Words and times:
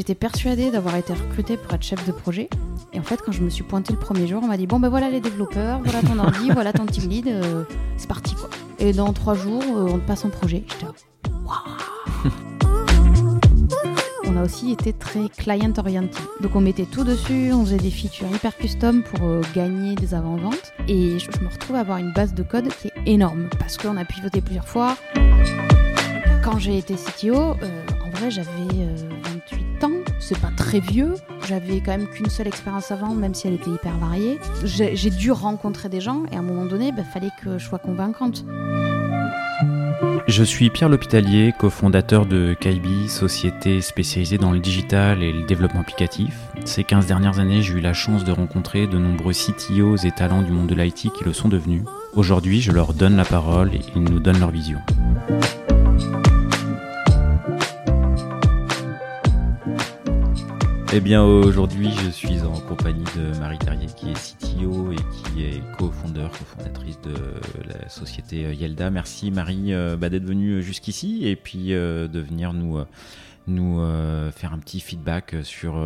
j'étais 0.00 0.14
persuadée 0.14 0.70
d'avoir 0.70 0.96
été 0.96 1.12
recrutée 1.12 1.58
pour 1.58 1.74
être 1.74 1.82
chef 1.82 2.06
de 2.06 2.12
projet. 2.12 2.48
Et 2.94 2.98
en 2.98 3.02
fait, 3.02 3.20
quand 3.20 3.32
je 3.32 3.42
me 3.42 3.50
suis 3.50 3.62
pointée 3.62 3.92
le 3.92 3.98
premier 3.98 4.26
jour, 4.26 4.40
on 4.42 4.46
m'a 4.46 4.56
dit 4.56 4.66
Bon, 4.66 4.80
ben 4.80 4.88
voilà 4.88 5.10
les 5.10 5.20
développeurs, 5.20 5.78
voilà 5.84 6.00
ton 6.00 6.18
ordi, 6.18 6.50
voilà 6.54 6.72
ton 6.72 6.86
team 6.86 7.10
lead, 7.10 7.28
euh, 7.28 7.64
c'est 7.98 8.08
parti 8.08 8.34
quoi. 8.34 8.48
Et 8.78 8.94
dans 8.94 9.12
trois 9.12 9.34
jours, 9.34 9.62
euh, 9.62 9.90
on 9.92 9.98
te 9.98 10.06
passe 10.06 10.24
en 10.24 10.30
projet. 10.30 10.64
J'étais 10.70 10.86
Waouh 11.44 12.30
On 14.24 14.36
a 14.38 14.42
aussi 14.42 14.72
été 14.72 14.94
très 14.94 15.28
client 15.28 15.74
oriented. 15.76 16.16
Donc 16.40 16.56
on 16.56 16.62
mettait 16.62 16.86
tout 16.86 17.04
dessus, 17.04 17.52
on 17.52 17.62
faisait 17.66 17.76
des 17.76 17.90
features 17.90 18.34
hyper 18.34 18.56
custom 18.56 19.02
pour 19.02 19.28
euh, 19.28 19.42
gagner 19.54 19.96
des 19.96 20.14
avant-ventes. 20.14 20.72
Et 20.88 21.18
je, 21.18 21.30
je 21.30 21.44
me 21.44 21.50
retrouve 21.50 21.76
à 21.76 21.80
avoir 21.80 21.98
une 21.98 22.14
base 22.14 22.32
de 22.32 22.42
code 22.42 22.68
qui 22.68 22.88
est 22.88 22.94
énorme 23.04 23.50
parce 23.58 23.76
qu'on 23.76 23.98
a 23.98 24.06
pivoté 24.06 24.40
plusieurs 24.40 24.66
fois. 24.66 24.96
Quand 26.42 26.58
j'ai 26.58 26.78
été 26.78 26.94
CTO, 26.94 27.36
en 27.36 28.10
vrai 28.14 28.30
j'avais 28.30 28.48
très 30.70 30.78
vieux. 30.78 31.14
J'avais 31.48 31.80
quand 31.80 31.90
même 31.90 32.06
qu'une 32.06 32.30
seule 32.30 32.46
expérience 32.46 32.92
avant, 32.92 33.12
même 33.12 33.34
si 33.34 33.48
elle 33.48 33.54
était 33.54 33.70
hyper 33.70 33.98
variée. 33.98 34.38
J'ai 34.62 35.10
dû 35.10 35.32
rencontrer 35.32 35.88
des 35.88 36.00
gens 36.00 36.22
et 36.30 36.36
à 36.36 36.38
un 36.38 36.42
moment 36.42 36.64
donné, 36.64 36.92
il 36.96 37.04
fallait 37.04 37.32
que 37.42 37.58
je 37.58 37.66
sois 37.66 37.80
convaincante. 37.80 38.44
Je 40.28 40.44
suis 40.44 40.70
Pierre 40.70 40.88
L'Hôpitalier, 40.88 41.52
cofondateur 41.58 42.24
de 42.24 42.54
Kaibi, 42.54 43.08
société 43.08 43.80
spécialisée 43.80 44.38
dans 44.38 44.52
le 44.52 44.60
digital 44.60 45.24
et 45.24 45.32
le 45.32 45.42
développement 45.42 45.80
applicatif. 45.80 46.36
Ces 46.64 46.84
15 46.84 47.06
dernières 47.06 47.40
années, 47.40 47.62
j'ai 47.62 47.74
eu 47.74 47.80
la 47.80 47.92
chance 47.92 48.22
de 48.22 48.30
rencontrer 48.30 48.86
de 48.86 48.96
nombreux 48.96 49.32
CTOs 49.32 50.06
et 50.06 50.12
talents 50.12 50.42
du 50.42 50.52
monde 50.52 50.68
de 50.68 50.76
l'IT 50.76 51.10
qui 51.12 51.24
le 51.24 51.32
sont 51.32 51.48
devenus. 51.48 51.82
Aujourd'hui, 52.14 52.60
je 52.60 52.70
leur 52.70 52.94
donne 52.94 53.16
la 53.16 53.24
parole 53.24 53.74
et 53.74 53.80
ils 53.96 54.04
nous 54.04 54.20
donnent 54.20 54.38
leur 54.38 54.52
vision. 54.52 54.78
Eh 60.92 60.98
bien, 60.98 61.22
aujourd'hui, 61.22 61.88
je 61.92 62.10
suis 62.10 62.40
en 62.42 62.58
compagnie 62.62 63.04
de 63.16 63.38
Marie 63.38 63.58
Terrier, 63.58 63.86
qui 63.96 64.10
est 64.10 64.14
CTO 64.14 64.90
et 64.90 64.96
qui 64.96 65.44
est 65.44 65.62
co-fondeur, 65.78 66.32
cofondatrice 66.32 67.00
de 67.02 67.14
la 67.68 67.88
société 67.88 68.52
Yelda. 68.52 68.90
Merci 68.90 69.30
Marie 69.30 69.72
euh, 69.72 69.96
bah, 69.96 70.08
d'être 70.08 70.24
venue 70.24 70.60
jusqu'ici 70.62 71.28
et 71.28 71.36
puis 71.36 71.74
euh, 71.74 72.08
de 72.08 72.18
venir 72.18 72.52
nous, 72.52 72.78
euh, 72.78 72.84
nous 73.46 73.78
faire 74.32 74.52
un 74.52 74.58
petit 74.58 74.80
feedback 74.80 75.36
sur, 75.44 75.80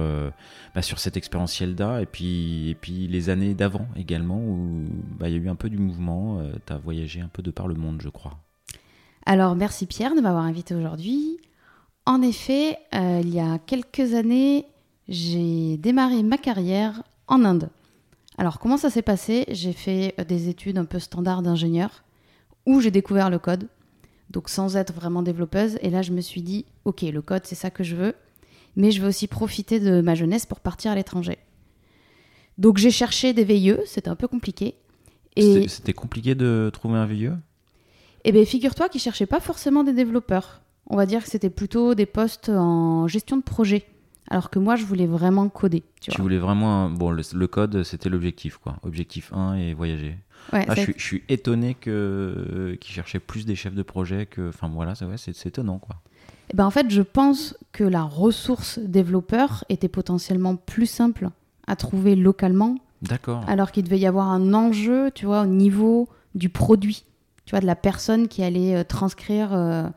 bah, 0.74 0.80
sur 0.80 0.98
cette 0.98 1.18
expérience 1.18 1.60
Yelda 1.60 2.00
et 2.00 2.06
puis, 2.06 2.70
et 2.70 2.74
puis 2.74 3.06
les 3.06 3.28
années 3.28 3.52
d'avant 3.52 3.86
également 3.96 4.38
où 4.38 4.86
bah, 5.18 5.28
il 5.28 5.34
y 5.34 5.38
a 5.38 5.42
eu 5.42 5.50
un 5.50 5.54
peu 5.54 5.68
du 5.68 5.78
mouvement. 5.78 6.40
tu 6.64 6.72
as 6.72 6.78
voyagé 6.78 7.20
un 7.20 7.28
peu 7.28 7.42
de 7.42 7.50
par 7.50 7.68
le 7.68 7.74
monde, 7.74 8.00
je 8.02 8.08
crois. 8.08 8.38
Alors 9.26 9.54
merci 9.54 9.84
Pierre 9.84 10.14
de 10.14 10.22
m'avoir 10.22 10.44
invité 10.44 10.74
aujourd'hui. 10.74 11.40
En 12.06 12.22
effet, 12.22 12.78
il 12.92 13.28
y 13.28 13.40
a 13.40 13.58
quelques 13.58 14.14
années, 14.14 14.66
j'ai 15.08 15.76
démarré 15.76 16.22
ma 16.22 16.38
carrière 16.38 17.02
en 17.28 17.44
Inde. 17.44 17.70
Alors 18.38 18.58
comment 18.58 18.76
ça 18.76 18.90
s'est 18.90 19.02
passé? 19.02 19.44
J'ai 19.50 19.72
fait 19.72 20.14
euh, 20.18 20.24
des 20.24 20.48
études 20.48 20.78
un 20.78 20.84
peu 20.84 20.98
standard 20.98 21.42
d'ingénieur 21.42 22.02
où 22.66 22.80
j'ai 22.80 22.90
découvert 22.90 23.30
le 23.30 23.38
code, 23.38 23.68
donc 24.30 24.48
sans 24.48 24.76
être 24.76 24.92
vraiment 24.92 25.22
développeuse. 25.22 25.78
Et 25.82 25.90
là, 25.90 26.02
je 26.02 26.12
me 26.12 26.20
suis 26.20 26.42
dit, 26.42 26.64
ok, 26.84 27.02
le 27.02 27.22
code, 27.22 27.42
c'est 27.44 27.54
ça 27.54 27.70
que 27.70 27.84
je 27.84 27.94
veux, 27.94 28.14
mais 28.76 28.90
je 28.90 29.02
veux 29.02 29.08
aussi 29.08 29.28
profiter 29.28 29.78
de 29.80 30.00
ma 30.00 30.14
jeunesse 30.14 30.46
pour 30.46 30.60
partir 30.60 30.90
à 30.92 30.94
l'étranger. 30.94 31.38
Donc 32.58 32.78
j'ai 32.78 32.90
cherché 32.90 33.32
des 33.32 33.44
veilleux, 33.44 33.80
c'était 33.86 34.08
un 34.08 34.16
peu 34.16 34.28
compliqué. 34.28 34.74
Et 35.36 35.68
C'était- 35.68 35.92
compliqué 35.92 36.34
de 36.34 36.70
trouver 36.72 36.96
un 36.96 37.06
vieux 37.06 37.34
eh 38.26 38.32
bien, 38.32 38.44
figure-toi 38.46 38.88
qu'ils 38.88 39.02
cherchaient 39.02 39.26
pas 39.26 39.38
forcément 39.40 39.84
des 39.84 39.92
développeurs. 39.92 40.62
On 40.86 40.96
va 40.96 41.04
dire 41.04 41.22
que 41.22 41.28
c'était 41.28 41.50
plutôt 41.50 41.94
des 41.94 42.06
postes 42.06 42.48
en 42.48 43.06
gestion 43.06 43.36
de 43.36 43.42
projet. 43.42 43.84
Alors 44.30 44.50
que 44.50 44.58
moi, 44.58 44.76
je 44.76 44.84
voulais 44.84 45.06
vraiment 45.06 45.48
coder. 45.48 45.82
Tu 46.00 46.10
Tu 46.10 46.16
vois. 46.16 46.22
voulais 46.22 46.38
vraiment. 46.38 46.88
Bon, 46.90 47.10
le, 47.10 47.22
le 47.34 47.46
code, 47.46 47.82
c'était 47.82 48.08
l'objectif, 48.08 48.56
quoi. 48.58 48.76
Objectif 48.82 49.32
1 49.32 49.54
et 49.56 49.74
voyager. 49.74 50.16
Ouais, 50.52 50.64
Ah, 50.68 50.74
je, 50.74 50.80
suis, 50.80 50.94
je 50.96 51.02
suis 51.02 51.22
étonné 51.28 51.74
que 51.74 52.76
qu'ils 52.80 52.94
cherchaient 52.94 53.18
plus 53.20 53.44
des 53.46 53.54
chefs 53.56 53.74
de 53.74 53.82
projet 53.82 54.26
que. 54.26 54.48
Enfin, 54.48 54.68
voilà, 54.72 54.94
c'est 54.94 55.04
ouais, 55.04 55.16
c'est 55.16 55.46
étonnant, 55.46 55.78
quoi. 55.78 55.96
Eh 56.52 56.56
ben, 56.56 56.66
en 56.66 56.70
fait, 56.70 56.90
je 56.90 57.02
pense 57.02 57.56
que 57.72 57.84
la 57.84 58.02
ressource 58.02 58.78
développeur 58.78 59.64
était 59.68 59.88
potentiellement 59.88 60.56
plus 60.56 60.86
simple 60.86 61.28
à 61.66 61.76
trouver 61.76 62.16
localement, 62.16 62.76
D'accord. 63.02 63.42
alors 63.48 63.72
qu'il 63.72 63.84
devait 63.84 63.98
y 63.98 64.06
avoir 64.06 64.28
un 64.30 64.52
enjeu, 64.52 65.10
tu 65.14 65.24
vois, 65.24 65.42
au 65.42 65.46
niveau 65.46 66.08
du 66.34 66.50
produit, 66.50 67.04
tu 67.46 67.52
vois, 67.52 67.60
de 67.60 67.66
la 67.66 67.76
personne 67.76 68.28
qui 68.28 68.42
allait 68.42 68.74
euh, 68.76 68.84
transcrire 68.84 69.54
euh, 69.54 69.88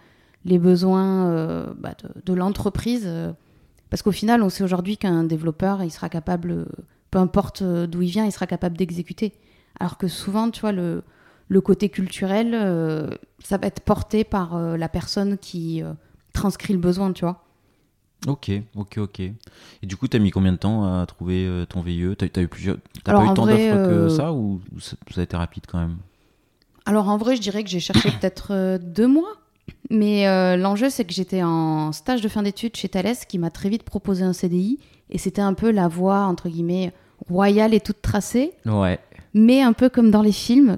les 0.46 0.58
besoins 0.60 1.28
euh, 1.28 1.74
bah, 1.78 1.94
de, 2.02 2.22
de 2.26 2.34
l'entreprise. 2.34 3.10
Parce 3.90 4.02
qu'au 4.02 4.12
final, 4.12 4.44
on 4.44 4.50
sait 4.50 4.64
aujourd'hui 4.64 4.98
qu'un 4.98 5.24
développeur, 5.24 5.84
il 5.84 5.92
sera 5.92 6.10
capable, 6.10 6.52
euh, 6.52 6.66
peu 7.12 7.20
importe 7.20 7.62
euh, 7.62 7.88
d'où 7.88 8.02
il 8.02 8.10
vient, 8.10 8.26
il 8.26 8.32
sera 8.32 8.48
capable 8.48 8.78
d'exécuter. 8.78 9.34
Alors 9.80 9.98
que 9.98 10.08
souvent, 10.08 10.50
tu 10.50 10.62
vois, 10.62 10.72
le, 10.72 11.04
le 11.50 11.62
côté 11.62 11.90
culturel, 11.90 12.54
euh, 12.54 13.10
ça 13.44 13.58
va 13.58 13.68
être 13.68 13.82
porté 13.82 14.24
par 14.24 14.56
euh, 14.56 14.78
la 14.78 14.90
personne 14.90 15.38
qui 15.38 15.82
euh, 15.82 15.94
transcrit 16.34 16.74
le 16.74 16.80
besoin, 16.80 17.14
tu 17.14 17.24
vois. 17.24 17.44
Ok, 18.26 18.52
ok, 18.76 18.98
ok. 18.98 19.20
Et 19.20 19.36
du 19.84 19.96
coup, 19.96 20.08
t'as 20.08 20.20
mis 20.20 20.32
combien 20.32 20.52
de 20.52 20.58
temps 20.58 21.00
à 21.00 21.06
trouver 21.06 21.66
ton 21.70 21.82
VIE 21.82 22.16
T'as 22.18 22.26
as 22.36 22.42
eu 22.42 22.48
plusieurs. 22.48 22.78
T'as 23.04 23.14
pas 23.14 23.24
eu 23.24 23.34
tant 23.36 23.46
d'offres 23.46 23.88
que 23.88 24.10
ça 24.10 24.34
ou 24.34 24.60
ça, 24.80 24.98
ça 25.14 25.22
a 25.22 25.24
été 25.24 25.38
rapide 25.38 25.66
quand 25.68 25.78
même? 25.78 25.98
Alors 26.86 27.10
en 27.10 27.18
vrai, 27.18 27.36
je 27.36 27.42
dirais 27.42 27.64
que 27.64 27.70
j'ai 27.70 27.80
cherché 27.80 28.10
peut-être 28.10 28.80
deux 28.82 29.08
mois. 29.08 29.34
Mais 29.90 30.28
euh, 30.28 30.58
l'enjeu, 30.58 30.90
c'est 30.90 31.06
que 31.06 31.14
j'étais 31.14 31.44
en 31.44 31.92
stage 31.92 32.22
de 32.22 32.28
fin 32.28 32.44
d'études 32.44 32.76
chez 32.76 32.90
Thales 32.90 33.16
qui 33.28 33.40
m'a 33.40 33.50
très 33.50 33.70
vite 33.70 33.84
proposé 33.84 34.24
un 34.24 34.34
CDI. 34.34 34.80
Et 35.10 35.18
c'était 35.18 35.42
un 35.42 35.54
peu 35.54 35.72
la 35.72 35.88
voie, 35.88 36.22
entre 36.22 36.50
guillemets, 36.50 36.94
royale 37.30 37.74
et 37.74 37.80
toute 37.80 38.02
tracée. 38.02 38.54
Ouais. 38.66 39.00
Mais 39.34 39.62
un 39.62 39.74
peu 39.74 39.90
comme 39.90 40.12
dans 40.12 40.22
les 40.22 40.34
films, 40.34 40.78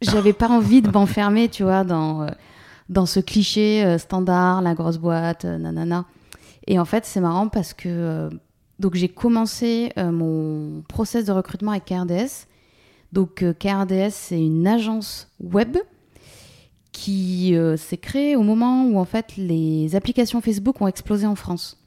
j'avais 0.00 0.32
pas 0.32 0.48
envie 0.48 0.82
de 0.82 0.90
m'enfermer, 0.90 1.48
tu 1.48 1.64
vois, 1.64 1.82
dans, 1.82 2.22
euh, 2.22 2.28
dans 2.88 3.06
ce 3.06 3.18
cliché 3.18 3.84
euh, 3.84 3.98
standard, 3.98 4.62
la 4.62 4.74
grosse 4.74 4.98
boîte, 4.98 5.44
nanana. 5.44 6.04
Et 6.68 6.78
en 6.78 6.84
fait, 6.84 7.04
c'est 7.04 7.20
marrant 7.20 7.48
parce 7.48 7.74
que 7.74 8.30
donc 8.78 8.94
j'ai 8.94 9.08
commencé 9.08 9.92
mon 9.96 10.82
process 10.88 11.24
de 11.24 11.32
recrutement 11.32 11.72
avec 11.72 11.86
KRDS. 11.86 12.46
Donc 13.12 13.44
KRDS, 13.58 14.10
c'est 14.10 14.40
une 14.40 14.66
agence 14.68 15.28
web 15.40 15.76
qui 16.92 17.56
euh, 17.56 17.76
s'est 17.76 17.96
créée 17.96 18.36
au 18.36 18.42
moment 18.42 18.84
où 18.86 18.98
en 18.98 19.04
fait 19.04 19.36
les 19.36 19.96
applications 19.96 20.40
Facebook 20.40 20.80
ont 20.80 20.86
explosé 20.86 21.26
en 21.26 21.34
France. 21.34 21.78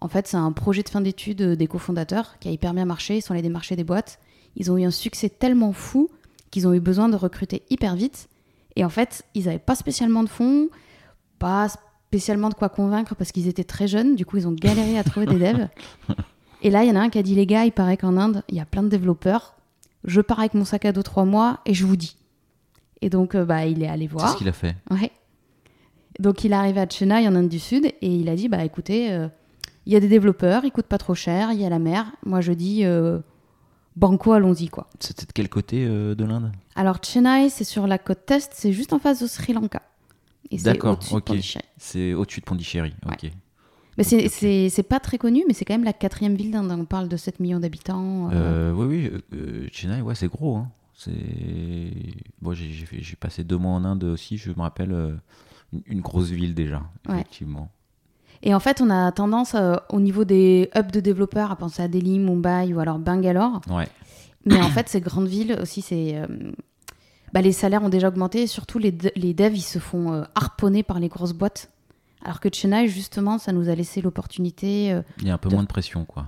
En 0.00 0.08
fait, 0.08 0.26
c'est 0.26 0.36
un 0.36 0.52
projet 0.52 0.82
de 0.82 0.88
fin 0.88 1.00
d'études 1.00 1.42
euh, 1.42 1.56
des 1.56 1.66
cofondateurs 1.66 2.38
qui 2.38 2.48
a 2.48 2.50
hyper 2.50 2.72
bien 2.72 2.84
marché. 2.84 3.16
Ils 3.16 3.22
sont 3.22 3.32
allés 3.32 3.42
démarcher 3.42 3.76
des 3.76 3.84
boîtes. 3.84 4.18
Ils 4.56 4.70
ont 4.70 4.78
eu 4.78 4.84
un 4.84 4.90
succès 4.90 5.28
tellement 5.28 5.72
fou 5.72 6.10
qu'ils 6.50 6.66
ont 6.66 6.74
eu 6.74 6.80
besoin 6.80 7.08
de 7.08 7.16
recruter 7.16 7.62
hyper 7.70 7.96
vite. 7.96 8.28
Et 8.76 8.84
en 8.84 8.88
fait, 8.88 9.24
ils 9.34 9.44
n'avaient 9.44 9.58
pas 9.58 9.74
spécialement 9.74 10.22
de 10.22 10.28
fonds, 10.28 10.68
pas 11.38 11.68
spécialement 12.08 12.48
de 12.48 12.54
quoi 12.54 12.68
convaincre 12.68 13.14
parce 13.14 13.30
qu'ils 13.30 13.48
étaient 13.48 13.64
très 13.64 13.88
jeunes. 13.88 14.16
Du 14.16 14.24
coup, 14.24 14.36
ils 14.36 14.48
ont 14.48 14.52
galéré 14.52 14.98
à 14.98 15.04
trouver 15.04 15.26
des 15.26 15.38
devs. 15.38 15.68
Et 16.62 16.70
là, 16.70 16.84
il 16.84 16.88
y 16.88 16.92
en 16.92 16.96
a 16.96 17.00
un 17.00 17.08
qui 17.08 17.18
a 17.18 17.22
dit 17.22 17.34
les 17.34 17.46
gars, 17.46 17.64
il 17.64 17.72
paraît 17.72 17.96
qu'en 17.96 18.16
Inde, 18.16 18.42
il 18.48 18.56
y 18.56 18.60
a 18.60 18.66
plein 18.66 18.82
de 18.82 18.88
développeurs. 18.88 19.54
Je 20.04 20.20
pars 20.20 20.40
avec 20.40 20.54
mon 20.54 20.64
sac 20.64 20.84
à 20.84 20.92
dos 20.92 21.02
trois 21.02 21.24
mois 21.24 21.60
et 21.66 21.74
je 21.74 21.86
vous 21.86 21.96
dis. 21.96 22.16
Et 23.02 23.10
donc, 23.10 23.34
euh, 23.34 23.44
bah, 23.44 23.66
il 23.66 23.82
est 23.82 23.88
allé 23.88 24.06
C'est 24.06 24.12
voir. 24.12 24.32
ce 24.32 24.36
qu'il 24.36 24.48
a 24.48 24.52
fait. 24.52 24.76
Ouais. 24.90 25.10
Donc 26.18 26.44
il 26.44 26.52
est 26.52 26.56
arrivé 26.56 26.80
à 26.80 26.88
Chennai 26.88 27.26
en 27.28 27.34
Inde 27.34 27.48
du 27.48 27.58
Sud 27.58 27.86
et 27.86 27.94
il 28.14 28.28
a 28.28 28.34
dit 28.36 28.48
bah 28.48 28.62
écoutez, 28.64 29.10
euh, 29.12 29.28
il 29.86 29.92
y 29.92 29.96
a 29.96 30.00
des 30.00 30.08
développeurs, 30.08 30.64
ils 30.66 30.70
coûtent 30.70 30.84
pas 30.86 30.98
trop 30.98 31.14
cher, 31.14 31.52
il 31.52 31.60
y 31.60 31.64
a 31.64 31.70
la 31.70 31.78
mer. 31.78 32.12
Moi 32.26 32.42
je 32.42 32.52
dis 32.52 32.84
euh, 32.84 33.20
banco, 33.96 34.32
allons-y 34.32 34.68
quoi. 34.68 34.88
C'était 34.98 35.24
de 35.24 35.32
quel 35.32 35.48
côté 35.48 35.86
euh, 35.88 36.14
de 36.14 36.24
l'Inde? 36.24 36.52
Alors 36.74 36.98
Chennai, 37.02 37.48
c'est 37.48 37.64
sur 37.64 37.86
la 37.86 37.96
côte 37.96 38.30
est, 38.30 38.50
c'est 38.52 38.72
juste 38.72 38.92
en 38.92 38.98
face 38.98 39.22
de 39.22 39.26
Sri 39.26 39.54
Lanka. 39.54 39.80
C'est 40.50 40.64
D'accord, 40.64 40.98
ok. 41.12 41.32
C'est 41.78 42.12
au-dessus 42.12 42.40
de 42.40 42.44
Pondichéry. 42.44 42.92
Ok. 43.06 43.30
Mais 43.96 44.04
c'est 44.04 44.16
Ok, 44.18 44.24
ok. 44.26 44.30
c'est- 44.32 44.68
c'est 44.68 44.82
pas 44.82 45.00
très 45.00 45.16
connu, 45.16 45.44
mais 45.48 45.54
c'est 45.54 45.64
quand 45.64 45.74
même 45.74 45.84
la 45.84 45.92
quatrième 45.94 46.34
ville 46.34 46.50
d'Inde. 46.50 46.70
On 46.72 46.84
parle 46.84 47.08
de 47.08 47.16
7 47.16 47.40
millions 47.40 47.60
d'habitants. 47.60 48.28
oui, 48.74 49.10
oui. 49.32 49.68
Chennai, 49.72 50.02
ouais, 50.02 50.14
c'est 50.16 50.28
gros. 50.28 50.56
Hein. 50.56 50.68
C'est. 51.04 51.12
Bon, 52.42 52.52
j'ai 52.52 53.16
passé 53.18 53.42
deux 53.44 53.56
mois 53.56 53.72
en 53.72 53.84
Inde 53.84 54.04
aussi. 54.04 54.36
Je 54.36 54.50
me 54.50 54.60
rappelle 54.60 54.92
euh, 54.92 55.14
une, 55.72 55.82
une 55.86 56.00
grosse 56.00 56.28
ville 56.30 56.54
déjà, 56.54 56.82
Ouais. 57.08 57.14
effectivement. 57.20 57.70
Et 58.42 58.54
en 58.54 58.60
fait, 58.60 58.80
on 58.80 58.88
a 58.90 59.10
tendance 59.12 59.54
euh, 59.54 59.76
au 59.90 60.00
niveau 60.00 60.24
des 60.24 60.70
hubs 60.76 60.90
de 60.90 61.00
développeurs 61.00 61.50
à 61.50 61.56
penser 61.56 61.82
à 61.82 61.88
Delhi, 61.88 62.18
Mumbai 62.18 62.72
ou 62.74 62.80
alors 62.80 62.98
Bangalore. 62.98 63.60
Ouais. 63.70 63.88
Mais 64.46 64.60
en 64.60 64.70
fait, 64.70 64.88
ces 64.88 65.00
grandes 65.00 65.28
villes 65.28 65.56
aussi, 65.60 65.82
c'est. 65.82 66.16
euh, 66.16 66.26
bah, 67.32 67.40
les 67.42 67.52
salaires 67.52 67.82
ont 67.82 67.88
déjà 67.90 68.08
augmenté 68.08 68.42
et 68.42 68.46
surtout 68.46 68.78
les, 68.78 68.92
de- 68.92 69.12
les 69.16 69.34
devs, 69.34 69.54
ils 69.56 69.60
se 69.62 69.78
font 69.78 70.24
harponner 70.34 70.82
par 70.82 70.98
les 71.00 71.08
grosses 71.08 71.32
boîtes. 71.34 71.70
Alors 72.24 72.40
que 72.40 72.48
Chennai, 72.52 72.88
justement, 72.88 73.38
ça 73.38 73.52
nous 73.52 73.68
a 73.70 73.74
laissé 73.74 74.00
l'opportunité. 74.02 75.00
Il 75.20 75.26
y 75.28 75.30
a 75.30 75.34
un 75.34 75.38
peu 75.38 75.48
De- 75.48 75.54
moins 75.54 75.62
de 75.62 75.68
pression, 75.68 76.04
quoi. 76.04 76.26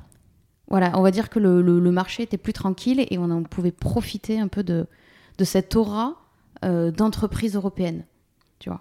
Voilà, 0.73 0.99
on 0.99 1.03
va 1.03 1.11
dire 1.11 1.29
que 1.31 1.39
le, 1.39 1.61
le- 1.63 1.79
le 1.79 1.91
marché 1.93 2.23
était 2.25 2.39
plus 2.39 2.53
tranquille 2.55 3.07
et 3.09 3.19
on 3.19 3.31
en 3.31 3.43
pouvait 3.45 3.71
profiter 3.73 4.41
un 4.41 4.49
peu 4.49 4.63
de, 4.65 4.87
de 5.39 5.45
cette 5.45 5.77
aura 5.77 6.17
euh, 6.65 6.91
d'entreprise 6.91 7.55
européenne. 7.57 8.05
Tu 8.59 8.71
vois. 8.71 8.81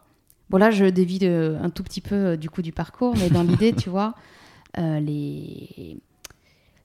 Bon, 0.49 0.57
là, 0.57 0.71
je 0.71 0.85
dévie 0.85 1.19
de- 1.19 1.57
un 1.61 1.69
tout 1.69 1.83
petit 1.83 1.99
peu 2.01 2.15
euh, 2.15 2.35
du 2.37 2.49
coup 2.49 2.61
du 2.61 2.71
parcours, 2.71 3.13
mais 3.17 3.29
dans 3.29 3.43
l'idée, 3.43 3.73
tu 3.73 3.89
vois, 3.89 4.15
euh, 4.77 4.99
les, 5.01 5.97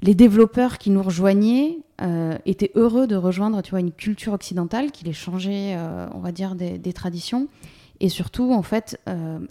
les 0.03 0.15
développeurs 0.17 0.77
qui 0.79 0.91
nous 0.91 1.03
rejoignaient 1.05 1.79
euh, 2.03 2.37
étaient 2.45 2.73
heureux 2.75 3.07
de 3.07 3.15
rejoindre 3.17 3.63
tu 3.63 3.71
vois, 3.71 3.81
une 3.81 3.93
culture 3.93 4.33
occidentale 4.33 4.91
qui 4.91 5.05
les 5.05 5.13
changeait, 5.13 5.77
on 6.13 6.19
va 6.19 6.33
dire, 6.33 6.57
des, 6.57 6.79
des 6.79 6.93
traditions. 6.93 7.47
Et 8.01 8.09
surtout, 8.09 8.53
en 8.53 8.63
fait, 8.63 9.01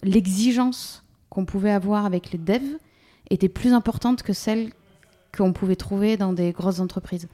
l'exigence 0.02 1.02
qu'on 1.30 1.44
pouvait 1.46 1.72
avoir 1.72 2.04
avec 2.04 2.30
les 2.30 2.38
devs 2.38 2.78
était 3.30 3.48
plus 3.48 3.72
importante 3.72 4.22
que 4.22 4.32
celle 4.32 4.70
qu'on 5.36 5.52
pouvait 5.52 5.76
trouver 5.76 6.16
dans 6.16 6.32
des 6.32 6.52
grosses 6.52 6.80
entreprises. 6.80 7.28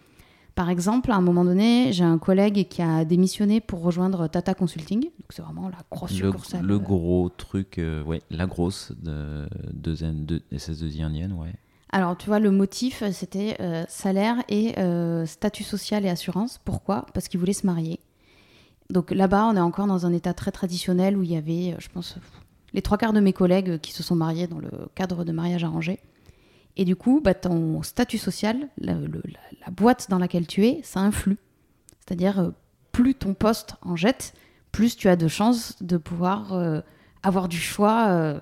Par 0.54 0.68
exemple, 0.68 1.10
à 1.10 1.16
un 1.16 1.22
moment 1.22 1.44
donné, 1.46 1.92
j'ai 1.92 2.04
un 2.04 2.18
collègue 2.18 2.68
qui 2.68 2.82
a 2.82 3.04
démissionné 3.06 3.60
pour 3.60 3.80
rejoindre 3.82 4.28
Tata 4.28 4.52
Consulting. 4.54 5.00
Donc 5.00 5.12
c'est 5.30 5.40
vraiment 5.40 5.68
la 5.70 5.78
grosse 5.90 6.10
Le, 6.10 6.16
succursale. 6.26 6.62
le 6.66 6.78
gros 6.78 7.30
truc, 7.30 7.78
euh, 7.78 8.02
ouais, 8.04 8.20
la 8.30 8.46
grosse 8.46 8.92
de, 9.02 9.48
de, 9.72 9.94
Zen- 9.94 10.26
de 10.26 10.42
SS2I 10.52 11.04
indienne, 11.04 11.32
ouais. 11.32 11.54
Alors, 11.94 12.16
tu 12.18 12.26
vois, 12.26 12.38
le 12.38 12.50
motif, 12.50 13.02
euh, 13.02 13.10
c'était 13.12 13.56
euh, 13.60 13.84
salaire 13.88 14.36
et 14.48 14.78
euh, 14.78 15.24
statut 15.26 15.62
social 15.62 16.04
et 16.04 16.08
assurance. 16.10 16.58
Pourquoi? 16.64 17.06
Parce 17.14 17.28
qu'il 17.28 17.38
voulait 17.40 17.52
se 17.54 17.66
marier. 17.66 18.00
Donc 18.90 19.10
là-bas, 19.10 19.46
on 19.46 19.56
est 19.56 19.60
encore 19.60 19.86
dans 19.86 20.04
un 20.06 20.12
état 20.12 20.34
très 20.34 20.52
traditionnel 20.52 21.16
où 21.16 21.22
il 21.22 21.30
y 21.30 21.36
avait, 21.36 21.72
euh, 21.72 21.76
je 21.78 21.88
pense, 21.88 22.16
les 22.74 22.82
trois 22.82 22.98
quarts 22.98 23.12
de 23.14 23.20
mes 23.20 23.32
collègues 23.32 23.70
euh, 23.70 23.78
qui 23.78 23.92
se 23.92 24.02
sont 24.02 24.16
mariés 24.16 24.46
dans 24.46 24.58
le 24.58 24.70
cadre 24.94 25.24
de 25.24 25.32
mariage 25.32 25.64
arrangé. 25.64 25.98
Et 26.76 26.84
du 26.84 26.96
coup, 26.96 27.20
bah, 27.22 27.34
ton 27.34 27.82
statut 27.82 28.18
social, 28.18 28.56
la, 28.78 28.94
le- 28.94 29.22
la- 29.24 29.66
la 29.66 29.70
boîte 29.72 30.06
dans 30.10 30.18
laquelle 30.18 30.46
tu 30.46 30.66
es, 30.66 30.80
ça 30.82 31.00
influe. 31.00 31.36
C'est-à-dire, 32.00 32.38
euh, 32.40 32.50
plus 32.92 33.14
ton 33.14 33.34
poste 33.34 33.74
en 33.82 33.94
jette, 33.96 34.32
plus 34.72 34.96
tu 34.96 35.08
as 35.08 35.16
de 35.16 35.28
chances 35.28 35.82
de 35.82 35.96
pouvoir 35.98 36.52
euh, 36.54 36.80
avoir 37.22 37.48
du 37.48 37.58
choix 37.58 38.06
euh, 38.08 38.40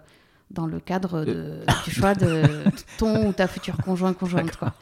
dans 0.51 0.67
le 0.67 0.79
cadre 0.81 1.25
de, 1.25 1.61
du 1.85 1.91
choix 1.91 2.15
de 2.15 2.43
ton 2.99 3.29
ou 3.29 3.33
ta 3.33 3.47
future 3.49 3.77
conjoint 3.79 4.13
conjointe. 4.13 4.57
Quoi. 4.57 4.73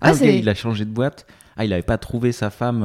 Ah, 0.00 0.08
Ouais, 0.08 0.12
ok, 0.12 0.18
c'est- 0.18 0.38
il 0.38 0.48
a 0.48 0.54
changé 0.54 0.84
de 0.84 0.90
boîte. 0.90 1.26
Ah, 1.56 1.64
il 1.64 1.70
n'avait 1.70 1.82
pas 1.82 1.98
trouvé 1.98 2.32
sa 2.32 2.50
femme. 2.50 2.82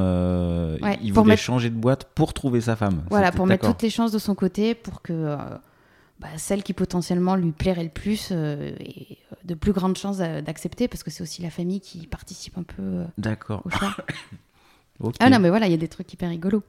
Ouais, 0.81 0.99
il 1.01 1.11
voulait 1.11 1.31
mettre- 1.31 1.41
changer 1.41 1.69
de 1.69 1.75
boîte 1.75 2.05
pour 2.15 2.33
trouver 2.33 2.61
sa 2.61 2.75
femme. 2.75 3.03
Voilà, 3.09 3.31
pour 3.31 3.45
mettre 3.47 3.67
toutes 3.67 3.81
les 3.81 3.89
chances 3.89 4.11
de 4.11 4.19
son 4.19 4.35
côté 4.35 4.75
pour 4.75 5.01
que 5.01 5.35
bah, 6.19 6.27
celle 6.37 6.63
qui 6.63 6.73
potentiellement 6.73 7.35
lui 7.35 7.51
plairait 7.51 7.83
le 7.83 7.89
plus 7.89 8.29
euh, 8.31 8.71
ait 8.79 9.17
euh, 9.31 9.35
de 9.45 9.53
plus 9.55 9.71
grandes 9.71 9.97
chances 9.97 10.17
d'a- 10.17 10.41
d'accepter 10.41 10.87
parce 10.87 11.03
que 11.03 11.11
c'est 11.11 11.23
aussi 11.23 11.41
la 11.41 11.49
famille 11.49 11.79
qui 11.79 12.07
participe 12.07 12.57
un 12.57 12.63
peu 12.63 12.81
euh, 12.81 13.05
D'accord. 13.17 13.61
au 13.65 13.69
choix. 13.69 13.95
ok. 14.99 15.15
Ah 15.19 15.29
non, 15.29 15.39
mais 15.39 15.49
voilà, 15.49 15.67
il 15.67 15.71
y 15.71 15.75
a 15.75 15.77
des 15.77 15.87
trucs 15.87 16.11
hyper 16.11 16.29
rigolos. 16.29 16.63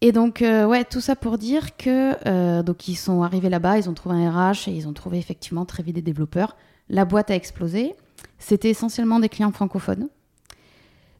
Et 0.00 0.12
donc, 0.12 0.42
euh, 0.42 0.66
ouais, 0.66 0.84
tout 0.84 1.00
ça 1.00 1.16
pour 1.16 1.38
dire 1.38 1.76
que 1.76 2.60
donc 2.62 2.88
ils 2.88 2.96
sont 2.96 3.22
arrivés 3.22 3.48
là-bas, 3.48 3.78
ils 3.78 3.88
ont 3.88 3.94
trouvé 3.94 4.16
un 4.16 4.50
RH 4.50 4.68
et 4.68 4.72
ils 4.72 4.86
ont 4.86 4.92
trouvé 4.92 5.18
effectivement 5.18 5.64
très 5.64 5.82
vite 5.82 5.94
des 5.94 6.02
développeurs. 6.02 6.56
La 6.90 7.04
boîte 7.06 7.30
a 7.30 7.34
explosé. 7.34 7.94
C'était 8.38 8.68
essentiellement 8.68 9.20
des 9.20 9.30
clients 9.30 9.52
francophones. 9.52 10.08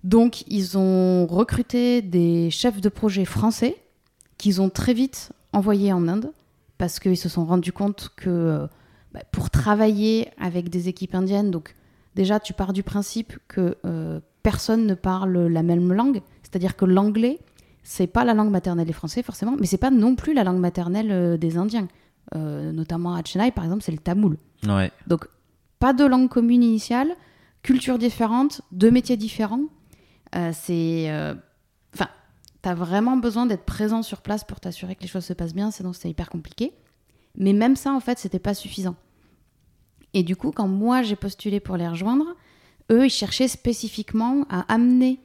Donc, 0.03 0.45
ils 0.49 0.77
ont 0.77 1.27
recruté 1.27 2.03
des 2.03 2.51
chefs 2.51 2.81
de 2.83 2.89
projet 2.91 3.25
français 3.25 3.77
qu'ils 4.37 4.61
ont 4.61 4.69
très 4.69 4.93
vite 4.93 5.33
envoyés 5.55 5.93
en 5.95 6.07
Inde 6.09 6.33
parce 6.85 7.01
qu'ils 7.01 7.17
se 7.17 7.31
sont 7.31 7.47
rendus 7.47 7.73
compte 7.73 8.11
que 8.15 8.29
euh, 8.29 8.67
bah, 9.15 9.21
pour 9.33 9.49
travailler 9.49 10.29
avec 10.39 10.69
des 10.69 10.91
équipes 10.91 11.15
indiennes, 11.15 11.51
donc 11.51 11.75
déjà 12.15 12.41
tu 12.41 12.53
pars 12.53 12.75
du 12.75 12.83
principe 12.83 13.39
que 13.49 13.79
euh, 13.87 14.21
personne 14.43 14.87
ne 14.87 14.93
parle 14.93 15.47
la 15.47 15.63
même 15.63 15.95
langue, 15.95 16.21
c'est-à-dire 16.43 16.77
que 16.77 16.85
l'anglais 16.85 17.39
c'est 17.83 18.07
pas 18.07 18.23
la 18.27 18.35
langue 18.35 18.51
maternelle 18.51 18.87
des 18.87 18.93
Français 18.93 19.23
forcément, 19.23 19.57
mais 19.59 19.65
c'est 19.65 19.79
pas 19.79 19.91
non 19.91 20.15
plus 20.15 20.35
la 20.35 20.45
langue 20.45 20.59
maternelle 20.59 21.11
euh, 21.11 21.37
des 21.39 21.57
Indiens. 21.57 21.89
Euh, 22.35 22.71
notamment 22.71 23.15
à 23.15 23.25
Chennai 23.25 23.51
par 23.51 23.65
exemple, 23.65 23.83
c'est 23.83 23.93
le 23.93 23.99
tamoul. 23.99 24.37
Ouais. 24.67 24.93
Donc 25.07 25.27
pas 25.79 25.95
de 25.95 26.05
langue 26.05 26.29
commune 26.29 26.63
initiale, 26.63 27.17
culture 27.63 27.97
différente, 27.97 28.61
deux 28.73 28.91
métiers 28.91 29.17
différents. 29.17 29.65
Euh, 30.37 30.51
c'est, 30.53 31.11
t'as 32.65 32.73
vraiment 32.73 33.19
besoin 33.19 33.45
d'être 33.45 33.67
présent 33.67 34.03
sur 34.03 34.23
place 34.23 34.43
pour 34.43 34.59
t'assurer 34.59 34.97
que 34.97 35.03
les 35.03 35.07
choses 35.07 35.27
se 35.27 35.35
passent 35.35 35.53
bien, 35.53 35.71
sinon 35.71 35.93
c'est 35.93 36.09
hyper 36.09 36.31
compliqué. 36.31 36.73
Mais 37.37 37.53
même 37.53 37.77
ça, 37.77 37.93
en 37.93 38.01
fait, 38.01 38.19
c'était 38.19 38.39
pas 38.39 38.55
suffisant. 38.55 38.97
Et 40.15 40.23
du 40.23 40.35
coup, 40.35 40.51
quand 40.51 40.67
moi 40.67 41.03
j'ai 41.03 41.15
postulé 41.15 41.61
pour 41.61 41.77
les 41.77 41.87
rejoindre, 41.87 42.25
eux, 42.91 43.05
ils 43.05 43.11
cherchaient 43.11 43.49
spécifiquement 43.49 44.47
à 44.49 44.61
amener 44.73 45.21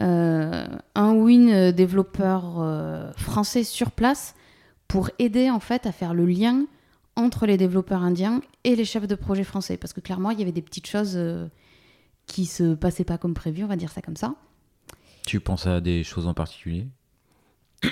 euh, 0.00 0.66
un 0.96 1.12
win 1.12 1.50
euh, 1.50 1.70
développeur 1.70 2.56
euh, 2.58 3.12
français 3.12 3.62
sur 3.62 3.92
place 3.92 4.34
pour 4.88 5.08
aider 5.20 5.50
en 5.50 5.60
fait 5.60 5.86
à 5.86 5.92
faire 5.92 6.14
le 6.14 6.26
lien 6.26 6.66
entre 7.14 7.46
les 7.46 7.58
développeurs 7.58 8.02
indiens 8.02 8.40
et 8.64 8.74
les 8.74 8.84
chefs 8.84 9.06
de 9.06 9.14
projet 9.14 9.44
français. 9.44 9.76
Parce 9.76 9.92
que 9.92 10.00
clairement, 10.00 10.30
il 10.30 10.40
y 10.40 10.42
avait 10.42 10.50
des 10.50 10.62
petites 10.62 10.88
choses 10.88 11.16
qui 12.26 12.46
se 12.46 12.74
passaient 12.74 13.04
pas 13.04 13.18
comme 13.18 13.34
prévu, 13.34 13.62
on 13.62 13.68
va 13.68 13.76
dire 13.76 13.92
ça 13.92 14.02
comme 14.02 14.16
ça. 14.16 14.34
Tu 15.26 15.40
penses 15.40 15.66
à 15.66 15.80
des 15.80 16.04
choses 16.04 16.26
en 16.26 16.34
particulier? 16.34 16.86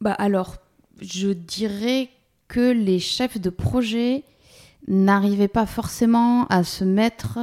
Bah 0.00 0.12
alors, 0.12 0.58
je 1.00 1.30
dirais 1.30 2.08
que 2.46 2.70
les 2.70 3.00
chefs 3.00 3.40
de 3.40 3.50
projet 3.50 4.22
n'arrivaient 4.86 5.48
pas 5.48 5.66
forcément 5.66 6.46
à 6.46 6.62
se 6.62 6.84
mettre 6.84 7.40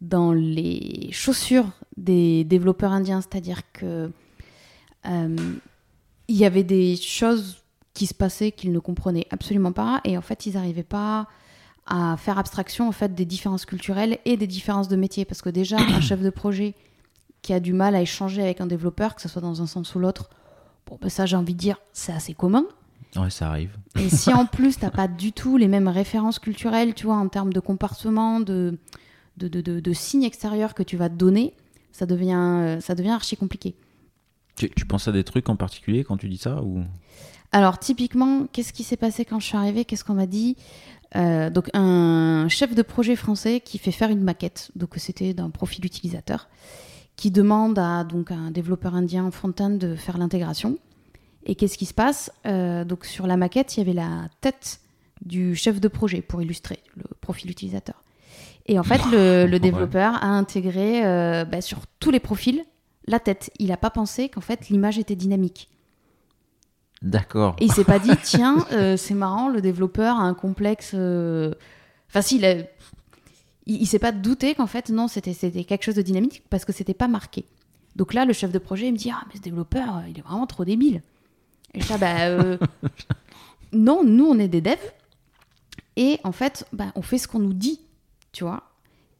dans 0.00 0.32
les 0.32 1.10
chaussures 1.12 1.70
des 1.98 2.44
développeurs 2.44 2.92
indiens, 2.92 3.20
c'est-à-dire 3.20 3.70
que 3.72 4.10
euh, 5.06 5.36
il 6.28 6.36
y 6.36 6.44
avait 6.44 6.64
des 6.64 6.96
choses 6.96 7.58
qui 7.92 8.06
se 8.06 8.14
passaient 8.14 8.52
qu'ils 8.52 8.72
ne 8.72 8.78
comprenaient 8.78 9.26
absolument 9.30 9.72
pas, 9.72 10.00
et 10.04 10.16
en 10.16 10.22
fait, 10.22 10.46
ils 10.46 10.54
n'arrivaient 10.54 10.82
pas 10.82 11.28
à 11.86 12.16
faire 12.16 12.38
abstraction 12.38 12.88
en 12.88 12.92
fait 12.92 13.14
des 13.14 13.24
différences 13.24 13.66
culturelles 13.66 14.18
et 14.24 14.36
des 14.36 14.46
différences 14.46 14.88
de 14.88 14.96
métier, 14.96 15.24
parce 15.24 15.42
que 15.42 15.50
déjà 15.50 15.76
un 15.78 16.00
chef 16.00 16.22
de 16.22 16.30
projet 16.30 16.74
qui 17.42 17.52
a 17.52 17.60
du 17.60 17.72
mal 17.72 17.94
à 17.94 18.02
échanger 18.02 18.42
avec 18.42 18.60
un 18.60 18.66
développeur, 18.66 19.14
que 19.14 19.22
ce 19.22 19.28
soit 19.28 19.42
dans 19.42 19.62
un 19.62 19.66
sens 19.66 19.94
ou 19.94 19.98
l'autre, 19.98 20.30
Bon, 20.86 20.98
ben 21.00 21.08
ça, 21.08 21.24
j'ai 21.26 21.36
envie 21.36 21.54
de 21.54 21.58
dire, 21.58 21.76
c'est 21.92 22.10
assez 22.12 22.34
commun. 22.34 22.64
Ouais, 23.14 23.30
ça 23.30 23.48
arrive. 23.48 23.76
Et 23.96 24.08
si 24.10 24.32
en 24.32 24.44
plus, 24.46 24.76
t'as 24.78 24.90
pas 24.90 25.06
du 25.08 25.32
tout 25.32 25.56
les 25.56 25.68
mêmes 25.68 25.86
références 25.88 26.38
culturelles, 26.40 26.94
tu 26.94 27.06
vois, 27.06 27.16
en 27.16 27.28
termes 27.28 27.52
de 27.52 27.60
comportement, 27.60 28.40
de, 28.40 28.78
de, 29.36 29.46
de, 29.48 29.60
de- 29.60 29.78
de 29.80 29.92
signes 29.92 30.24
extérieurs 30.24 30.74
que 30.74 30.82
tu 30.82 30.96
vas 30.96 31.08
te 31.08 31.14
donner, 31.14 31.54
ça 31.92 32.06
devient, 32.06 32.34
euh, 32.34 32.80
ça 32.80 32.94
devient 32.96 33.10
archi 33.10 33.36
compliqué. 33.36 33.76
Tu, 34.56 34.68
tu 34.70 34.84
penses 34.84 35.06
à 35.06 35.12
des 35.12 35.22
trucs 35.22 35.48
en 35.48 35.54
particulier 35.56 36.02
quand 36.02 36.16
tu 36.16 36.28
dis 36.28 36.38
ça 36.38 36.60
ou? 36.62 36.82
Alors, 37.52 37.78
typiquement, 37.78 38.46
qu'est-ce 38.52 38.72
qui 38.72 38.82
s'est 38.82 38.96
passé 38.96 39.24
quand 39.24 39.38
je 39.38 39.46
suis 39.46 39.56
arrivée? 39.56 39.84
Qu'est-ce 39.84 40.04
qu'on 40.04 40.14
m'a 40.14 40.26
dit? 40.26 40.56
Euh, 41.16 41.50
Donc, 41.50 41.68
un 41.74 42.46
chef 42.48 42.74
de 42.74 42.82
projet 42.82 43.16
français 43.16 43.60
qui 43.60 43.78
fait 43.78 43.92
faire 43.92 44.10
une 44.10 44.22
maquette. 44.24 44.70
Donc, 44.76 44.94
c'était 44.96 45.34
d'un 45.34 45.50
profil 45.50 45.84
utilisateur 45.84 46.48
qui 47.20 47.30
demande 47.30 47.78
à, 47.78 48.02
donc, 48.04 48.30
à 48.30 48.34
un 48.34 48.50
développeur 48.50 48.94
indien 48.94 49.30
front-end 49.30 49.68
de 49.68 49.94
faire 49.94 50.16
l'intégration. 50.16 50.78
Et 51.44 51.54
qu'est-ce 51.54 51.76
qui 51.76 51.84
se 51.84 51.92
passe 51.92 52.32
Euh, 52.46 52.82
Donc, 52.84 53.04
sur 53.04 53.26
la 53.26 53.36
maquette, 53.36 53.76
il 53.76 53.80
y 53.80 53.82
avait 53.82 53.92
la 53.92 54.28
tête 54.40 54.80
du 55.20 55.54
chef 55.54 55.80
de 55.80 55.88
projet 55.88 56.22
pour 56.22 56.40
illustrer 56.40 56.78
le 56.96 57.04
profil 57.20 57.50
utilisateur. 57.50 58.02
Et 58.64 58.78
en 58.78 58.82
fait, 58.84 59.02
le, 59.12 59.44
le 59.46 59.58
développeur 59.58 60.14
a 60.22 60.28
intégré 60.28 61.04
euh, 61.04 61.44
bah, 61.44 61.60
sur 61.60 61.80
tous 61.98 62.10
les 62.10 62.20
profils 62.20 62.62
la 63.06 63.18
tête. 63.20 63.50
Il 63.58 63.68
n'a 63.68 63.76
pas 63.76 63.90
pensé 63.90 64.28
qu'en 64.30 64.40
fait 64.40 64.68
l'image 64.70 64.98
était 64.98 65.16
dynamique. 65.16 65.68
D'accord. 67.02 67.56
Et 67.58 67.64
il 67.66 67.72
s'est 67.72 67.84
pas 67.84 67.98
dit, 67.98 68.12
tiens, 68.22 68.64
euh, 68.72 68.96
c'est 68.96 69.14
marrant, 69.14 69.48
le 69.48 69.60
développeur 69.60 70.16
a 70.16 70.22
un 70.22 70.34
complexe. 70.34 70.94
Enfin, 70.94 72.22
si, 72.22 72.36
il, 72.36 72.44
a- 72.46 72.62
il, 73.66 73.82
il 73.82 73.86
s'est 73.86 73.98
pas 73.98 74.12
douté 74.12 74.54
qu'en 74.54 74.66
fait, 74.66 74.90
non, 74.90 75.08
c'était 75.08 75.34
c'était 75.34 75.64
quelque 75.64 75.84
chose 75.84 75.94
de 75.94 76.02
dynamique 76.02 76.42
parce 76.50 76.64
que 76.64 76.72
c'était 76.72 76.94
pas 76.94 77.08
marqué. 77.08 77.44
Donc 77.96 78.14
là, 78.14 78.24
le 78.24 78.32
chef 78.32 78.52
de 78.52 78.58
projet, 78.58 78.86
il 78.86 78.92
me 78.92 78.98
dit, 78.98 79.10
ah, 79.10 79.22
mais 79.28 79.36
ce 79.36 79.42
développeur, 79.42 79.98
euh, 79.98 80.08
il 80.08 80.18
est 80.18 80.22
vraiment 80.22 80.46
trop 80.46 80.64
débile. 80.64 81.02
Et 81.74 81.80
je 81.80 81.86
dis, 81.86 81.92
ah, 81.92 81.98
bah, 81.98 82.20
euh, 82.26 82.56
non, 83.72 84.04
nous, 84.04 84.24
on 84.24 84.38
est 84.38 84.48
des 84.48 84.60
devs. 84.60 84.76
Et 85.96 86.18
en 86.24 86.32
fait, 86.32 86.66
bah, 86.72 86.92
on 86.94 87.02
fait 87.02 87.18
ce 87.18 87.28
qu'on 87.28 87.40
nous 87.40 87.52
dit, 87.52 87.80
tu 88.32 88.44
vois. 88.44 88.62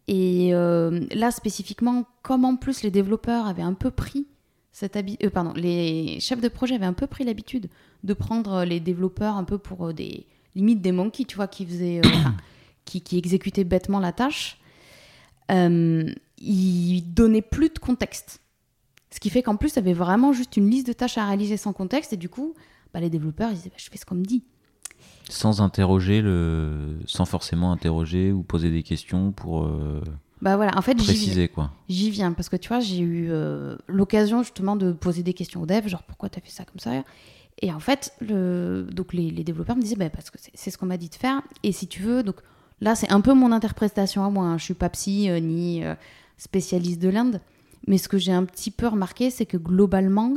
Et 0.09 0.55
euh, 0.55 1.05
là, 1.13 1.31
spécifiquement, 1.31 2.05
comme 2.23 2.45
en 2.45 2.57
plus 2.57 2.83
les 2.83 2.91
développeurs 2.91 3.47
avaient 3.47 3.63
un 3.63 3.75
peu 3.75 3.91
pris 3.91 4.27
cette 4.73 4.97
habitude, 4.97 5.31
pardon, 5.31 5.53
les 5.55 6.19
chefs 6.21 6.41
de 6.41 6.49
projet 6.49 6.77
avaient 6.77 6.87
un 6.87 6.93
peu 6.93 7.07
pris 7.07 7.25
l'habitude 7.25 7.69
de 8.03 8.15
prendre 8.15 8.65
les 8.65 8.81
développeurs 8.81 9.37
un 9.37 9.45
peu 9.45 9.59
pour 9.59 9.93
des 9.93 10.27
limites 10.55 10.81
des 10.81 10.93
monkeys, 10.93 11.27
tu 11.27 11.37
vois, 11.37 11.49
qui 11.49 11.67
faisaient, 11.67 12.01
qui, 12.91 13.01
qui 13.01 13.17
exécutaient 13.17 13.65
bêtement 13.65 14.01
la 14.01 14.13
tâche. 14.13 14.59
Euh, 15.51 16.13
ils 16.39 17.03
donnaient 17.03 17.43
plus 17.43 17.69
de 17.69 17.79
contexte. 17.79 18.41
Ce 19.13 19.21
qui 19.21 19.31
fait 19.31 19.43
qu'en 19.43 19.57
plus, 19.57 19.71
ça 19.71 19.81
avait 19.81 19.93
vraiment 19.93 20.33
juste 20.33 20.57
une 20.57 20.69
liste 20.69 20.87
de 20.87 20.93
tâches 20.93 21.19
à 21.19 21.27
réaliser 21.27 21.57
sans 21.57 21.73
contexte, 21.73 22.13
et 22.13 22.17
du 22.17 22.29
coup, 22.29 22.55
bah, 22.93 23.01
les 23.01 23.11
développeurs, 23.11 23.51
ils 23.51 23.57
disaient, 23.57 23.71
bah, 23.71 23.77
je 23.79 23.89
fais 23.91 23.99
ce 23.99 24.05
qu'on 24.05 24.17
me 24.17 24.25
dit. 24.25 24.43
Sans 25.29 25.61
interroger 25.61 26.21
le, 26.23 26.99
sans 27.07 27.25
forcément 27.25 27.73
interroger 27.73 28.33
ou 28.33 28.43
poser 28.43 28.71
des 28.71 28.83
questions 28.83 29.33
pour 29.33 29.65
euh, 29.65 30.03
Bah 30.43 30.57
voilà, 30.57 30.73
en 30.77 30.83
fait, 30.83 30.97
préciser 30.97 31.49
quoi. 31.49 31.71
J'y 31.89 32.11
viens 32.11 32.33
parce 32.33 32.49
que 32.49 32.57
tu 32.57 32.69
vois, 32.69 32.81
j'ai 32.81 32.99
eu 32.99 33.29
euh, 33.31 33.77
l'occasion 33.87 34.43
justement 34.43 34.77
de 34.77 34.93
poser 34.93 35.23
des 35.23 35.33
questions 35.35 35.63
aux 35.63 35.67
devs, 35.67 35.89
genre 35.89 36.03
pourquoi 36.03 36.29
tu 36.29 36.39
as 36.39 36.43
fait 36.43 36.51
ça 36.51 36.65
comme 36.65 36.81
ça? 36.81 36.91
Et 37.63 37.73
en 37.73 37.81
fait, 37.81 38.13
le... 38.21 38.89
donc 38.91 39.13
les, 39.13 39.31
les 39.31 39.45
développeurs 39.45 39.77
me 39.77 39.83
disaient 39.83 39.97
bah, 39.97 40.11
parce 40.11 40.31
que 40.31 40.39
c'est 40.41 40.53
c'est 40.55 40.71
ce 40.71 40.79
qu'on 40.79 40.87
m'a 40.87 40.97
dit 40.97 41.11
de 41.11 41.15
faire. 41.15 41.43
Et 41.63 41.73
si 41.73 41.87
tu 41.87 42.03
veux, 42.03 42.23
donc 42.23 42.37
Là, 42.81 42.95
c'est 42.95 43.11
un 43.13 43.21
peu 43.21 43.35
mon 43.35 43.53
interprétation 43.53 44.25
à 44.25 44.31
moi. 44.31 44.47
Hein. 44.47 44.59
Je 44.59 44.65
suis 44.65 44.75
pas 44.75 44.89
psy 44.89 45.29
euh, 45.29 45.41
ni 45.41 45.85
euh, 45.85 45.95
spécialiste 46.39 47.01
de 47.01 47.09
l'Inde. 47.09 47.41
Mais 47.87 47.99
ce 47.99 48.09
que 48.09 48.19
j'ai 48.19 48.33
un 48.33 48.45
petit 48.45 48.71
peu 48.71 48.87
remarqué, 48.87 49.31
c'est 49.31 49.47
que 49.47 49.57
globalement, 49.57 50.37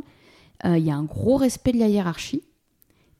euh, 0.66 0.78
il 0.78 0.86
y 0.86 0.92
a 0.92 0.96
un 0.96 1.04
gros 1.04 1.38
respect 1.38 1.72
de 1.72 1.80
la 1.80 1.88
hiérarchie. 1.88 2.44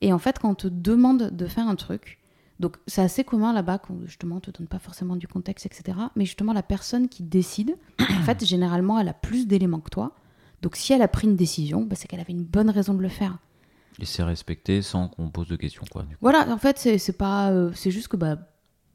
Et 0.00 0.12
en 0.12 0.18
fait, 0.18 0.38
quand 0.38 0.50
on 0.50 0.54
te 0.54 0.68
demande 0.68 1.30
de 1.30 1.46
faire 1.46 1.68
un 1.68 1.76
truc, 1.76 2.18
donc 2.60 2.76
c'est 2.86 3.02
assez 3.02 3.24
commun 3.24 3.52
là-bas, 3.52 3.78
qu'on 3.78 4.04
justement, 4.04 4.36
on 4.36 4.40
te 4.40 4.50
donne 4.50 4.66
pas 4.66 4.78
forcément 4.78 5.16
du 5.16 5.26
contexte, 5.26 5.66
etc. 5.66 5.98
Mais 6.16 6.24
justement, 6.26 6.52
la 6.52 6.62
personne 6.62 7.08
qui 7.08 7.22
décide, 7.22 7.74
en 8.00 8.22
fait, 8.22 8.44
généralement, 8.46 8.98
elle 8.98 9.08
a 9.08 9.14
plus 9.14 9.46
d'éléments 9.46 9.80
que 9.80 9.90
toi. 9.90 10.14
Donc 10.62 10.76
si 10.76 10.92
elle 10.92 11.02
a 11.02 11.08
pris 11.08 11.26
une 11.26 11.36
décision, 11.36 11.82
bah, 11.82 11.96
c'est 11.96 12.08
qu'elle 12.08 12.20
avait 12.20 12.32
une 12.32 12.44
bonne 12.44 12.70
raison 12.70 12.94
de 12.94 13.02
le 13.02 13.08
faire. 13.08 13.38
Et 14.00 14.06
c'est 14.06 14.22
respecté 14.22 14.82
sans 14.82 15.08
qu'on 15.08 15.30
pose 15.30 15.48
de 15.48 15.56
questions, 15.56 15.84
quoi. 15.90 16.04
Voilà, 16.20 16.48
en 16.50 16.58
fait, 16.58 16.78
c'est 16.78 17.16
pas, 17.16 17.52
c'est 17.74 17.90
juste 17.90 18.08
que 18.08 18.16
bah, 18.16 18.38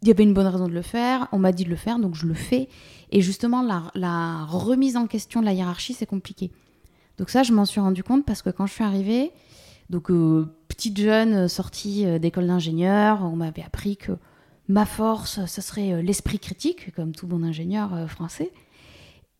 il 0.01 0.07
y 0.07 0.11
avait 0.11 0.23
une 0.23 0.33
bonne 0.33 0.47
raison 0.47 0.67
de 0.67 0.73
le 0.73 0.81
faire, 0.81 1.27
on 1.31 1.39
m'a 1.39 1.51
dit 1.51 1.65
de 1.65 1.69
le 1.69 1.75
faire, 1.75 1.99
donc 1.99 2.15
je 2.15 2.25
le 2.25 2.33
fais. 2.33 2.69
Et 3.11 3.21
justement, 3.21 3.61
la, 3.61 4.45
remise 4.45 4.95
en 4.95 5.07
question 5.07 5.41
de 5.41 5.45
la 5.45 5.53
hiérarchie, 5.53 5.93
c'est 5.93 6.05
compliqué. 6.05 6.51
Donc 7.17 7.29
ça, 7.29 7.43
je 7.43 7.51
m'en 7.51 7.65
suis 7.65 7.81
rendu 7.81 8.03
compte 8.03 8.25
parce 8.25 8.41
que 8.41 8.49
quand 8.49 8.65
je 8.65 8.73
suis 8.73 8.83
arrivée, 8.83 9.31
donc 9.89 10.09
euh, 10.09 10.47
petite 10.69 10.97
jeune 10.97 11.33
euh, 11.33 11.47
sortie 11.47 12.05
euh, 12.05 12.17
d'école 12.17 12.47
d'ingénieur, 12.47 13.23
on 13.23 13.35
m'avait 13.35 13.63
appris 13.63 13.97
que 13.97 14.13
ma 14.69 14.85
force, 14.85 15.45
ce 15.45 15.61
serait 15.61 16.01
l'esprit 16.01 16.39
critique, 16.39 16.93
comme 16.95 17.11
tout 17.13 17.27
bon 17.27 17.43
ingénieur 17.43 18.07
français. 18.07 18.51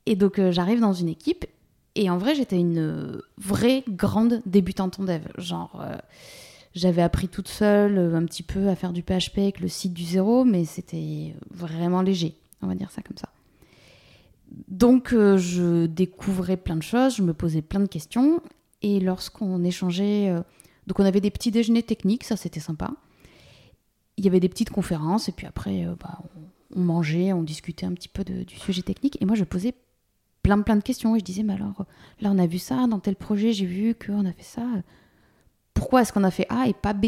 Et 0.08 0.16
donc 0.16 0.42
j'arrive 0.50 0.80
dans 0.80 0.94
une 0.94 1.08
équipe, 1.08 1.46
et 1.94 2.10
en 2.10 2.18
vrai, 2.18 2.34
j'étais 2.34 2.58
une 2.58 3.22
vraie 3.38 3.84
grande 3.88 4.42
débutante 4.48 5.00
en 5.00 5.04
dev. 5.04 5.22
Genre 5.38 5.86
j'avais 6.76 7.02
appris 7.02 7.28
toute 7.28 7.48
seule 7.48 7.98
euh, 7.98 8.16
un 8.16 8.26
petit 8.26 8.44
peu 8.44 8.68
à 8.70 8.76
faire 8.76 8.94
du 8.94 9.02
PHP 9.02 9.40
avec 9.40 9.60
le 9.60 9.68
site 9.68 9.94
du 9.94 10.04
zéro, 10.04 10.44
mais 10.44 10.66
c'était 10.66 11.36
vraiment 11.50 12.02
léger, 12.02 12.36
on 12.62 12.68
va 12.68 12.76
dire 12.76 12.92
ça 12.92 13.02
comme 13.02 13.18
ça. 13.18 13.30
Donc 14.68 15.14
euh, 15.14 15.38
je 15.38 15.86
découvrais 15.86 16.58
plein 16.58 16.76
de 16.76 16.84
choses, 16.84 17.16
je 17.16 17.24
me 17.24 17.34
posais 17.34 17.62
plein 17.62 17.80
de 17.80 17.88
questions, 17.88 18.42
et 18.82 19.00
lorsqu'on 19.00 19.64
échangeait, 19.64 20.30
euh, 20.30 20.42
donc 20.88 21.00
on 21.00 21.06
avait 21.06 21.22
des 21.22 21.32
petits 21.32 21.52
déjeuners 21.52 21.84
techniques, 21.84 22.24
ça 22.24 22.36
c'était 22.36 22.60
sympa. 22.60 22.92
Il 24.18 24.26
y 24.26 24.28
avait 24.28 24.40
des 24.40 24.50
petites 24.50 24.70
conférences, 24.70 25.30
et 25.30 25.32
puis 25.32 25.48
après 25.48 25.86
bah, 26.00 26.20
on, 26.76 26.82
mangeait, 26.82 27.32
on 27.32 27.42
discutait 27.42 27.86
un 27.86 27.94
petit 27.94 28.10
peu 28.10 28.24
du 28.24 28.56
sujet 28.56 28.82
technique, 28.82 29.20
et 29.22 29.26
moi 29.26 29.36
je 29.36 29.44
posais 29.44 29.74
plein 30.44 30.62
plein 30.62 30.76
de 30.76 30.84
questions, 30.84 31.16
et 31.16 31.20
je 31.20 31.24
disais, 31.24 31.44
mais 31.44 31.54
alors 31.54 31.86
là 32.20 32.30
on 32.32 32.38
a 32.38 32.48
vu 32.48 32.60
ça, 32.60 32.86
dans 32.88 33.00
tel 33.00 33.16
projet 33.16 33.54
j'ai 33.54 33.66
vu 33.66 33.96
qu'on 33.96 34.26
a 34.26 34.34
fait 34.34 34.44
ça 34.44 34.68
pourquoi 35.80 36.02
est-ce 36.02 36.12
qu'on 36.12 36.26
a 36.26 36.32
fait 36.32 36.46
A 36.50 36.68
et 36.68 36.74
pas 36.74 36.92
B? 36.92 37.06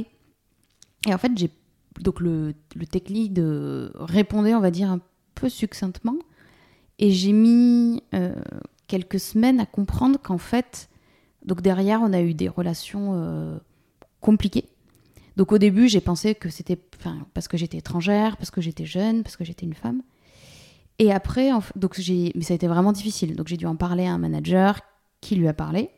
Et 1.05 1.13
en 1.13 1.17
fait, 1.17 1.31
j'ai 1.35 1.51
donc 1.99 2.21
le, 2.21 2.53
le 2.73 2.87
tech 2.87 3.09
lead 3.09 3.37
répondait, 3.95 4.55
on 4.55 4.61
va 4.61 4.71
dire, 4.71 4.89
un 4.89 5.01
peu 5.35 5.49
succinctement. 5.49 6.15
Et 6.97 7.11
j'ai 7.11 7.33
mis 7.33 8.01
euh, 8.13 8.33
quelques 8.87 9.19
semaines 9.19 9.59
à 9.59 9.65
comprendre 9.65 10.19
qu'en 10.21 10.37
fait, 10.37 10.87
donc 11.43 11.61
derrière, 11.61 12.01
on 12.01 12.13
a 12.13 12.21
eu 12.21 12.33
des 12.33 12.47
relations 12.47 13.11
euh, 13.15 13.57
compliquées. 14.21 14.69
Donc 15.35 15.51
au 15.51 15.57
début, 15.57 15.89
j'ai 15.89 15.99
pensé 15.99 16.33
que 16.33 16.49
c'était 16.49 16.79
parce 17.33 17.49
que 17.49 17.57
j'étais 17.57 17.79
étrangère, 17.79 18.37
parce 18.37 18.51
que 18.51 18.61
j'étais 18.61 18.85
jeune, 18.85 19.23
parce 19.23 19.35
que 19.35 19.43
j'étais 19.43 19.65
une 19.65 19.73
femme. 19.73 20.01
Et 20.97 21.11
après, 21.11 21.49
donc 21.75 21.99
j'ai, 21.99 22.31
mais 22.35 22.43
ça 22.43 22.53
a 22.53 22.55
été 22.55 22.67
vraiment 22.67 22.93
difficile. 22.93 23.35
Donc 23.35 23.49
j'ai 23.49 23.57
dû 23.57 23.65
en 23.65 23.75
parler 23.75 24.05
à 24.05 24.13
un 24.13 24.17
manager 24.17 24.79
qui 25.19 25.35
lui 25.35 25.49
a 25.49 25.53
parlé 25.53 25.89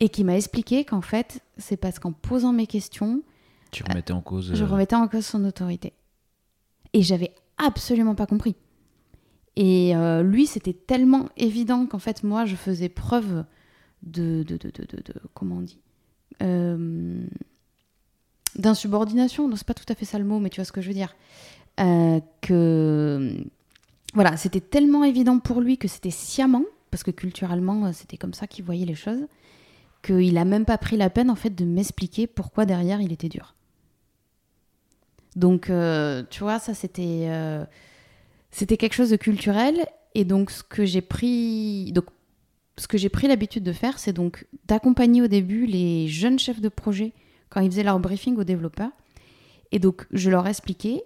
et 0.00 0.08
qui 0.08 0.24
m'a 0.24 0.36
expliqué 0.36 0.84
qu'en 0.84 1.00
fait, 1.00 1.40
c'est 1.56 1.76
parce 1.76 1.98
qu'en 1.98 2.12
posant 2.12 2.52
mes 2.52 2.66
questions, 2.66 3.22
tu 3.70 3.82
remettais 3.82 4.12
en 4.12 4.20
cause. 4.20 4.54
Je 4.54 4.64
euh, 4.64 4.66
remettais 4.66 4.96
en 4.96 5.08
cause 5.08 5.26
son 5.26 5.44
autorité. 5.44 5.92
Et 6.92 7.02
j'avais 7.02 7.34
absolument 7.58 8.14
pas 8.14 8.26
compris. 8.26 8.56
Et 9.56 9.94
euh, 9.94 10.22
lui, 10.22 10.46
c'était 10.46 10.72
tellement 10.72 11.28
évident 11.36 11.86
qu'en 11.86 11.98
fait, 11.98 12.22
moi, 12.22 12.44
je 12.44 12.56
faisais 12.56 12.88
preuve 12.88 13.44
de. 14.02 14.44
de, 14.44 14.56
de, 14.56 14.70
de, 14.70 15.14
comment 15.34 15.56
on 15.56 15.62
dit 15.62 15.80
euh, 16.42 17.26
D'insubordination. 18.56 19.48
Non, 19.48 19.56
c'est 19.56 19.66
pas 19.66 19.74
tout 19.74 19.84
à 19.88 19.94
fait 19.94 20.04
ça 20.04 20.18
le 20.18 20.24
mot, 20.24 20.38
mais 20.38 20.48
tu 20.48 20.60
vois 20.60 20.64
ce 20.64 20.72
que 20.72 20.80
je 20.80 20.88
veux 20.88 20.94
dire. 20.94 21.14
que. 21.76 23.44
Voilà, 24.14 24.38
c'était 24.38 24.62
tellement 24.62 25.04
évident 25.04 25.38
pour 25.38 25.60
lui 25.60 25.76
que 25.76 25.86
c'était 25.86 26.10
sciemment, 26.10 26.64
parce 26.90 27.02
que 27.02 27.10
culturellement, 27.10 27.92
c'était 27.92 28.16
comme 28.16 28.32
ça 28.32 28.46
qu'il 28.46 28.64
voyait 28.64 28.86
les 28.86 28.94
choses 28.94 29.26
qu'il 30.08 30.34
n'a 30.34 30.44
même 30.44 30.64
pas 30.64 30.78
pris 30.78 30.96
la 30.96 31.10
peine 31.10 31.30
en 31.30 31.34
fait 31.34 31.50
de 31.50 31.64
m'expliquer 31.64 32.26
pourquoi 32.26 32.64
derrière 32.66 33.00
il 33.00 33.12
était 33.12 33.28
dur. 33.28 33.54
Donc, 35.36 35.70
euh, 35.70 36.24
tu 36.30 36.40
vois, 36.40 36.58
ça 36.58 36.74
c'était 36.74 37.26
euh, 37.28 37.64
c'était 38.50 38.76
quelque 38.76 38.94
chose 38.94 39.10
de 39.10 39.16
culturel. 39.16 39.86
Et 40.14 40.24
donc, 40.24 40.50
ce 40.50 40.62
que 40.62 40.84
j'ai 40.84 41.02
pris, 41.02 41.92
donc 41.92 42.06
ce 42.76 42.88
que 42.88 42.98
j'ai 42.98 43.08
pris 43.08 43.28
l'habitude 43.28 43.62
de 43.62 43.72
faire, 43.72 43.98
c'est 43.98 44.12
donc 44.12 44.46
d'accompagner 44.66 45.22
au 45.22 45.28
début 45.28 45.66
les 45.66 46.08
jeunes 46.08 46.38
chefs 46.38 46.60
de 46.60 46.68
projet 46.68 47.12
quand 47.50 47.60
ils 47.60 47.70
faisaient 47.70 47.82
leur 47.82 48.00
briefing 48.00 48.36
aux 48.36 48.44
développeurs. 48.44 48.90
Et 49.70 49.78
donc, 49.78 50.06
je 50.12 50.30
leur 50.30 50.46
expliquais, 50.46 51.02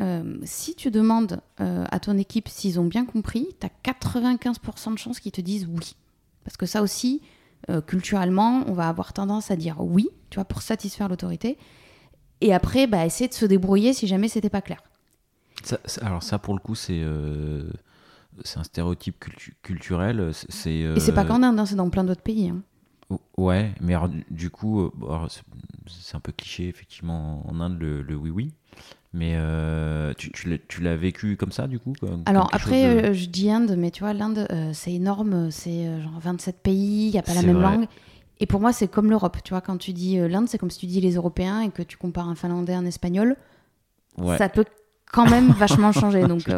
euh, 0.00 0.38
si 0.44 0.74
tu 0.74 0.90
demandes 0.90 1.40
à 1.58 1.98
ton 2.00 2.16
équipe 2.16 2.48
s'ils 2.48 2.78
ont 2.78 2.86
bien 2.86 3.04
compris, 3.04 3.48
tu 3.60 3.66
as 3.66 3.92
95% 3.92 4.92
de 4.92 4.98
chances 4.98 5.20
qu'ils 5.20 5.32
te 5.32 5.40
disent 5.40 5.66
oui. 5.68 5.96
Parce 6.44 6.56
que 6.56 6.66
ça 6.66 6.82
aussi, 6.82 7.20
euh, 7.68 7.80
culturellement, 7.80 8.64
on 8.66 8.72
va 8.72 8.88
avoir 8.88 9.12
tendance 9.12 9.50
à 9.50 9.56
dire 9.56 9.76
oui, 9.80 10.08
tu 10.30 10.36
vois, 10.36 10.44
pour 10.44 10.62
satisfaire 10.62 11.08
l'autorité. 11.08 11.58
Et 12.40 12.54
après, 12.54 12.86
bah, 12.86 13.04
essayer 13.04 13.28
de 13.28 13.34
se 13.34 13.44
débrouiller 13.44 13.92
si 13.92 14.06
jamais 14.06 14.28
c'était 14.28 14.50
pas 14.50 14.62
clair. 14.62 14.82
alors 16.00 16.22
ça, 16.22 16.38
pour 16.38 16.54
le 16.54 16.60
coup, 16.60 16.74
c'est 16.74 17.02
euh, 17.02 17.70
c'est 18.44 18.58
un 18.58 18.64
stéréotype 18.64 19.22
culturel. 19.62 20.30
C'est 20.32 20.70
Et 20.70 21.00
c'est 21.00 21.12
pas 21.12 21.24
euh, 21.24 21.26
qu'en 21.26 21.42
Inde, 21.42 21.58
hein, 21.58 21.66
c'est 21.66 21.74
dans 21.74 21.90
plein 21.90 22.04
d'autres 22.04 22.22
pays. 22.22 22.48
Hein. 22.48 22.62
Ouais, 23.36 23.74
mais 23.80 23.94
du 24.30 24.50
coup, 24.50 24.90
c'est 25.86 26.16
un 26.16 26.20
peu 26.20 26.32
cliché 26.32 26.68
effectivement 26.68 27.44
en 27.48 27.60
Inde 27.60 27.78
le 27.80 28.14
oui-oui. 28.14 28.52
Mais 29.12 29.32
euh, 29.34 30.14
tu, 30.16 30.30
tu 30.68 30.80
l'as 30.82 30.96
vécu 30.96 31.36
comme 31.36 31.50
ça, 31.50 31.66
du 31.66 31.80
coup 31.80 31.94
Alors, 32.26 32.48
après, 32.52 32.84
euh, 32.84 33.12
je 33.12 33.26
dis 33.26 33.50
Inde, 33.50 33.74
mais 33.76 33.90
tu 33.90 34.04
vois, 34.04 34.12
l'Inde, 34.12 34.46
euh, 34.52 34.70
c'est 34.72 34.92
énorme. 34.92 35.50
C'est 35.50 36.00
genre 36.00 36.20
27 36.20 36.60
pays, 36.62 37.08
il 37.08 37.10
n'y 37.10 37.18
a 37.18 37.22
pas 37.22 37.34
la 37.34 37.42
même 37.42 37.60
langue. 37.60 37.86
Et 38.38 38.46
pour 38.46 38.60
moi, 38.60 38.72
c'est 38.72 38.88
comme 38.88 39.10
l'Europe. 39.10 39.38
Tu 39.42 39.50
vois, 39.50 39.60
quand 39.60 39.76
tu 39.78 39.92
dis 39.92 40.16
l'Inde, 40.16 40.48
c'est 40.48 40.58
comme 40.58 40.70
si 40.70 40.78
tu 40.78 40.86
dis 40.86 41.00
les 41.00 41.14
Européens 41.14 41.60
et 41.60 41.70
que 41.70 41.82
tu 41.82 41.96
compares 41.96 42.28
un 42.28 42.36
Finlandais, 42.36 42.74
un 42.74 42.86
Espagnol. 42.86 43.36
Ça 44.38 44.48
peut 44.48 44.64
quand 45.10 45.28
même 45.28 45.50
vachement 45.58 45.90
changer. 45.92 46.26
Donc, 46.26 46.48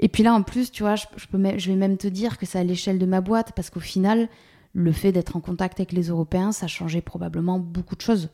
Et 0.00 0.08
puis 0.08 0.24
là, 0.24 0.34
en 0.34 0.42
plus, 0.42 0.72
tu 0.72 0.82
vois, 0.82 0.96
je, 0.96 1.06
peux 1.30 1.38
je 1.56 1.70
vais 1.70 1.76
même 1.76 1.96
te 1.96 2.08
dire 2.08 2.36
que 2.36 2.46
c'est 2.46 2.58
à 2.58 2.64
l'échelle 2.64 2.98
de 2.98 3.06
ma 3.06 3.20
boîte, 3.20 3.52
parce 3.54 3.70
qu'au 3.70 3.80
final, 3.80 4.28
le 4.72 4.90
fait 4.90 5.12
d'être 5.12 5.36
en 5.36 5.40
contact 5.40 5.78
avec 5.78 5.92
les 5.92 6.08
Européens, 6.08 6.50
ça 6.50 6.64
a 6.64 6.68
changé 6.68 7.00
probablement 7.00 7.60
beaucoup 7.60 7.94
de 7.94 8.02
choses. 8.02 8.28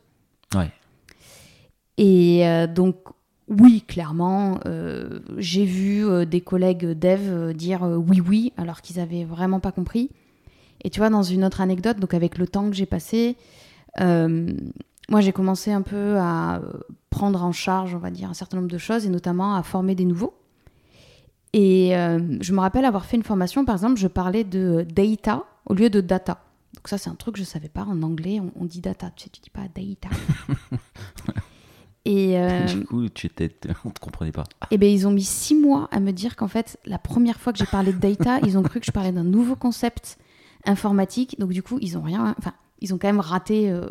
Ouais. 0.54 0.70
Et 2.00 2.48
euh, 2.48 2.66
donc, 2.66 2.96
oui, 3.46 3.84
clairement, 3.86 4.58
euh, 4.64 5.20
j'ai 5.36 5.66
vu 5.66 6.06
euh, 6.06 6.24
des 6.24 6.40
collègues 6.40 6.98
dev 6.98 7.52
dire 7.52 7.82
oui, 7.82 8.22
oui, 8.26 8.52
alors 8.56 8.80
qu'ils 8.80 8.98
avaient 8.98 9.24
vraiment 9.24 9.60
pas 9.60 9.70
compris. 9.70 10.08
Et 10.82 10.88
tu 10.88 10.98
vois, 10.98 11.10
dans 11.10 11.22
une 11.22 11.44
autre 11.44 11.60
anecdote, 11.60 11.98
donc 11.98 12.14
avec 12.14 12.38
le 12.38 12.46
temps 12.48 12.70
que 12.70 12.74
j'ai 12.74 12.86
passé, 12.86 13.36
moi 13.98 15.20
j'ai 15.20 15.32
commencé 15.32 15.72
un 15.72 15.82
peu 15.82 16.16
à 16.18 16.62
prendre 17.10 17.44
en 17.44 17.52
charge, 17.52 17.94
on 17.94 17.98
va 17.98 18.10
dire, 18.10 18.30
un 18.30 18.34
certain 18.34 18.56
nombre 18.56 18.70
de 18.70 18.78
choses, 18.78 19.04
et 19.04 19.10
notamment 19.10 19.54
à 19.54 19.62
former 19.62 19.94
des 19.94 20.06
nouveaux. 20.06 20.32
Et 21.52 21.90
je 21.92 22.52
me 22.54 22.60
rappelle 22.60 22.86
avoir 22.86 23.04
fait 23.04 23.18
une 23.18 23.24
formation, 23.24 23.66
par 23.66 23.74
exemple, 23.74 24.00
je 24.00 24.08
parlais 24.08 24.44
de 24.44 24.86
data 24.88 25.44
au 25.66 25.74
lieu 25.74 25.90
de 25.90 26.00
data. 26.00 26.38
Donc 26.74 26.88
ça, 26.88 26.96
c'est 26.96 27.10
un 27.10 27.14
truc 27.14 27.34
que 27.34 27.40
je 27.40 27.44
savais 27.44 27.68
pas. 27.68 27.82
En 27.82 28.02
anglais, 28.02 28.40
on, 28.58 28.64
dit 28.64 28.80
data. 28.80 29.10
Tu 29.14 29.24
sais, 29.24 29.30
tu 29.30 29.40
dis 29.42 29.50
pas 29.50 29.68
data. 29.74 30.08
Et 32.10 32.36
euh, 32.38 32.64
du 32.64 32.84
coup, 32.84 33.08
tu 33.08 33.26
étais, 33.26 33.50
on 33.84 33.88
ne 33.88 33.94
comprenait 34.00 34.32
pas. 34.32 34.44
Et 34.62 34.74
eh 34.74 34.78
ben, 34.78 34.90
ils 34.90 35.06
ont 35.06 35.12
mis 35.12 35.24
six 35.24 35.54
mois 35.54 35.88
à 35.92 36.00
me 36.00 36.10
dire 36.10 36.36
qu'en 36.36 36.48
fait, 36.48 36.78
la 36.84 36.98
première 36.98 37.40
fois 37.40 37.52
que 37.52 37.58
j'ai 37.58 37.66
parlé 37.66 37.92
de 37.92 37.98
data, 37.98 38.40
ils 38.40 38.58
ont 38.58 38.62
cru 38.62 38.80
que 38.80 38.86
je 38.86 38.90
parlais 38.90 39.12
d'un 39.12 39.24
nouveau 39.24 39.54
concept 39.54 40.18
informatique. 40.66 41.38
Donc 41.38 41.50
du 41.50 41.62
coup, 41.62 41.78
ils 41.80 41.96
ont 41.96 42.02
rien, 42.02 42.34
enfin, 42.38 42.52
ils 42.80 42.92
ont 42.92 42.98
quand 42.98 43.08
même 43.08 43.20
raté 43.20 43.70
euh, 43.70 43.86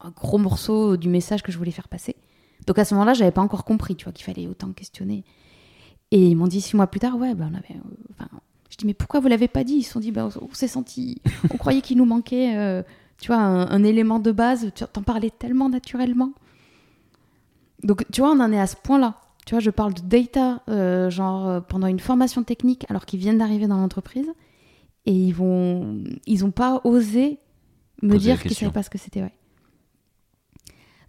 un 0.00 0.10
gros 0.10 0.38
morceau 0.38 0.96
du 0.96 1.08
message 1.08 1.42
que 1.42 1.52
je 1.52 1.58
voulais 1.58 1.70
faire 1.70 1.88
passer. 1.88 2.16
Donc 2.66 2.78
à 2.78 2.84
ce 2.84 2.94
moment-là, 2.94 3.12
j'avais 3.14 3.30
pas 3.30 3.42
encore 3.42 3.64
compris, 3.64 3.94
tu 3.94 4.04
vois, 4.04 4.12
qu'il 4.12 4.24
fallait 4.24 4.46
autant 4.46 4.72
questionner. 4.72 5.24
Et 6.12 6.28
ils 6.28 6.36
m'ont 6.36 6.48
dit 6.48 6.60
six 6.60 6.76
mois 6.76 6.86
plus 6.86 7.00
tard, 7.00 7.16
ouais, 7.16 7.34
ben 7.34 7.50
on 7.52 7.54
avait, 7.56 7.78
euh, 7.78 7.94
enfin, 8.12 8.28
je 8.70 8.76
dis 8.76 8.86
mais 8.86 8.94
pourquoi 8.94 9.20
vous 9.20 9.28
l'avez 9.28 9.48
pas 9.48 9.64
dit? 9.64 9.74
Ils 9.74 9.82
se 9.82 9.92
sont 9.92 10.00
dit, 10.00 10.12
ben, 10.12 10.30
on, 10.40 10.54
s'est 10.54 10.66
senti, 10.66 11.20
on 11.52 11.56
croyait 11.56 11.82
qu'il 11.82 11.98
nous 11.98 12.04
manquait, 12.04 12.82
tu 13.20 13.28
vois, 13.28 13.36
un, 13.36 13.68
un, 13.68 13.84
élément 13.84 14.18
de 14.18 14.32
base. 14.32 14.70
Tu 14.74 14.84
t'en 14.92 15.02
parlais 15.02 15.30
tellement 15.30 15.68
naturellement. 15.68 16.32
Donc, 17.82 18.04
tu 18.12 18.20
vois, 18.20 18.30
on 18.30 18.40
en 18.40 18.52
est 18.52 18.60
à 18.60 18.66
ce 18.66 18.76
point-là. 18.76 19.16
Tu 19.46 19.54
vois, 19.54 19.60
je 19.60 19.70
parle 19.70 19.94
de 19.94 20.02
data, 20.02 20.62
euh, 20.68 21.10
genre 21.10 21.48
euh, 21.48 21.60
pendant 21.60 21.86
une 21.86 21.98
formation 21.98 22.42
technique, 22.42 22.86
alors 22.88 23.06
qu'ils 23.06 23.20
viennent 23.20 23.38
d'arriver 23.38 23.66
dans 23.66 23.78
l'entreprise, 23.78 24.30
et 25.06 25.12
ils 25.12 25.32
vont, 25.32 26.04
ils 26.26 26.44
ont 26.44 26.50
pas 26.50 26.80
osé 26.84 27.38
me 28.02 28.16
dire 28.16 28.40
qu'ils 28.40 28.54
savaient 28.54 28.70
pas 28.70 28.82
ce 28.82 28.90
que 28.90 28.98
c'était. 28.98 29.22
Ouais. 29.22 29.32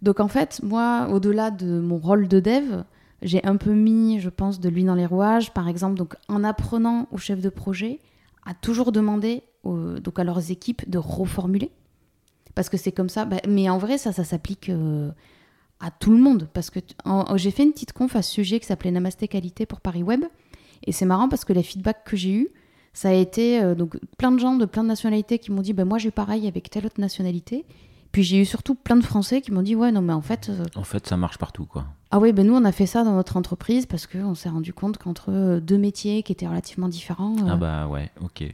Donc 0.00 0.18
en 0.18 0.28
fait, 0.28 0.60
moi, 0.62 1.08
au-delà 1.10 1.50
de 1.50 1.78
mon 1.78 1.98
rôle 1.98 2.26
de 2.26 2.40
dev, 2.40 2.82
j'ai 3.20 3.44
un 3.44 3.56
peu 3.56 3.72
mis, 3.72 4.18
je 4.18 4.30
pense, 4.30 4.60
de 4.60 4.68
l'huile 4.68 4.86
dans 4.86 4.94
les 4.94 5.06
rouages. 5.06 5.52
Par 5.52 5.68
exemple, 5.68 5.96
donc 5.96 6.16
en 6.28 6.42
apprenant 6.42 7.06
aux 7.12 7.18
chefs 7.18 7.40
de 7.40 7.50
projet 7.50 8.00
à 8.44 8.54
toujours 8.54 8.92
demander 8.92 9.44
donc 9.64 10.18
à 10.18 10.24
leurs 10.24 10.50
équipes 10.50 10.88
de 10.90 10.98
reformuler. 10.98 11.70
Parce 12.54 12.68
que 12.68 12.76
c'est 12.76 12.92
comme 12.92 13.08
ça. 13.08 13.24
Bah, 13.24 13.36
mais 13.48 13.68
en 13.70 13.78
vrai, 13.78 13.98
ça, 13.98 14.12
ça 14.12 14.24
s'applique 14.24 14.68
euh, 14.68 15.10
à 15.82 15.90
tout 15.90 16.12
le 16.12 16.18
monde. 16.18 16.48
Parce 16.54 16.70
que 16.70 16.80
j'ai 17.36 17.50
fait 17.50 17.64
une 17.64 17.72
petite 17.72 17.92
conf 17.92 18.16
à 18.16 18.22
ce 18.22 18.30
sujet 18.30 18.60
qui 18.60 18.66
s'appelait 18.66 18.92
Namasté 18.92 19.28
Qualité 19.28 19.66
pour 19.66 19.80
Paris 19.80 20.02
Web. 20.02 20.24
Et 20.84 20.92
c'est 20.92 21.04
marrant 21.04 21.28
parce 21.28 21.44
que 21.44 21.52
les 21.52 21.62
feedbacks 21.62 22.04
que 22.04 22.16
j'ai 22.16 22.32
eus, 22.32 22.48
ça 22.94 23.10
a 23.10 23.12
été 23.12 23.62
euh, 23.62 23.74
donc 23.74 23.98
plein 24.18 24.32
de 24.32 24.38
gens 24.38 24.54
de 24.54 24.64
plein 24.64 24.82
de 24.82 24.88
nationalités 24.88 25.38
qui 25.38 25.50
m'ont 25.50 25.62
dit 25.62 25.72
bah, 25.72 25.84
moi 25.84 25.98
j'ai 25.98 26.10
pareil 26.10 26.46
avec 26.46 26.70
telle 26.70 26.86
autre 26.86 27.00
nationalité. 27.00 27.64
Puis 28.10 28.22
j'ai 28.24 28.38
eu 28.40 28.44
surtout 28.44 28.74
plein 28.74 28.96
de 28.96 29.04
Français 29.04 29.40
qui 29.40 29.52
m'ont 29.52 29.62
dit 29.62 29.74
ouais 29.74 29.90
non 29.92 30.02
mais 30.02 30.12
en 30.12 30.20
fait. 30.20 30.50
Euh, 30.50 30.64
en 30.76 30.84
fait 30.84 31.06
ça 31.06 31.16
marche 31.16 31.38
partout 31.38 31.64
quoi. 31.64 31.86
Ah 32.10 32.18
oui 32.18 32.32
ben 32.32 32.46
nous 32.46 32.54
on 32.54 32.64
a 32.64 32.72
fait 32.72 32.86
ça 32.86 33.04
dans 33.04 33.14
notre 33.14 33.36
entreprise 33.36 33.86
parce 33.86 34.06
qu'on 34.06 34.34
s'est 34.34 34.50
rendu 34.50 34.72
compte 34.72 34.98
qu'entre 34.98 35.30
euh, 35.30 35.60
deux 35.60 35.78
métiers 35.78 36.22
qui 36.22 36.32
étaient 36.32 36.48
relativement 36.48 36.88
différents. 36.88 37.36
Ah 37.48 37.56
bah 37.56 37.86
ouais 37.86 38.10
ok. 38.20 38.44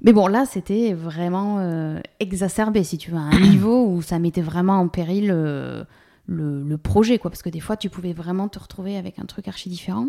Mais 0.00 0.12
bon 0.12 0.26
là 0.26 0.46
c'était 0.46 0.92
vraiment 0.92 2.00
exacerbé 2.20 2.84
si 2.84 2.98
tu 2.98 3.10
veux 3.10 3.16
à 3.16 3.22
un 3.22 3.40
niveau 3.50 3.86
où 3.86 4.00
ça 4.02 4.18
mettait 4.18 4.42
vraiment 4.42 4.78
en 4.78 4.88
péril 4.88 5.28
le, 5.28 5.86
le, 6.26 6.78
projet 6.78 7.18
quoi 7.18 7.30
parce 7.30 7.42
que 7.42 7.48
des 7.48 7.60
fois 7.60 7.76
tu 7.76 7.90
pouvais 7.90 8.12
vraiment 8.12 8.48
te 8.48 8.58
retrouver 8.58 8.96
avec 8.96 9.18
un 9.18 9.24
truc 9.24 9.48
archi 9.48 9.68
différent. 9.68 10.08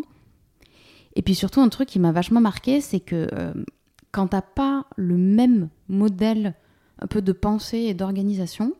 Et 1.16 1.22
puis 1.22 1.34
surtout, 1.34 1.60
un 1.60 1.68
truc 1.68 1.88
qui 1.88 1.98
m'a 1.98 2.12
vachement 2.12 2.40
marqué, 2.40 2.80
c'est 2.80 3.00
que 3.00 3.28
euh, 3.32 3.52
quand 4.12 4.28
t'as 4.28 4.42
pas 4.42 4.86
le 4.96 5.16
même 5.16 5.68
modèle 5.88 6.54
un 7.00 7.06
peu 7.06 7.22
de 7.22 7.32
pensée 7.32 7.78
et 7.78 7.94
d'organisation, 7.94 8.72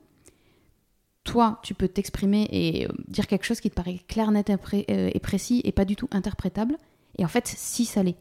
toi, 1.25 1.61
tu 1.63 1.75
peux 1.75 1.89
t'exprimer 1.89 2.49
et 2.51 2.87
euh, 2.87 2.93
dire 3.09 3.27
quelque 3.27 3.45
chose 3.45 3.61
qui 3.61 3.71
te 3.71 3.75
paraît 3.75 4.01
clair, 4.09 4.31
net 4.31 4.51
euh, 4.51 5.11
et 5.13 5.21
précis 5.21 5.61
et 5.65 5.73
pas 5.73 5.85
du 5.85 5.97
tout 5.97 6.09
interprétable. 6.13 6.77
Et 7.19 7.25
en 7.25 7.29
fait, 7.29 7.47
si 7.47 7.85
ça 7.85 8.03
l'est. 8.03 8.17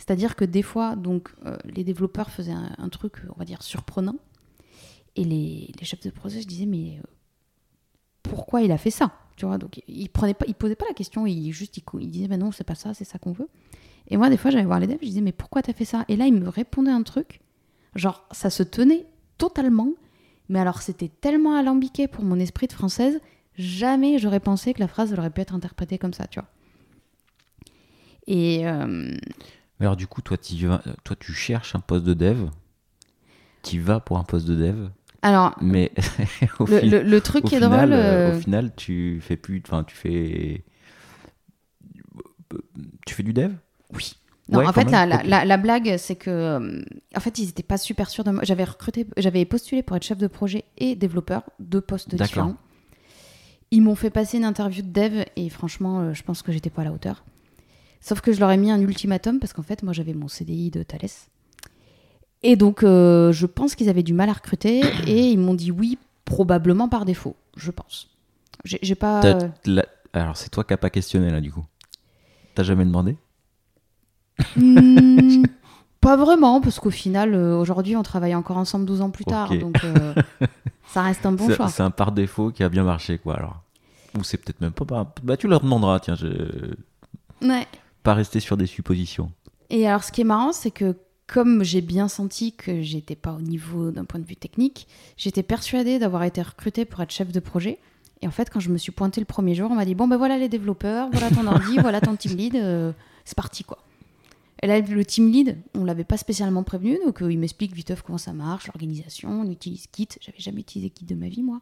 C'est-à-dire 0.00 0.34
que 0.34 0.44
des 0.44 0.62
fois, 0.62 0.96
donc, 0.96 1.28
les 1.64 1.84
développeurs 1.84 2.30
faisaient 2.30 2.54
un, 2.78 2.88
truc, 2.88 3.22
on 3.36 3.38
va 3.38 3.44
dire, 3.44 3.62
surprenant. 3.62 4.16
Et 5.14 5.24
les, 5.24 5.70
les 5.78 5.84
chefs 5.84 6.00
de 6.00 6.10
projet, 6.10 6.40
je 6.40 6.46
disais, 6.46 6.64
mais 6.66 7.00
pourquoi 8.22 8.62
il 8.62 8.72
a 8.72 8.78
fait 8.78 8.90
ça? 8.90 9.12
Donc 9.58 9.82
il 9.88 10.08
prenait 10.08 10.34
pas, 10.34 10.44
il 10.48 10.54
posait 10.54 10.76
pas 10.76 10.86
la 10.88 10.94
question, 10.94 11.26
il 11.26 11.52
juste 11.52 11.76
il, 11.76 12.10
disait 12.10 12.28
ben 12.28 12.38
non 12.38 12.52
c'est 12.52 12.64
pas 12.64 12.74
ça, 12.74 12.94
c'est 12.94 13.04
ça 13.04 13.18
qu'on 13.18 13.32
veut. 13.32 13.48
Et 14.08 14.16
moi 14.16 14.28
des 14.28 14.36
fois 14.36 14.50
j'allais 14.50 14.64
voir 14.64 14.80
les 14.80 14.86
devs, 14.86 14.98
je 15.00 15.06
disais 15.06 15.20
mais 15.20 15.32
pourquoi 15.32 15.62
t'as 15.62 15.72
fait 15.72 15.84
ça? 15.84 16.04
Et 16.08 16.16
là 16.16 16.26
il 16.26 16.34
me 16.34 16.48
répondait 16.48 16.90
un 16.90 17.02
truc, 17.02 17.40
genre 17.94 18.26
ça 18.30 18.50
se 18.50 18.62
tenait 18.62 19.06
totalement, 19.38 19.92
mais 20.48 20.58
alors 20.58 20.82
c'était 20.82 21.08
tellement 21.08 21.56
alambiqué 21.56 22.08
pour 22.08 22.24
mon 22.24 22.38
esprit 22.38 22.66
de 22.66 22.72
française, 22.72 23.20
jamais 23.56 24.18
j'aurais 24.18 24.40
pensé 24.40 24.74
que 24.74 24.80
la 24.80 24.88
phrase 24.88 25.12
aurait 25.12 25.30
pu 25.30 25.40
être 25.40 25.54
interprétée 25.54 25.98
comme 25.98 26.14
ça, 26.14 26.26
tu 26.26 26.40
vois. 26.40 26.48
Et 28.26 28.66
euh, 28.68 29.16
alors 29.80 29.96
du 29.96 30.06
coup 30.06 30.22
toi 30.22 30.36
tu 30.36 30.56
toi 31.04 31.16
tu 31.18 31.32
cherches 31.32 31.74
un 31.74 31.80
poste 31.80 32.04
de 32.04 32.14
dev, 32.14 32.48
tu 33.62 33.80
vas 33.80 34.00
pour 34.00 34.18
un 34.18 34.24
poste 34.24 34.46
de 34.46 34.54
dev 34.54 34.90
alors, 35.22 35.54
mais 35.60 35.92
le, 36.60 37.18
truc 37.18 37.44
qui 37.44 37.54
est 37.54 37.60
drôle, 37.60 37.92
euh, 37.92 38.36
au 38.36 38.40
final, 38.40 38.74
tu 38.74 39.20
fais 39.20 39.36
plus, 39.36 39.62
enfin, 39.66 39.84
tu 39.84 39.94
fais, 39.94 40.64
tu 43.06 43.14
fais 43.14 43.22
du 43.22 43.34
dev? 43.34 43.52
Oui. 43.92 44.14
Non, 44.48 44.66
en 44.66 44.72
fait, 44.72 44.90
la, 44.90 45.44
la, 45.44 45.56
blague, 45.58 45.96
c'est 45.98 46.16
que, 46.16 46.30
euh, 46.30 46.82
en 47.14 47.20
fait, 47.20 47.38
ils 47.38 47.46
n'étaient 47.46 47.62
pas 47.62 47.76
super 47.76 48.08
sûrs 48.08 48.24
de 48.24 48.30
moi. 48.30 48.42
J'avais 48.44 48.64
recruté, 48.64 49.06
j'avais 49.16 49.44
postulé 49.44 49.82
pour 49.82 49.96
être 49.96 50.04
chef 50.04 50.18
de 50.18 50.26
projet 50.26 50.64
et 50.78 50.96
développeur, 50.96 51.42
deux 51.60 51.80
postes 51.80 52.14
différents. 52.14 52.56
Ils 53.70 53.82
m'ont 53.82 53.94
fait 53.94 54.10
passer 54.10 54.38
une 54.38 54.44
interview 54.44 54.82
de 54.82 54.88
dev 54.88 55.24
et 55.36 55.48
franchement, 55.50 56.00
euh, 56.00 56.14
je 56.14 56.22
pense 56.24 56.42
que 56.42 56.50
j'étais 56.50 56.70
pas 56.70 56.82
à 56.82 56.86
la 56.86 56.92
hauteur. 56.92 57.22
Sauf 58.00 58.20
que 58.20 58.32
je 58.32 58.40
leur 58.40 58.50
ai 58.50 58.56
mis 58.56 58.70
un 58.70 58.80
ultimatum 58.80 59.38
parce 59.38 59.52
qu'en 59.52 59.62
fait, 59.62 59.82
moi, 59.82 59.92
j'avais 59.92 60.14
mon 60.14 60.28
CDI 60.28 60.70
de 60.70 60.82
Thales. 60.82 61.10
Et 62.42 62.56
donc, 62.56 62.82
euh, 62.82 63.32
je 63.32 63.46
pense 63.46 63.74
qu'ils 63.74 63.90
avaient 63.90 64.02
du 64.02 64.14
mal 64.14 64.30
à 64.30 64.32
recruter 64.32 64.80
et 65.06 65.30
ils 65.30 65.38
m'ont 65.38 65.54
dit 65.54 65.70
oui, 65.70 65.98
probablement 66.24 66.88
par 66.88 67.04
défaut, 67.04 67.36
je 67.56 67.70
pense. 67.70 68.08
J'ai 68.64 68.94
pas. 68.94 69.22
Euh, 69.24 69.82
alors, 70.12 70.36
c'est 70.36 70.48
toi 70.48 70.64
qui 70.64 70.72
n'as 70.72 70.78
pas 70.78 70.90
questionné 70.90 71.30
là, 71.30 71.40
du 71.40 71.52
coup. 71.52 71.64
T'as 72.54 72.62
jamais 72.62 72.84
demandé? 72.84 73.16
Hmm, 74.56 75.44
Pas 76.00 76.16
vraiment, 76.16 76.62
parce 76.62 76.80
qu'au 76.80 76.90
final, 76.90 77.34
euh, 77.34 77.58
aujourd'hui, 77.58 77.94
on 77.94 78.02
travaille 78.02 78.34
encore 78.34 78.56
ensemble 78.56 78.86
12 78.86 79.02
ans 79.02 79.10
plus 79.10 79.26
tard, 79.26 79.54
donc 79.58 79.76
ça 80.88 81.02
reste 81.02 81.26
un 81.26 81.32
bon 81.32 81.50
choix. 81.54 81.68
C'est 81.68 81.82
un 81.82 81.90
par 81.90 82.12
défaut 82.12 82.50
qui 82.50 82.62
a 82.62 82.70
bien 82.70 82.84
marché, 82.84 83.18
quoi, 83.18 83.36
alors. 83.36 83.62
Ou 84.18 84.24
c'est 84.24 84.38
peut-être 84.38 84.62
même 84.62 84.72
pas. 84.72 85.12
Bah, 85.22 85.36
tu 85.36 85.46
leur 85.46 85.60
demanderas, 85.60 86.00
tiens. 86.00 86.14
Je... 86.14 86.26
Ouais. 87.42 87.66
Pas 88.02 88.14
rester 88.14 88.40
sur 88.40 88.56
des 88.56 88.66
suppositions. 88.66 89.32
Et 89.70 89.86
alors, 89.86 90.04
ce 90.04 90.12
qui 90.12 90.20
est 90.20 90.24
marrant, 90.24 90.52
c'est 90.52 90.70
que 90.70 90.96
comme 91.26 91.62
j'ai 91.62 91.80
bien 91.80 92.08
senti 92.08 92.52
que 92.52 92.82
j'étais 92.82 93.14
pas 93.14 93.32
au 93.32 93.40
niveau 93.40 93.92
d'un 93.92 94.04
point 94.04 94.18
de 94.18 94.26
vue 94.26 94.36
technique, 94.36 94.88
j'étais 95.16 95.44
persuadée 95.44 96.00
d'avoir 96.00 96.24
été 96.24 96.42
recrutée 96.42 96.84
pour 96.84 97.00
être 97.00 97.12
chef 97.12 97.30
de 97.30 97.38
projet. 97.38 97.78
Et 98.20 98.26
en 98.26 98.30
fait, 98.32 98.50
quand 98.50 98.60
je 98.60 98.68
me 98.68 98.78
suis 98.78 98.92
pointée 98.92 99.20
le 99.20 99.26
premier 99.26 99.54
jour, 99.54 99.70
on 99.70 99.76
m'a 99.76 99.84
dit 99.84 99.94
bon 99.94 100.08
ben 100.08 100.16
voilà 100.16 100.38
les 100.38 100.48
développeurs, 100.48 101.08
voilà 101.12 101.30
ton 101.30 101.46
ordi, 101.46 101.78
voilà 101.78 102.00
ton 102.00 102.16
team 102.16 102.36
lead, 102.36 102.56
euh, 102.56 102.92
c'est 103.24 103.36
parti 103.36 103.64
quoi. 103.64 103.78
Et 104.62 104.66
là, 104.66 104.80
le 104.80 105.04
team 105.04 105.30
lead, 105.30 105.56
on 105.74 105.84
l'avait 105.84 106.04
pas 106.04 106.18
spécialement 106.18 106.64
prévenu, 106.64 106.98
donc 107.04 107.22
euh, 107.22 107.32
il 107.32 107.38
m'explique 107.38 107.72
vite 107.74 107.94
comment 108.04 108.18
ça 108.18 108.32
marche, 108.32 108.66
l'organisation, 108.66 109.40
on 109.40 109.50
utilise 109.50 109.86
Git. 109.96 110.08
J'avais 110.20 110.38
jamais 110.38 110.60
utilisé 110.60 110.92
Git 110.98 111.06
de 111.06 111.14
ma 111.14 111.28
vie 111.28 111.42
moi. 111.42 111.60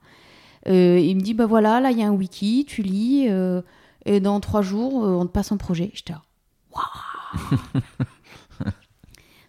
Euh, 0.66 0.98
il 0.98 1.14
me 1.14 1.20
dit 1.20 1.34
bah 1.34 1.46
voilà, 1.46 1.78
là 1.80 1.90
il 1.90 1.98
y 1.98 2.02
a 2.02 2.08
un 2.08 2.12
wiki, 2.12 2.64
tu 2.66 2.82
lis, 2.82 3.28
et 4.06 4.20
dans 4.20 4.40
trois 4.40 4.62
jours 4.62 4.94
on 4.94 5.26
te 5.26 5.30
passe 5.30 5.52
un 5.52 5.58
projet. 5.58 5.90
J'étais 5.92 6.14
waouh. 6.74 7.82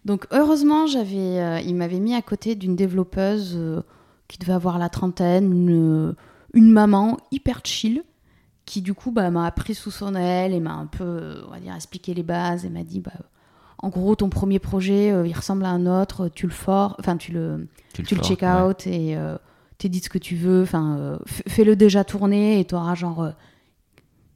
Donc 0.04 0.26
heureusement, 0.30 0.86
j'avais, 0.86 1.40
euh, 1.40 1.60
il 1.60 1.74
m'avait 1.74 2.00
mis 2.00 2.14
à 2.14 2.22
côté 2.22 2.54
d'une 2.54 2.76
développeuse 2.76 3.54
euh, 3.56 3.82
qui 4.28 4.38
devait 4.38 4.54
avoir 4.54 4.78
la 4.78 4.88
trentaine, 4.88 5.52
une, 5.52 6.14
une, 6.54 6.70
maman 6.70 7.18
hyper 7.30 7.60
chill, 7.64 8.02
qui 8.64 8.80
du 8.80 8.94
coup 8.94 9.10
bah, 9.10 9.30
m'a 9.30 9.46
appris 9.46 9.74
sous 9.74 9.90
son 9.90 10.14
aile 10.14 10.54
et 10.54 10.60
m'a 10.60 10.72
un 10.72 10.86
peu, 10.86 11.42
on 11.46 11.50
va 11.50 11.60
dire, 11.60 11.74
expliqué 11.74 12.14
les 12.14 12.22
bases 12.22 12.64
et 12.64 12.70
m'a 12.70 12.82
dit, 12.82 13.00
bah, 13.00 13.12
en 13.78 13.88
gros, 13.88 14.14
ton 14.14 14.30
premier 14.30 14.58
projet, 14.58 15.12
euh, 15.12 15.26
il 15.26 15.34
ressemble 15.34 15.64
à 15.64 15.70
un 15.70 15.86
autre, 15.86 16.28
tu 16.28 16.46
le 16.46 16.52
for, 16.52 16.96
enfin 16.98 17.16
tu 17.16 17.32
le, 17.32 17.68
tu 17.92 18.14
le, 18.14 18.22
check 18.22 18.42
out 18.42 18.86
et 18.86 19.16
tu 19.78 19.88
dis 19.88 20.00
ce 20.00 20.08
que 20.08 20.18
tu 20.18 20.34
veux, 20.34 20.62
enfin 20.62 21.18
fais-le 21.26 21.76
déjà 21.76 22.04
tourner 22.04 22.60
et 22.60 22.64
tu 22.64 22.74
auras 22.74 22.94
genre 22.94 23.32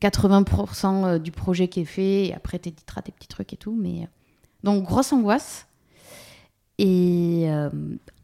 80% 0.00 1.18
du 1.18 1.30
projet 1.30 1.68
qui 1.68 1.80
est 1.80 1.84
fait 1.84 2.26
et 2.26 2.34
après 2.34 2.58
tu 2.58 2.68
éditeras 2.68 3.02
tes 3.02 3.12
petits 3.12 3.28
trucs 3.28 3.52
et 3.52 3.56
tout, 3.56 3.76
mais 3.78 4.08
donc, 4.64 4.84
grosse 4.84 5.12
angoisse. 5.12 5.66
Et 6.78 7.44
euh, 7.48 7.70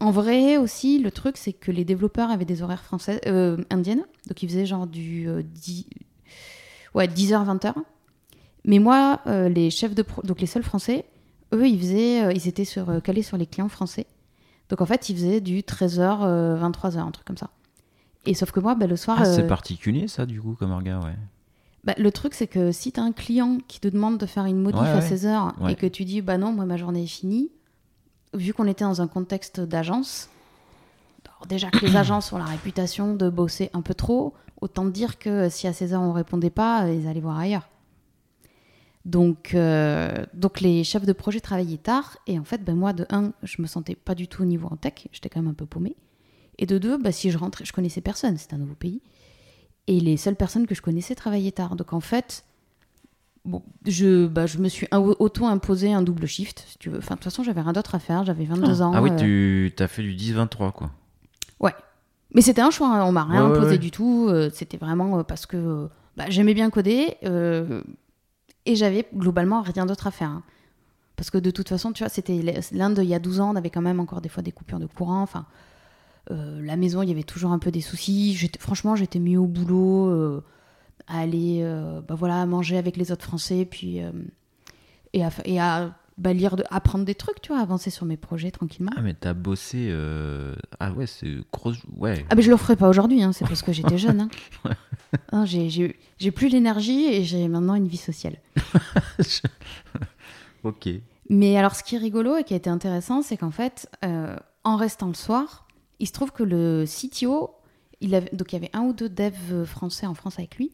en 0.01 0.11
vrai 0.11 0.57
aussi, 0.57 0.99
le 0.99 1.11
truc, 1.11 1.37
c'est 1.37 1.53
que 1.53 1.71
les 1.71 1.85
développeurs 1.85 2.31
avaient 2.31 2.45
des 2.45 2.63
horaires 2.63 2.83
françaises, 2.83 3.21
euh, 3.27 3.57
indiennes. 3.69 4.03
Donc, 4.27 4.43
ils 4.43 4.49
faisaient 4.49 4.65
genre 4.65 4.87
du 4.87 5.27
10, 5.43 5.85
euh, 5.87 6.97
ouais, 6.97 7.07
10h, 7.07 7.45
20h. 7.45 7.73
Mais 8.65 8.79
moi, 8.79 9.21
les 9.25 9.69
chefs 9.69 9.95
de 9.95 10.03
donc 10.23 10.41
les 10.41 10.47
seuls 10.47 10.63
français, 10.63 11.05
eux, 11.53 11.67
ils, 11.67 11.79
faisaient, 11.79 12.35
ils 12.35 12.47
étaient 12.47 12.65
sur, 12.65 13.01
calés 13.01 13.23
sur 13.23 13.37
les 13.37 13.45
clients 13.45 13.69
français. 13.69 14.07
Donc, 14.69 14.81
en 14.81 14.85
fait, 14.85 15.09
ils 15.09 15.15
faisaient 15.15 15.41
du 15.41 15.61
13h, 15.61 16.59
23h, 16.59 16.97
un 16.99 17.11
truc 17.11 17.25
comme 17.25 17.37
ça. 17.37 17.49
Et 18.25 18.33
sauf 18.33 18.51
que 18.51 18.59
moi, 18.59 18.75
bah, 18.75 18.87
le 18.87 18.95
soir. 18.97 19.17
Ah, 19.19 19.25
c'est 19.25 19.47
particulier, 19.47 20.07
ça, 20.07 20.25
du 20.25 20.41
coup, 20.41 20.55
comme 20.55 20.71
orga, 20.71 20.99
ouais. 20.99 21.15
Bah, 21.83 21.95
le 21.97 22.11
truc, 22.11 22.33
c'est 22.35 22.47
que 22.47 22.71
si 22.71 22.91
tu 22.91 22.99
as 22.99 23.03
un 23.03 23.11
client 23.11 23.57
qui 23.67 23.79
te 23.79 23.87
demande 23.87 24.17
de 24.17 24.25
faire 24.25 24.45
une 24.45 24.61
modif 24.61 24.81
à 24.81 25.01
16 25.01 25.25
heures 25.25 25.55
et 25.67 25.75
que 25.75 25.87
tu 25.87 26.05
dis, 26.05 26.21
bah 26.21 26.37
non, 26.37 26.51
moi, 26.51 26.65
ma 26.65 26.77
journée 26.77 27.03
est 27.03 27.07
finie, 27.07 27.51
vu 28.33 28.53
qu'on 28.53 28.67
était 28.67 28.83
dans 28.83 29.01
un 29.01 29.07
contexte 29.07 29.59
d'agence, 29.59 30.29
déjà 31.47 31.69
que 31.71 31.85
les 31.85 31.95
agences 31.97 32.31
ont 32.33 32.37
la 32.37 32.45
réputation 32.45 33.15
de 33.15 33.29
bosser 33.29 33.69
un 33.73 33.81
peu 33.81 33.95
trop, 33.95 34.33
autant 34.61 34.85
dire 34.85 35.17
que 35.17 35.49
si 35.49 35.67
à 35.67 35.73
16 35.73 35.93
heures 35.93 36.01
on 36.01 36.13
répondait 36.13 36.51
pas, 36.51 36.87
ils 36.87 37.07
allaient 37.07 37.19
voir 37.19 37.39
ailleurs. 37.39 37.67
Donc, 39.03 39.55
euh, 39.55 40.25
donc 40.33 40.61
les 40.61 40.83
chefs 40.83 41.05
de 41.05 41.13
projet 41.13 41.39
travaillaient 41.39 41.77
tard 41.77 42.17
et 42.27 42.37
en 42.37 42.43
fait, 42.43 42.63
ben 42.63 42.75
moi, 42.75 42.93
de 42.93 43.05
un, 43.09 43.31
je 43.41 43.61
me 43.61 43.67
sentais 43.67 43.95
pas 43.95 44.13
du 44.13 44.27
tout 44.27 44.43
au 44.43 44.45
niveau 44.45 44.67
en 44.69 44.75
tech, 44.75 45.07
j'étais 45.11 45.29
quand 45.29 45.41
même 45.41 45.49
un 45.49 45.55
peu 45.55 45.65
paumée. 45.65 45.95
Et 46.59 46.67
de 46.67 46.77
deux, 46.77 46.97
bah, 46.97 47.11
si 47.11 47.31
je 47.31 47.37
rentrais, 47.39 47.65
je 47.65 47.73
connaissais 47.73 48.01
personne, 48.01 48.37
c'était 48.37 48.53
un 48.53 48.59
nouveau 48.59 48.75
pays. 48.75 49.01
Et 49.87 49.99
les 49.99 50.17
seules 50.17 50.35
personnes 50.35 50.67
que 50.67 50.75
je 50.75 50.81
connaissais 50.81 51.15
travaillaient 51.15 51.51
tard. 51.51 51.75
Donc 51.75 51.93
en 51.93 51.99
fait, 51.99 52.45
bon, 53.45 53.63
je, 53.85 54.27
bah, 54.27 54.45
je 54.45 54.57
me 54.57 54.69
suis 54.69 54.87
auto-imposé 54.91 55.91
un 55.93 56.01
double 56.01 56.27
shift, 56.27 56.63
si 56.67 56.77
tu 56.77 56.89
veux. 56.89 56.99
Enfin, 56.99 57.15
de 57.15 57.19
toute 57.19 57.25
façon, 57.25 57.43
j'avais 57.43 57.61
rien 57.61 57.73
d'autre 57.73 57.95
à 57.95 57.99
faire, 57.99 58.23
j'avais 58.25 58.45
22 58.45 58.81
ah. 58.81 58.85
ans. 58.85 58.91
Ah 58.95 59.01
oui, 59.01 59.09
euh. 59.11 59.69
tu 59.75 59.83
as 59.83 59.87
fait 59.87 60.03
du 60.03 60.13
10-23, 60.15 60.71
quoi. 60.71 60.91
Ouais. 61.59 61.73
Mais 62.33 62.41
c'était 62.41 62.61
un 62.61 62.71
choix, 62.71 62.87
hein. 62.87 63.05
on 63.05 63.11
m'a 63.11 63.23
rien 63.23 63.45
imposé 63.45 63.77
du 63.77 63.91
tout. 63.91 64.27
Euh, 64.29 64.49
c'était 64.53 64.77
vraiment 64.77 65.19
euh, 65.19 65.23
parce 65.23 65.45
que 65.45 65.89
bah, 66.15 66.25
j'aimais 66.29 66.53
bien 66.53 66.69
coder 66.69 67.17
et 68.65 68.75
j'avais 68.75 69.07
globalement 69.13 69.61
rien 69.61 69.85
d'autre 69.85 70.07
à 70.07 70.11
faire. 70.11 70.29
Hein. 70.29 70.43
Parce 71.15 71.29
que 71.29 71.37
de 71.37 71.51
toute 71.51 71.69
façon, 71.69 71.91
tu 71.91 72.03
vois, 72.03 72.09
c'était 72.09 72.41
l'Inde 72.71 72.99
il 73.03 73.09
y 73.09 73.13
a 73.13 73.19
12 73.19 73.41
ans, 73.41 73.51
on 73.51 73.55
avait 73.55 73.69
quand 73.69 73.81
même 73.81 73.99
encore 73.99 74.21
des 74.21 74.29
fois 74.29 74.41
des 74.41 74.51
coupures 74.51 74.79
de 74.79 74.87
courant. 74.87 75.21
Enfin, 75.21 75.45
euh, 76.29 76.61
la 76.61 76.77
maison, 76.77 77.01
il 77.01 77.09
y 77.09 77.11
avait 77.11 77.23
toujours 77.23 77.51
un 77.51 77.59
peu 77.59 77.71
des 77.71 77.81
soucis. 77.81 78.37
Franchement, 78.59 78.95
j'étais 78.95 79.19
mieux 79.19 79.39
au 79.39 79.47
boulot. 79.47 80.07
Euh, 80.09 80.43
à 81.07 81.19
aller 81.21 81.59
euh, 81.63 81.99
bah 82.07 82.15
voilà, 82.15 82.45
manger 82.45 82.77
avec 82.77 82.95
les 82.95 83.11
autres 83.11 83.25
Français, 83.25 83.65
puis 83.69 83.99
et 85.13 85.25
à, 85.25 85.29
et 85.45 85.59
à 85.59 85.95
bah, 86.17 86.33
lire, 86.33 86.55
de, 86.55 86.63
apprendre 86.69 87.03
des 87.03 87.15
trucs, 87.15 87.41
tu 87.41 87.51
vois, 87.51 87.61
avancer 87.61 87.89
sur 87.89 88.05
mes 88.05 88.17
projets 88.17 88.51
tranquillement. 88.51 88.91
Ah, 88.95 89.01
mais 89.01 89.13
t'as 89.13 89.33
bossé. 89.33 89.87
euh, 89.89 90.53
Ah, 90.79 90.91
ouais, 90.91 91.07
c'est 91.07 91.37
grosse. 91.51 91.77
Ouais. 91.97 92.25
Ah, 92.29 92.35
mais 92.35 92.41
je 92.43 92.51
le 92.51 92.57
ferai 92.57 92.75
pas 92.75 92.87
aujourd'hui, 92.89 93.23
hein, 93.23 93.33
c'est 93.33 93.45
parce 93.47 93.61
que 93.61 93.73
j'étais 93.73 93.97
jeune. 93.97 94.21
Hein. 94.21 94.29
Hein, 95.33 95.43
j'ai- 95.43 95.69
j'ai 95.69 95.99
j'ai 96.19 96.31
plus 96.31 96.47
l'énergie 96.47 97.03
et 97.03 97.25
j'ai 97.25 97.49
maintenant 97.49 97.75
une 97.75 97.87
vie 97.87 97.97
sociale. 97.97 98.37
ok. 100.63 100.87
Mais 101.29 101.57
alors, 101.57 101.75
ce 101.75 101.83
qui 101.83 101.95
est 101.95 101.99
rigolo 101.99 102.37
et 102.37 102.45
qui 102.45 102.53
a 102.53 102.57
été 102.57 102.69
intéressant, 102.69 103.21
c'est 103.21 103.35
qu'en 103.35 103.51
fait, 103.51 103.89
euh, 104.05 104.37
en 104.63 104.77
restant 104.77 105.07
le 105.07 105.13
soir, 105.13 105.67
il 106.01 106.07
se 106.07 106.11
trouve 106.11 106.31
que 106.31 106.43
le 106.43 106.83
CTO, 106.85 107.51
il 108.01 108.13
avait, 108.15 108.29
donc 108.33 108.51
il 108.51 108.55
y 108.55 108.57
avait 108.57 108.71
un 108.73 108.81
ou 108.81 108.93
deux 108.93 109.07
devs 109.09 109.63
français 109.65 110.05
en 110.07 110.13
France 110.15 110.37
avec 110.39 110.57
lui, 110.57 110.71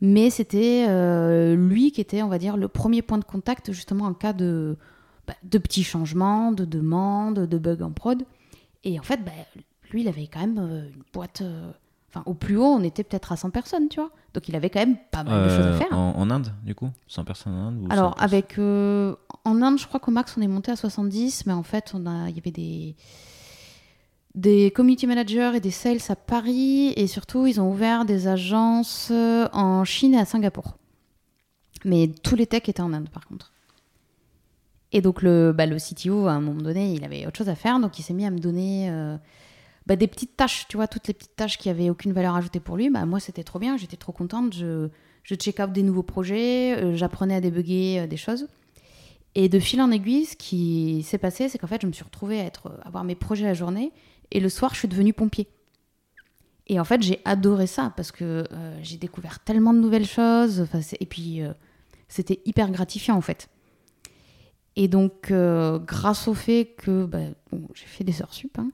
mais 0.00 0.30
c'était 0.30 0.84
euh, 0.88 1.56
lui 1.56 1.90
qui 1.90 2.00
était, 2.00 2.22
on 2.22 2.28
va 2.28 2.38
dire, 2.38 2.56
le 2.56 2.68
premier 2.68 3.02
point 3.02 3.18
de 3.18 3.24
contact 3.24 3.72
justement 3.72 4.04
en 4.04 4.14
cas 4.14 4.32
de, 4.32 4.76
bah, 5.26 5.34
de 5.42 5.58
petits 5.58 5.82
changements, 5.84 6.52
de 6.52 6.64
demandes, 6.64 7.40
de 7.40 7.58
bugs 7.58 7.82
en 7.84 7.90
prod. 7.90 8.22
Et 8.84 9.00
en 9.00 9.02
fait, 9.02 9.24
bah, 9.24 9.32
lui, 9.90 10.02
il 10.02 10.08
avait 10.08 10.28
quand 10.28 10.40
même 10.40 10.58
euh, 10.58 10.88
une 10.94 11.02
boîte. 11.12 11.40
euh, 11.42 11.72
Enfin, 12.10 12.22
au 12.24 12.32
plus 12.32 12.56
haut, 12.56 12.64
on 12.64 12.82
était 12.82 13.04
peut-être 13.04 13.32
à 13.32 13.36
100 13.36 13.50
personnes, 13.50 13.88
tu 13.90 14.00
vois. 14.00 14.10
Donc, 14.32 14.48
il 14.48 14.56
avait 14.56 14.70
quand 14.70 14.78
même 14.80 14.96
pas 15.10 15.24
mal 15.24 15.44
de 15.44 15.48
choses 15.54 15.66
à 15.66 15.72
faire. 15.76 15.92
en, 15.92 16.14
en 16.16 16.30
Inde, 16.30 16.54
du 16.64 16.74
coup 16.74 16.88
100 17.06 17.24
personnes 17.24 17.52
en 17.52 17.66
Inde 17.68 17.78
ou 17.82 17.86
Alors, 17.90 18.12
100 18.12 18.14
plus 18.16 18.24
avec. 18.24 18.58
en 18.58 19.62
Inde, 19.62 19.78
je 19.78 19.86
crois 19.86 20.00
qu'au 20.00 20.10
max, 20.10 20.34
on 20.38 20.40
est 20.40 20.46
monté 20.48 20.70
à 20.70 20.76
70, 20.76 21.44
mais 21.44 21.52
en 21.52 21.62
fait, 21.62 21.90
on 21.94 22.06
a, 22.06 22.30
il 22.30 22.34
y 22.36 22.38
avait 22.38 22.50
des. 22.50 22.96
Des 24.38 24.70
community 24.70 25.08
managers 25.08 25.50
et 25.56 25.60
des 25.60 25.72
sales 25.72 25.98
à 26.10 26.14
Paris, 26.14 26.92
et 26.94 27.08
surtout, 27.08 27.48
ils 27.48 27.60
ont 27.60 27.72
ouvert 27.72 28.04
des 28.04 28.28
agences 28.28 29.08
euh, 29.10 29.48
en 29.52 29.84
Chine 29.84 30.14
et 30.14 30.18
à 30.18 30.24
Singapour. 30.24 30.76
Mais 31.84 32.08
tous 32.22 32.36
les 32.36 32.46
techs 32.46 32.68
étaient 32.68 32.80
en 32.80 32.92
Inde, 32.92 33.08
par 33.08 33.26
contre. 33.26 33.52
Et 34.92 35.00
donc, 35.00 35.22
le, 35.22 35.50
bah, 35.50 35.66
le 35.66 35.76
CTO, 35.78 36.28
à 36.28 36.34
un 36.34 36.40
moment 36.40 36.62
donné, 36.62 36.94
il 36.94 37.02
avait 37.02 37.26
autre 37.26 37.36
chose 37.36 37.48
à 37.48 37.56
faire, 37.56 37.80
donc 37.80 37.98
il 37.98 38.04
s'est 38.04 38.14
mis 38.14 38.24
à 38.24 38.30
me 38.30 38.38
donner 38.38 38.88
euh, 38.92 39.16
bah, 39.86 39.96
des 39.96 40.06
petites 40.06 40.36
tâches, 40.36 40.66
tu 40.68 40.76
vois, 40.76 40.86
toutes 40.86 41.08
les 41.08 41.14
petites 41.14 41.34
tâches 41.34 41.58
qui 41.58 41.68
avaient 41.68 41.90
aucune 41.90 42.12
valeur 42.12 42.36
ajoutée 42.36 42.60
pour 42.60 42.76
lui. 42.76 42.90
Bah, 42.90 43.06
moi, 43.06 43.18
c'était 43.18 43.42
trop 43.42 43.58
bien, 43.58 43.76
j'étais 43.76 43.96
trop 43.96 44.12
contente. 44.12 44.54
Je, 44.54 44.88
je 45.24 45.34
check 45.34 45.58
out 45.58 45.72
des 45.72 45.82
nouveaux 45.82 46.04
projets, 46.04 46.76
euh, 46.78 46.94
j'apprenais 46.94 47.34
à 47.34 47.40
débugger 47.40 48.06
des 48.06 48.16
choses. 48.16 48.46
Et 49.34 49.48
de 49.48 49.58
fil 49.58 49.82
en 49.82 49.90
aiguille, 49.90 50.26
ce 50.26 50.36
qui 50.36 51.02
s'est 51.02 51.18
passé, 51.18 51.48
c'est 51.48 51.58
qu'en 51.58 51.66
fait, 51.66 51.82
je 51.82 51.88
me 51.88 51.92
suis 51.92 52.04
retrouvée 52.04 52.38
à 52.38 52.44
être, 52.44 52.78
avoir 52.84 53.02
mes 53.02 53.16
projets 53.16 53.44
la 53.44 53.54
journée, 53.54 53.90
et 54.30 54.40
le 54.40 54.48
soir, 54.48 54.74
je 54.74 54.80
suis 54.80 54.88
devenue 54.88 55.12
pompier. 55.12 55.48
Et 56.66 56.78
en 56.78 56.84
fait, 56.84 57.02
j'ai 57.02 57.20
adoré 57.24 57.66
ça 57.66 57.92
parce 57.96 58.12
que 58.12 58.44
euh, 58.52 58.78
j'ai 58.82 58.98
découvert 58.98 59.40
tellement 59.40 59.72
de 59.72 59.78
nouvelles 59.78 60.06
choses. 60.06 60.66
Et 61.00 61.06
puis, 61.06 61.42
euh, 61.42 61.52
c'était 62.08 62.40
hyper 62.44 62.70
gratifiant 62.70 63.16
en 63.16 63.20
fait. 63.20 63.48
Et 64.76 64.86
donc, 64.86 65.30
euh, 65.30 65.78
grâce 65.78 66.28
au 66.28 66.34
fait 66.34 66.74
que 66.78 67.06
bah, 67.06 67.18
j'ai 67.74 67.86
fait 67.86 68.04
des 68.04 68.22
heures 68.22 68.34
sup, 68.34 68.58
hein, 68.58 68.70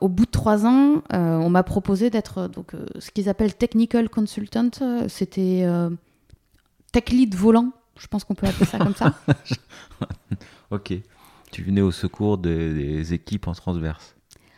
au 0.00 0.08
bout 0.08 0.24
de 0.24 0.30
trois 0.30 0.66
ans, 0.66 1.02
on 1.12 1.50
m'a 1.50 1.62
proposé 1.62 2.10
d'être 2.10 2.48
donc 2.48 2.72
ce 2.98 3.10
qu'ils 3.12 3.28
appellent 3.28 3.54
technical 3.54 4.08
consultant. 4.08 4.70
C'était 5.06 5.64
tech 6.90 7.10
lead 7.10 7.36
volant. 7.36 7.70
Je 7.96 8.08
pense 8.08 8.24
qu'on 8.24 8.34
peut 8.34 8.48
appeler 8.48 8.66
ça 8.66 8.78
comme 8.78 8.96
ça. 8.96 9.14
Ok. 10.70 10.94
Tu 11.54 11.62
venais 11.62 11.82
au 11.82 11.92
secours 11.92 12.36
des, 12.36 13.14
équipes 13.14 13.46
en 13.46 13.52
transverse. 13.52 14.16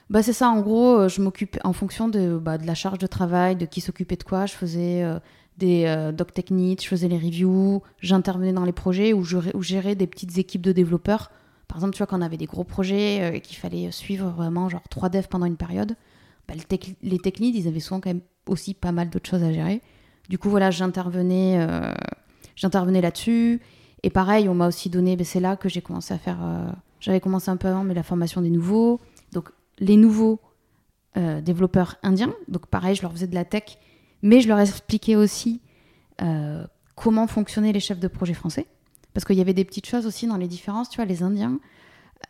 Bah 0.09 0.23
c'est 0.23 0.33
ça, 0.33 0.49
en 0.49 0.63
gros, 0.63 1.01
euh, 1.01 1.09
je 1.09 1.21
m'occupais 1.21 1.59
en 1.63 1.75
fonction 1.75 2.09
de, 2.09 2.39
bah, 2.39 2.57
de 2.57 2.67
la 2.67 2.75
charge 2.75 2.99
de 2.99 3.07
travail, 3.07 3.55
de 3.55 3.67
qui 3.67 3.83
s'occupait 3.83 4.17
de 4.17 4.23
quoi. 4.23 4.47
Je 4.47 4.55
faisais 4.55 5.03
euh, 5.03 5.19
des 5.59 5.85
euh, 5.85 6.11
doc 6.11 6.33
techniques, 6.33 6.83
je 6.83 6.89
faisais 6.89 7.09
les 7.09 7.19
reviews, 7.19 7.83
j'intervenais 8.01 8.55
dans 8.55 8.65
les 8.65 8.73
projets 8.73 9.13
où 9.13 9.25
je 9.25 9.37
gérais 9.61 9.95
des 9.95 10.07
petites 10.07 10.39
équipes 10.39 10.63
de 10.63 10.73
développeurs. 10.73 11.31
Par 11.69 11.77
exemple, 11.77 11.93
tu 11.93 11.99
vois, 11.99 12.07
quand 12.07 12.19
on 12.19 12.23
avait 12.23 12.39
des 12.39 12.47
gros 12.47 12.65
projets 12.65 13.21
euh, 13.21 13.35
et 13.35 13.43
qu'il 13.43 13.59
fallait 13.59 13.91
suivre 13.91 14.31
vraiment 14.31 14.71
genre 14.71 14.89
trois 14.89 15.11
devs 15.11 15.29
pendant 15.29 15.45
une 15.45 15.59
période, 15.59 15.97
bah, 16.49 16.55
les 16.55 17.19
tech 17.19 17.39
leads, 17.39 17.59
ils 17.59 17.69
avaient 17.69 17.81
souvent 17.81 18.01
quand 18.01 18.09
même 18.09 18.23
aussi 18.47 18.73
pas 18.73 18.93
mal 18.93 19.11
d'autres 19.11 19.29
choses 19.29 19.43
à 19.43 19.53
gérer. 19.53 19.83
Du 20.31 20.39
coup, 20.39 20.49
voilà, 20.49 20.71
j'intervenais 20.71 21.59
euh, 21.59 21.93
j'intervenais 22.55 23.01
là-dessus. 23.01 23.61
Et 24.03 24.11
pareil, 24.11 24.49
on 24.49 24.55
m'a 24.55 24.69
aussi 24.69 24.91
donné, 24.91 25.17
bah, 25.17 25.25
c'est 25.25 25.41
là 25.41 25.57
que 25.57 25.69
j'ai 25.69 25.83
commencé 25.83 26.15
à 26.15 26.19
faire, 26.19 26.39
euh, 26.43 26.69
j'avais 27.07 27.21
commencé 27.21 27.53
un 27.53 27.57
peu 27.57 27.69
avant, 27.69 27.85
mais 27.85 27.95
la 27.95 28.03
formation 28.03 28.40
des 28.40 28.51
nouveaux. 28.51 29.01
Donc, 29.33 29.51
les 29.79 29.97
nouveaux 29.97 30.40
euh, 31.16 31.40
développeurs 31.40 31.95
indiens. 32.03 32.35
Donc 32.49 32.66
pareil, 32.66 32.97
je 32.97 33.03
leur 33.03 33.12
faisais 33.12 33.29
de 33.29 33.35
la 33.37 33.45
tech, 33.45 33.79
mais 34.23 34.40
je 34.40 34.49
leur 34.49 34.59
expliquais 34.59 35.14
aussi 35.14 35.62
euh, 36.21 36.66
comment 36.97 37.29
fonctionnaient 37.29 37.73
les 37.73 37.81
chefs 37.81 38.01
de 38.01 38.09
projet 38.09 38.35
français. 38.35 38.66
Parce 39.14 39.25
qu'il 39.25 39.37
y 39.37 39.40
avait 39.40 39.55
des 39.55 39.64
petites 39.64 39.87
choses 39.87 40.05
aussi 40.05 40.27
dans 40.27 40.37
les 40.37 40.49
différences. 40.49 40.90
Tu 40.90 40.97
vois, 40.97 41.05
les 41.05 41.23
Indiens 41.23 41.61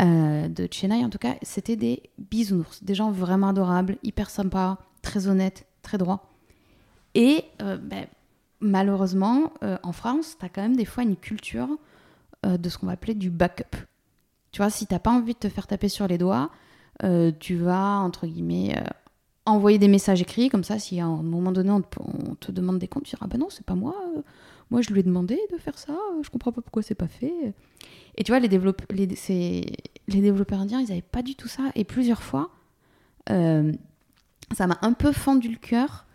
euh, 0.02 0.48
de 0.48 0.68
Chennai, 0.70 1.04
en 1.04 1.08
tout 1.08 1.16
cas, 1.16 1.36
c'était 1.40 1.76
des 1.76 2.02
bisounours, 2.18 2.84
des 2.84 2.94
gens 2.94 3.10
vraiment 3.10 3.48
adorables, 3.48 3.96
hyper 4.02 4.28
sympas, 4.28 4.76
très 5.00 5.26
honnêtes, 5.26 5.66
très 5.80 5.96
droits. 5.96 6.28
Et 7.14 7.44
ben, 7.58 8.06
malheureusement, 8.60 9.54
en 9.82 9.92
France, 9.92 10.36
tu 10.38 10.44
as 10.44 10.50
quand 10.50 10.60
même 10.60 10.76
des 10.76 10.84
fois 10.84 11.02
une 11.02 11.16
culture 11.16 11.70
de 12.44 12.68
ce 12.68 12.76
qu'on 12.76 12.86
va 12.86 12.92
appeler 12.92 13.14
du 13.14 13.30
backup. 13.30 13.74
Tu 14.56 14.62
vois, 14.62 14.70
si 14.70 14.86
t'as 14.86 14.98
pas 14.98 15.10
envie 15.10 15.34
de 15.34 15.38
te 15.38 15.50
faire 15.50 15.66
taper 15.66 15.90
sur 15.90 16.08
les 16.08 16.16
doigts, 16.16 16.50
euh, 17.04 17.30
tu 17.40 17.56
vas, 17.56 17.98
entre 17.98 18.26
guillemets, 18.26 18.74
euh, 18.74 18.88
envoyer 19.44 19.76
des 19.76 19.86
messages 19.86 20.22
écrits, 20.22 20.48
comme 20.48 20.64
ça, 20.64 20.78
si 20.78 20.98
à 20.98 21.04
un 21.04 21.22
moment 21.22 21.52
donné 21.52 21.70
on 21.70 21.82
te, 21.82 22.52
demande 22.52 22.78
des 22.78 22.88
comptes, 22.88 23.02
tu 23.02 23.10
diras, 23.10 23.26
ah 23.26 23.28
bah 23.28 23.36
non, 23.36 23.48
c'est 23.50 23.66
pas 23.66 23.74
moi, 23.74 23.94
euh, 24.16 24.22
moi 24.70 24.80
je 24.80 24.94
lui 24.94 25.00
ai 25.00 25.02
demandé 25.02 25.38
de 25.52 25.58
faire 25.58 25.76
ça, 25.78 25.94
je 26.22 26.30
comprends 26.30 26.52
pas 26.52 26.62
pourquoi 26.62 26.80
c'est 26.82 26.94
pas 26.94 27.06
fait. 27.06 27.34
Et 28.16 28.24
tu 28.24 28.32
vois, 28.32 28.38
les, 28.38 28.48
développe- 28.48 28.90
les, 28.90 29.06
les 30.08 30.20
développeurs 30.22 30.60
indiens, 30.60 30.80
ils 30.80 30.90
avaient 30.90 31.02
pas 31.02 31.20
du 31.20 31.34
tout 31.34 31.48
ça, 31.48 31.64
et 31.74 31.84
plusieurs 31.84 32.22
fois, 32.22 32.48
ça 33.28 34.66
m'a 34.66 34.78
un 34.80 34.94
peu 34.94 35.12
fendu 35.12 35.50
le 35.50 35.58
cœur 35.58 36.06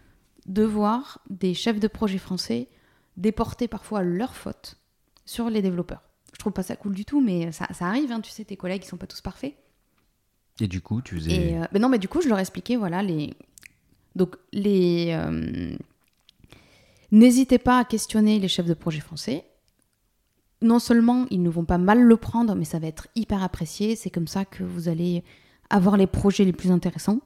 de 0.47 0.63
voir 0.63 1.21
des 1.29 1.53
chefs 1.53 1.79
de 1.79 1.87
projet 1.87 2.17
français 2.17 2.69
déporter 3.17 3.67
parfois 3.67 4.01
leur 4.01 4.35
faute 4.35 4.77
sur 5.25 5.51
les 5.51 5.61
développeurs. 5.61 6.01
Je 6.41 6.43
trouve 6.43 6.53
pas 6.53 6.63
ça 6.63 6.75
cool 6.75 6.95
du 6.95 7.05
tout, 7.05 7.21
mais 7.21 7.51
ça, 7.51 7.67
ça 7.71 7.85
arrive, 7.85 8.11
hein, 8.11 8.19
tu 8.19 8.31
sais, 8.31 8.43
tes 8.43 8.57
collègues, 8.57 8.81
ils 8.83 8.87
sont 8.87 8.97
pas 8.97 9.05
tous 9.05 9.21
parfaits. 9.21 9.53
Et 10.59 10.67
du 10.67 10.81
coup, 10.81 10.99
tu 10.99 11.13
faisais. 11.13 11.31
Et, 11.51 11.55
euh, 11.59 11.65
mais 11.71 11.77
non, 11.77 11.87
mais 11.87 11.99
du 11.99 12.07
coup, 12.07 12.19
je 12.19 12.27
leur 12.29 12.39
expliquais, 12.39 12.77
voilà, 12.77 13.03
les. 13.03 13.35
Donc, 14.15 14.37
les. 14.51 15.09
euh, 15.11 15.75
N'hésitez 17.11 17.59
pas 17.59 17.77
à 17.77 17.83
questionner 17.85 18.39
les 18.39 18.47
chefs 18.47 18.65
de 18.65 18.73
projet 18.73 19.01
français. 19.01 19.45
Non 20.63 20.79
seulement 20.79 21.27
ils 21.29 21.43
ne 21.43 21.49
vont 21.49 21.63
pas 21.65 21.77
mal 21.77 22.01
le 22.01 22.17
prendre, 22.17 22.55
mais 22.55 22.65
ça 22.65 22.79
va 22.79 22.87
être 22.87 23.07
hyper 23.15 23.43
apprécié. 23.43 23.95
C'est 23.95 24.09
comme 24.09 24.27
ça 24.27 24.43
que 24.43 24.63
vous 24.63 24.89
allez 24.89 25.23
avoir 25.69 25.95
les 25.95 26.07
projets 26.07 26.43
les 26.43 26.53
plus 26.53 26.71
intéressants. 26.71 27.19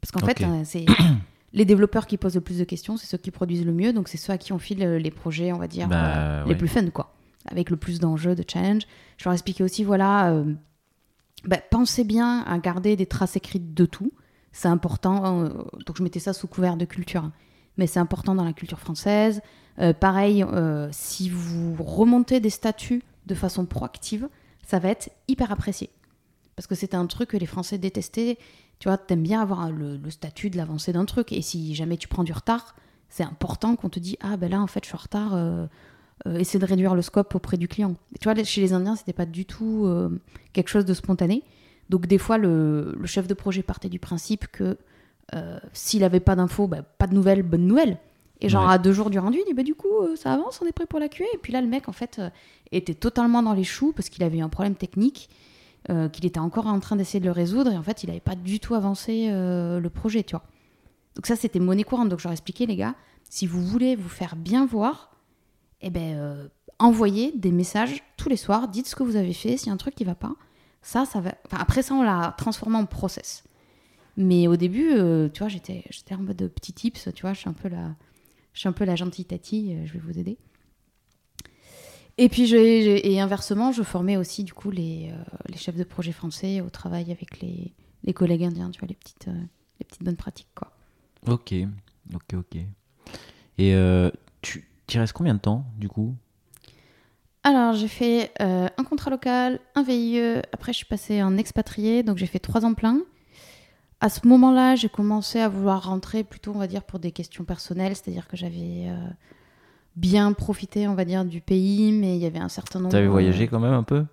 Parce 0.00 0.12
qu'en 0.12 0.20
fait, 0.24 0.40
euh, 0.42 0.62
c'est 0.64 0.86
les 1.52 1.64
développeurs 1.64 2.06
qui 2.06 2.16
posent 2.16 2.36
le 2.36 2.40
plus 2.42 2.58
de 2.58 2.64
questions, 2.64 2.96
c'est 2.96 3.06
ceux 3.08 3.18
qui 3.18 3.32
produisent 3.32 3.64
le 3.66 3.72
mieux. 3.72 3.92
Donc, 3.92 4.06
c'est 4.06 4.18
ceux 4.18 4.32
à 4.32 4.38
qui 4.38 4.52
on 4.52 4.58
file 4.60 4.78
les 4.84 5.10
projets, 5.10 5.52
on 5.52 5.58
va 5.58 5.66
dire, 5.66 5.88
Bah, 5.88 6.42
euh, 6.42 6.44
les 6.44 6.54
plus 6.54 6.68
fun, 6.68 6.88
quoi. 6.90 7.12
Avec 7.46 7.70
le 7.70 7.76
plus 7.76 7.98
d'enjeux, 7.98 8.34
de 8.34 8.44
challenge. 8.46 8.82
Je 9.18 9.24
leur 9.24 9.32
expliquais 9.32 9.64
aussi, 9.64 9.84
voilà, 9.84 10.30
euh, 10.32 10.52
bah, 11.44 11.58
pensez 11.70 12.04
bien 12.04 12.42
à 12.42 12.58
garder 12.58 12.96
des 12.96 13.06
traces 13.06 13.36
écrites 13.36 13.74
de 13.74 13.84
tout. 13.84 14.12
C'est 14.52 14.68
important. 14.68 15.44
euh, 15.44 15.48
donc, 15.86 15.96
je 15.96 16.02
mettais 16.02 16.20
ça 16.20 16.32
sous 16.32 16.46
couvert 16.46 16.76
de 16.76 16.84
culture. 16.84 17.30
Mais 17.78 17.86
c'est 17.86 18.00
important 18.00 18.34
dans 18.34 18.44
la 18.44 18.52
culture 18.52 18.78
française. 18.78 19.40
Euh, 19.78 19.92
pareil, 19.92 20.44
si 20.90 21.30
vous 21.30 21.74
remontez 21.82 22.40
des 22.40 22.50
statuts 22.50 23.02
de 23.26 23.34
façon 23.34 23.64
proactive, 23.64 24.28
ça 24.66 24.78
va 24.78 24.90
être 24.90 25.10
hyper 25.26 25.50
apprécié. 25.50 25.90
Parce 26.54 26.66
que 26.66 26.74
c'était 26.74 26.96
un 26.96 27.06
truc 27.06 27.30
que 27.30 27.36
les 27.36 27.46
Français 27.46 27.78
détestaient. 27.78 28.38
Tu 28.78 28.88
vois, 28.88 28.98
t'aimes 28.98 29.22
bien 29.22 29.40
avoir 29.40 29.70
le, 29.70 29.98
statut 30.10 30.50
de 30.50 30.56
l'avancée 30.56 30.92
d'un 30.92 31.06
truc. 31.06 31.32
Et 31.32 31.40
si 31.40 31.74
jamais 31.74 31.96
tu 31.96 32.08
prends 32.08 32.24
du 32.24 32.32
retard, 32.32 32.76
c'est 33.08 33.24
important 33.24 33.74
qu'on 33.74 33.88
te 33.88 33.98
dise 33.98 34.16
Ah, 34.20 34.36
ben 34.36 34.50
là, 34.50 34.60
en 34.60 34.66
fait, 34.66 34.84
je 34.84 34.88
suis 34.88 34.96
en 34.96 35.02
retard. 35.02 35.32
Euh, 36.26 36.36
essaie 36.38 36.58
de 36.58 36.64
réduire 36.66 36.94
le 36.94 37.02
scope 37.02 37.34
auprès 37.34 37.56
du 37.56 37.68
client. 37.68 37.94
Et 38.14 38.18
tu 38.18 38.30
vois, 38.30 38.42
chez 38.44 38.60
les 38.60 38.72
Indiens, 38.72 38.96
c'était 38.96 39.12
pas 39.12 39.26
du 39.26 39.44
tout 39.44 39.84
euh, 39.86 40.08
quelque 40.52 40.68
chose 40.68 40.84
de 40.84 40.94
spontané. 40.94 41.42
Donc, 41.90 42.06
des 42.06 42.18
fois, 42.18 42.38
le, 42.38 42.94
le 42.98 43.06
chef 43.06 43.26
de 43.26 43.34
projet 43.34 43.62
partait 43.62 43.88
du 43.88 43.98
principe 43.98 44.46
que 44.48 44.76
euh, 45.34 45.58
s'il 45.72 46.04
avait 46.04 46.20
pas 46.20 46.36
d'infos, 46.36 46.66
bah, 46.68 46.82
pas 46.82 47.06
de 47.06 47.14
nouvelles, 47.14 47.42
bonne 47.42 47.66
nouvelle. 47.66 47.98
Et 48.40 48.48
genre, 48.48 48.66
Ouais. 48.66 48.72
à 48.74 48.78
deux 48.78 48.92
jours 48.92 49.10
du 49.10 49.18
rendu, 49.18 49.38
il 49.38 49.44
dit 49.46 49.54
bah, 49.54 49.62
Du 49.62 49.74
coup, 49.74 49.88
ça 50.16 50.32
avance, 50.32 50.60
on 50.62 50.66
est 50.66 50.72
prêt 50.72 50.86
pour 50.86 50.98
la 51.00 51.08
QA. 51.08 51.24
Et 51.34 51.38
puis 51.38 51.52
là, 51.52 51.60
le 51.60 51.68
mec, 51.68 51.88
en 51.88 51.92
fait, 51.92 52.20
était 52.70 52.94
totalement 52.94 53.42
dans 53.42 53.52
les 53.54 53.64
choux 53.64 53.92
parce 53.92 54.08
qu'il 54.08 54.22
avait 54.24 54.38
eu 54.38 54.42
un 54.42 54.48
problème 54.48 54.74
technique, 54.74 55.28
qu'il 56.12 56.26
était 56.26 56.38
encore 56.40 56.66
en 56.66 56.78
train 56.80 56.96
d'essayer 56.96 57.20
de 57.20 57.24
le 57.26 57.30
résoudre. 57.32 57.70
Et 57.72 57.76
en 57.76 57.82
fait, 57.82 58.02
il 58.02 58.08
n'avait 58.08 58.20
pas 58.20 58.34
du 58.34 58.58
tout 58.60 58.74
avancé 58.74 59.28
le 59.30 59.88
projet, 59.88 60.22
tu 60.24 60.32
vois. 60.34 60.42
Donc, 61.14 61.26
ça, 61.26 61.36
c'était 61.36 61.60
monnaie 61.60 61.84
courante. 61.84 62.08
Donc, 62.08 62.18
je 62.18 62.24
leur 62.24 62.32
expliquais, 62.32 62.66
les 62.66 62.76
gars, 62.76 62.94
si 63.28 63.46
vous 63.46 63.62
voulez 63.62 63.94
vous 63.96 64.08
faire 64.08 64.34
bien 64.34 64.66
voir, 64.66 65.11
eh 65.82 65.90
ben, 65.90 66.16
euh, 66.16 66.48
envoyez 66.78 67.32
des 67.32 67.52
messages 67.52 68.02
tous 68.16 68.28
les 68.28 68.36
soirs, 68.36 68.68
dites 68.68 68.86
ce 68.86 68.96
que 68.96 69.02
vous 69.02 69.16
avez 69.16 69.32
fait, 69.32 69.56
s'il 69.56 69.68
y 69.68 69.70
a 69.70 69.72
un 69.72 69.78
truc 69.78 69.94
qui 69.94 70.04
va 70.04 70.14
pas. 70.14 70.34
Ça, 70.80 71.04
ça 71.04 71.20
va. 71.20 71.34
Après 71.50 71.82
ça, 71.82 71.94
on 71.94 72.02
l'a 72.02 72.34
transformé 72.38 72.76
en 72.76 72.86
process. 72.86 73.44
Mais 74.16 74.46
au 74.46 74.56
début, 74.56 74.90
euh, 74.90 75.28
tu 75.28 75.40
vois, 75.40 75.48
j'étais, 75.48 75.84
en 76.10 76.18
mode 76.18 76.48
petit 76.54 76.72
tips, 76.72 77.08
tu 77.14 77.22
vois, 77.22 77.32
je 77.32 77.40
suis 77.40 77.48
un 77.48 77.54
peu 77.54 77.68
la, 77.68 77.94
Je 78.52 78.60
suis 78.60 78.68
un 78.68 78.72
peu 78.72 78.84
la 78.84 78.96
gentille 78.96 79.24
Tati, 79.24 79.74
euh, 79.74 79.86
je 79.86 79.92
vais 79.92 80.00
vous 80.00 80.18
aider. 80.18 80.38
Et 82.18 82.28
puis, 82.28 82.52
et 82.52 83.20
inversement, 83.20 83.72
je 83.72 83.82
formais 83.82 84.18
aussi 84.18 84.44
du 84.44 84.52
coup 84.52 84.70
les, 84.70 85.10
les 85.48 85.56
chefs 85.56 85.76
de 85.76 85.82
projet 85.82 86.12
français 86.12 86.60
au 86.60 86.68
travail 86.68 87.10
avec 87.10 87.40
les, 87.40 87.72
les 88.04 88.12
collègues 88.12 88.44
indiens, 88.44 88.70
tu 88.70 88.80
vois, 88.80 88.88
les 88.88 88.94
petites, 88.94 89.28
les 89.80 89.86
petites 89.86 90.02
bonnes 90.02 90.16
pratiques, 90.16 90.50
quoi. 90.54 90.76
Ok, 91.26 91.54
ok, 92.14 92.34
ok. 92.34 92.56
Et 93.56 93.74
tu 94.92 94.98
restes 94.98 95.12
combien 95.14 95.34
de 95.34 95.40
temps, 95.40 95.64
du 95.78 95.88
coup? 95.88 96.14
Alors, 97.44 97.74
j'ai 97.74 97.88
fait 97.88 98.30
euh, 98.40 98.68
un 98.76 98.84
contrat 98.84 99.10
local, 99.10 99.58
un 99.74 99.82
VIE, 99.82 100.20
après 100.52 100.72
je 100.72 100.76
suis 100.78 100.86
passée 100.86 101.22
en 101.22 101.36
expatrié, 101.36 102.02
donc 102.02 102.16
j'ai 102.18 102.26
fait 102.26 102.38
trois 102.38 102.64
ans 102.64 102.74
plein. 102.74 102.98
À 104.00 104.08
ce 104.08 104.26
moment-là, 104.28 104.76
j'ai 104.76 104.88
commencé 104.88 105.40
à 105.40 105.48
vouloir 105.48 105.84
rentrer 105.84 106.24
plutôt, 106.24 106.52
on 106.54 106.58
va 106.58 106.66
dire, 106.66 106.82
pour 106.84 106.98
des 106.98 107.10
questions 107.12 107.44
personnelles, 107.44 107.94
c'est-à-dire 107.96 108.28
que 108.28 108.36
j'avais 108.36 108.86
euh, 108.88 108.96
bien 109.96 110.32
profité, 110.32 110.86
on 110.88 110.94
va 110.94 111.04
dire, 111.04 111.24
du 111.24 111.40
pays, 111.40 111.92
mais 111.92 112.16
il 112.16 112.22
y 112.22 112.26
avait 112.26 112.38
un 112.38 112.48
certain 112.48 112.78
nombre... 112.80 112.92
T'avais 112.92 113.08
voyagé 113.08 113.48
quand 113.48 113.60
même 113.60 113.72
un 113.72 113.82
peu? 113.82 114.04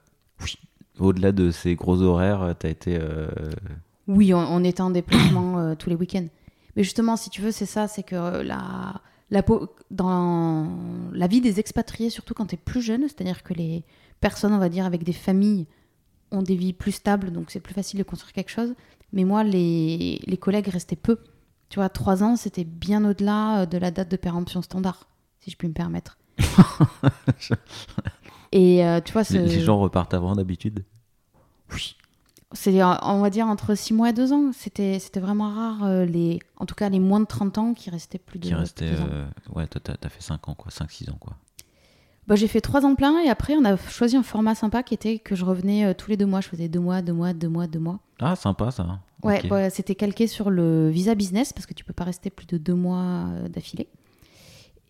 Oui. 0.41 0.55
Au-delà 0.99 1.31
de 1.31 1.51
ces 1.51 1.75
gros 1.75 2.01
horaires, 2.01 2.55
t'as 2.57 2.69
été. 2.69 2.97
euh, 2.99 3.29
Oui, 4.07 4.33
on, 4.33 4.39
on 4.39 4.63
était 4.63 4.81
en 4.81 4.89
déplacement 4.91 5.59
euh, 5.59 5.75
tous 5.75 5.89
les 5.89 5.95
week-ends. 5.95 6.27
Mais 6.75 6.83
justement, 6.83 7.15
si 7.15 7.29
tu 7.29 7.41
veux, 7.41 7.51
c'est 7.51 7.65
ça, 7.65 7.87
c'est 7.87 8.03
que 8.03 8.15
euh, 8.15 8.43
la, 8.43 9.01
la, 9.31 9.43
dans 9.91 10.67
la 11.13 11.27
vie 11.27 11.41
des 11.41 11.59
expatriés, 11.59 12.09
surtout 12.09 12.33
quand 12.33 12.47
tu 12.47 12.55
es 12.55 12.57
plus 12.57 12.81
jeune, 12.81 13.01
c'est-à-dire 13.03 13.43
que 13.43 13.53
les 13.53 13.83
personnes, 14.21 14.53
on 14.53 14.57
va 14.59 14.69
dire, 14.69 14.85
avec 14.85 15.03
des 15.03 15.13
familles 15.13 15.67
ont 16.31 16.41
des 16.41 16.55
vies 16.55 16.73
plus 16.73 16.91
stables, 16.91 17.31
donc 17.31 17.49
c'est 17.51 17.59
plus 17.59 17.73
facile 17.73 17.99
de 17.99 18.03
construire 18.03 18.33
quelque 18.33 18.51
chose. 18.51 18.73
Mais 19.13 19.23
moi, 19.23 19.43
les, 19.43 20.21
les 20.27 20.37
collègues 20.37 20.67
restaient 20.67 20.95
peu. 20.95 21.17
Tu 21.69 21.79
vois, 21.79 21.89
trois 21.89 22.23
ans, 22.23 22.35
c'était 22.35 22.63
bien 22.63 23.03
au-delà 23.09 23.61
euh, 23.61 23.65
de 23.65 23.77
la 23.77 23.91
date 23.91 24.09
de 24.09 24.17
péremption 24.17 24.61
standard, 24.61 25.07
si 25.39 25.49
je 25.51 25.57
puis 25.57 25.67
me 25.67 25.73
permettre. 25.73 26.17
Et 28.51 28.83
euh, 28.85 28.99
tu 29.01 29.13
vois, 29.13 29.23
ce- 29.23 29.37
les 29.37 29.59
gens 29.61 29.79
repartent 29.79 30.13
avant 30.13 30.35
d'habitude? 30.35 30.83
Oui. 31.73 31.95
C'est, 32.51 32.81
euh, 32.81 32.93
on 33.03 33.21
va 33.21 33.29
dire, 33.29 33.45
entre 33.47 33.75
6 33.75 33.93
mois 33.93 34.09
et 34.09 34.13
2 34.13 34.33
ans. 34.33 34.51
C'était, 34.53 34.97
c'était 34.99 35.19
vraiment 35.19 35.53
rare, 35.53 35.83
euh, 35.83 36.05
les, 36.05 36.39
en 36.57 36.65
tout 36.65 36.73
cas 36.75 36.89
les 36.89 36.99
moins 36.99 37.19
de 37.19 37.25
30 37.25 37.57
ans 37.59 37.73
qui 37.75 37.89
restaient 37.91 38.17
plus 38.17 38.39
de 38.39 38.47
qui 38.47 38.53
restaient. 38.55 38.89
euh, 38.91 39.27
Ouais, 39.53 39.67
toi, 39.67 39.79
t'as 39.83 39.95
t'as 39.95 40.09
fait 40.09 40.21
5 40.21 40.49
ans, 40.49 40.55
quoi. 40.55 40.71
5-6 40.71 41.12
ans, 41.12 41.17
quoi. 41.19 41.33
Bah, 42.27 42.35
j'ai 42.35 42.47
fait 42.47 42.62
3 42.62 42.85
ans 42.85 42.95
plein 42.95 43.19
et 43.21 43.29
après, 43.29 43.55
on 43.55 43.65
a 43.65 43.75
choisi 43.77 44.15
un 44.17 44.23
format 44.23 44.55
sympa 44.55 44.81
qui 44.83 44.93
était 44.93 45.19
que 45.19 45.35
je 45.35 45.45
revenais 45.45 45.85
euh, 45.85 45.93
tous 45.93 46.09
les 46.09 46.17
2 46.17 46.25
mois. 46.25 46.41
Je 46.41 46.47
faisais 46.49 46.67
2 46.67 46.79
mois, 46.79 47.01
2 47.03 47.13
mois, 47.13 47.33
2 47.33 47.47
mois, 47.49 47.67
2 47.67 47.79
mois. 47.79 47.99
Ah, 48.19 48.35
sympa 48.35 48.71
ça. 48.71 48.99
Ouais, 49.23 49.41
Ok. 49.43 49.49
bah, 49.49 49.69
c'était 49.69 49.95
calqué 49.95 50.25
sur 50.27 50.49
le 50.49 50.89
visa 50.89 51.13
business 51.15 51.53
parce 51.53 51.65
que 51.67 51.73
tu 51.75 51.83
peux 51.85 51.93
pas 51.93 52.03
rester 52.05 52.29
plus 52.31 52.47
de 52.47 52.57
2 52.57 52.73
mois 52.73 53.25
euh, 53.29 53.47
d'affilée. 53.47 53.89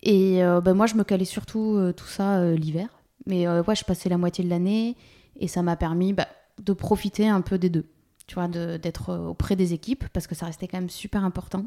Et 0.02 0.42
euh, 0.42 0.60
bah, 0.62 0.72
moi, 0.72 0.86
je 0.86 0.94
me 0.94 1.04
calais 1.04 1.24
surtout 1.26 1.78
tout 1.94 2.06
ça 2.06 2.42
l'hiver. 2.52 2.88
Mais 3.26 3.46
ouais, 3.46 3.74
je 3.76 3.84
passais 3.84 4.08
la 4.08 4.16
moitié 4.16 4.42
de 4.44 4.48
l'année 4.48 4.96
et 5.38 5.46
ça 5.46 5.60
m'a 5.62 5.76
permis 5.76 6.14
bah, 6.14 6.26
de 6.60 6.72
profiter 6.72 7.28
un 7.28 7.40
peu 7.40 7.58
des 7.58 7.70
deux. 7.70 7.86
Tu 8.26 8.34
vois, 8.34 8.48
de- 8.48 8.76
d'être 8.76 9.12
auprès 9.14 9.56
des 9.56 9.72
équipes 9.72 10.04
parce 10.12 10.26
que 10.28 10.34
ça 10.36 10.46
restait 10.46 10.68
quand 10.68 10.78
même 10.78 10.90
super 10.90 11.24
important. 11.24 11.66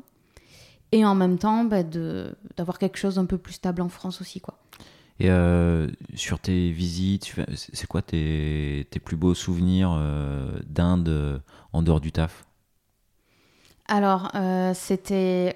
Et 0.92 1.04
en 1.04 1.16
même 1.16 1.38
temps, 1.38 1.66
bah, 1.66 1.84
d'avoir 1.84 2.78
quelque 2.78 2.98
chose 2.98 3.18
un 3.18 3.26
peu 3.26 3.38
plus 3.38 3.54
stable 3.54 3.82
en 3.82 3.90
France 3.90 4.22
aussi, 4.22 4.40
quoi. 4.40 4.60
Et 5.20 5.30
euh, 5.30 5.90
sur 6.16 6.40
tes 6.40 6.72
visites, 6.72 7.36
c'est 7.56 7.88
quoi 7.88 8.02
tes, 8.02 8.88
tes 8.92 9.00
plus 9.00 9.18
beaux 9.18 9.36
souvenirs 9.36 9.94
euh, 9.96 10.60
d'Inde 10.66 11.10
euh, 11.10 11.40
en 11.72 11.82
dehors 11.84 12.00
du 12.00 12.12
taf? 12.12 12.46
Alors, 13.88 14.32
euh, 14.36 14.74
c'était... 14.74 15.56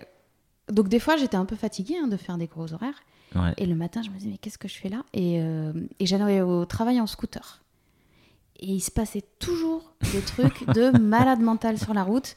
Donc 0.69 0.89
des 0.89 0.99
fois, 0.99 1.17
j'étais 1.17 1.37
un 1.37 1.45
peu 1.45 1.55
fatiguée 1.55 1.95
hein, 2.01 2.07
de 2.07 2.17
faire 2.17 2.37
des 2.37 2.47
gros 2.47 2.73
horaires. 2.73 2.99
Ouais. 3.35 3.53
Et 3.57 3.65
le 3.65 3.75
matin, 3.75 4.01
je 4.01 4.09
me 4.09 4.17
disais, 4.17 4.31
mais 4.31 4.37
qu'est-ce 4.37 4.57
que 4.57 4.67
je 4.67 4.75
fais 4.75 4.89
là? 4.89 5.03
Et, 5.13 5.35
et 5.37 6.05
j'allais 6.05 6.41
au 6.41 6.65
travail 6.65 6.99
en 6.99 7.07
scooter. 7.07 7.61
Et 8.59 8.67
il 8.67 8.79
se 8.81 8.91
passait 8.91 9.23
toujours 9.39 9.93
des 10.13 10.21
trucs 10.21 10.65
de 10.73 10.97
malade 10.97 11.41
mental 11.41 11.77
sur 11.77 11.93
la 11.93 12.03
route. 12.03 12.35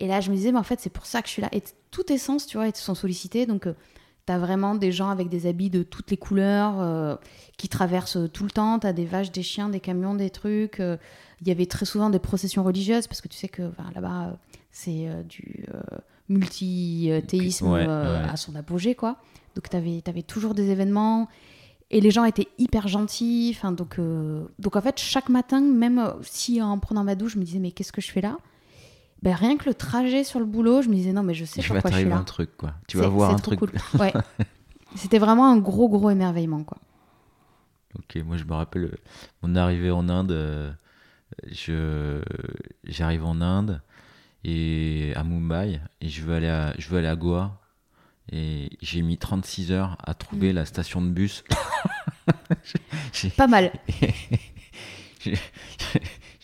Et 0.00 0.06
là, 0.06 0.20
je 0.20 0.30
me 0.30 0.36
disais, 0.36 0.52
mais 0.52 0.58
en 0.58 0.62
fait, 0.64 0.78
c'est 0.80 0.90
pour 0.92 1.06
ça 1.06 1.20
que 1.22 1.28
je 1.28 1.32
suis 1.32 1.42
là. 1.42 1.48
Et 1.52 1.62
tous 1.90 2.04
tes 2.04 2.18
sens, 2.18 2.46
tu 2.46 2.56
vois, 2.56 2.68
ils 2.68 2.76
sont 2.76 2.94
sollicités. 2.94 3.46
Donc, 3.46 3.62
tu 3.64 3.70
t'as 4.26 4.38
vraiment 4.38 4.74
des 4.74 4.92
gens 4.92 5.08
avec 5.08 5.28
des 5.28 5.46
habits 5.46 5.70
de 5.70 5.82
toutes 5.82 6.10
les 6.10 6.16
couleurs 6.18 6.80
euh, 6.80 7.16
qui 7.56 7.68
traversent 7.68 8.18
tout 8.32 8.44
le 8.44 8.50
temps. 8.50 8.78
T'as 8.78 8.92
des 8.92 9.06
vaches, 9.06 9.32
des 9.32 9.42
chiens, 9.42 9.68
des 9.68 9.80
camions, 9.80 10.14
des 10.14 10.30
trucs. 10.30 10.80
euh. 10.80 10.96
Il 11.40 11.48
y 11.48 11.50
avait 11.50 11.66
très 11.66 11.86
souvent 11.86 12.10
des 12.10 12.18
processions 12.18 12.62
religieuses 12.64 13.06
parce 13.06 13.20
que 13.20 13.28
tu 13.28 13.36
sais 13.38 13.48
que 13.48 13.62
enfin, 13.62 13.90
là-bas, 13.94 14.26
euh, 14.26 14.32
c'est 14.70 15.08
euh, 15.08 15.22
du 15.22 15.64
euh, 15.74 15.80
multi-théisme 16.28 17.68
Ouais, 17.68 17.84
euh, 17.88 18.22
ouais. 18.22 18.28
à 18.28 18.36
son 18.36 18.54
apogée, 18.54 18.94
quoi. 18.94 19.16
Donc, 19.54 19.68
tu 19.70 19.76
avais, 19.76 20.22
toujours 20.22 20.54
des 20.54 20.70
événements. 20.70 21.28
Et 21.90 22.00
les 22.00 22.10
gens 22.10 22.24
étaient 22.24 22.48
hyper 22.58 22.86
gentils. 22.88 23.54
Enfin, 23.56 23.72
donc, 23.72 23.98
euh, 23.98 24.44
donc, 24.58 24.76
en 24.76 24.80
fait, 24.82 24.98
chaque 24.98 25.28
matin, 25.30 25.60
même 25.60 25.98
euh, 25.98 26.10
si 26.22 26.60
en 26.60 26.78
prenant 26.78 27.02
ma 27.04 27.14
douche, 27.14 27.32
je 27.34 27.38
me 27.38 27.44
disais, 27.44 27.58
mais 27.60 27.70
qu'est-ce 27.72 27.92
que 27.92 28.00
je 28.02 28.10
fais 28.10 28.20
là? 28.20 28.36
Ben, 29.22 29.34
Rien 29.34 29.56
que 29.56 29.64
le 29.68 29.74
trajet 29.74 30.22
sur 30.22 30.38
le 30.38 30.44
boulot, 30.46 30.82
je 30.82 30.88
me 30.88 30.94
disais, 30.94 31.12
non, 31.12 31.22
mais 31.22 31.34
je 31.34 31.44
sais 31.46 31.60
va 31.62 31.68
pourquoi 31.74 31.90
je 31.90 31.96
suis 31.96 32.08
là. 32.08 32.16
un 32.18 32.24
truc, 32.24 32.56
quoi. 32.56 32.74
Tu 32.88 32.98
vas 32.98 33.08
voir 33.08 33.30
un 33.30 33.36
trop 33.36 33.54
truc. 33.56 33.72
cool. 33.72 34.00
Ouais. 34.00 34.12
C'était 34.96 35.18
vraiment 35.18 35.50
un 35.50 35.56
gros, 35.58 35.88
gros 35.88 36.10
émerveillement, 36.10 36.62
quoi. 36.64 36.78
Ok, 37.98 38.22
moi 38.24 38.36
je 38.36 38.44
me 38.44 38.52
rappelle 38.52 38.84
euh, 38.84 38.96
mon 39.42 39.56
arrivée 39.56 39.90
en 39.90 40.08
Inde. 40.10 40.30
euh, 40.32 40.70
Je 41.50 42.20
j'arrive 42.84 43.24
en 43.24 43.40
Inde 43.40 43.80
et 44.44 45.12
à 45.16 45.24
Mumbai 45.24 45.80
et 46.00 46.08
je 46.08 46.22
veux 46.22 46.34
aller 46.34 46.48
à 46.48 46.74
je 46.78 46.88
veux 46.90 46.98
aller 46.98 47.08
à 47.08 47.16
Goa 47.16 47.58
et 48.30 48.70
j'ai 48.80 49.02
mis 49.02 49.18
36 49.18 49.72
heures 49.72 49.96
à 50.04 50.14
trouver 50.14 50.52
Mm. 50.52 50.56
la 50.56 50.64
station 50.66 51.02
de 51.02 51.08
bus. 51.10 51.44
Pas 53.36 53.46
mal. 53.46 53.72
j'ai 55.20 55.36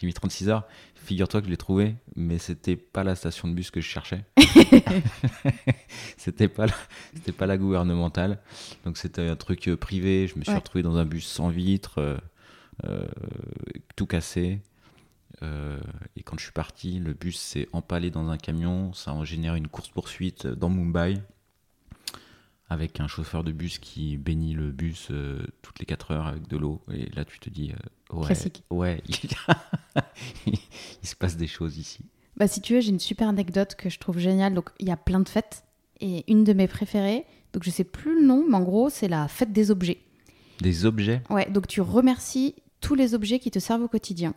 mis 0.07 0.12
36 0.14 0.49
heures. 0.49 0.64
Figure-toi 0.94 1.40
que 1.42 1.47
je 1.47 1.51
l'ai 1.51 1.59
trouvé, 1.59 1.97
mais 2.16 2.38
c'était 2.38 2.77
pas 2.77 3.05
la 3.05 3.14
station 3.14 3.47
de 3.47 3.53
bus 3.53 3.70
que 3.70 3.83
je 3.83 3.87
cherchais. 3.87 4.25
c'était 6.16 6.49
pas 6.49 6.66
la, 6.66 6.73
pas 7.37 7.44
la 7.47 7.59
gouvernementale. 7.59 8.40
Donc 8.87 8.97
c'était 8.97 9.29
un 9.29 9.37
truc 9.37 9.68
euh, 9.68 9.77
privé. 9.77 10.27
Je 10.27 10.38
me 10.38 10.42
suis 10.44 10.51
Ouais. 10.53 10.59
retrouvé 10.59 10.83
dans 10.83 10.97
un 10.97 11.05
bus 11.05 11.27
sans 11.27 11.49
vitre, 11.49 11.99
euh, 11.99 12.16
euh, 12.87 13.07
tout 13.97 14.07
cassé. 14.07 14.61
Euh, 15.42 15.79
et 16.16 16.23
quand 16.23 16.38
je 16.38 16.44
suis 16.44 16.53
parti, 16.53 16.99
le 17.01 17.12
bus 17.12 17.38
s'est 17.38 17.68
empalé 17.73 18.11
dans 18.11 18.29
un 18.31 18.38
camion. 18.38 18.94
Ça 18.94 19.11
a 19.12 19.25
généré 19.25 19.59
une 19.59 19.68
course 19.68 19.88
poursuite 19.90 20.47
dans 20.47 20.70
Mumbai 20.70 21.18
avec 22.68 23.00
un 23.00 23.07
chauffeur 23.07 23.44
de 23.44 23.53
bus 23.53 23.79
qui 23.79 24.16
bénit 24.16 24.55
le 24.55 24.70
bus 24.70 25.09
euh, 25.11 25.46
toutes 25.62 25.79
les 25.79 25.87
4 25.87 26.11
heures 26.12 26.27
avec 26.27 26.48
de 26.48 26.57
l'eau. 26.57 26.83
Et 26.92 27.11
là, 27.14 27.24
tu 27.24 27.38
te 27.38 27.50
dis, 27.50 27.72
euh, 27.72 28.16
ouais, 28.16 28.27
Classique. 28.27 28.64
ouais, 28.70 29.03
il, 29.09 30.55
il 31.03 31.09
se 31.09 31.14
passe 31.14 31.37
des 31.37 31.46
choses 31.46 31.77
ici. 31.79 32.00
Bah, 32.37 32.48
si 32.48 32.61
tu 32.61 32.74
veux, 32.74 32.81
j'ai 32.81 32.90
une 32.90 33.00
super 33.00 33.29
anecdote 33.29 33.74
que 33.77 33.88
je 33.88 33.98
trouve 33.98 34.18
géniale. 34.18 34.55
Donc, 34.55 34.70
il 34.81 34.88
y 34.88 34.90
a 34.90 34.96
plein 34.96 35.20
de 35.20 35.29
fêtes. 35.29 35.64
Et 36.00 36.31
une 36.31 36.42
de 36.42 36.53
mes 36.53 36.66
préférées, 36.66 37.24
donc 37.53 37.62
je 37.62 37.70
sais 37.70 37.85
plus 37.85 38.20
le 38.20 38.27
nom, 38.27 38.44
mais 38.48 38.57
en 38.57 38.62
gros, 38.62 38.90
c'est 38.90 39.07
la 39.07 39.29
fête 39.29 39.53
des 39.53 39.70
objets. 39.70 39.98
Des 40.61 40.87
objets? 40.87 41.22
Ouais, 41.31 41.48
donc 41.48 41.68
tu 41.68 41.81
remercies 41.81 42.57
tous 42.81 42.96
les 42.96 43.14
objets 43.14 43.38
qui 43.38 43.53
te 43.53 43.61
servent 43.61 43.83
au 43.85 43.88
quotidien. 43.88 44.35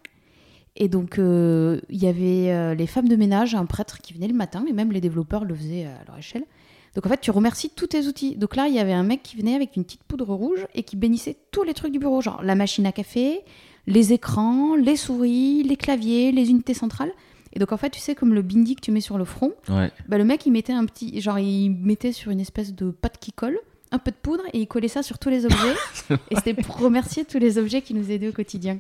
Et 0.75 0.87
donc, 0.87 1.17
euh, 1.17 1.81
il 1.89 2.01
y 2.01 2.07
avait 2.07 2.51
euh, 2.51 2.75
les 2.75 2.85
femmes 2.85 3.09
de 3.09 3.15
ménage, 3.15 3.55
un 3.55 3.65
prêtre 3.65 3.99
qui 4.01 4.13
venait 4.13 4.27
le 4.27 4.35
matin, 4.35 4.63
et 4.69 4.71
même 4.73 4.91
les 4.91 5.01
développeurs 5.01 5.45
le 5.45 5.55
faisaient 5.55 5.85
à 5.85 6.03
leur 6.07 6.17
échelle. 6.19 6.45
Donc, 6.97 7.05
en 7.05 7.09
fait, 7.09 7.21
tu 7.21 7.29
remercies 7.31 7.69
tous 7.69 7.87
tes 7.87 8.07
outils. 8.07 8.35
Donc 8.35 8.55
là, 8.55 8.67
il 8.67 8.73
y 8.73 8.79
avait 8.79 8.91
un 8.91 9.03
mec 9.03 9.21
qui 9.23 9.37
venait 9.37 9.53
avec 9.55 9.75
une 9.77 9.83
petite 9.85 10.03
poudre 10.03 10.33
rouge 10.33 10.65
et 10.73 10.81
qui 10.81 10.95
bénissait 10.95 11.37
tous 11.51 11.61
les 11.63 11.73
trucs 11.75 11.91
du 11.93 11.99
bureau, 11.99 12.21
genre 12.21 12.41
la 12.43 12.55
machine 12.55 12.85
à 12.87 12.91
café, 12.91 13.41
les 13.85 14.13
écrans, 14.13 14.75
les 14.75 14.95
souris, 14.97 15.61
les 15.63 15.75
claviers, 15.77 16.31
les 16.31 16.49
unités 16.49 16.73
centrales. 16.73 17.11
Et 17.53 17.59
donc, 17.59 17.71
en 17.71 17.77
fait, 17.77 17.91
tu 17.91 17.99
sais, 17.99 18.15
comme 18.15 18.33
le 18.33 18.41
bindi 18.41 18.75
que 18.75 18.81
tu 18.81 18.91
mets 18.91 18.99
sur 19.01 19.17
le 19.19 19.25
front, 19.25 19.53
Ouais. 19.69 19.91
bah, 20.09 20.17
le 20.17 20.25
mec, 20.25 20.45
il 20.47 20.51
mettait 20.51 20.73
un 20.73 20.85
petit. 20.85 21.21
Genre, 21.21 21.39
il 21.39 21.69
mettait 21.69 22.11
sur 22.11 22.31
une 22.31 22.39
espèce 22.39 22.73
de 22.73 22.89
pâte 22.89 23.19
qui 23.19 23.31
colle 23.31 23.59
un 23.91 23.99
peu 23.99 24.09
de 24.11 24.17
poudre 24.17 24.43
et 24.53 24.59
il 24.59 24.67
collait 24.67 24.87
ça 24.89 25.03
sur 25.03 25.19
tous 25.19 25.29
les 25.29 25.45
objets. 25.45 25.75
et 26.31 26.35
c'était 26.35 26.55
pour 26.55 26.77
remercier 26.79 27.25
tous 27.25 27.37
les 27.39 27.57
objets 27.59 27.81
qui 27.83 27.93
nous 27.93 28.11
aidaient 28.11 28.27
au 28.29 28.33
quotidien. 28.33 28.79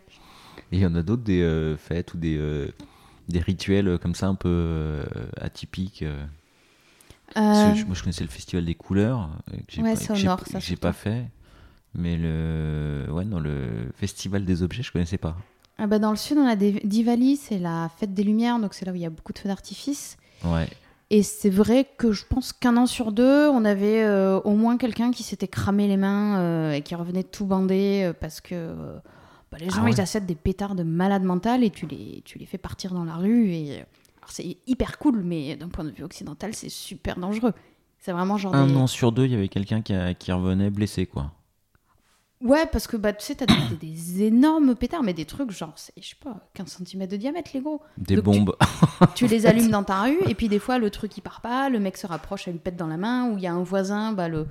Et 0.71 0.77
il 0.77 0.79
y 0.79 0.85
en 0.87 0.95
a 0.95 1.03
d'autres, 1.03 1.23
des 1.23 1.41
euh, 1.43 1.77
fêtes 1.77 2.13
ou 2.15 2.17
des, 2.17 2.35
euh, 2.35 2.67
des 3.29 3.39
rituels 3.39 3.87
euh, 3.87 3.97
comme 3.99 4.15
ça 4.15 4.27
un 4.27 4.35
peu 4.35 4.49
euh, 4.49 5.03
atypiques. 5.39 6.01
euh. 6.01 6.25
Parce 6.25 6.25
que 6.25 6.27
Euh, 6.27 7.15
je- 7.15 7.16
moi, 7.35 7.73
je 7.93 8.01
connaissais 8.01 8.23
le 8.23 8.29
festival 8.29 8.65
des 8.65 8.75
couleurs. 8.75 9.29
euh, 9.53 9.57
que 9.57 9.63
j'ai 9.69 9.81
Ouais, 9.81 9.93
pas- 9.93 9.99
c'est 9.99 10.07
que 10.07 10.13
au 10.13 10.15
j'ai- 10.15 10.27
nord, 10.27 10.43
que 10.43 10.49
ça, 10.49 10.59
J'ai 10.59 10.65
surtout. 10.67 10.81
pas 10.81 10.93
fait. 10.93 11.25
Mais 11.93 12.15
le, 12.17 13.07
ouais, 13.11 13.25
non, 13.25 13.39
le 13.39 13.91
festival 13.95 14.45
des 14.45 14.61
objets, 14.63 14.83
je 14.83 14.91
connaissais 14.91 15.17
pas. 15.17 15.35
ah 15.79 15.87
bah, 15.87 15.99
dans 15.99 16.11
le 16.11 16.17
sud, 16.17 16.37
on 16.37 16.45
a 16.47 16.55
des... 16.55 16.73
Diwali, 16.83 17.37
c'est 17.37 17.59
la 17.59 17.89
fête 17.97 18.13
des 18.13 18.23
Lumières, 18.23 18.59
donc 18.59 18.73
c'est 18.73 18.85
là 18.85 18.91
où 18.91 18.95
il 18.95 19.01
y 19.01 19.05
a 19.05 19.09
beaucoup 19.09 19.33
de 19.33 19.39
feux 19.39 19.47
d'artifice. 19.49 20.17
Ouais. 20.43 20.67
Et 21.09 21.23
c'est 21.23 21.49
vrai 21.49 21.87
que 21.97 22.11
je 22.11 22.25
pense 22.25 22.51
qu'un 22.51 22.75
an 22.77 22.85
sur 22.85 23.11
deux, 23.11 23.47
on 23.49 23.63
avait 23.63 24.03
euh, 24.03 24.39
au 24.41 24.55
moins 24.55 24.77
quelqu'un 24.77 25.11
qui 25.11 25.23
s'était 25.23 25.47
cramé 25.47 25.87
les 25.87 25.95
mains 25.97 26.37
euh, 26.39 26.71
et 26.73 26.81
qui 26.81 26.95
revenait 26.95 27.23
tout 27.23 27.45
bandé 27.45 28.01
euh, 28.03 28.13
parce 28.13 28.41
que 28.41 28.49
euh, 28.53 28.97
bah, 29.51 29.57
les 29.59 29.67
Ah 29.71 29.75
gens 29.75 29.83
ouais. 29.85 29.91
ils 29.91 30.01
achètent 30.01 30.25
des 30.25 30.35
pétards 30.35 30.75
de 30.75 30.83
malade 30.83 31.23
mental 31.23 31.63
et 31.63 31.69
tu 31.69 31.85
les, 31.87 32.21
tu 32.25 32.37
les 32.37 32.45
fais 32.45 32.57
partir 32.57 32.93
dans 32.93 33.05
la 33.05 33.15
rue. 33.15 33.51
Et... 33.51 33.85
C'est 34.29 34.57
hyper 34.67 34.97
cool, 34.99 35.23
mais 35.23 35.55
d'un 35.55 35.69
point 35.69 35.83
de 35.85 35.91
vue 35.91 36.03
occidental, 36.03 36.53
c'est 36.53 36.69
super 36.69 37.17
dangereux. 37.19 37.53
C'est 37.99 38.11
vraiment 38.11 38.37
genre. 38.37 38.53
Un 38.55 38.67
des- 38.67 38.75
an 38.75 38.87
sur 38.87 39.11
deux, 39.11 39.25
il 39.25 39.31
y 39.31 39.35
avait 39.35 39.47
quelqu'un 39.49 39.81
qui, 39.81 39.93
a- 39.93 40.13
qui 40.13 40.31
revenait 40.31 40.69
blessé, 40.69 41.05
quoi. 41.05 41.31
Ouais, 42.39 42.67
parce 42.71 42.85
que 42.85 42.97
bah, 42.97 43.13
tu 43.13 43.25
sais, 43.25 43.33
t'as 43.33 43.47
des, 43.47 43.75
des- 43.77 44.23
énormes 44.23 44.75
pétards, 44.75 45.01
mais 45.01 45.15
des 45.15 45.25
trucs 45.25 45.49
genre, 45.49 45.73
je 45.97 46.07
sais 46.07 46.15
pas, 46.23 46.47
15 46.53 46.83
cm 46.85 47.07
de 47.07 47.15
diamètre, 47.17 47.49
les 47.55 47.61
gros. 47.61 47.81
Des 47.97 48.15
Donc 48.17 48.25
tu- 48.31 48.39
bombes. 48.41 48.55
Tu 49.15 49.25
les 49.27 49.47
allumes 49.47 49.69
dans 49.71 49.83
ta 49.83 50.03
rue, 50.03 50.19
et 50.27 50.35
puis 50.35 50.47
des 50.47 50.59
fois, 50.59 50.77
le 50.77 50.91
truc 50.91 51.17
il 51.17 51.21
part 51.21 51.41
pas, 51.41 51.69
le 51.69 51.79
mec 51.79 51.97
se 51.97 52.05
rapproche, 52.05 52.47
elle 52.47 52.53
lui 52.53 52.59
pète 52.59 52.75
dans 52.75 52.85
la 52.87 52.97
main, 52.97 53.31
ou 53.31 53.37
il 53.37 53.43
y 53.43 53.47
a 53.47 53.53
un 53.53 53.63
voisin, 53.63 54.11
bah, 54.13 54.27
le, 54.27 54.45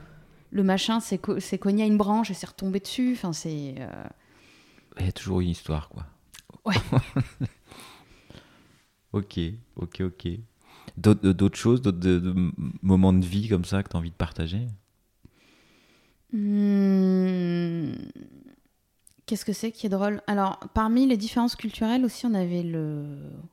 le 0.50 0.62
machin 0.64 0.98
s'est, 0.98 1.18
co- 1.18 1.38
s'est 1.38 1.58
cogné 1.58 1.84
à 1.84 1.86
une 1.86 1.96
branche 1.96 2.28
et 2.30 2.34
s'est 2.34 2.46
retombé 2.48 2.80
dessus. 2.80 3.12
Enfin, 3.16 3.32
c'est. 3.32 3.76
euh, 3.78 4.04
Il 4.98 5.06
y 5.06 5.08
a 5.08 5.12
toujours 5.12 5.40
une 5.40 5.50
histoire, 5.50 5.88
quoi. 5.88 6.04
Ouais. 6.64 6.74
ok, 9.12 9.40
ok, 9.76 10.00
ok. 10.02 10.28
D'autres 10.96 11.56
choses, 11.58 11.82
d'autres 11.82 12.34
moments 12.82 13.12
de 13.12 13.24
vie 13.24 13.48
comme 13.48 13.64
ça 13.64 13.82
que 13.82 13.88
tu 13.90 13.96
as 13.96 13.98
envie 13.98 14.10
de 14.10 14.14
partager? 14.16 14.66
Hmm, 16.32 17.92
Qu'est-ce 19.26 19.44
que 19.44 19.52
c'est 19.52 19.72
qui 19.72 19.86
est 19.86 19.90
drôle? 19.90 20.22
Alors, 20.28 20.60
parmi 20.72 21.06
les 21.06 21.16
différences 21.16 21.56
culturelles 21.56 22.04
aussi, 22.04 22.26
on 22.26 22.34
avait 22.34 22.62
le, 22.62 23.06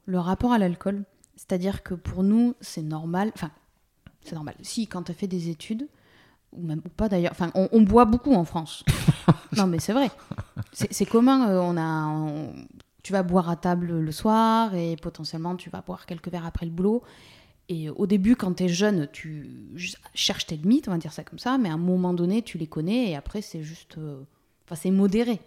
le 0.06 0.20
rapport 0.20 0.52
à 0.54 0.60
l'alcool. 0.60 1.04
C'est-à-dire 1.36 1.82
que 1.82 1.96
pour 1.96 2.22
nous, 2.24 2.54
c'est 2.62 2.84
normal. 2.84 3.32
Enfin, 3.36 3.50
c'est 4.22 4.36
normal. 4.36 4.56
Si, 4.62 4.86
quand 4.88 5.04
tu 5.04 5.12
as 5.12 5.16
fait 5.16 5.28
des 5.28 5.50
études, 5.50 5.88
ou 6.52 6.62
même 6.62 6.82
ou 6.86 6.90
pas 6.90 7.10
d'ailleurs, 7.10 7.32
enfin, 7.32 7.52
on, 7.56 7.70
on 7.72 7.82
boit 7.82 8.06
beaucoup 8.06 8.34
en 8.36 8.46
France. 8.46 8.84
non, 9.58 9.66
mais 9.68 9.80
c'est 9.80 9.94
vrai. 9.94 10.12
C'est 10.74 10.94
c'est 10.94 11.06
commun. 11.06 11.50
euh, 11.50 11.60
on 11.62 11.78
a, 11.78 12.08
on- 12.08 12.54
tu 13.04 13.14
vas 13.14 13.24
boire 13.24 13.50
à 13.50 13.56
table 13.56 14.00
le 14.00 14.12
soir 14.12 14.74
et 14.76 14.96
potentiellement 14.96 15.56
tu 15.56 15.70
vas 15.70 15.82
boire 15.82 16.06
quelques 16.06 16.30
verres 16.30 16.46
après 16.46 16.66
le 16.66 16.72
boulot. 16.72 17.04
Et 17.70 17.90
au 17.90 18.08
début, 18.08 18.36
quand 18.36 18.56
tu 18.56 18.64
es 18.64 18.68
jeune, 18.70 19.08
tu 19.12 19.50
cherches 20.14 20.46
tes 20.46 20.58
limites, 20.58 20.88
on 20.88 20.92
va 20.92 20.98
dire 20.98 21.14
ça 21.14 21.24
comme 21.24 21.40
ça, 21.40 21.58
mais 21.58 21.70
à 21.70 21.74
un 21.74 21.78
moment 21.78 22.14
donné, 22.14 22.42
tu 22.42 22.58
les 22.58 22.68
connais 22.68 23.12
et 23.12 23.16
après, 23.16 23.42
c'est 23.42 23.64
juste. 23.64 23.98
euh, 23.98 24.22
Enfin, 24.66 24.76
c'est 24.76 24.92
modéré. 24.92 25.42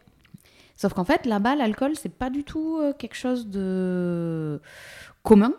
Sauf 0.77 0.93
qu'en 0.93 1.05
fait, 1.05 1.25
là-bas, 1.25 1.57
l'alcool, 1.57 1.93
c'est 1.97 2.11
pas 2.11 2.29
du 2.29 2.45
tout 2.45 2.79
euh, 2.79 2.93
quelque 2.93 3.15
chose 3.17 3.47
de 3.47 4.61
commun. 5.23 5.55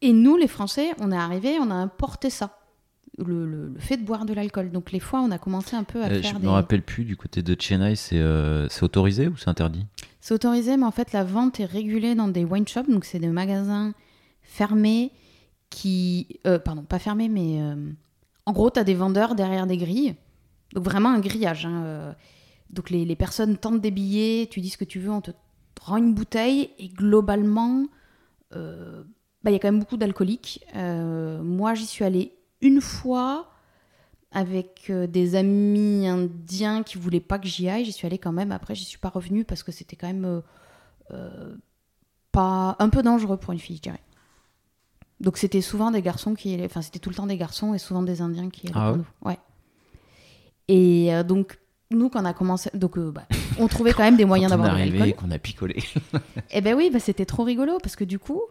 Et 0.00 0.12
nous, 0.12 0.36
les 0.36 0.48
Français, 0.48 0.92
on 0.98 1.12
est 1.12 1.16
arrivés, 1.16 1.58
on 1.60 1.70
a 1.70 1.74
importé 1.74 2.30
ça. 2.30 2.58
Le, 3.18 3.46
le- 3.46 3.68
le 3.68 3.78
fait 3.78 3.96
de 3.96 4.02
boire 4.04 4.24
de 4.24 4.32
l'alcool. 4.34 4.70
Donc, 4.72 4.90
les 4.90 4.98
fois, 4.98 5.20
on 5.20 5.30
a 5.30 5.38
commencé 5.38 5.76
un 5.76 5.84
peu 5.84 6.02
à 6.02 6.06
Euh, 6.06 6.20
faire 6.20 6.34
Je 6.34 6.38
des. 6.40 6.46
me 6.46 6.50
rappelle 6.50 6.82
plus, 6.82 7.04
du 7.04 7.16
côté 7.16 7.42
de 7.42 7.56
Chennai, 7.60 7.94
c'est 7.94 8.18
euh, 8.18 8.66
autorisé 8.82 9.28
ou 9.28 9.36
c'est 9.36 9.48
interdit? 9.48 9.86
C'est 10.20 10.34
autorisé, 10.34 10.76
mais 10.76 10.84
en 10.84 10.90
fait, 10.90 11.12
la 11.12 11.22
vente 11.22 11.60
est 11.60 11.64
régulée 11.64 12.14
dans 12.16 12.26
des 12.28 12.44
wine 12.44 12.66
shops, 12.66 12.88
donc 12.90 13.04
c'est 13.04 13.20
des 13.20 13.28
magasins 13.28 13.94
fermés 14.42 15.12
qui. 15.70 16.40
euh, 16.46 16.58
pardon, 16.58 16.82
pas 16.82 16.98
fermés, 16.98 17.28
mais. 17.28 17.60
en 18.46 18.52
gros, 18.52 18.70
tu 18.70 18.80
as 18.80 18.84
des 18.84 18.94
vendeurs 18.94 19.34
derrière 19.34 19.66
des 19.66 19.76
grilles. 19.76 20.16
Donc, 20.72 20.84
vraiment 20.84 21.10
un 21.10 21.20
grillage. 21.20 21.66
hein. 21.66 22.14
Donc, 22.70 22.90
les, 22.90 23.04
les 23.04 23.16
personnes 23.16 23.56
tentent 23.56 23.80
des 23.80 23.92
billets, 23.92 24.48
tu 24.50 24.60
dis 24.60 24.70
ce 24.70 24.76
que 24.76 24.84
tu 24.84 24.98
veux, 24.98 25.10
on 25.10 25.20
te 25.20 25.30
rend 25.80 25.98
une 25.98 26.14
bouteille, 26.14 26.70
et 26.80 26.88
globalement, 26.88 27.84
bah, 28.50 29.50
il 29.50 29.52
y 29.52 29.56
a 29.56 29.58
quand 29.58 29.68
même 29.70 29.78
beaucoup 29.80 29.96
d'alcooliques. 29.96 30.64
Euh, 30.74 31.42
moi, 31.42 31.74
j'y 31.74 31.86
suis 31.86 32.04
allée 32.04 32.33
une 32.64 32.80
fois 32.80 33.50
avec 34.32 34.86
euh, 34.90 35.06
des 35.06 35.36
amis 35.36 36.08
indiens 36.08 36.82
qui 36.82 36.98
voulaient 36.98 37.20
pas 37.20 37.38
que 37.38 37.46
j'y 37.46 37.68
aille. 37.68 37.84
J'y 37.84 37.92
suis 37.92 38.06
allée 38.06 38.18
quand 38.18 38.32
même. 38.32 38.50
Après, 38.50 38.74
j'y 38.74 38.84
suis 38.84 38.98
pas 38.98 39.10
revenue 39.10 39.44
parce 39.44 39.62
que 39.62 39.70
c'était 39.70 39.94
quand 39.94 40.08
même 40.08 40.24
euh, 40.24 40.40
euh, 41.12 41.54
pas 42.32 42.74
un 42.80 42.88
peu 42.88 43.02
dangereux 43.02 43.36
pour 43.36 43.52
une 43.52 43.60
fille, 43.60 43.76
je 43.76 43.82
dirais. 43.82 44.02
Donc 45.20 45.38
c'était 45.38 45.60
souvent 45.60 45.90
des 45.90 46.02
garçons 46.02 46.34
qui, 46.34 46.60
enfin 46.64 46.82
c'était 46.82 46.98
tout 46.98 47.08
le 47.08 47.14
temps 47.14 47.26
des 47.26 47.36
garçons 47.36 47.72
et 47.72 47.78
souvent 47.78 48.02
des 48.02 48.20
Indiens 48.20 48.50
qui 48.50 48.66
allaient 48.66 48.76
Ah 48.76 48.92
ouais 48.92 48.98
nous. 48.98 49.06
Ouais. 49.22 49.38
Et 50.66 51.14
euh, 51.14 51.22
donc 51.22 51.58
nous 51.90 52.08
quand 52.08 52.22
on 52.22 52.24
a 52.24 52.34
commencé, 52.34 52.70
donc 52.74 52.98
euh, 52.98 53.12
bah, 53.12 53.22
on 53.58 53.68
trouvait 53.68 53.92
quand 53.92 54.02
même 54.02 54.16
des 54.16 54.24
moyens 54.24 54.50
d'avoir 54.50 54.74
de 54.74 54.78
l'alcool. 54.78 55.14
qu'on 55.14 55.30
a 55.30 55.38
picolé. 55.38 55.82
Eh 56.50 56.60
ben 56.60 56.74
oui, 56.74 56.90
bah, 56.92 56.98
c'était 56.98 57.24
trop 57.24 57.44
rigolo 57.44 57.78
parce 57.82 57.94
que 57.94 58.04
du 58.04 58.18
coup, 58.18 58.42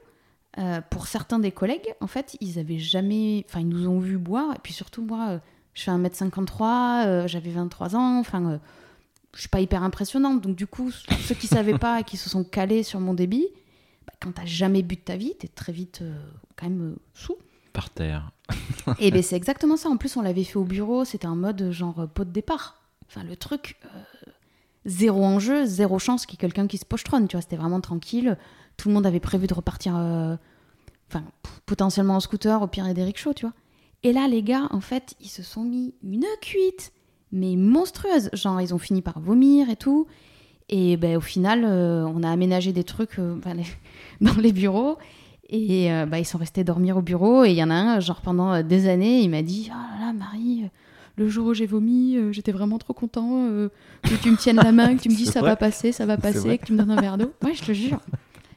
euh, 0.60 0.82
pour 0.90 1.08
certains 1.08 1.40
des 1.40 1.52
collègues, 1.52 1.96
en 2.00 2.08
fait, 2.08 2.38
ils 2.40 2.60
avaient 2.60 2.78
jamais. 2.78 3.44
Enfin, 3.50 3.62
ils 3.62 3.68
nous 3.68 3.88
ont 3.88 4.00
vu 4.00 4.18
boire. 4.18 4.54
Et 4.56 4.60
puis 4.62 4.74
surtout, 4.74 5.04
moi, 5.04 5.30
euh, 5.30 5.40
je 5.74 5.84
fais 5.84 5.92
1m53, 5.92 7.06
euh, 7.06 7.28
j'avais 7.28 7.50
23 7.50 7.96
ans. 7.96 8.20
Enfin, 8.20 8.46
euh, 8.52 8.58
je 9.34 9.42
suis 9.42 9.50
pas 9.50 9.62
hyper 9.62 9.82
impressionnante. 9.82 10.42
Donc, 10.42 10.56
du 10.56 10.68
coup, 10.68 10.92
ceux 10.92 11.36
qui 11.36 11.48
savaient 11.48 11.78
pas 11.78 12.02
et 12.02 12.04
qui 12.04 12.18
se 12.18 12.30
sont 12.30 12.44
calés 12.44 12.84
sur 12.84 13.00
mon 13.00 13.16
débit, 13.16 13.48
bah, 14.06 14.14
quand 14.22 14.34
t'as 14.34 14.46
jamais 14.46 14.84
bu 14.84 14.96
de 14.96 15.02
ta 15.02 15.16
vie, 15.16 15.34
t'es 15.40 15.48
très 15.48 15.72
vite 15.72 16.04
quand 16.56 16.70
même 16.70 16.98
sous. 17.16 17.38
Par 17.72 17.90
terre. 17.90 18.32
Et 19.00 19.10
ben 19.10 19.24
c'est 19.24 19.36
exactement 19.36 19.78
ça. 19.78 19.90
En 19.90 19.98
plus, 19.98 20.16
on 20.18 20.22
l'avait 20.22 20.44
fait 20.44 20.58
au 20.58 20.66
bureau. 20.66 21.04
C'était 21.04 21.26
un 21.26 21.36
mode 21.36 21.72
genre 21.72 22.08
pot 22.14 22.26
de 22.26 22.32
départ. 22.32 22.84
Enfin, 23.08 23.24
le 23.24 23.36
truc, 23.36 23.80
zéro 24.86 25.26
enjeu, 25.26 25.66
zéro 25.66 25.98
chance 25.98 26.28
qu'il 26.28 26.36
y 26.36 26.38
ait 26.38 26.42
quelqu'un 26.42 26.68
qui 26.68 26.78
se 26.78 26.86
pochetronne. 26.86 27.28
Tu 27.28 27.36
vois, 27.36 27.42
c'était 27.42 27.56
vraiment 27.56 27.82
tranquille. 27.82 28.38
Tout 28.78 28.90
le 28.90 28.96
monde 28.96 29.06
avait 29.06 29.20
prévu 29.20 29.48
de 29.48 29.54
repartir, 29.54 29.96
euh, 29.96 30.36
enfin, 31.10 31.24
potentiellement 31.66 32.16
en 32.16 32.20
scooter, 32.20 32.62
au 32.62 32.68
pire, 32.68 32.88
et 32.88 32.94
des 32.94 33.04
rickshaws, 33.04 33.34
tu 33.34 33.46
vois. 33.46 33.54
Et 34.04 34.12
là, 34.12 34.28
les 34.28 34.44
gars, 34.44 34.68
en 34.72 34.82
fait, 34.82 35.16
ils 35.22 35.30
se 35.30 35.44
sont 35.44 35.64
mis 35.64 35.94
une 36.04 36.26
cuite, 36.42 36.92
mais 37.32 37.56
monstrueuse. 37.56 38.30
Genre, 38.34 38.60
ils 38.60 38.74
ont 38.74 38.78
fini 38.78 39.02
par 39.02 39.20
vomir 39.20 39.70
et 39.70 39.78
tout. 39.78 40.08
Et 40.70 40.98
ben, 40.98 41.18
au 41.18 41.22
final, 41.22 41.64
euh, 41.66 42.06
on 42.06 42.24
a 42.24 42.30
aménagé 42.30 42.74
des 42.74 42.84
trucs 42.84 43.20
euh, 43.20 43.36
ben, 43.44 43.58
dans 44.22 44.36
les 44.36 44.52
bureaux. 44.52 44.98
Et 45.50 45.92
euh, 45.92 46.06
bah, 46.06 46.20
ils 46.20 46.26
sont 46.26 46.38
restés 46.38 46.64
dormir 46.64 46.98
au 46.98 47.02
bureau. 47.02 47.46
Et 47.46 47.52
il 47.52 47.56
y 47.56 47.64
en 47.64 47.70
a 47.70 47.76
un, 47.76 48.00
genre 48.02 48.22
pendant 48.22 48.62
des 48.62 48.90
années, 48.90 49.22
il 49.22 49.30
m'a 49.30 49.42
dit 49.42 49.70
Oh 49.72 50.00
là 50.00 50.08
là, 50.08 50.14
Marie, 50.14 50.70
le 51.16 51.30
jour 51.30 51.48
où 51.48 51.54
j'ai 51.54 51.66
vomi, 51.66 52.18
j'étais 52.32 52.52
vraiment 52.52 52.80
trop 52.80 52.94
content 52.94 53.48
que 54.02 54.16
tu 54.22 54.32
me 54.32 54.38
tiennes 54.38 54.58
la 54.58 54.72
main, 54.72 54.96
que 54.96 55.02
tu 55.02 55.10
me 55.10 55.16
dises 55.16 55.32
ça 55.32 55.42
va 55.42 55.56
passer, 55.56 55.92
ça 55.92 56.06
va 56.06 56.18
passer, 56.18 56.58
que 56.58 56.66
tu 56.66 56.74
me 56.74 56.78
donnes 56.78 56.92
un 56.92 57.00
verre 57.00 57.18
d'eau. 57.18 57.32
Ouais, 57.44 57.54
je 57.54 57.64
te 57.64 57.72
jure. 57.72 58.00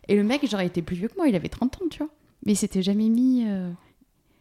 Et 0.09 0.17
le 0.17 0.23
mec, 0.25 0.47
genre, 0.49 0.61
il 0.63 0.67
était 0.67 0.83
plus 0.83 0.97
vieux 0.97 1.09
que 1.09 1.17
moi, 1.17 1.29
il 1.29 1.35
avait 1.35 1.49
30 1.49 1.77
ans, 1.83 1.89
tu 1.91 1.99
vois. 1.99 2.11
Mais 2.45 2.53
il 2.53 2.57
s'était 2.57 2.83
jamais 2.83 3.09
mis. 3.09 3.45
euh, 3.47 3.71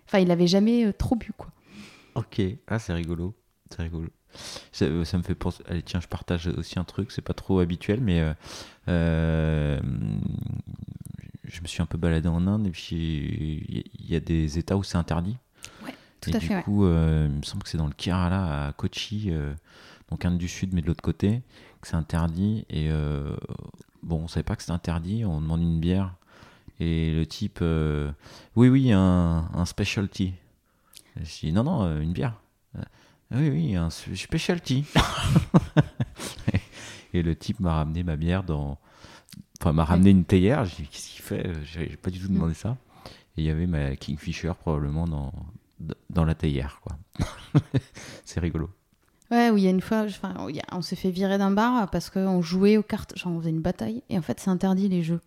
Enfin, 0.08 0.19
il 0.19 0.30
avait 0.30 0.47
jamais 0.47 0.86
euh, 0.86 0.93
trop 0.93 1.15
bu, 1.15 1.32
quoi. 1.36 1.49
Ok, 2.13 2.39
ah 2.67 2.78
c'est 2.80 2.93
rigolo, 2.93 3.34
c'est 3.71 3.82
rigolo. 3.82 4.08
Ça, 4.71 4.86
euh, 4.86 5.04
ça 5.04 5.17
me 5.17 5.23
fait 5.23 5.34
penser. 5.36 5.63
Allez, 5.67 5.82
tiens, 5.82 5.99
je 5.99 6.08
partage 6.08 6.47
aussi 6.47 6.78
un 6.78 6.84
truc, 6.84 7.12
c'est 7.12 7.21
pas 7.23 7.34
trop 7.34 7.60
habituel, 7.60 8.01
mais 8.01 8.34
euh, 8.88 9.80
je 11.43 11.62
me 11.62 11.67
suis 11.67 11.82
un 11.82 11.86
peu 11.86 11.97
baladé 11.97 12.28
en 12.28 12.45
Inde 12.47 12.67
et 12.67 12.71
puis 12.71 13.88
il 13.99 14.10
y 14.12 14.15
a 14.15 14.19
des 14.19 14.58
États 14.60 14.78
où 14.78 14.84
c'est 14.84 14.97
interdit. 14.97 15.38
Tout 16.21 16.30
et 16.32 16.36
à 16.36 16.39
du 16.39 16.45
fait, 16.47 16.56
ouais. 16.56 16.63
coup, 16.63 16.86
il 16.86 16.91
me 16.91 17.43
semble 17.43 17.63
que 17.63 17.69
c'est 17.69 17.78
dans 17.78 17.88
le 17.88 17.93
Kerala, 17.93 18.67
à 18.67 18.73
Kochi, 18.73 19.32
donc 20.10 20.23
Inde 20.25 20.38
du 20.38 20.47
Sud, 20.47 20.73
mais 20.73 20.82
de 20.82 20.88
l'autre 20.88 21.04
côté, 21.04 21.41
que 21.82 21.88
c'est 21.88 21.95
interdit. 21.95 22.65
Et 22.69 22.89
bon, 24.06 24.22
on 24.24 24.28
savait 24.28 24.44
pas 24.44 24.56
que 24.56 24.62
c'était 24.62 24.72
interdit, 24.72 25.26
on 25.26 25.41
demande 25.41 25.62
une 25.62 25.80
bière. 25.80 26.13
Et 26.80 27.13
le 27.13 27.26
type, 27.26 27.60
euh, 27.62 28.12
oui, 28.56 28.70
oui, 28.70 28.91
un, 28.91 29.50
un 29.54 29.65
specialty. 29.65 30.34
Non, 31.44 31.63
non, 31.63 31.84
euh, 31.84 32.02
une 32.02 32.12
bière. 32.13 32.39
Euh, 32.78 32.82
oui, 33.32 33.50
oui, 33.50 33.76
un 33.76 33.88
spe- 33.89 34.15
specialty. 34.15 34.86
et 37.13 37.22
le 37.22 37.36
type 37.36 37.60
m'a 37.60 37.76
ramené 37.76 38.04
ma 38.04 38.15
bière 38.15 38.44
dans. 38.44 38.78
Enfin, 39.62 39.72
m'a 39.72 39.86
ramené 39.86 40.10
une 40.12 40.26
théière. 40.26 40.65
J'ai 40.65 40.84
dit, 40.84 40.89
qu'est-ce 40.89 41.10
qu'il 41.10 41.22
fait? 41.24 41.54
J'ai 41.63 41.96
pas 41.98 42.10
du 42.10 42.20
tout 42.20 42.28
demandé 42.28 42.54
ça. 42.54 42.78
Et 43.38 43.41
il 43.41 43.46
y 43.46 43.50
avait 43.50 43.68
ma 43.68 43.96
Kingfisher 43.96 44.52
probablement 44.60 45.08
dans, 45.08 45.34
dans 46.10 46.26
la 46.26 46.36
théière, 46.36 46.82
c'est 48.26 48.39
rigolo. 48.39 48.70
Ouais, 49.36 49.50
où 49.52 49.58
il 49.58 49.63
y 49.63 49.68
a 49.68 49.72
une 49.72 49.82
fois, 49.82 50.03
enfin, 50.07 50.34
on 50.72 50.82
s'est 50.82 50.95
fait 50.95 51.09
virer 51.12 51.38
d'un 51.38 51.51
bar 51.51 51.89
parce 51.89 52.09
qu'on 52.09 52.41
jouait 52.41 52.78
aux 52.78 52.84
cartes, 52.84 53.18
genre 53.18 53.34
on 53.34 53.39
faisait 53.39 53.49
une 53.49 53.62
bataille, 53.62 54.01
et 54.09 54.18
en 54.18 54.22
fait 54.22 54.39
c'est 54.39 54.49
interdit 54.49 54.88
les 54.88 55.03
jeux. 55.03 55.20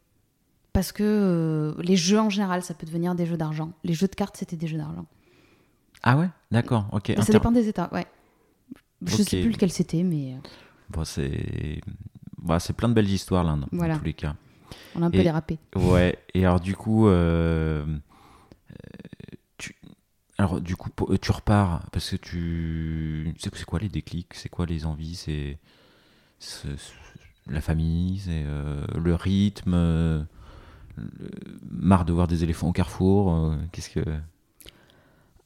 Parce 0.73 0.93
que 0.93 1.03
euh, 1.05 1.75
les 1.83 1.97
jeux 1.97 2.19
en 2.21 2.31
général, 2.31 2.63
ça 2.63 2.73
peut 2.75 2.87
devenir 2.87 3.15
des 3.15 3.27
jeux 3.27 3.37
d'argent. 3.37 3.73
Les 3.85 3.95
jeux 3.95 4.07
de 4.09 4.15
cartes, 4.15 4.37
c'était 4.37 4.57
des 4.57 4.67
jeux 4.67 4.79
d'argent. 4.79 5.07
Ah 6.03 6.17
ouais? 6.17 6.29
D'accord, 6.51 6.87
ok. 6.93 7.09
Mais 7.17 7.23
Ça 7.23 7.33
dépend 7.33 7.51
des 7.51 7.69
états, 7.69 7.91
ouais. 7.93 8.07
Je 9.05 9.15
Ok. 9.15 9.21
sais 9.23 9.41
plus 9.43 9.51
lequel 9.51 9.71
c'était, 9.71 10.03
mais 10.03 10.35
euh, 10.35 10.39
Bon, 10.91 11.05
c'est 11.05 11.81
bah, 12.41 12.61
c'est 12.61 12.73
plein 12.73 12.89
de 12.89 12.95
belles 12.95 13.11
histoires, 13.11 13.45
l'Inde, 13.45 13.67
Voilà. 13.73 13.95
dans 13.95 13.99
tous 14.01 14.07
les 14.07 14.15
cas. 14.15 14.35
on 14.95 15.03
a 15.03 15.07
un 15.07 15.11
peu 15.11 15.23
dérapé. 15.23 15.59
Ouais, 15.77 16.19
et 16.35 16.45
alors 16.47 16.61
du 16.61 16.75
coup, 16.77 17.09
euh, 17.09 17.85
alors 20.39 20.61
du 20.61 20.77
coup, 20.77 20.91
po- 20.91 21.17
tu 21.19 21.33
repars 21.33 21.83
parce 21.93 22.11
que 22.11 22.17
tu, 22.17 23.35
c'est 23.39 23.65
quoi 23.65 23.79
les 23.81 23.89
déclics, 23.89 24.35
c'est 24.35 24.49
quoi 24.49 24.67
les 24.67 24.87
envies, 24.87 25.17
c'est 25.17 25.59
la 27.49 27.61
famille, 27.61 28.19
c'est 28.19 28.45
euh, 28.47 28.85
le 28.97 29.15
rythme, 29.15 29.73
euh, 29.75 30.23
marre 31.71 32.05
de 32.05 32.13
voir 32.13 32.27
des 32.29 32.45
éléphants 32.45 32.69
au 32.69 32.73
carrefour, 32.73 33.35
euh, 33.35 33.57
qu'est-ce 33.73 33.91
que? 33.91 34.05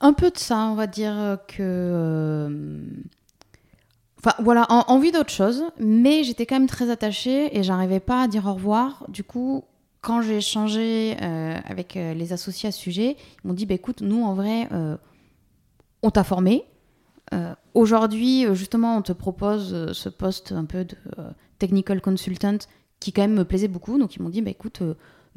Un 0.00 0.12
peu 0.12 0.30
de 0.30 0.38
ça, 0.38 0.58
on 0.66 0.74
va 0.74 0.86
dire 0.86 1.16
euh, 1.16 1.36
que. 1.36 1.56
euh, 1.60 2.78
Enfin, 4.18 4.34
voilà, 4.40 4.66
en- 4.70 4.84
envie 4.92 5.10
d'autre 5.10 5.30
chose, 5.32 5.64
mais 5.80 6.22
j'étais 6.22 6.46
quand 6.46 6.54
même 6.54 6.68
très 6.68 6.90
attachée 6.90 7.56
et 7.58 7.62
j'arrivais 7.64 7.98
pas 8.00 8.22
à 8.22 8.28
dire 8.28 8.46
au 8.46 8.54
revoir. 8.54 9.04
Du 9.08 9.24
coup, 9.24 9.64
quand 10.02 10.20
j'ai 10.20 10.38
échangé 10.38 11.16
euh, 11.22 11.56
avec 11.64 11.96
euh, 11.96 12.12
les 12.12 12.32
associés 12.32 12.68
à 12.68 12.72
ce 12.72 12.78
sujet, 12.78 13.16
ils 13.42 13.48
m'ont 13.48 13.54
dit 13.54 13.64
bah, 13.66 13.74
écoute, 13.74 14.02
nous 14.02 14.22
en 14.22 14.34
vrai, 14.34 14.68
euh, 14.72 14.96
on 16.02 16.10
t'a 16.10 16.24
formé. 16.24 16.64
Euh, 17.32 17.54
Aujourd'hui, 17.72 18.44
justement, 18.52 18.98
on 18.98 19.02
te 19.02 19.12
propose 19.12 19.92
ce 19.92 20.08
poste 20.10 20.52
un 20.52 20.66
peu 20.66 20.84
de 20.84 20.94
technical 21.58 22.02
consultant 22.02 22.58
qui 23.00 23.12
quand 23.12 23.22
même 23.22 23.32
me 23.32 23.44
plaisait 23.44 23.68
beaucoup. 23.68 23.98
Donc 23.98 24.16
ils 24.16 24.22
m'ont 24.22 24.28
dit, 24.28 24.42
bah, 24.42 24.50
écoute, 24.50 24.82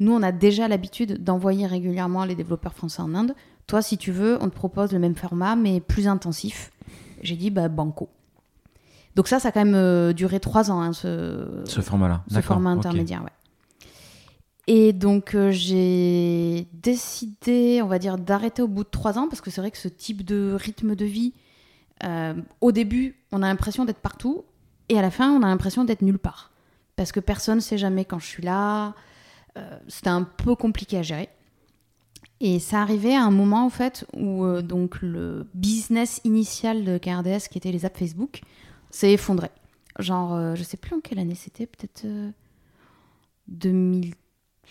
nous 0.00 0.12
on 0.12 0.22
a 0.22 0.32
déjà 0.32 0.68
l'habitude 0.68 1.24
d'envoyer 1.24 1.66
régulièrement 1.66 2.26
les 2.26 2.34
développeurs 2.34 2.74
français 2.74 3.00
en 3.00 3.14
Inde. 3.14 3.34
Toi, 3.66 3.80
si 3.80 3.96
tu 3.96 4.12
veux, 4.12 4.36
on 4.42 4.50
te 4.50 4.54
propose 4.54 4.92
le 4.92 4.98
même 4.98 5.14
format, 5.14 5.56
mais 5.56 5.80
plus 5.80 6.08
intensif. 6.08 6.72
J'ai 7.22 7.36
dit, 7.36 7.50
bah, 7.50 7.68
banco. 7.68 8.10
Donc 9.14 9.28
ça, 9.28 9.38
ça 9.38 9.48
a 9.48 9.52
quand 9.52 9.64
même 9.64 10.12
duré 10.12 10.40
trois 10.40 10.70
ans, 10.70 10.82
hein, 10.82 10.92
ce, 10.92 11.62
Ce 11.64 11.80
format-là. 11.80 12.22
ce 12.28 12.40
format 12.42 12.70
intermédiaire, 12.70 13.22
ouais. 13.22 13.30
Et 14.66 14.92
donc 14.92 15.34
euh, 15.34 15.50
j'ai 15.52 16.66
décidé, 16.72 17.80
on 17.82 17.86
va 17.86 17.98
dire, 17.98 18.18
d'arrêter 18.18 18.62
au 18.62 18.68
bout 18.68 18.82
de 18.84 18.88
trois 18.88 19.18
ans 19.18 19.28
parce 19.28 19.40
que 19.40 19.50
c'est 19.50 19.60
vrai 19.60 19.70
que 19.70 19.78
ce 19.78 19.88
type 19.88 20.24
de 20.24 20.56
rythme 20.58 20.96
de 20.96 21.04
vie, 21.04 21.34
euh, 22.04 22.34
au 22.60 22.72
début, 22.72 23.16
on 23.32 23.42
a 23.42 23.46
l'impression 23.46 23.84
d'être 23.84 24.00
partout 24.00 24.44
et 24.88 24.98
à 24.98 25.02
la 25.02 25.10
fin, 25.10 25.30
on 25.30 25.42
a 25.42 25.46
l'impression 25.46 25.84
d'être 25.84 26.02
nulle 26.02 26.18
part 26.18 26.50
parce 26.96 27.12
que 27.12 27.20
personne 27.20 27.56
ne 27.56 27.60
sait 27.60 27.78
jamais 27.78 28.04
quand 28.04 28.18
je 28.18 28.26
suis 28.26 28.42
là. 28.42 28.94
Euh, 29.56 29.78
C'était 29.88 30.10
un 30.10 30.22
peu 30.22 30.56
compliqué 30.56 30.98
à 30.98 31.02
gérer. 31.02 31.28
Et 32.40 32.58
ça 32.58 32.82
arrivait 32.82 33.14
à 33.14 33.22
un 33.22 33.30
moment 33.30 33.64
en 33.64 33.70
fait 33.70 34.04
où 34.14 34.44
donc 34.60 35.00
le 35.00 35.46
business 35.54 36.20
initial 36.24 36.84
de 36.84 36.98
KRDS, 36.98 37.48
qui 37.50 37.56
était 37.56 37.72
les 37.72 37.86
apps 37.86 37.98
Facebook, 37.98 38.42
s'est 38.90 39.12
effondré. 39.12 39.48
Genre, 39.98 40.54
je 40.54 40.62
sais 40.62 40.76
plus 40.76 40.94
en 40.94 41.00
quelle 41.00 41.18
année 41.18 41.34
c'était, 41.34 41.64
peut-être 41.64 42.04
euh, 42.04 42.30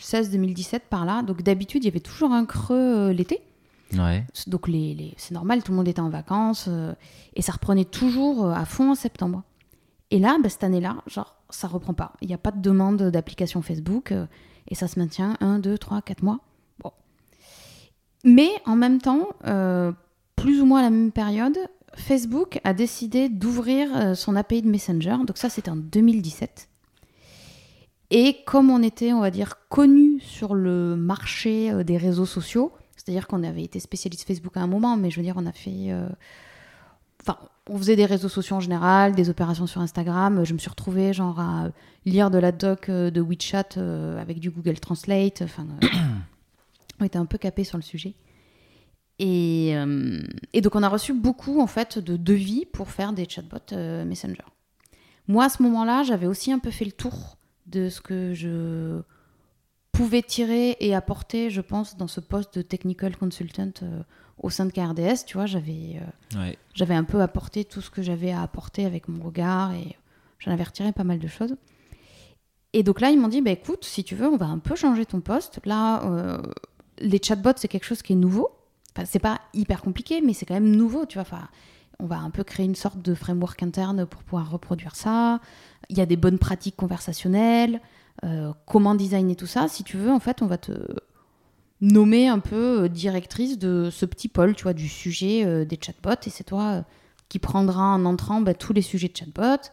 2016-2017 0.01 0.81
par 0.89 1.05
là. 1.05 1.21
Donc 1.23 1.41
d'habitude, 1.43 1.83
il 1.83 1.87
y 1.87 1.89
avait 1.89 1.99
toujours 1.99 2.31
un 2.31 2.45
creux 2.45 2.75
euh, 3.09 3.13
l'été. 3.13 3.41
Ouais. 3.97 4.25
Donc 4.47 4.67
les, 4.67 4.93
les- 4.95 5.13
c'est 5.17 5.33
normal, 5.33 5.63
tout 5.63 5.71
le 5.71 5.77
monde 5.77 5.87
était 5.87 5.99
en 6.01 6.09
vacances. 6.09 6.65
euh, 6.67 6.93
et 7.35 7.41
ça 7.41 7.51
reprenait 7.53 7.85
toujours 7.85 8.45
euh, 8.47 8.51
à 8.53 8.65
fond 8.65 8.91
en 8.91 8.95
septembre. 8.95 9.43
Et 10.11 10.19
là, 10.19 10.37
bah, 10.41 10.49
cette 10.49 10.63
année-là, 10.63 10.97
genre, 11.07 11.35
ça 11.49 11.67
reprend 11.67 11.93
pas. 11.93 12.13
Il 12.21 12.27
n'y 12.27 12.33
a 12.33 12.37
pas 12.37 12.51
de 12.51 12.61
demande 12.61 13.01
d'application 13.03 13.61
Facebook. 13.61 14.11
euh, 14.11 14.25
et 14.67 14.73
ça 14.75 14.87
se 14.87 14.97
maintient 14.99 15.37
1, 15.41 15.59
2, 15.59 15.77
3, 15.77 16.01
4 16.01 16.23
mois. 16.23 16.39
Bon. 16.79 16.91
Mais 18.23 18.49
en 18.65 18.75
même 18.75 18.99
temps, 18.99 19.29
plus 20.35 20.59
ou 20.59 20.65
moins 20.65 20.79
à 20.79 20.83
la 20.83 20.89
même 20.89 21.11
période, 21.11 21.55
Facebook 21.95 22.59
a 22.63 22.73
décidé 22.73 23.29
d'ouvrir 23.29 24.17
son 24.17 24.35
API 24.35 24.63
de 24.63 24.67
Messenger. 24.67 25.17
Donc 25.27 25.37
ça, 25.37 25.49
c'était 25.49 25.69
en 25.69 25.75
2017. 25.75 26.67
Et 28.11 28.37
comme 28.45 28.69
on 28.69 28.83
était, 28.83 29.13
on 29.13 29.21
va 29.21 29.31
dire, 29.31 29.55
connu 29.69 30.19
sur 30.19 30.53
le 30.53 30.95
marché 30.95 31.71
euh, 31.71 31.83
des 31.83 31.97
réseaux 31.97 32.25
sociaux, 32.25 32.71
c'est-à-dire 32.95 33.27
qu'on 33.27 33.43
avait 33.43 33.63
été 33.63 33.79
spécialiste 33.79 34.27
Facebook 34.27 34.55
à 34.57 34.61
un 34.61 34.67
moment, 34.67 34.95
mais 34.97 35.09
je 35.09 35.17
veux 35.17 35.23
dire, 35.23 35.35
on 35.37 35.45
a 35.45 35.51
fait... 35.51 35.91
euh, 35.91 36.07
Enfin, 37.21 37.39
on 37.67 37.77
faisait 37.79 37.95
des 37.95 38.05
réseaux 38.05 38.29
sociaux 38.29 38.57
en 38.57 38.59
général, 38.59 39.15
des 39.15 39.31
opérations 39.31 39.65
sur 39.65 39.81
Instagram. 39.81 40.43
Je 40.45 40.53
me 40.53 40.59
suis 40.59 40.69
retrouvée 40.69 41.11
genre 41.11 41.39
à 41.39 41.71
lire 42.05 42.29
de 42.29 42.37
la 42.37 42.51
doc 42.51 42.87
euh, 42.89 43.09
de 43.09 43.19
WeChat 43.19 43.79
avec 44.19 44.39
du 44.39 44.51
Google 44.51 44.79
Translate. 44.79 45.41
Enfin, 45.41 45.65
on 46.99 47.05
était 47.05 47.17
un 47.17 47.25
peu 47.25 47.39
capé 47.39 47.63
sur 47.63 47.79
le 47.79 47.83
sujet. 47.83 48.13
Et, 49.17 49.73
et 50.51 50.61
donc 50.61 50.75
on 50.75 50.83
a 50.83 50.89
reçu 50.89 51.13
beaucoup 51.13 51.61
en 51.61 51.67
fait 51.67 51.97
de 51.97 52.17
devis 52.17 52.65
pour 52.65 52.91
faire 52.91 53.13
des 53.13 53.25
chatbots 53.27 53.73
Messenger. 54.05 54.43
Moi 55.29 55.45
à 55.45 55.49
ce 55.49 55.63
moment-là, 55.63 56.03
j'avais 56.03 56.27
aussi 56.27 56.51
un 56.51 56.59
peu 56.59 56.69
fait 56.69 56.83
le 56.83 56.91
tour 56.91 57.37
de 57.65 57.89
ce 57.89 58.01
que 58.01 58.33
je 58.33 59.01
pouvais 59.91 60.21
tirer 60.21 60.75
et 60.79 60.93
apporter, 60.93 61.49
je 61.49 61.61
pense, 61.61 61.95
dans 61.97 62.07
ce 62.07 62.19
poste 62.19 62.57
de 62.57 62.61
technical 62.61 63.15
consultant 63.17 63.71
euh, 63.83 64.01
au 64.37 64.49
sein 64.49 64.65
de 64.65 64.71
KRDS. 64.71 65.25
Tu 65.25 65.37
vois, 65.37 65.45
j'avais 65.45 66.01
euh, 66.35 66.39
Ouais. 66.39 66.57
j'avais 66.73 66.95
un 66.95 67.05
peu 67.05 67.21
apporté 67.21 67.63
tout 67.65 67.81
ce 67.81 67.89
que 67.89 68.01
j'avais 68.01 68.31
à 68.31 68.41
apporter 68.41 68.85
avec 68.85 69.07
mon 69.07 69.23
regard 69.23 69.73
et 69.73 69.95
j'en 70.39 70.51
avais 70.51 70.63
retiré 70.63 70.91
pas 70.91 71.03
mal 71.05 71.19
de 71.19 71.27
choses. 71.27 71.55
Et 72.73 72.83
donc 72.83 72.99
là, 72.99 73.09
ils 73.09 73.17
m'ont 73.19 73.29
dit, 73.29 73.41
bah, 73.41 73.51
écoute, 73.51 73.85
si 73.85 74.03
tu 74.03 74.15
veux, 74.15 74.27
on 74.27 74.35
va 74.35 74.47
un 74.47 74.59
peu 74.59 74.75
changer 74.75 75.05
ton 75.05 75.21
poste. 75.21 75.61
Là, 75.65 76.03
euh, 76.03 76.41
les 76.99 77.21
chatbots, 77.23 77.53
c'est 77.55 77.69
quelque 77.69 77.85
chose 77.85 78.01
qui 78.01 78.13
est 78.13 78.17
nouveau. 78.17 78.49
Enfin, 78.95 79.05
c'est 79.05 79.19
pas 79.19 79.39
hyper 79.53 79.81
compliqué, 79.81 80.19
mais 80.21 80.33
c'est 80.33 80.45
quand 80.45 80.53
même 80.55 80.75
nouveau, 80.75 81.05
tu 81.05 81.13
vois. 81.13 81.21
Enfin, 81.21 81.47
on 81.99 82.05
va 82.05 82.17
un 82.17 82.29
peu 82.31 82.43
créer 82.43 82.65
une 82.65 82.75
sorte 82.75 82.99
de 82.99 83.15
framework 83.15 83.63
interne 83.63 84.05
pour 84.05 84.23
pouvoir 84.23 84.51
reproduire 84.51 84.97
ça. 84.97 85.39
Il 85.89 85.97
y 85.97 86.01
a 86.01 86.05
des 86.05 86.15
bonnes 86.15 86.39
pratiques 86.39 86.75
conversationnelles, 86.75 87.81
euh, 88.23 88.53
comment 88.65 88.95
designer 88.95 89.35
tout 89.35 89.45
ça. 89.45 89.67
Si 89.67 89.83
tu 89.83 89.97
veux, 89.97 90.11
en 90.11 90.19
fait, 90.19 90.41
on 90.41 90.47
va 90.47 90.57
te 90.57 90.71
nommer 91.81 92.27
un 92.27 92.39
peu 92.39 92.83
euh, 92.83 92.87
directrice 92.87 93.59
de 93.59 93.89
ce 93.91 94.05
petit 94.05 94.29
pôle, 94.29 94.55
tu 94.55 94.63
vois, 94.63 94.73
du 94.73 94.87
sujet 94.87 95.45
euh, 95.45 95.65
des 95.65 95.77
chatbots. 95.81 96.25
Et 96.25 96.29
c'est 96.29 96.45
toi 96.45 96.85
qui 97.27 97.39
prendras 97.39 97.95
en 97.95 98.05
entrant 98.05 98.41
bah, 98.41 98.53
tous 98.53 98.73
les 98.73 98.81
sujets 98.81 99.09
de 99.09 99.17
chatbot. 99.17 99.69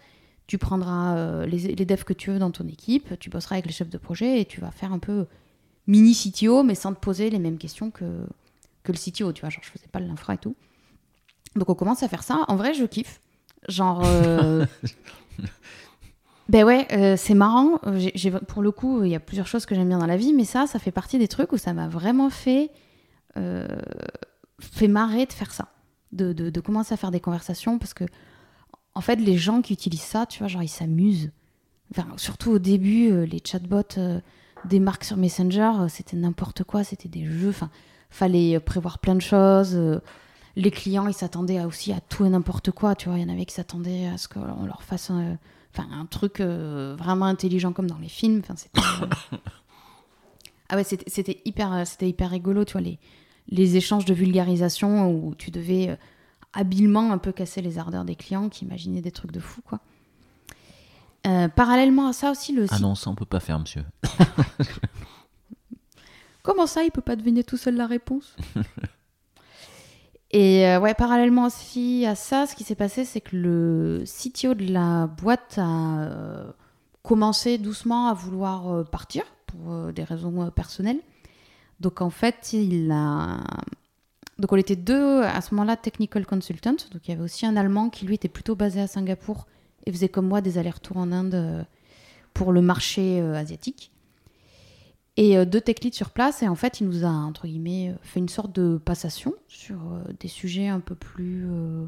Tu 0.48 0.58
prendras 0.58 1.46
les, 1.46 1.74
devs 1.86 2.04
que 2.04 2.12
tu 2.12 2.30
veux 2.30 2.38
dans 2.38 2.50
ton 2.50 2.66
équipe, 2.66 3.18
tu 3.18 3.30
bosseras 3.30 3.54
avec 3.54 3.66
les 3.66 3.72
chefs 3.72 3.88
de 3.88 3.96
projet 3.96 4.40
et 4.40 4.44
tu 4.44 4.60
vas 4.60 4.70
faire 4.70 4.92
un 4.92 4.98
peu 4.98 5.26
mini 5.86 6.14
CTO, 6.14 6.62
mais 6.62 6.74
sans 6.74 6.92
te 6.92 6.98
poser 6.98 7.30
les 7.30 7.38
mêmes 7.38 7.56
questions 7.56 7.90
que, 7.90 8.26
que 8.82 8.92
le 8.92 8.98
CTO, 8.98 9.32
tu 9.32 9.40
vois. 9.40 9.50
Genre, 9.50 9.62
je 9.62 9.70
faisais 9.70 9.86
pas 9.90 10.00
de 10.00 10.06
l'infra 10.06 10.34
et 10.34 10.38
tout. 10.38 10.54
Donc, 11.54 11.70
on 11.70 11.74
commence 11.74 12.02
à 12.02 12.08
faire 12.08 12.22
ça. 12.22 12.44
En 12.48 12.56
vrai, 12.56 12.74
je 12.74 12.84
kiffe. 12.84 13.20
Genre. 13.68 14.04
Ben 16.52 16.64
ouais, 16.66 16.86
euh, 16.92 17.16
c'est 17.16 17.32
marrant. 17.32 17.78
Pour 18.46 18.60
le 18.62 18.70
coup, 18.72 19.04
il 19.04 19.10
y 19.10 19.14
a 19.14 19.20
plusieurs 19.20 19.46
choses 19.46 19.64
que 19.64 19.74
j'aime 19.74 19.88
bien 19.88 19.96
dans 19.98 20.06
la 20.06 20.18
vie, 20.18 20.34
mais 20.34 20.44
ça, 20.44 20.66
ça 20.66 20.78
fait 20.78 20.90
partie 20.90 21.18
des 21.18 21.26
trucs 21.26 21.50
où 21.52 21.56
ça 21.56 21.72
m'a 21.72 21.88
vraiment 21.88 22.28
fait, 22.28 22.70
euh, 23.38 23.66
fait 24.60 24.86
marrer 24.86 25.24
de 25.24 25.32
faire 25.32 25.50
ça, 25.50 25.68
de, 26.12 26.34
de- 26.34 26.50
de 26.50 26.60
commencer 26.60 26.92
à 26.92 26.98
faire 26.98 27.10
des 27.10 27.20
conversations, 27.20 27.78
parce 27.78 27.94
que, 27.94 28.04
en 28.94 29.00
fait, 29.00 29.16
les 29.16 29.38
gens 29.38 29.62
qui 29.62 29.72
utilisent 29.72 30.02
ça, 30.02 30.26
tu 30.26 30.40
vois, 30.40 30.48
genre, 30.48 30.62
ils 30.62 30.68
s'amusent. 30.68 31.32
Enfin, 31.90 32.06
surtout 32.18 32.50
au 32.50 32.58
début, 32.58 33.10
euh, 33.10 33.24
les 33.24 33.40
chatbots 33.42 33.98
des 34.66 34.78
marques 34.78 35.04
sur 35.04 35.16
Messenger, 35.16 35.72
c'était 35.88 36.18
n'importe 36.18 36.64
quoi, 36.64 36.84
c'était 36.84 37.08
des 37.08 37.24
jeux, 37.24 37.48
enfin, 37.48 37.70
fallait 38.10 38.60
prévoir 38.60 38.98
plein 38.98 39.14
de 39.14 39.22
choses. 39.22 39.74
les 40.54 40.70
clients, 40.70 41.06
ils 41.08 41.14
s'attendaient 41.14 41.64
aussi 41.64 41.92
à 41.94 42.00
tout 42.00 42.26
et 42.26 42.28
n'importe 42.28 42.72
quoi, 42.72 42.94
tu 42.94 43.08
vois. 43.08 43.16
Il 43.18 43.22
y 43.22 43.24
en 43.24 43.32
avait 43.32 43.46
qui 43.46 43.54
s'attendaient 43.54 44.06
à 44.08 44.18
ce 44.18 44.28
qu'on 44.28 44.66
leur 44.66 44.82
fasse 44.82 45.08
un, 45.08 45.38
enfin, 45.74 45.88
un 45.92 46.06
truc 46.06 46.40
euh, 46.40 46.94
vraiment 46.98 47.26
intelligent 47.26 47.72
comme 47.72 47.88
dans 47.88 47.98
les 47.98 48.08
films. 48.08 48.40
Enfin, 48.40 48.54
c'était, 48.56 48.80
euh, 48.80 49.38
ah 50.68 50.76
ouais, 50.76 50.84
c'était, 50.84 51.40
hyper, 51.44 51.72
euh, 51.72 51.84
c'était 51.84 52.08
hyper 52.08 52.30
rigolo, 52.30 52.64
tu 52.64 52.72
vois, 52.72 52.80
les, 52.80 52.98
les 53.48 53.76
échanges 53.76 54.04
de 54.04 54.14
vulgarisation 54.14 55.10
où 55.10 55.34
tu 55.34 55.50
devais 55.50 55.90
euh, 55.90 55.96
habilement 56.52 57.12
un 57.12 57.18
peu 57.18 57.32
casser 57.32 57.62
les 57.62 57.78
ardeurs 57.78 58.04
des 58.04 58.16
clients 58.16 58.48
qui 58.48 58.64
imaginaient 58.64 59.00
des 59.00 59.12
trucs 59.12 59.32
de 59.32 59.40
fou, 59.40 59.60
quoi. 59.62 59.80
Euh, 61.24 61.48
parallèlement 61.48 62.08
à 62.08 62.12
ça 62.12 62.32
aussi, 62.32 62.52
le 62.52 62.66
Ah 62.70 62.80
non, 62.80 62.96
ça 62.96 63.08
on 63.08 63.14
peut 63.14 63.24
pas 63.24 63.38
faire, 63.38 63.58
monsieur. 63.58 63.84
Comment 66.42 66.66
ça, 66.66 66.82
il 66.82 66.90
peut 66.90 67.00
pas 67.00 67.14
deviner 67.14 67.44
tout 67.44 67.56
seul 67.56 67.76
la 67.76 67.86
réponse? 67.86 68.34
Et 70.32 70.66
euh, 70.66 70.80
ouais, 70.80 70.94
parallèlement 70.94 71.46
aussi 71.46 72.06
à 72.06 72.14
ça, 72.14 72.46
ce 72.46 72.56
qui 72.56 72.64
s'est 72.64 72.74
passé, 72.74 73.04
c'est 73.04 73.20
que 73.20 73.36
le 73.36 74.04
CTO 74.06 74.54
de 74.54 74.72
la 74.72 75.06
boîte 75.06 75.58
a 75.58 76.00
euh, 76.00 76.50
commencé 77.02 77.58
doucement 77.58 78.08
à 78.08 78.14
vouloir 78.14 78.72
euh, 78.72 78.82
partir 78.82 79.24
pour 79.46 79.92
des 79.92 80.04
raisons 80.04 80.50
personnelles. 80.50 81.00
Donc 81.80 82.00
en 82.00 82.08
fait, 82.08 82.54
il 82.54 82.90
a... 82.90 83.40
Donc 84.38 84.52
on 84.52 84.56
était 84.56 84.76
deux 84.76 85.22
à 85.22 85.42
ce 85.42 85.54
moment-là 85.54 85.76
technical 85.76 86.24
consultants. 86.24 86.76
Donc 86.90 87.06
il 87.06 87.10
y 87.10 87.14
avait 87.14 87.22
aussi 87.22 87.44
un 87.44 87.54
Allemand 87.54 87.90
qui 87.90 88.06
lui 88.06 88.14
était 88.14 88.28
plutôt 88.28 88.56
basé 88.56 88.80
à 88.80 88.86
Singapour 88.86 89.46
et 89.84 89.92
faisait 89.92 90.08
comme 90.08 90.26
moi 90.26 90.40
des 90.40 90.56
allers-retours 90.56 90.96
en 90.96 91.12
Inde 91.12 91.66
pour 92.32 92.52
le 92.52 92.62
marché 92.62 93.20
asiatique 93.20 93.91
et 95.16 95.36
euh, 95.36 95.44
deux 95.44 95.60
tech 95.60 95.76
leads 95.82 95.94
sur 95.96 96.10
place. 96.10 96.42
Et 96.42 96.48
en 96.48 96.54
fait, 96.54 96.80
il 96.80 96.86
nous 96.88 97.04
a, 97.04 97.08
entre 97.08 97.46
guillemets, 97.46 97.90
euh, 97.90 97.94
fait 98.02 98.20
une 98.20 98.28
sorte 98.28 98.52
de 98.54 98.78
passation 98.78 99.34
sur 99.48 99.76
euh, 99.76 100.12
des 100.20 100.28
sujets 100.28 100.68
un 100.68 100.80
peu 100.80 100.94
plus. 100.94 101.46
euh, 101.50 101.86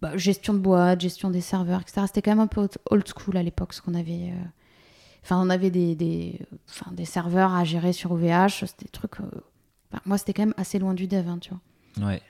bah, 0.00 0.16
gestion 0.16 0.52
de 0.52 0.58
boîte, 0.58 1.00
gestion 1.00 1.30
des 1.30 1.40
serveurs, 1.40 1.80
etc. 1.80 2.02
C'était 2.06 2.20
quand 2.22 2.32
même 2.32 2.40
un 2.40 2.46
peu 2.46 2.68
old 2.90 3.04
school 3.08 3.36
à 3.36 3.42
l'époque, 3.42 3.72
ce 3.72 3.80
qu'on 3.82 3.94
avait. 3.94 4.30
euh, 4.32 4.44
Enfin, 5.22 5.40
on 5.44 5.50
avait 5.50 5.70
des, 5.70 5.94
des, 5.96 6.38
enfin, 6.68 6.92
des 6.92 7.04
serveurs 7.04 7.52
à 7.54 7.64
gérer 7.64 7.92
sur 7.92 8.12
OVH. 8.12 8.64
C'était 8.66 8.84
des 8.84 8.90
trucs. 8.90 9.18
euh, 9.20 9.24
enfin, 9.90 10.00
moi, 10.06 10.18
c'était 10.18 10.32
quand 10.32 10.42
même 10.44 10.54
assez 10.56 10.78
loin 10.78 10.94
du 10.94 11.06
dev, 11.08 11.26
hein, 11.28 11.38
tu 11.40 11.50
vois. 11.98 12.08
Ouais. 12.08 12.22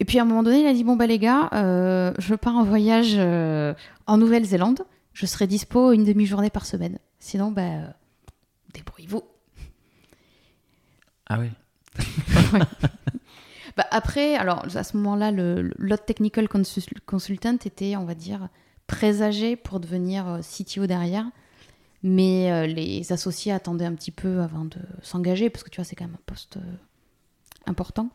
Et 0.00 0.04
puis 0.06 0.18
à 0.18 0.22
un 0.22 0.24
moment 0.24 0.42
donné, 0.42 0.60
il 0.60 0.66
a 0.66 0.72
dit 0.72 0.82
Bon, 0.82 0.96
bah 0.96 1.06
les 1.06 1.18
gars, 1.18 1.48
je 1.52 2.34
pars 2.34 2.56
en 2.56 2.64
voyage 2.64 3.16
en 4.06 4.16
Nouvelle-Zélande. 4.18 4.80
Je 5.12 5.26
serai 5.26 5.46
dispo 5.46 5.92
une 5.92 6.04
demi-journée 6.04 6.50
par 6.50 6.66
semaine. 6.66 6.98
Sinon, 7.18 7.52
bah, 7.52 7.94
débrouillez-vous. 8.74 9.22
Ah 11.28 11.38
ouais. 11.38 11.52
Bah, 13.76 13.86
après, 13.90 14.36
alors 14.36 14.64
à 14.76 14.84
ce 14.84 14.96
moment-là, 14.96 15.32
l'autre 15.32 16.04
technical 16.04 16.46
consul- 16.46 17.00
consultant 17.06 17.54
était, 17.64 17.96
on 17.96 18.04
va 18.04 18.14
dire, 18.14 18.48
présagé 18.86 19.56
pour 19.56 19.80
devenir 19.80 20.28
euh, 20.28 20.40
CTO 20.40 20.86
derrière. 20.86 21.26
Mais 22.02 22.52
euh, 22.52 22.66
les 22.66 23.12
associés 23.12 23.50
attendaient 23.50 23.86
un 23.86 23.94
petit 23.94 24.10
peu 24.10 24.42
avant 24.42 24.64
de 24.64 24.76
s'engager, 25.02 25.50
parce 25.50 25.64
que 25.64 25.70
tu 25.70 25.76
vois, 25.80 25.84
c'est 25.84 25.96
quand 25.96 26.04
même 26.04 26.14
un 26.14 26.24
poste 26.26 26.58
euh, 26.58 26.76
important. 27.66 28.10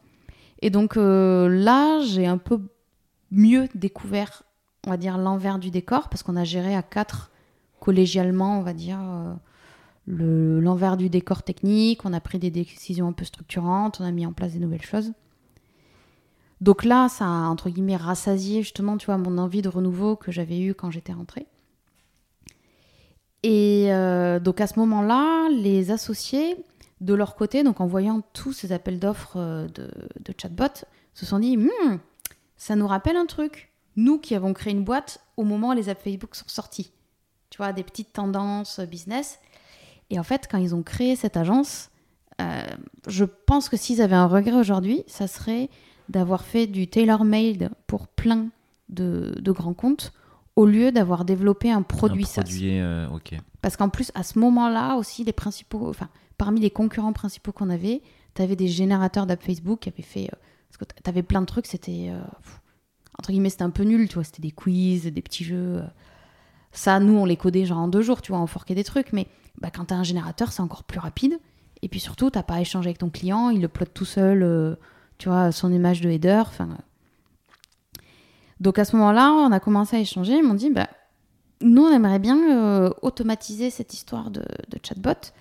Et 0.62 0.70
donc 0.70 0.95
là, 0.95 2.01
j'ai 2.01 2.28
un 2.28 2.38
peu 2.38 2.62
mieux 3.32 3.68
découvert, 3.76 4.43
on 4.86 4.91
va 4.91 4.97
dire, 4.97 5.18
l'envers 5.18 5.57
du 5.57 5.72
décor, 5.72 6.10
parce 6.10 6.22
qu'on 6.22 6.36
a 6.36 6.43
géré 6.43 6.76
à 6.76 6.84
quatre 6.84 7.32
collégialement, 7.80 8.60
on 8.60 8.62
va 8.62 8.74
dire, 8.74 8.99
l'envers 10.08 10.97
du 10.97 11.10
décor 11.10 11.43
technique, 11.43 12.06
on 12.06 12.14
a 12.14 12.20
pris 12.20 12.39
des 12.39 12.50
décisions 12.50 13.08
un 13.08 13.14
peu 13.14 13.26
structurantes, 13.26 14.00
on 14.02 14.06
a 14.06 14.12
mis 14.12 14.26
en 14.26 14.34
place 14.34 14.54
des 14.54 14.60
nouvelles 14.60 14.82
choses. 14.82 15.14
Donc 16.62 16.84
là, 16.84 17.08
ça 17.10 17.26
a, 17.26 17.47
entre 17.47 17.70
guillemets, 17.70 17.95
rassasié 17.95 18.62
justement, 18.62 18.97
tu 18.97 19.06
vois, 19.06 19.18
mon 19.18 19.38
envie 19.38 19.62
de 19.62 19.70
renouveau 19.70 20.16
que 20.16 20.32
j'avais 20.32 20.60
eu 20.60 20.74
quand 20.74 20.91
j'étais 20.91 21.14
rentrée. 21.14 21.47
Et 23.43 23.93
euh, 23.93 24.39
donc 24.39 24.60
à 24.60 24.68
ce 24.68 24.78
moment-là, 24.80 25.50
les 25.50 25.91
associés, 25.91 26.58
de 27.02 27.14
leur 27.14 27.36
côté, 27.36 27.64
donc 27.64 27.80
en 27.80 27.88
voyant 27.88 28.22
tous 28.34 28.52
ces 28.52 28.74
appels 28.74 29.00
d'offres 29.00 29.38
euh, 29.38 29.68
de, 29.68 29.89
de, 30.20 30.34
chatbot, 30.38 30.86
se 31.14 31.26
sont 31.26 31.39
dit, 31.39 31.56
hmm, 31.56 32.00
ça 32.58 32.76
nous 32.76 32.88
rappelle 32.88 33.16
un 33.16 33.26
truc. 33.26 33.72
Nous 33.95 34.20
qui 34.20 34.36
avons 34.36 34.54
créé 34.54 34.74
une 34.74 34.84
boîte 34.84 35.22
au 35.38 35.43
moment 35.43 35.70
où 35.70 35.74
les 35.74 35.89
apps 35.89 36.04
Facebook 36.04 36.36
sont 36.36 36.47
sortis. 36.47 36.91
Tu 37.50 37.58
vois, 37.58 37.74
des 37.74 37.84
petites 37.84 38.14
tendances 38.14 38.80
business. 38.82 39.39
Et 40.10 40.20
en 40.20 40.24
fait, 40.24 40.47
quand 40.49 40.57
ils 40.57 40.76
ont 40.76 40.84
créé 40.84 41.16
cette 41.16 41.38
agence, 41.38 41.89
euh, 42.41 42.62
je 43.07 43.26
pense 43.26 43.70
que 43.70 43.78
s'ils 43.78 44.01
avaient 44.01 44.16
un 44.16 44.28
regret 44.28 44.53
aujourd'hui, 44.53 45.03
ça 45.07 45.28
serait 45.28 45.70
d'avoir 46.07 46.43
fait 46.43 46.68
du 46.68 46.88
tailor-made 46.88 47.70
pour 47.86 48.07
plein 48.07 48.47
de, 48.89 49.34
grands 49.45 49.74
comptes 49.74 50.14
au 50.55 50.66
lieu 50.66 50.91
d'avoir 50.91 51.26
développé 51.26 51.72
un 51.72 51.84
produit, 51.84 52.24
un 52.24 52.41
produit 52.41 52.80
euh, 52.80 53.07
Parce 53.62 53.78
qu'en 53.78 53.89
plus, 53.89 54.12
à 54.16 54.24
ce 54.24 54.39
moment-là 54.39 54.95
aussi, 54.95 55.24
les 55.24 55.34
principaux, 55.34 55.88
enfin, 55.89 56.10
parmi 56.38 56.60
les 56.60 56.72
concurrents 56.72 57.14
principaux 57.14 57.51
qu'on 57.51 57.70
avait, 57.70 58.01
tu 58.34 58.41
avais 58.41 58.55
des 58.55 58.68
générateurs 58.68 59.26
d'app 59.26 59.43
Facebook 59.43 59.82
qui 59.82 59.89
avaient 59.89 60.01
fait. 60.01 60.26
Euh, 60.26 60.38
parce 60.70 60.78
que 60.78 61.01
tu 61.03 61.10
avais 61.10 61.24
plein 61.24 61.41
de 61.41 61.45
trucs, 61.45 61.68
c'était. 61.68 62.12
entre 63.18 63.32
guillemets, 63.32 63.49
c'était 63.49 63.64
un 63.64 63.70
peu 63.70 63.84
nul, 63.84 64.07
tu 64.07 64.16
vois, 64.16 64.24
c'était 64.24 64.41
des 64.41 64.51
quiz, 64.51 65.05
des 65.05 65.22
petits 65.22 65.43
jeux. 65.43 65.82
Ça, 66.72 66.99
nous, 66.99 67.18
on 67.18 67.26
les 67.26 67.38
codait 67.38 67.66
genre 67.66 67.80
en 67.80 67.88
deux 67.88 68.01
jours, 68.01 68.22
tu 68.22 68.32
vois, 68.32 68.39
on 68.39 68.47
forquait 68.47 68.76
des 68.76 68.84
trucs, 68.84 69.14
mais 69.14 69.28
bah, 69.60 69.70
quand 69.74 69.86
tu 69.86 69.93
as 69.93 69.97
un 69.97 70.03
générateur, 70.03 70.51
c'est 70.51 70.62
encore 70.62 70.84
plus 70.84 70.99
rapide. 70.99 71.39
Et 71.82 71.89
puis 71.89 71.99
surtout, 71.99 72.30
tu 72.30 72.41
pas 72.41 72.55
à 72.55 72.62
échanger 72.62 72.89
avec 72.89 72.97
ton 72.97 73.10
client, 73.10 73.49
il 73.49 73.68
plotte 73.70 73.93
tout 73.93 74.05
seul, 74.05 74.43
euh, 74.43 74.76
tu 75.18 75.30
vois, 75.30 75.51
son 75.51 75.72
image 75.72 76.01
de 76.01 76.10
header. 76.10 76.43
Donc 78.60 78.80
à 78.80 78.86
ce 78.86 78.95
moment-là, 78.97 79.32
on 79.32 79.51
a 79.51 79.60
commencé 79.60 79.95
à 79.95 79.99
échanger. 79.99 80.34
Ils 80.34 80.43
m'ont 80.43 80.55
dit, 80.55 80.70
bah, 80.70 80.89
nous, 81.62 81.84
on 81.84 81.91
aimerait 81.91 82.20
bien 82.20 82.38
euh, 82.38 82.89
automatiser 83.01 83.70
cette 83.70 83.93
histoire 83.93 84.32
de, 84.32 84.43
chatbot, 84.84 85.32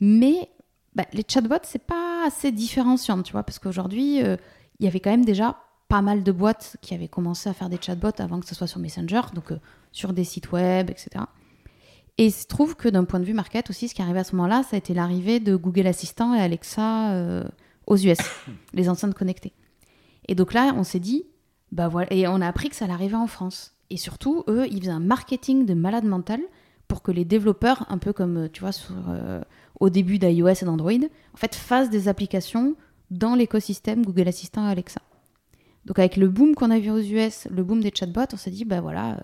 mais 0.00 0.50
bah, 0.94 1.04
les 1.12 1.24
chatbots, 1.26 1.64
c'est 1.64 1.84
pas 1.84 2.26
assez 2.26 2.52
différenciant, 2.52 3.22
tu 3.22 3.32
vois, 3.32 3.42
parce 3.42 3.58
qu'aujourd'hui, 3.58 4.22
euh, 4.22 4.36
il 4.78 4.84
y 4.84 4.88
avait 4.88 5.00
quand 5.00 5.10
même 5.10 5.24
déjà 5.24 5.56
pas 5.88 6.02
mal 6.02 6.22
de 6.22 6.32
boîtes 6.32 6.76
qui 6.82 6.94
avaient 6.94 7.08
commencé 7.08 7.48
à 7.48 7.52
faire 7.52 7.68
des 7.68 7.78
chatbots 7.80 8.18
avant 8.18 8.40
que 8.40 8.46
ce 8.46 8.54
soit 8.54 8.66
sur 8.66 8.78
Messenger, 8.78 9.22
donc 9.34 9.52
sur 9.92 10.12
des 10.12 10.24
sites 10.24 10.52
web, 10.52 10.88
etc. 10.88 11.24
Et 12.18 12.26
il 12.26 12.32
se 12.32 12.46
trouve 12.46 12.76
que 12.76 12.88
d'un 12.88 13.04
point 13.04 13.20
de 13.20 13.24
vue 13.24 13.34
market 13.34 13.70
aussi, 13.70 13.88
ce 13.88 13.94
qui 13.94 14.02
est 14.02 14.04
arrivé 14.04 14.20
à 14.20 14.24
ce 14.24 14.36
moment-là, 14.36 14.62
ça 14.62 14.76
a 14.76 14.78
été 14.78 14.94
l'arrivée 14.94 15.40
de 15.40 15.56
Google 15.56 15.86
Assistant 15.86 16.34
et 16.34 16.40
Alexa 16.40 17.12
euh, 17.12 17.44
aux 17.86 17.96
US, 17.96 18.18
les 18.74 18.88
enceintes 18.88 19.14
connectées. 19.14 19.52
Et 20.28 20.34
donc 20.34 20.52
là, 20.52 20.74
on 20.76 20.84
s'est 20.84 21.00
dit, 21.00 21.24
bah 21.72 21.88
voilà, 21.88 22.12
et 22.12 22.28
on 22.28 22.40
a 22.40 22.46
appris 22.46 22.68
que 22.68 22.76
ça 22.76 22.84
allait 22.84 22.94
arriver 22.94 23.16
en 23.16 23.26
France. 23.26 23.74
Et 23.90 23.96
surtout, 23.96 24.44
eux, 24.48 24.66
ils 24.70 24.80
faisaient 24.80 24.90
un 24.90 25.00
marketing 25.00 25.66
de 25.66 25.74
malade 25.74 26.04
mental 26.04 26.40
pour 26.88 27.02
que 27.02 27.12
les 27.12 27.24
développeurs, 27.24 27.86
un 27.88 27.98
peu 27.98 28.12
comme 28.12 28.36
euh, 28.36 28.48
tu 28.52 28.60
vois 28.60 28.72
sur, 28.72 28.94
euh, 29.08 29.40
au 29.78 29.90
début 29.90 30.18
d'iOS 30.18 30.48
et 30.48 30.64
d'Android, 30.64 30.92
en 30.92 31.36
fait, 31.36 31.54
fassent 31.54 31.90
des 31.90 32.08
applications 32.08 32.74
dans 33.10 33.34
l'écosystème 33.34 34.04
Google 34.04 34.28
Assistant 34.28 34.66
et 34.68 34.70
Alexa. 34.70 35.00
Donc 35.86 35.98
avec 35.98 36.16
le 36.16 36.28
boom 36.28 36.54
qu'on 36.54 36.70
a 36.70 36.78
vu 36.78 36.90
aux 36.90 36.98
US, 36.98 37.48
le 37.50 37.64
boom 37.64 37.80
des 37.80 37.92
chatbots, 37.94 38.32
on 38.32 38.36
s'est 38.36 38.50
dit, 38.50 38.64
bah 38.64 38.80
voilà, 38.80 39.18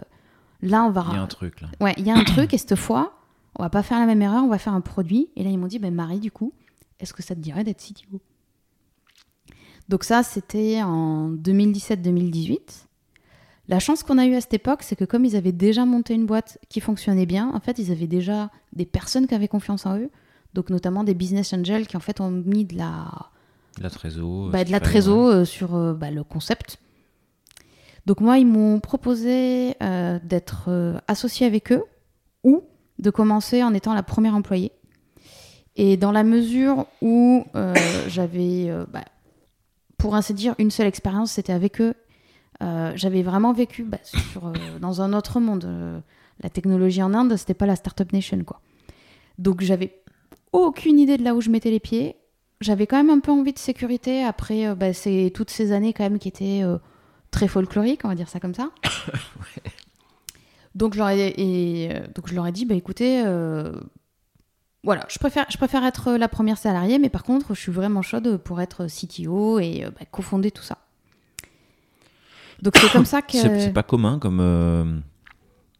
Là, 0.66 0.84
on 0.84 0.90
va. 0.90 1.06
Il 1.10 1.14
y 1.14 1.18
a 1.18 1.22
un 1.22 1.26
truc 1.26 1.60
là. 1.60 1.68
Ouais, 1.80 1.94
il 1.96 2.06
y 2.06 2.10
a 2.10 2.16
un 2.16 2.24
truc 2.34 2.52
et 2.54 2.58
cette 2.58 2.76
fois, 2.76 3.18
on 3.58 3.62
va 3.62 3.70
pas 3.70 3.82
faire 3.82 3.98
la 3.98 4.06
même 4.06 4.22
erreur, 4.22 4.42
on 4.44 4.48
va 4.48 4.58
faire 4.58 4.74
un 4.74 4.80
produit. 4.80 5.28
Et 5.36 5.44
là, 5.44 5.50
ils 5.50 5.58
m'ont 5.58 5.66
dit, 5.66 5.78
ben 5.78 5.94
Marie, 5.94 6.20
du 6.20 6.30
coup, 6.30 6.52
est-ce 7.00 7.12
que 7.12 7.22
ça 7.22 7.34
te 7.34 7.40
dirait 7.40 7.64
d'être 7.64 7.82
CTO 7.82 8.20
Donc 9.88 10.04
ça, 10.04 10.22
c'était 10.22 10.82
en 10.82 11.30
2017-2018. 11.30 12.86
La 13.68 13.80
chance 13.80 14.02
qu'on 14.02 14.18
a 14.18 14.26
eue 14.26 14.36
à 14.36 14.40
cette 14.40 14.54
époque, 14.54 14.82
c'est 14.82 14.94
que 14.94 15.04
comme 15.04 15.24
ils 15.24 15.34
avaient 15.34 15.52
déjà 15.52 15.84
monté 15.84 16.14
une 16.14 16.26
boîte 16.26 16.58
qui 16.68 16.80
fonctionnait 16.80 17.26
bien, 17.26 17.50
en 17.52 17.60
fait, 17.60 17.78
ils 17.78 17.90
avaient 17.90 18.06
déjà 18.06 18.50
des 18.72 18.86
personnes 18.86 19.26
qui 19.26 19.34
avaient 19.34 19.48
confiance 19.48 19.86
en 19.86 19.98
eux, 19.98 20.10
donc 20.54 20.70
notamment 20.70 21.02
des 21.02 21.14
business 21.14 21.52
angels 21.52 21.86
qui 21.86 21.96
en 21.96 22.00
fait 22.00 22.20
ont 22.20 22.30
mis 22.30 22.64
de 22.64 22.76
la, 22.76 23.06
de 23.76 23.82
la 23.82 23.90
trésor, 23.90 24.50
bah, 24.50 24.64
de 24.64 24.70
la 24.70 24.78
trésor 24.78 25.26
euh, 25.26 25.44
sur 25.44 25.74
euh, 25.74 25.94
bah, 25.94 26.12
le 26.12 26.22
concept. 26.22 26.78
Donc 28.06 28.20
moi, 28.20 28.38
ils 28.38 28.46
m'ont 28.46 28.78
proposé 28.78 29.74
euh, 29.82 30.18
d'être 30.22 30.66
euh, 30.68 30.96
associé 31.08 31.44
avec 31.44 31.72
eux 31.72 31.82
ou 32.44 32.62
de 33.00 33.10
commencer 33.10 33.64
en 33.64 33.74
étant 33.74 33.94
la 33.94 34.04
première 34.04 34.34
employée. 34.34 34.72
Et 35.74 35.96
dans 35.96 36.12
la 36.12 36.22
mesure 36.22 36.86
où 37.02 37.44
euh, 37.56 37.74
j'avais, 38.08 38.70
bah, 38.92 39.04
pour 39.98 40.14
ainsi 40.14 40.34
dire, 40.34 40.54
une 40.58 40.70
seule 40.70 40.86
expérience, 40.86 41.32
c'était 41.32 41.52
avec 41.52 41.80
eux, 41.80 41.94
j'avais 42.94 43.22
vraiment 43.22 43.52
vécu 43.52 43.82
bah, 43.82 43.98
dans 44.80 45.02
un 45.02 45.12
autre 45.12 45.40
monde. 45.40 46.02
la 46.40 46.48
technologie 46.48 47.02
en 47.02 47.12
Inde, 47.12 47.36
c'était 47.36 47.52
pas 47.52 47.66
la 47.66 47.76
Startup 47.76 48.10
Nation, 48.12 48.42
quoi. 48.44 48.60
Donc 49.36 49.60
j'avais 49.60 50.00
aucune 50.52 50.98
idée 50.98 51.18
de 51.18 51.22
là 51.22 51.34
où 51.34 51.42
je 51.42 51.50
mettais 51.50 51.70
les 51.70 51.80
pieds. 51.80 52.16
J'avais 52.62 52.86
quand 52.86 52.96
même 52.96 53.10
un 53.10 53.20
peu 53.20 53.30
envie 53.30 53.52
de 53.52 53.58
sécurité 53.58 54.24
après 54.24 54.74
bah, 54.74 54.92
toutes 55.34 55.50
ces 55.50 55.72
années 55.72 55.92
quand 55.92 56.04
même 56.04 56.18
qui 56.18 56.28
étaient 56.28 56.62
très 57.36 57.48
folklorique, 57.48 58.00
on 58.04 58.08
va 58.08 58.14
dire 58.14 58.30
ça 58.30 58.40
comme 58.40 58.54
ça. 58.54 58.70
Donc 60.74 60.94
je 60.94 60.98
leur 60.98 61.10
ai, 61.10 61.34
et, 61.36 61.90
euh, 61.90 62.00
donc 62.14 62.28
je 62.28 62.34
leur 62.34 62.46
ai 62.46 62.52
dit, 62.52 62.66
bah 62.66 62.74
écoutez, 62.74 63.22
euh, 63.24 63.72
voilà, 64.84 65.06
je 65.08 65.18
préfère, 65.18 65.46
je 65.48 65.56
préfère 65.56 65.82
être 65.84 66.12
la 66.12 66.28
première 66.28 66.58
salariée, 66.58 66.98
mais 66.98 67.08
par 67.08 67.22
contre, 67.22 67.54
je 67.54 67.60
suis 67.60 67.72
vraiment 67.72 68.02
chaude 68.02 68.36
pour 68.36 68.60
être 68.60 68.86
CTO 68.86 69.58
et 69.58 69.84
euh, 69.84 69.90
bah, 69.90 70.04
cofonder 70.10 70.50
tout 70.50 70.62
ça. 70.62 70.76
Donc 72.60 72.76
c'est 72.76 72.92
comme 72.92 73.06
ça 73.06 73.22
que. 73.22 73.38
C'est 73.38 73.72
pas 73.72 73.82
commun 73.82 74.18
comme. 74.18 75.02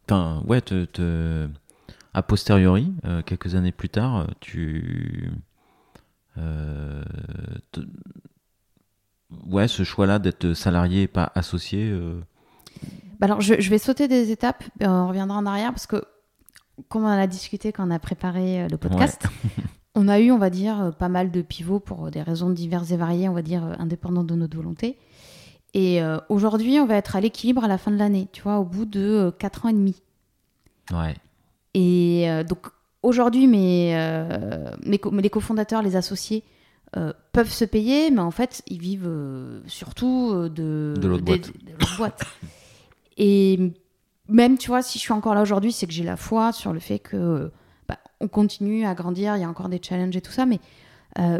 Enfin, 0.09 0.41
ouais, 0.47 0.61
te, 0.61 0.85
te... 0.85 1.47
a 2.15 2.23
posteriori, 2.23 2.91
quelques 3.27 3.53
années 3.53 3.71
plus 3.71 3.89
tard, 3.89 4.25
tu. 4.39 5.29
Te 6.35 7.81
ouais, 9.47 9.67
ce 9.67 9.83
choix-là 9.83 10.19
d'être 10.19 10.53
salarié 10.53 11.03
et 11.03 11.07
pas 11.07 11.31
associé 11.35 11.89
euh, 11.91 12.19
bah 13.19 13.25
Alors, 13.25 13.41
je, 13.41 13.69
vais 13.69 13.77
sauter 13.77 14.07
des 14.07 14.31
étapes, 14.31 14.63
euh, 14.81 14.87
on 14.87 15.07
reviendra 15.07 15.37
en 15.37 15.45
arrière, 15.45 15.71
parce 15.71 15.87
que, 15.87 16.03
comme 16.89 17.03
on 17.03 17.07
en 17.07 17.19
a 17.19 17.27
discuté 17.27 17.71
quand 17.71 17.87
on 17.87 17.91
a 17.91 17.99
préparé 17.99 18.63
euh, 18.63 18.67
le 18.69 18.77
podcast, 18.77 19.23
on 19.95 20.07
a 20.07 20.19
eu, 20.19 20.31
on 20.31 20.37
va 20.37 20.49
dire, 20.49 20.93
pas 20.97 21.09
mal 21.09 21.31
de 21.31 21.41
pivots 21.41 21.79
pour 21.79 22.11
des 22.11 22.21
raisons 22.21 22.49
diverses 22.49 22.91
et 22.91 22.97
variées, 22.97 23.27
on 23.29 23.33
va 23.33 23.41
dire, 23.41 23.63
indépendantes 23.79 24.27
de 24.27 24.35
notre 24.35 24.55
volonté. 24.55 24.97
Et 25.73 25.99
aujourd'hui, 26.29 26.79
on 26.79 26.87
va 26.87 26.95
être 26.95 27.15
à 27.15 27.21
l'équilibre 27.21 27.63
à 27.63 27.67
la 27.67 27.77
fin 27.77 27.91
de 27.91 27.97
l'année, 27.97 28.27
tu 28.31 28.41
vois, 28.41 28.57
au 28.57 28.63
bout 28.63 28.85
de 28.85 29.31
4 29.37 29.65
ans 29.65 29.69
et 29.69 29.73
demi. 29.73 30.01
Ouais. 30.91 31.15
Et 31.75 32.27
donc, 32.47 32.67
aujourd'hui, 33.03 33.45
mes, 33.45 33.93
mes, 34.85 34.99
les 35.21 35.29
cofondateurs, 35.29 35.83
les 35.83 35.95
associés, 35.95 36.43
euh, 36.95 37.11
peuvent 37.33 37.51
se 37.51 37.65
payer, 37.65 38.11
mais 38.11 38.21
en 38.21 38.31
fait, 38.31 38.63
ils 38.65 38.79
vivent 38.79 39.07
euh, 39.07 39.59
surtout 39.67 40.31
euh, 40.31 40.47
de, 40.47 40.93
de 40.97 41.07
l'autre 41.09 41.25
boîte. 41.97 42.21
Et 43.17 43.73
même, 44.29 44.57
tu 44.57 44.69
vois, 44.69 44.81
si 44.81 44.97
je 44.97 45.03
suis 45.03 45.11
encore 45.11 45.35
là 45.35 45.41
aujourd'hui, 45.41 45.73
c'est 45.73 45.85
que 45.85 45.91
j'ai 45.91 46.05
la 46.05 46.15
foi 46.15 46.53
sur 46.53 46.71
le 46.71 46.79
fait 46.79 46.99
que 46.99 47.51
bah, 47.89 47.97
on 48.21 48.29
continue 48.29 48.85
à 48.85 48.93
grandir, 48.93 49.35
il 49.35 49.41
y 49.41 49.43
a 49.43 49.49
encore 49.49 49.67
des 49.67 49.81
challenges 49.83 50.15
et 50.15 50.21
tout 50.21 50.31
ça, 50.31 50.45
mais 50.45 50.59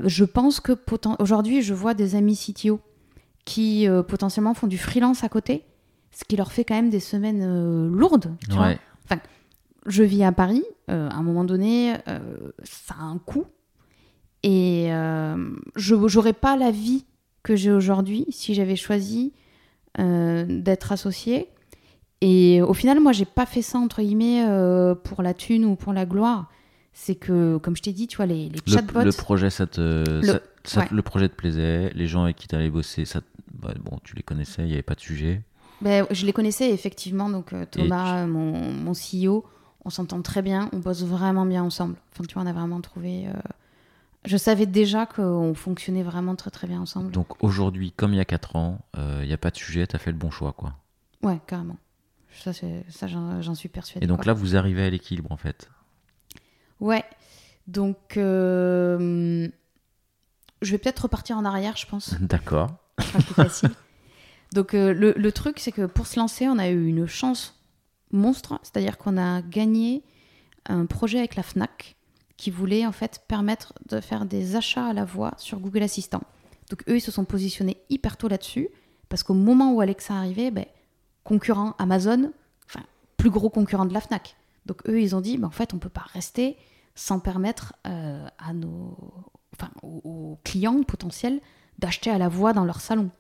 je 0.06 0.24
pense 0.24 0.60
que 0.60 0.74
aujourd'hui, 1.20 1.62
je 1.62 1.76
vois 1.76 1.94
des 1.94 2.16
amis 2.16 2.36
CTO 2.36 2.80
qui 3.46 3.88
potentiellement 4.08 4.56
font 4.56 4.66
du 4.66 4.80
freelance 4.80 5.24
à 5.24 5.30
côté, 5.30 5.64
ce 6.12 6.24
qui 6.26 6.36
leur 6.36 6.52
fait 6.52 6.66
quand 6.66 6.74
même 6.74 6.90
des 6.90 7.00
semaines 7.00 7.88
lourdes. 7.90 8.36
Tu 8.50 8.56
vois 8.56 8.74
enfin, 9.06 9.22
je 9.86 10.02
vis 10.02 10.24
à 10.24 10.32
Paris, 10.32 10.64
à 10.88 11.16
un 11.16 11.22
moment 11.22 11.44
donné, 11.44 11.94
ça 12.64 12.96
a 13.00 13.04
un 13.04 13.20
coût 13.20 13.46
et 14.44 14.94
euh, 14.94 15.50
je 15.76 15.96
n'aurais 15.96 16.34
pas 16.34 16.56
la 16.58 16.72
vie 16.72 17.06
que 17.44 17.56
j'ai 17.56 17.72
aujourd'hui 17.72 18.26
si 18.30 18.54
j'avais 18.54 18.76
choisi 18.76 19.34
euh, 20.00 20.46
d'être 20.48 20.92
associée. 20.92 21.48
Et 22.22 22.62
au 22.62 22.74
final, 22.74 23.00
moi, 23.00 23.12
j'ai 23.12 23.26
pas 23.26 23.46
fait 23.46 23.62
ça, 23.62 23.78
entre 23.78 24.02
guillemets, 24.02 24.46
euh, 24.48 24.96
pour 24.96 25.22
la 25.22 25.34
thune 25.34 25.66
ou 25.66 25.76
pour 25.76 25.94
la 25.94 26.06
gloire. 26.06 26.50
C'est 26.94 27.16
que, 27.16 27.58
comme 27.58 27.76
je 27.76 27.84
t'ai 27.84 27.94
dit, 27.94 28.08
tu 28.08 28.18
vois, 28.18 28.26
les, 28.26 28.50
les 28.50 28.60
chatbots... 28.66 29.04
Le, 29.04 29.12
projet, 29.12 29.52
ça 29.52 29.68
te, 29.68 29.80
le, 29.80 31.02
projet 31.02 31.30
te 31.30 31.36
plaisait, 31.36 31.92
les 31.94 32.08
gens 32.08 32.24
avec 32.24 32.38
qui 32.38 32.48
tu 32.48 32.56
allais 32.56 32.72
bosser, 32.72 33.06
ça, 33.06 33.22
bah, 33.54 33.72
bon, 33.80 34.00
tu 34.04 34.16
les 34.16 34.24
connaissais, 34.24 34.64
il 34.64 34.68
n'y 34.68 34.74
avait 34.74 34.82
pas 34.82 34.96
de 34.96 35.00
sujet. 35.00 35.44
Ben, 35.82 36.08
je 36.10 36.26
les 36.26 36.34
connaissais, 36.34 36.72
effectivement. 36.72 37.30
Donc, 37.30 37.54
Thomas, 37.70 38.26
mon, 38.26 38.72
mon 38.72 38.94
CEO, 38.94 39.46
on 39.86 39.92
s'entend 39.92 40.24
très 40.24 40.42
bien, 40.42 40.70
on 40.74 40.80
bosse 40.80 41.04
vraiment 41.04 41.46
bien 41.46 41.64
ensemble. 41.64 41.98
Enfin, 42.14 42.24
tu 42.28 42.34
vois, 42.34 42.42
on 42.42 42.48
a 42.48 42.54
vraiment 42.54 42.82
trouvé 42.82 43.28
Je 44.28 44.38
savais 44.38 44.66
déjà 44.66 45.06
qu'on 45.06 45.54
fonctionnait 45.56 46.04
vraiment 46.04 46.36
très 46.36 46.52
très 46.52 46.68
bien 46.68 46.82
ensemble. 46.82 47.12
Donc 47.12 47.42
aujourd'hui, 47.44 47.92
comme 47.94 48.14
il 48.14 48.18
y 48.18 48.20
a 48.20 48.26
4 48.26 48.56
ans, 48.58 48.80
il 48.98 49.26
n'y 49.26 49.34
a 49.34 49.38
pas 49.38 49.52
de 49.52 49.58
sujet, 49.58 49.88
tu 49.88 49.96
as 49.96 50.00
fait 50.00 50.12
le 50.12 50.18
bon 50.18 50.30
choix, 50.30 50.54
quoi. 50.54 50.76
Ouais, 51.24 51.40
carrément. 51.48 51.78
Ça, 52.32 53.08
j'en 53.08 53.56
suis 53.56 53.70
persuadée. 53.70 54.06
Et 54.06 54.08
donc 54.08 54.18
quoi. 54.20 54.28
là, 54.28 54.34
vous 54.34 54.56
arrivez 54.56 54.84
à 54.84 54.90
l'équilibre, 54.90 55.32
en 55.32 55.38
fait. 55.38 55.70
Ouais. 56.80 57.04
Donc, 57.68 58.18
euh, 58.18 59.48
je 60.62 60.72
vais 60.72 60.78
peut-être 60.78 61.00
repartir 61.00 61.38
en 61.38 61.46
arrière, 61.46 61.76
je 61.76 61.86
pense. 61.88 62.14
D'accord. 62.22 62.70
Facile. 63.00 63.72
Donc, 64.54 64.74
euh, 64.74 64.94
le, 64.94 65.14
le 65.18 65.32
truc, 65.32 65.60
c'est 65.60 65.72
que 65.72 65.86
pour 65.86 66.08
se 66.08 66.20
lancer, 66.20 66.48
on 66.48 66.58
a 66.58 66.70
eu 66.70 66.86
une 66.86 67.08
chance 67.08 67.60
monstre. 68.12 68.60
C'est-à-dire 68.64 68.98
qu'on 68.98 69.18
a 69.18 69.42
gagné 69.42 70.04
un 70.66 70.86
projet 70.86 71.18
avec 71.18 71.36
la 71.36 71.44
FNAC 71.44 71.97
qui 72.38 72.52
voulait 72.52 72.86
en 72.86 72.92
fait 72.92 73.24
permettre 73.28 73.74
de 73.90 74.00
faire 74.00 74.26
des 74.26 74.56
achats 74.56 74.86
à 74.86 74.94
la 74.94 75.06
voix 75.06 75.34
sur 75.38 75.60
Google 75.60 75.84
Assistant. 75.84 76.22
Donc, 76.70 76.84
eux, 76.88 76.98
ils 76.98 77.02
se 77.02 77.12
sont 77.12 77.26
positionnés 77.26 77.78
hyper 77.90 78.18
tôt 78.18 78.28
là-dessus. 78.28 78.70
Parce 79.10 79.24
qu'au 79.24 79.34
moment 79.34 79.74
où 79.74 79.82
Alexa 79.82 80.14
arrivait, 80.14 80.52
ben, 80.52 80.66
concurrent 81.24 81.76
Amazon, 81.80 82.32
enfin, 82.66 82.86
plus 83.16 83.30
gros 83.30 83.50
concurrent 83.50 83.86
de 83.86 83.94
la 83.94 84.02
FNAC. 84.02 84.36
Donc, 84.66 84.88
eux, 84.88 85.02
ils 85.02 85.16
ont 85.16 85.22
dit, 85.22 85.38
ben, 85.38 85.48
en 85.48 85.52
fait, 85.52 85.74
on 85.74 85.78
ne 85.78 85.82
peut 85.82 85.90
pas 85.90 86.06
rester 86.14 86.58
sans 86.94 87.20
permettre 87.20 87.74
euh, 87.86 88.28
à 88.38 88.54
nos, 88.54 88.98
enfin, 89.54 89.72
aux, 89.84 90.40
clients 90.44 90.84
potentiels 90.84 91.40
d'acheter 91.80 92.10
à 92.10 92.18
la 92.18 92.28
voix 92.28 92.54
dans 92.54 92.66
leur 92.66 92.82
salon. 92.82 93.12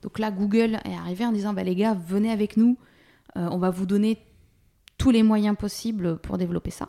Donc 0.00 0.18
là, 0.18 0.30
Google 0.30 0.80
est 0.84 0.94
arrivé 0.94 1.24
en 1.24 1.30
disant 1.30 1.52
bah, 1.52 1.62
les 1.62 1.76
gars, 1.76 1.94
venez 1.94 2.32
avec 2.32 2.56
nous, 2.56 2.78
euh, 3.36 3.48
on 3.50 3.58
va 3.58 3.70
vous 3.70 3.86
donner 3.86 4.18
tous 4.98 5.10
les 5.10 5.22
moyens 5.22 5.56
possibles 5.56 6.18
pour 6.18 6.38
développer 6.38 6.70
ça. 6.70 6.88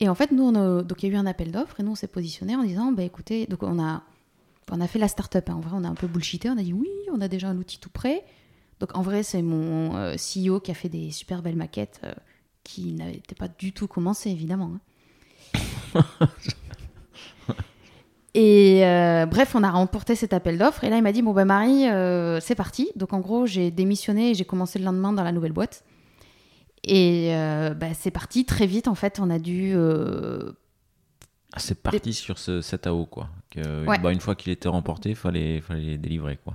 Et 0.00 0.08
en 0.08 0.14
fait, 0.14 0.32
nous, 0.32 0.42
on 0.44 0.54
a- 0.54 0.82
donc 0.82 1.02
il 1.02 1.08
y 1.08 1.12
a 1.12 1.14
eu 1.14 1.18
un 1.18 1.26
appel 1.26 1.52
d'offres 1.52 1.78
et 1.80 1.82
nous, 1.82 1.92
on 1.92 1.94
s'est 1.94 2.06
positionné 2.06 2.56
en 2.56 2.62
disant 2.62 2.90
bah, 2.92 3.02
écoutez, 3.02 3.46
donc 3.46 3.62
on 3.62 3.78
a, 3.82 4.02
on 4.72 4.80
a 4.80 4.86
fait 4.86 4.98
la 4.98 5.08
start-up. 5.08 5.48
hein. 5.50 5.54
En 5.56 5.60
vrai, 5.60 5.72
on 5.74 5.84
a 5.84 5.88
un 5.88 5.94
peu 5.94 6.06
bullshité, 6.06 6.48
on 6.48 6.56
a 6.58 6.62
dit 6.62 6.72
oui, 6.72 6.88
on 7.12 7.20
a 7.20 7.28
déjà 7.28 7.48
un 7.48 7.56
outil 7.58 7.78
tout 7.78 7.90
prêt. 7.90 8.24
Donc 8.80 8.96
en 8.96 9.02
vrai, 9.02 9.22
c'est 9.22 9.42
mon 9.42 9.94
euh, 9.96 10.14
CEO 10.16 10.60
qui 10.60 10.70
a 10.70 10.74
fait 10.74 10.88
des 10.88 11.10
super 11.10 11.42
belles 11.42 11.56
maquettes 11.56 12.00
euh, 12.04 12.12
qui 12.64 12.92
n'étaient 12.92 13.34
pas 13.34 13.48
du 13.48 13.72
tout 13.72 13.86
commencées, 13.88 14.30
évidemment. 14.30 14.72
hein. 15.94 16.02
Et 18.34 18.86
euh, 18.86 19.26
bref, 19.26 19.54
on 19.56 19.62
a 19.64 19.70
remporté 19.70 20.14
cet 20.14 20.32
appel 20.32 20.56
d'offres. 20.56 20.84
Et 20.84 20.88
là, 20.90 20.96
il 20.96 21.02
m'a 21.02 21.10
dit 21.12 21.20
Bon, 21.20 21.32
ben 21.32 21.44
Marie, 21.44 21.86
c'est 22.40 22.54
parti. 22.54 22.88
Donc, 22.94 23.12
en 23.12 23.18
gros, 23.18 23.44
j'ai 23.46 23.70
démissionné 23.72 24.30
et 24.30 24.34
j'ai 24.34 24.44
commencé 24.44 24.78
le 24.78 24.84
lendemain 24.84 25.12
dans 25.12 25.24
la 25.24 25.32
nouvelle 25.32 25.52
boîte. 25.52 25.82
Et 26.84 27.34
euh, 27.34 27.74
bah, 27.74 27.92
c'est 27.94 28.10
parti 28.10 28.44
très 28.44 28.66
vite. 28.66 28.88
En 28.88 28.94
fait, 28.94 29.18
on 29.20 29.28
a 29.30 29.38
dû. 29.38 29.72
euh, 29.74 30.52
Ah, 31.52 31.58
c'est 31.58 31.80
parti 31.82 32.14
sur 32.14 32.38
ce 32.38 32.60
7 32.60 32.86
AO, 32.86 33.06
quoi. 33.06 33.28
Que, 33.50 33.86
Ouais. 33.86 33.98
bah, 33.98 34.12
une 34.12 34.20
fois 34.20 34.34
qu'il 34.34 34.52
était 34.52 34.68
remporté, 34.68 35.10
il 35.10 35.16
fallait, 35.16 35.60
fallait 35.60 35.98
délivrer, 35.98 36.38
quoi. 36.42 36.54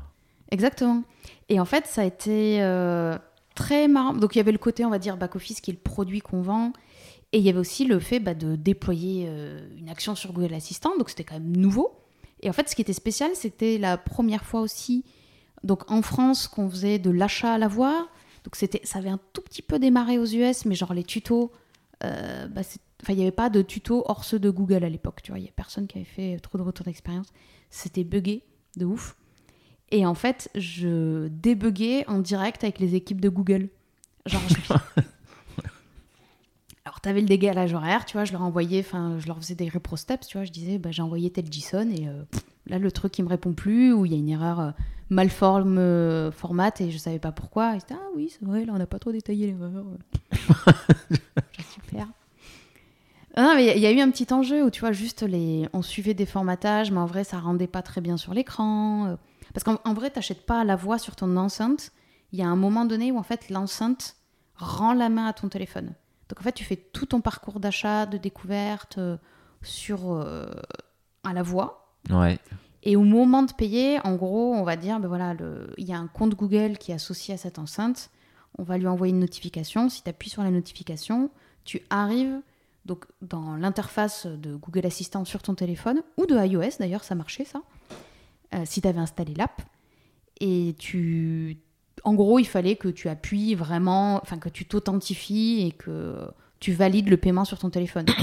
Exactement. 0.51 1.03
Et 1.49 1.59
en 1.59 1.65
fait, 1.65 1.85
ça 1.85 2.01
a 2.01 2.05
été 2.05 2.61
euh, 2.63 3.17
très 3.55 3.87
marrant. 3.87 4.13
Donc, 4.13 4.35
il 4.35 4.39
y 4.39 4.41
avait 4.41 4.51
le 4.51 4.57
côté, 4.57 4.85
on 4.85 4.89
va 4.89 4.99
dire, 4.99 5.17
back-office, 5.17 5.61
qui 5.61 5.71
est 5.71 5.73
le 5.73 5.79
produit 5.79 6.21
qu'on 6.21 6.41
vend. 6.41 6.71
Et 7.33 7.39
il 7.39 7.43
y 7.43 7.49
avait 7.49 7.59
aussi 7.59 7.85
le 7.85 7.99
fait 7.99 8.19
bah, 8.19 8.33
de 8.33 8.55
déployer 8.55 9.27
une 9.77 9.89
action 9.89 10.15
sur 10.15 10.31
Google 10.33 10.53
Assistant. 10.53 10.97
Donc, 10.97 11.09
c'était 11.09 11.23
quand 11.25 11.35
même 11.35 11.55
nouveau. 11.57 11.99
Et 12.41 12.49
en 12.49 12.53
fait, 12.53 12.69
ce 12.69 12.75
qui 12.75 12.81
était 12.81 12.93
spécial, 12.93 13.31
c'était 13.33 13.77
la 13.77 13.97
première 13.97 14.45
fois 14.45 14.61
aussi, 14.61 15.03
donc 15.63 15.89
en 15.91 16.01
France, 16.01 16.47
qu'on 16.47 16.69
faisait 16.69 16.99
de 16.99 17.09
l'achat 17.09 17.53
à 17.53 17.57
la 17.57 17.67
voix. 17.67 18.07
Donc, 18.45 18.55
c'était, 18.55 18.79
ça 18.85 18.99
avait 18.99 19.09
un 19.09 19.19
tout 19.33 19.41
petit 19.41 19.61
peu 19.61 19.79
démarré 19.79 20.17
aux 20.19 20.25
US, 20.25 20.65
mais 20.65 20.75
genre 20.75 20.93
les 20.93 21.03
tutos, 21.03 21.51
euh, 22.03 22.47
bah, 22.47 22.61
il 23.09 23.15
n'y 23.15 23.21
avait 23.23 23.31
pas 23.31 23.49
de 23.49 23.61
tutos 23.61 24.03
hors 24.07 24.23
ceux 24.23 24.39
de 24.39 24.49
Google 24.49 24.83
à 24.83 24.89
l'époque. 24.89 25.21
Tu 25.23 25.31
vois, 25.31 25.39
il 25.39 25.43
n'y 25.43 25.49
a 25.49 25.53
personne 25.55 25.87
qui 25.87 25.97
avait 25.97 26.05
fait 26.05 26.37
trop 26.39 26.57
de 26.57 26.63
retour 26.63 26.85
d'expérience. 26.85 27.27
C'était 27.71 28.03
buggé 28.03 28.43
de 28.77 28.85
ouf. 28.85 29.17
Et 29.91 30.05
en 30.05 30.13
fait, 30.15 30.49
je 30.55 31.27
débuguais 31.27 32.05
en 32.07 32.19
direct 32.19 32.63
avec 32.63 32.79
les 32.79 32.95
équipes 32.95 33.19
de 33.21 33.29
Google. 33.29 33.69
Genre, 34.25 34.41
je- 34.49 35.01
Alors, 36.85 37.01
t'avais 37.01 37.21
le 37.21 37.27
décalage 37.27 37.73
horaire, 37.73 38.05
tu 38.05 38.13
vois, 38.13 38.25
je 38.25 38.31
leur 38.31 38.43
envoyais, 38.43 38.79
enfin, 38.81 39.17
je 39.19 39.25
leur 39.27 39.37
faisais 39.37 39.55
des 39.55 39.69
repro 39.69 39.97
steps, 39.97 40.27
tu 40.27 40.37
vois, 40.37 40.45
je 40.45 40.51
disais, 40.51 40.77
bah, 40.77 40.91
j'ai 40.91 41.01
envoyé 41.01 41.31
tel 41.31 41.51
JSON 41.51 41.89
et 41.89 42.07
euh, 42.07 42.23
pff, 42.29 42.43
là, 42.67 42.79
le 42.79 42.91
truc, 42.91 43.17
il 43.17 43.23
me 43.23 43.29
répond 43.29 43.53
plus, 43.53 43.93
ou 43.93 44.05
il 44.05 44.11
y 44.11 44.15
a 44.15 44.17
une 44.17 44.29
erreur 44.29 44.59
euh, 44.59 44.71
mal 45.09 45.29
forme, 45.29 45.77
euh, 45.77 46.31
format 46.31 46.71
et 46.79 46.91
je 46.91 46.97
savais 46.97 47.19
pas 47.19 47.31
pourquoi. 47.31 47.75
Et 47.75 47.79
ah 47.91 47.97
oui, 48.15 48.29
c'est 48.31 48.45
vrai, 48.45 48.65
là, 48.65 48.73
on 48.75 48.77
n'a 48.77 48.87
pas 48.87 48.99
trop 48.99 49.11
détaillé 49.11 49.47
l'erreur. 49.47 49.71
Genre, 49.71 49.85
Super. 51.73 52.07
Ah 53.35 53.43
Non, 53.43 53.55
mais 53.55 53.75
il 53.75 53.81
y 53.81 53.85
a 53.85 53.91
eu 53.91 53.99
un 53.99 54.09
petit 54.11 54.31
enjeu 54.33 54.63
où, 54.63 54.69
tu 54.69 54.79
vois, 54.81 54.91
juste 54.93 55.23
les... 55.23 55.67
on 55.73 55.81
suivait 55.81 56.13
des 56.13 56.25
formatages, 56.25 56.91
mais 56.91 56.99
en 56.99 57.05
vrai, 57.05 57.23
ça 57.23 57.39
rendait 57.39 57.67
pas 57.67 57.81
très 57.81 58.01
bien 58.01 58.17
sur 58.17 58.33
l'écran. 58.33 59.07
euh, 59.07 59.15
Parce 59.53 59.63
qu'en 59.63 59.79
en 59.83 59.93
vrai, 59.93 60.09
t'achètes 60.09 60.45
pas 60.45 60.63
la 60.63 60.75
voix 60.75 60.97
sur 60.97 61.15
ton 61.15 61.35
enceinte. 61.37 61.91
Il 62.31 62.39
y 62.39 62.43
a 62.43 62.47
un 62.47 62.55
moment 62.55 62.85
donné 62.85 63.11
où, 63.11 63.17
en 63.17 63.23
fait, 63.23 63.49
l'enceinte 63.49 64.15
rend 64.55 64.93
la 64.93 65.09
main 65.09 65.25
à 65.27 65.33
ton 65.33 65.49
téléphone. 65.49 65.93
Donc, 66.29 66.39
en 66.39 66.43
fait, 66.43 66.53
tu 66.53 66.63
fais 66.63 66.77
tout 66.77 67.05
ton 67.05 67.21
parcours 67.21 67.59
d'achat, 67.59 68.05
de 68.05 68.17
découverte 68.17 68.99
sur, 69.61 70.25
à 71.23 71.33
la 71.33 71.43
voix. 71.43 71.84
Ouais. 72.09 72.39
Et 72.83 72.95
au 72.95 73.01
moment 73.01 73.43
de 73.43 73.51
payer, 73.51 73.99
en 74.05 74.15
gros, 74.15 74.53
on 74.53 74.63
va 74.63 74.75
dire, 74.75 74.99
ben 74.99 75.07
voilà, 75.07 75.33
le- 75.33 75.73
il 75.77 75.85
y 75.85 75.93
a 75.93 75.97
un 75.97 76.07
compte 76.07 76.35
Google 76.35 76.77
qui 76.77 76.91
est 76.91 76.95
associé 76.95 77.33
à 77.33 77.37
cette 77.37 77.57
enceinte. 77.59 78.11
On 78.57 78.63
va 78.63 78.77
lui 78.77 78.87
envoyer 78.87 79.11
une 79.13 79.19
notification. 79.19 79.89
Si 79.89 80.03
tu 80.03 80.09
appuies 80.09 80.29
sur 80.29 80.43
la 80.43 80.51
notification, 80.51 81.29
tu 81.63 81.81
arrives 81.89 82.39
donc 82.85 83.05
dans 83.23 83.55
l'interface 83.55 84.27
de 84.27 84.55
Google 84.55 84.85
Assistant 84.85 85.25
sur 85.25 85.41
ton 85.41 85.55
téléphone 85.55 86.03
ou 86.17 86.27
de 86.27 86.35
iOS 86.35 86.77
d'ailleurs, 86.79 87.03
ça 87.03 87.15
marchait 87.15 87.45
ça. 87.45 87.61
euh, 88.53 88.61
si 88.65 88.79
tu 88.81 88.87
avais 88.87 88.99
installé 88.99 89.33
l'app 89.33 89.61
et 90.39 90.75
tu 90.77 91.57
en 92.03 92.13
gros, 92.13 92.37
il 92.37 92.45
fallait 92.45 92.75
que 92.75 92.87
tu 92.89 93.09
appuies 93.09 93.55
vraiment, 93.55 94.17
enfin 94.21 94.37
que 94.37 94.49
tu 94.49 94.65
t'authentifies 94.65 95.65
et 95.65 95.71
que 95.71 96.19
tu 96.59 96.71
valides 96.73 97.09
le 97.09 97.17
paiement 97.17 97.45
sur 97.45 97.57
ton 97.57 97.71
téléphone. 97.71 98.05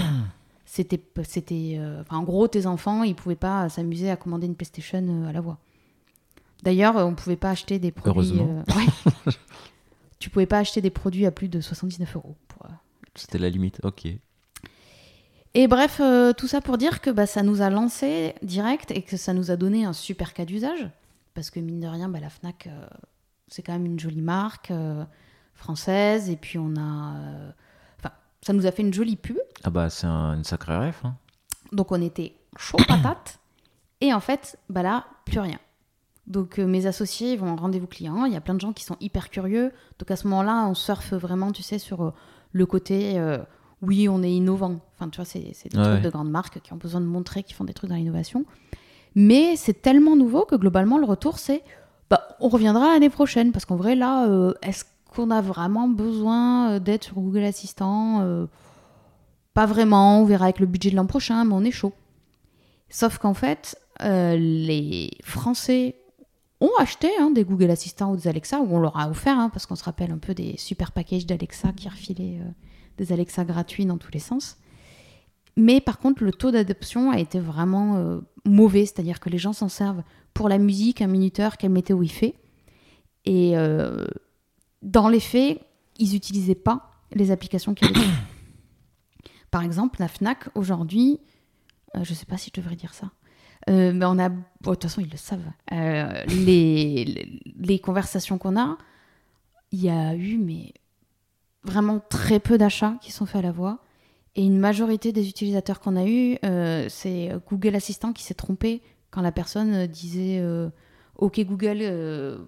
C'était, 0.75 1.05
c'était, 1.25 1.77
euh, 1.77 2.03
en 2.09 2.23
gros, 2.23 2.49
tes 2.49 2.65
enfants, 2.65 3.03
ils 3.03 3.15
pouvaient 3.15 3.35
pas 3.37 3.69
s'amuser 3.69 4.09
à 4.09 4.17
commander 4.17 4.47
une 4.47 4.55
PlayStation 4.55 5.07
euh, 5.07 5.29
à 5.29 5.33
la 5.33 5.43
voix. 5.43 5.59
D'ailleurs, 6.63 6.97
euh, 6.97 7.05
on 7.05 7.15
pouvait 7.15 7.37
pas 7.37 7.51
acheter 7.51 7.79
des 7.79 7.93
produits. 7.93 8.11
Heureusement. 8.11 8.65
euh, 8.71 8.75
ouais. 8.79 9.35
tu 10.19 10.31
pouvais 10.31 10.47
pas 10.47 10.57
acheter 10.57 10.81
des 10.81 10.89
produits 10.89 11.27
à 11.27 11.31
plus 11.31 11.51
de 11.51 11.61
79 11.61 12.17
euros. 12.17 12.37
C'était 13.15 13.37
la 13.37 13.51
limite. 13.51 13.81
Ok. 13.83 14.07
Et 15.53 15.69
bref, 15.69 16.01
tout 16.39 16.49
ça 16.49 16.63
pour 16.63 16.79
dire 16.79 17.03
que 17.03 17.11
bah, 17.11 17.27
ça 17.27 17.43
nous 17.43 17.61
a 17.61 17.69
lancé 17.69 18.35
direct 18.41 18.93
et 18.93 19.03
que 19.03 19.19
ça 19.19 19.35
nous 19.35 19.51
a 19.51 19.57
donné 19.57 19.85
un 19.85 19.93
super 19.93 20.33
cas 20.33 20.47
d'usage. 20.47 20.89
Parce 21.35 21.51
que 21.51 21.61
mine 21.61 21.81
de 21.81 21.87
rien, 21.87 22.09
bah, 22.09 22.19
la 22.19 22.31
Fnac, 22.31 22.71
c'est 23.47 23.63
quand 23.63 23.75
même 23.75 23.85
une 23.85 24.01
jolie 24.01 24.23
marque 24.23 24.73
française. 25.53 26.31
Et 26.31 26.37
puis 26.37 26.59
on 26.59 26.75
a. 26.79 27.53
ça 28.43 28.53
nous 28.53 28.67
a 28.67 28.73
fait 28.73 28.83
une 28.83 28.93
jolie 28.93 29.17
pub. 29.17 29.39
Ah 29.65 29.71
bah, 29.71 29.89
c'est 29.91 30.07
un, 30.07 30.35
une 30.35 30.45
sacrée 30.45 30.77
ref. 30.77 31.05
Hein. 31.05 31.15
Donc 31.73 31.93
on 31.93 32.01
était 32.03 32.35
chaud 32.59 32.79
patate. 32.89 33.39
Et 34.01 34.13
en 34.13 34.21
fait, 34.21 34.59
bah 34.69 34.83
là, 34.83 35.05
plus 35.25 35.39
rien. 35.39 35.59
Donc 36.27 36.59
euh, 36.59 36.67
mes 36.67 36.87
associés 36.87 37.37
vont 37.37 37.51
en 37.51 37.57
rendez-vous 37.57 37.87
client. 37.87 38.25
Il 38.27 38.33
y 38.33 38.37
a 38.37 38.41
plein 38.41 38.55
de 38.55 38.61
gens 38.61 38.73
qui 38.73 38.85
sont 38.85 38.97
hyper 39.01 39.31
curieux. 39.31 39.73
Donc 39.99 40.11
à 40.11 40.17
ce 40.17 40.27
moment-là, 40.29 40.67
on 40.69 40.75
surfe 40.75 41.13
vraiment, 41.15 41.53
tu 41.53 41.63
sais, 41.63 41.79
sur 41.79 42.03
euh, 42.03 42.13
le 42.53 42.67
côté. 42.67 43.19
euh, 43.19 43.39
oui, 43.81 44.09
on 44.09 44.23
est 44.23 44.31
innovant. 44.33 44.81
Enfin, 44.95 45.09
tu 45.09 45.17
vois, 45.17 45.25
c'est 45.25 45.51
c'est 45.55 45.69
des 45.73 45.79
Ouais. 45.79 45.85
trucs 45.85 46.03
de 46.03 46.11
grandes 46.11 46.31
marques 46.31 46.61
qui 46.61 46.73
ont 46.73 46.77
besoin 46.77 47.01
de 47.01 47.07
montrer 47.07 47.43
qu'ils 47.43 47.57
font 47.57 47.65
des 47.65 47.73
trucs 47.75 47.91
dans 47.91 47.97
l'innovation. 47.97 48.45
Mais 49.15 49.57
c'est 49.57 49.83
tellement 49.83 50.15
nouveau 50.17 50.45
que 50.45 50.55
globalement, 50.57 50.99
le 50.99 51.05
retour, 51.05 51.39
c'est 51.39 51.63
bah, 52.09 52.37
on 52.41 52.49
reviendra 52.49 52.93
l'année 52.93 53.11
prochaine. 53.11 53.51
Parce 53.53 53.65
qu'en 53.65 53.77
vrai, 53.77 53.95
là, 53.97 54.29
est-ce 54.63 54.85
qu'on 55.13 55.31
a 55.31 55.41
vraiment 55.41 55.89
besoin 55.89 56.73
euh, 56.73 56.79
d'être 56.79 57.05
sur 57.05 57.15
Google 57.15 57.45
Assistant 57.45 58.21
Euh, 58.23 58.47
Pas 59.55 59.67
vraiment. 59.67 60.21
On 60.21 60.25
verra 60.25 60.45
avec 60.47 60.61
le 60.61 60.67
budget 60.67 60.91
de 60.91 60.97
l'an 60.97 61.07
prochain, 61.07 61.45
mais 61.45 61.55
on 61.55 61.65
est 61.65 61.71
chaud. 61.71 61.93
Sauf 62.89 63.19
qu'en 63.19 63.35
fait, 63.35 63.79
euh, 64.03 64.37
les 64.37 65.11
Français 65.23 65.97
ont 66.61 66.71
acheté 66.79 67.09
hein, 67.21 67.31
des 67.31 67.45
Google 67.45 67.71
Assistant 67.71 68.13
ou 68.13 68.17
des 68.17 68.29
Alexa, 68.29 68.61
ou 68.61 68.75
on 68.75 68.79
leur 68.81 68.97
a 68.99 69.09
offert, 69.09 69.39
hein, 69.39 69.51
parce 69.51 69.67
qu'on 69.67 69.77
se 69.77 69.85
rappelle 69.85 70.11
un 70.11 70.19
peu 70.19 70.35
des 70.35 70.57
super 70.57 70.93
packages 70.93 71.27
d'Alexa 71.27 71.73
qui 71.73 71.89
refilaient 71.89 72.41
des 72.99 73.13
Alexa 73.13 73.45
gratuits 73.45 73.85
dans 73.87 73.99
tous 73.99 74.13
les 74.13 74.21
sens. 74.21 74.57
Mais 75.57 75.81
par 75.81 75.99
contre, 75.99 76.23
le 76.25 76.33
taux 76.33 76.51
d'adoption 76.51 77.11
a 77.11 77.19
été 77.19 77.41
vraiment 77.41 78.21
mauvais, 78.45 78.87
c'est-à-dire 78.87 79.21
que 79.21 79.29
les 79.29 79.39
gens 79.39 79.53
s'en 79.53 79.69
servent 79.69 80.03
pour 80.35 80.49
la 80.49 80.59
musique, 80.59 81.03
un 81.03 81.09
minuteur, 81.09 81.57
quelle 81.57 81.77
il 81.77 82.11
fait. 82.11 82.35
Et 83.25 83.55
dans 84.83 85.09
les 85.09 85.21
faits, 85.21 85.61
ils 85.99 86.13
n'utilisaient 86.13 86.55
pas 86.55 86.91
les 87.13 87.31
applications 87.31 87.75
qu'il 87.75 87.89
y. 87.89 87.95
Par 89.51 89.63
exemple, 89.63 90.01
la 90.01 90.09
FNAC, 90.09 90.49
aujourd'hui, 90.55 91.21
euh, 91.97 92.05
je 92.05 92.11
ne 92.11 92.17
sais 92.17 92.27
pas 92.27 92.39
si 92.39 92.51
je 92.55 92.61
devrais 92.61 92.77
dire 92.77 92.95
ça, 92.95 93.11
euh, 93.69 93.93
mais 93.95 94.07
on 94.07 94.19
a, 94.19 94.29
de 94.31 94.37
toute 94.65 94.83
façon, 94.83 95.01
ils 95.01 95.11
le 95.11 95.17
savent, 95.17 95.41
Euh, 95.73 96.25
les, 96.27 97.79
conversations 97.83 98.39
qu'on 98.39 98.59
a, 98.59 98.79
il 99.71 99.83
y 99.83 99.91
a 99.91 100.15
eu, 100.15 100.39
mais 100.39 100.73
vraiment 101.65 102.01
très 102.01 102.41
peu 102.41 102.59
d'achats 102.59 102.97
qui 103.01 103.13
sont 103.13 103.27
faits 103.27 103.41
à 103.41 103.43
la 103.43 103.53
voix. 103.53 103.79
Et 104.35 104.45
une 104.45 104.59
majorité 104.59 105.13
des 105.13 105.29
utilisateurs 105.29 105.81
qu'on 105.81 105.97
a 105.97 106.07
eu, 106.07 106.39
c'est 106.89 107.31
Google 107.49 107.75
Assistant 107.77 108.13
qui 108.13 108.23
s'est 108.23 108.35
trompé 108.35 108.83
quand 109.11 109.21
la 109.21 109.33
personne 109.33 109.87
disait 109.87 110.43
OK 111.17 111.39
Google, 111.41 112.39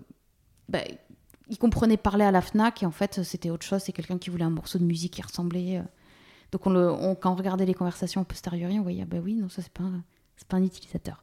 bah, 0.68 0.80
il 1.48 1.58
comprenait 1.58 1.96
parler 1.96 2.24
à 2.24 2.30
la 2.30 2.40
Fnac 2.40 2.82
et 2.82 2.86
en 2.86 2.90
fait 2.90 3.22
c'était 3.22 3.50
autre 3.50 3.64
chose, 3.66 3.82
c'est 3.82 3.92
quelqu'un 3.92 4.18
qui 4.18 4.30
voulait 4.30 4.44
un 4.44 4.50
morceau 4.50 4.78
de 4.78 4.84
musique 4.84 5.14
qui 5.14 5.22
ressemblait. 5.22 5.78
euh. 5.78 5.82
Donc 6.52 6.66
on 6.66 6.70
le, 6.70 6.90
on- 6.90 7.14
quand 7.14 7.32
on 7.32 7.36
regardait 7.36 7.66
les 7.66 7.74
conversations 7.74 8.20
a 8.20 8.24
posteriori, 8.24 8.78
on 8.78 8.82
voyait 8.82 9.02
ah 9.02 9.06
bah 9.08 9.18
oui 9.22 9.34
non 9.34 9.48
ça 9.48 9.60
c'est 9.62 9.72
pas 9.72 9.84
c'est 10.36 10.48
pas 10.48 10.56
un 10.56 10.62
utilisateur. 10.64 11.22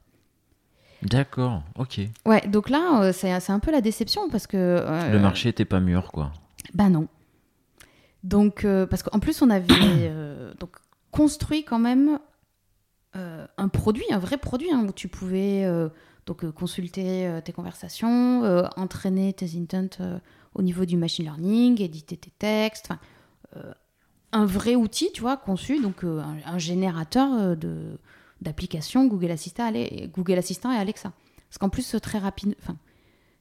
D'accord, 1.03 1.63
ok. 1.77 2.01
Ouais 2.25 2.41
donc 2.47 2.69
là 2.69 3.01
euh, 3.03 3.11
c'est 3.13 3.39
c'est 3.39 3.51
un 3.51 3.59
peu 3.59 3.71
la 3.71 3.81
déception 3.81 4.29
parce 4.29 4.45
que 4.47 4.57
euh, 4.57 5.11
Le 5.11 5.19
marché 5.19 5.49
était 5.49 5.65
pas 5.65 5.79
mûr, 5.79 6.11
quoi. 6.11 6.31
Bah 6.75 6.89
non. 6.89 7.07
Donc, 8.23 8.65
euh, 8.65 8.85
parce 8.85 9.01
qu'en 9.01 9.17
plus, 9.19 9.41
on 9.41 9.49
avait 9.49 9.65
euh, 9.81 10.53
donc, 10.59 10.75
construit 11.09 11.63
quand 11.63 11.79
même 11.79 12.19
un 13.57 13.67
produit, 13.67 14.05
un 14.11 14.19
vrai 14.19 14.37
produit, 14.37 14.71
hein, 14.71 14.85
où 14.87 14.91
tu 14.93 15.07
pouvais 15.09 15.63
donc, 16.25 16.43
euh, 16.43 16.51
consulter 16.51 17.27
euh, 17.27 17.41
tes 17.41 17.51
conversations, 17.51 18.43
euh, 18.43 18.63
entraîner 18.77 19.33
tes 19.33 19.57
intents 19.57 20.19
au 20.53 20.61
niveau 20.61 20.85
du 20.85 20.97
machine 20.97 21.25
learning, 21.25 21.81
éditer 21.81 22.17
tes 22.17 22.31
textes, 22.31 22.89
un 24.33 24.45
vrai 24.45 24.75
outil, 24.75 25.11
tu 25.13 25.21
vois, 25.21 25.35
conçu, 25.35 25.81
donc 25.81 26.03
un, 26.03 26.57
générateur 26.57 27.57
de 27.57 27.99
d'applications 28.41 29.05
Google 29.05 29.31
Assistant, 29.31 29.71
Google 30.13 30.37
Assistant 30.37 30.71
et 30.71 30.77
Alexa. 30.77 31.11
Parce 31.47 31.57
qu'en 31.57 31.69
plus, 31.69 31.95
très 32.01 32.17
rapide, 32.17 32.55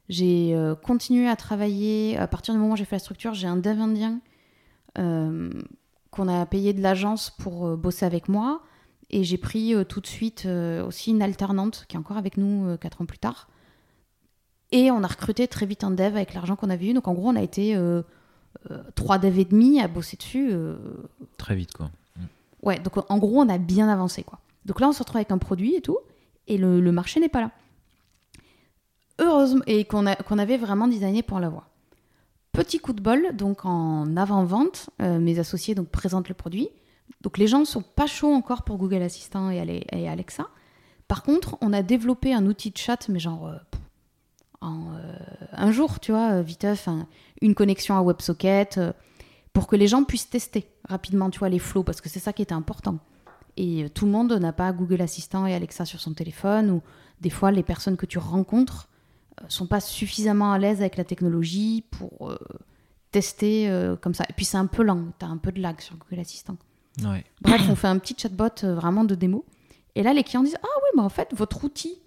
j'ai 0.09 0.55
continué 0.85 1.29
à 1.29 1.37
travailler. 1.37 2.17
À 2.17 2.27
partir 2.27 2.55
du 2.55 2.61
moment 2.61 2.75
où 2.75 2.77
j'ai 2.77 2.85
fait 2.85 2.97
la 2.97 3.01
structure, 3.01 3.35
j'ai 3.35 3.47
un 3.47 3.57
dev 3.57 3.81
indien 3.81 4.21
qu'on 4.95 6.29
a 6.29 6.47
payé 6.47 6.73
de 6.73 6.83
l'agence 6.83 7.31
pour 7.31 7.77
bosser 7.77 8.05
avec 8.05 8.29
moi. 8.29 8.63
Et 9.11 9.25
j'ai 9.25 9.39
pris 9.39 9.75
euh, 9.75 9.85
tout 9.85 10.01
de 10.01 10.07
suite 10.07 10.45
euh, 10.47 10.87
aussi 10.87 11.11
une 11.11 11.23
alternante 11.23 11.85
qui 11.89 11.97
est 11.97 11.99
encore 11.99 12.17
avec 12.17 12.37
nous 12.37 12.67
euh, 12.67 12.77
quatre 12.77 13.03
ans 13.03 13.07
plus 13.07 13.19
tard. 13.19 13.49
Et 14.73 14.91
on 14.91 15.03
a 15.03 15.07
recruté 15.07 15.49
très 15.49 15.67
vite 15.67 15.83
un 15.83 15.91
dev 15.91 16.15
avec 16.15 16.33
l'argent 16.33 16.55
qu'on 16.55 16.71
avait 16.71 16.87
eu. 16.87 16.93
Donc 16.93 17.09
en 17.09 17.15
gros, 17.15 17.29
on 17.29 17.37
a 17.37 17.43
été 17.43 17.77
trois 18.95 19.19
devs 19.19 19.41
et 19.41 19.45
demi 19.45 19.81
à 19.81 19.89
bosser 19.89 20.17
dessus. 20.17 20.53
Très 21.39 21.57
vite, 21.57 21.73
quoi. 21.73 21.91
Ouais, 22.63 22.79
donc 22.79 22.93
en 23.11 23.19
gros, 23.19 23.41
on 23.41 23.49
a 23.49 23.59
bien 23.59 23.89
avancé, 23.89 24.23
quoi. 24.23 24.39
Donc 24.67 24.81
là, 24.81 24.89
on 24.89 24.93
se 24.93 25.01
retrouve 25.01 25.17
avec 25.17 25.33
un 25.33 25.39
produit 25.39 25.75
et 25.75 25.81
tout, 25.81 25.99
et 26.47 26.57
le, 26.57 26.81
le 26.81 26.93
marché 26.93 27.19
n'est 27.19 27.29
pas 27.29 27.41
là. 27.41 27.51
Heureusement, 29.19 29.63
et 29.67 29.85
qu'on 29.87 30.05
qu'on 30.29 30.39
avait 30.39 30.57
vraiment 30.57 30.87
designé 30.87 31.25
pour 31.25 31.41
l'avoir. 31.41 31.69
Petit 32.53 32.79
coup 32.79 32.93
de 32.93 33.01
bol, 33.01 33.35
donc 33.35 33.65
en 33.65 34.17
avant-vente, 34.17 34.91
euh, 35.03 35.19
mes 35.19 35.39
associés 35.39 35.75
donc, 35.75 35.89
présentent 35.89 36.29
le 36.29 36.35
produit. 36.35 36.69
Donc 37.23 37.39
les 37.39 37.47
gens 37.47 37.61
ne 37.61 37.65
sont 37.65 37.83
pas 37.83 38.07
chauds 38.07 38.33
encore 38.33 38.63
pour 38.63 38.79
Google 38.79 39.03
Assistant 39.03 39.51
et, 39.51 39.61
Ale- 39.61 39.85
et 39.93 40.09
Alexa. 40.09 40.47
Par 41.09 41.23
contre, 41.23 41.59
on 41.61 41.73
a 41.73 41.83
développé 41.83 42.33
un 42.33 42.47
outil 42.47 42.71
de 42.71 42.79
chat, 42.79 43.09
mais 43.09 43.19
genre 43.19 43.49
euh, 43.49 43.57
en 44.61 44.95
euh, 44.95 45.13
un 45.53 45.73
jour, 45.73 46.01
tu 46.01 46.13
vois, 46.13 46.35
euh, 46.35 46.43
viteuf, 46.43 46.89
un- 46.89 47.07
une 47.43 47.55
connexion 47.55 47.97
à 47.97 48.03
WebSocket, 48.03 48.81
pour 49.53 49.67
que 49.67 49.77
les 49.77 49.89
gens 49.89 50.05
puissent 50.05 50.31
tester 50.31 50.71
rapidement, 50.89 51.29
tu 51.31 51.41
vois, 51.41 51.49
les 51.49 51.59
flows, 51.59 51.83
parce 51.83 52.01
que 52.01 52.09
c'est 52.09 52.21
ça 52.21 52.33
qui 52.33 52.43
était 52.43 52.55
important. 52.55 52.99
Et 53.57 53.91
tout 53.91 54.07
le 54.07 54.13
monde 54.13 54.33
n'a 54.33 54.53
pas 54.53 54.73
Google 54.73 55.03
Assistant 55.03 55.45
et 55.47 55.55
Alexa 55.55 55.85
sur 55.85 56.01
son 56.01 56.15
téléphone, 56.15 56.71
ou 56.71 56.83
des 57.21 57.31
fois, 57.31 57.51
les 57.51 57.65
personnes 57.65 57.97
que 57.97 58.07
tu 58.07 58.19
rencontres 58.19 58.89
sont 59.49 59.67
pas 59.67 59.81
suffisamment 59.81 60.53
à 60.53 60.59
l'aise 60.59 60.81
avec 60.81 60.97
la 60.97 61.05
technologie 61.05 61.85
pour 61.91 62.33
tester 63.11 63.69
comme 64.01 64.15
ça. 64.15 64.25
Et 64.31 64.33
puis, 64.35 64.45
c'est 64.45 64.57
un 64.57 64.67
peu 64.67 64.85
lent, 64.85 65.07
tu 65.19 65.27
as 65.27 65.29
un 65.29 65.37
peu 65.37 65.51
de 65.51 65.61
lag 65.61 65.81
sur 65.81 65.97
Google 65.97 66.21
Assistant. 66.21 66.57
Ouais. 67.05 67.25
Bref, 67.41 67.63
on 67.71 67.75
fait 67.77 67.87
un 67.89 67.99
petit 67.99 68.15
chatbot 68.19 68.49
euh, 68.65 68.75
vraiment 68.75 69.05
de 69.05 69.15
démo. 69.15 69.45
Et 69.95 70.03
là, 70.03 70.13
les 70.13 70.23
clients 70.25 70.43
disent 70.43 70.59
Ah 70.63 70.67
oui, 70.77 70.89
mais 70.97 71.03
en 71.03 71.09
fait, 71.09 71.29
votre 71.35 71.65
outil 71.65 71.99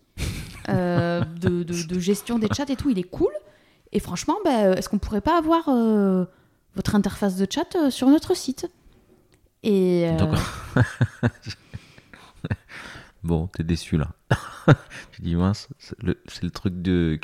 euh, 0.69 1.21
de, 1.41 1.63
de- 1.63 1.83
de 1.83 1.99
gestion 1.99 2.39
des 2.39 2.47
chats 2.55 2.65
et 2.69 2.75
tout, 2.75 2.89
il 2.89 2.99
est 2.99 3.03
cool. 3.03 3.31
Et 3.91 3.99
franchement, 3.99 4.35
ben, 4.45 4.73
est-ce 4.73 4.89
qu'on 4.89 4.99
pourrait 4.99 5.21
pas 5.21 5.37
avoir 5.37 5.65
euh, 5.69 6.25
votre 6.75 6.95
interface 6.95 7.35
de 7.35 7.47
chat 7.49 7.75
euh, 7.75 7.89
sur 7.89 8.07
notre 8.09 8.35
site? 8.35 8.67
Et 9.63 10.09
euh. 10.09 10.35
Bon, 13.23 13.47
t'es 13.47 13.63
déçu 13.63 13.95
là. 13.97 14.09
tu 15.13 15.21
dis 15.21 15.35
mince, 15.35 15.69
c'est 15.79 15.97
le, 16.03 16.19
le 16.41 16.49
truc 16.49 16.81
de 16.81 17.17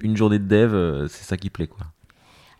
une 0.00 0.14
journée 0.14 0.38
de 0.38 0.46
dev, 0.46 0.74
euh, 0.74 1.08
c'est 1.08 1.24
ça 1.24 1.38
qui 1.38 1.48
plaît 1.48 1.66
quoi. 1.68 1.86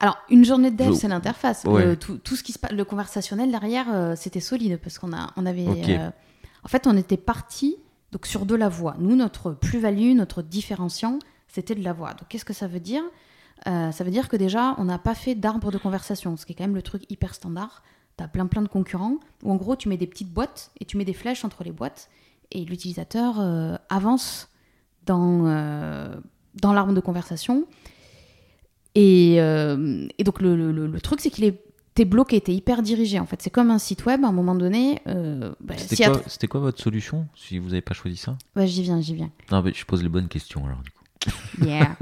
Alors, 0.01 0.17
une 0.31 0.45
journée 0.45 0.71
de 0.71 0.77
dev, 0.77 0.95
c'est 0.95 1.09
l'interface. 1.09 1.65
Ouais. 1.65 1.85
Le- 1.85 1.97
tout, 1.97 2.19
tout 2.19 2.37
ce 2.37 2.43
qui 2.43 2.53
se 2.53 2.59
passe, 2.59 2.73
le 2.73 2.85
conversationnel 2.85 3.51
derrière, 3.51 3.87
euh, 3.93 4.15
c'était 4.17 4.41
solide 4.41 4.79
parce 4.83 4.99
qu'on 4.99 5.13
a, 5.13 5.33
on 5.37 5.45
avait. 5.47 5.67
Euh, 5.99 6.11
en 6.65 6.69
fait, 6.69 6.87
on 6.87 6.97
était 6.97 7.17
parti 7.17 7.77
donc 8.13 8.27
sur 8.27 8.47
de 8.47 8.55
la 8.55 8.69
voix. 8.69 8.95
Nous, 8.99 9.17
notre 9.17 9.53
plus-value, 9.53 10.15
notre 10.15 10.43
différenciant, 10.43 11.19
c'était 11.49 11.75
de 11.75 11.83
la 11.83 11.93
voix. 11.93 12.11
Donc, 12.15 12.29
qu'est-ce 12.29 12.45
que 12.45 12.53
ça 12.55 12.67
veut 12.69 12.81
dire? 12.81 13.03
Euh, 13.67 13.91
Ça 13.91 14.05
veut 14.05 14.11
dire 14.11 14.29
que 14.29 14.37
déjà, 14.37 14.75
on 14.79 14.85
n'a 14.85 14.99
pas 14.99 15.15
fait 15.15 15.35
d'arbre 15.35 15.71
de 15.73 15.79
conversation, 15.79 16.37
ce 16.37 16.47
qui 16.47 16.53
est 16.53 16.55
quand 16.55 16.65
même 16.65 16.77
le 16.77 16.83
truc 16.83 17.03
hyper 17.11 17.35
standard. 17.35 17.83
Tu 18.17 18.23
as 18.25 18.29
plein 18.29 18.47
plein 18.47 18.63
de 18.63 18.69
concurrents 18.69 19.17
où 19.43 19.51
en 19.53 19.57
gros, 19.57 19.75
tu 19.77 19.89
mets 19.89 19.97
des 19.97 20.07
petites 20.07 20.33
boîtes 20.33 20.71
et 20.81 20.85
tu 20.85 20.97
mets 20.97 21.05
des 21.05 21.13
flèches 21.13 21.45
entre 21.45 21.65
les 21.65 21.73
boîtes 21.73 22.09
et 22.53 22.65
l'utilisateur 22.65 23.35
avance 23.91 24.49
dans, 25.07 25.43
dans 26.55 26.73
l'arbre 26.73 26.93
de 26.93 27.01
conversation. 27.01 27.67
Et, 29.01 29.37
euh, 29.41 30.07
et 30.19 30.25
donc, 30.25 30.41
le, 30.41 30.57
le- 30.57 30.73
le- 30.73 30.87
le 30.87 31.01
truc, 31.01 31.21
c'est 31.21 31.31
qu'il 31.31 31.45
est 31.45 31.63
t'es 31.95 32.05
bloqué, 32.05 32.41
t'es 32.41 32.55
hyper 32.55 32.83
dirigé 32.83 33.19
en 33.19 33.27
fait. 33.27 33.43
C'est 33.43 33.51
comme 33.51 33.73
un 33.73 33.79
site 33.81 34.07
web, 34.07 34.25
à 34.25 34.29
un 34.29 34.33
moment 34.33 34.55
donné. 34.55 35.01
euh, 35.09 35.53
bah, 35.61 35.75
C'était 35.77 36.05
a 36.05 36.21
quoi, 36.49 36.61
votre 36.61 36.81
solution 36.81 37.27
si 37.35 37.59
vous 37.59 37.71
n'avez 37.71 37.81
pas 37.81 37.93
choisi 37.95 38.17
ça? 38.17 38.37
Ouais, 38.55 38.69
j'y 38.69 38.83
viens, 38.85 39.01
j'y 39.01 39.15
viens. 39.17 39.31
Non, 39.51 39.63
mais 39.63 39.73
je 39.75 39.85
pose 39.85 40.03
les 40.05 40.09
bonnes 40.09 40.29
questions 40.29 40.65
alors 40.65 40.79
du 40.83 40.91
coup. 40.91 41.05
Yeah. 41.67 41.97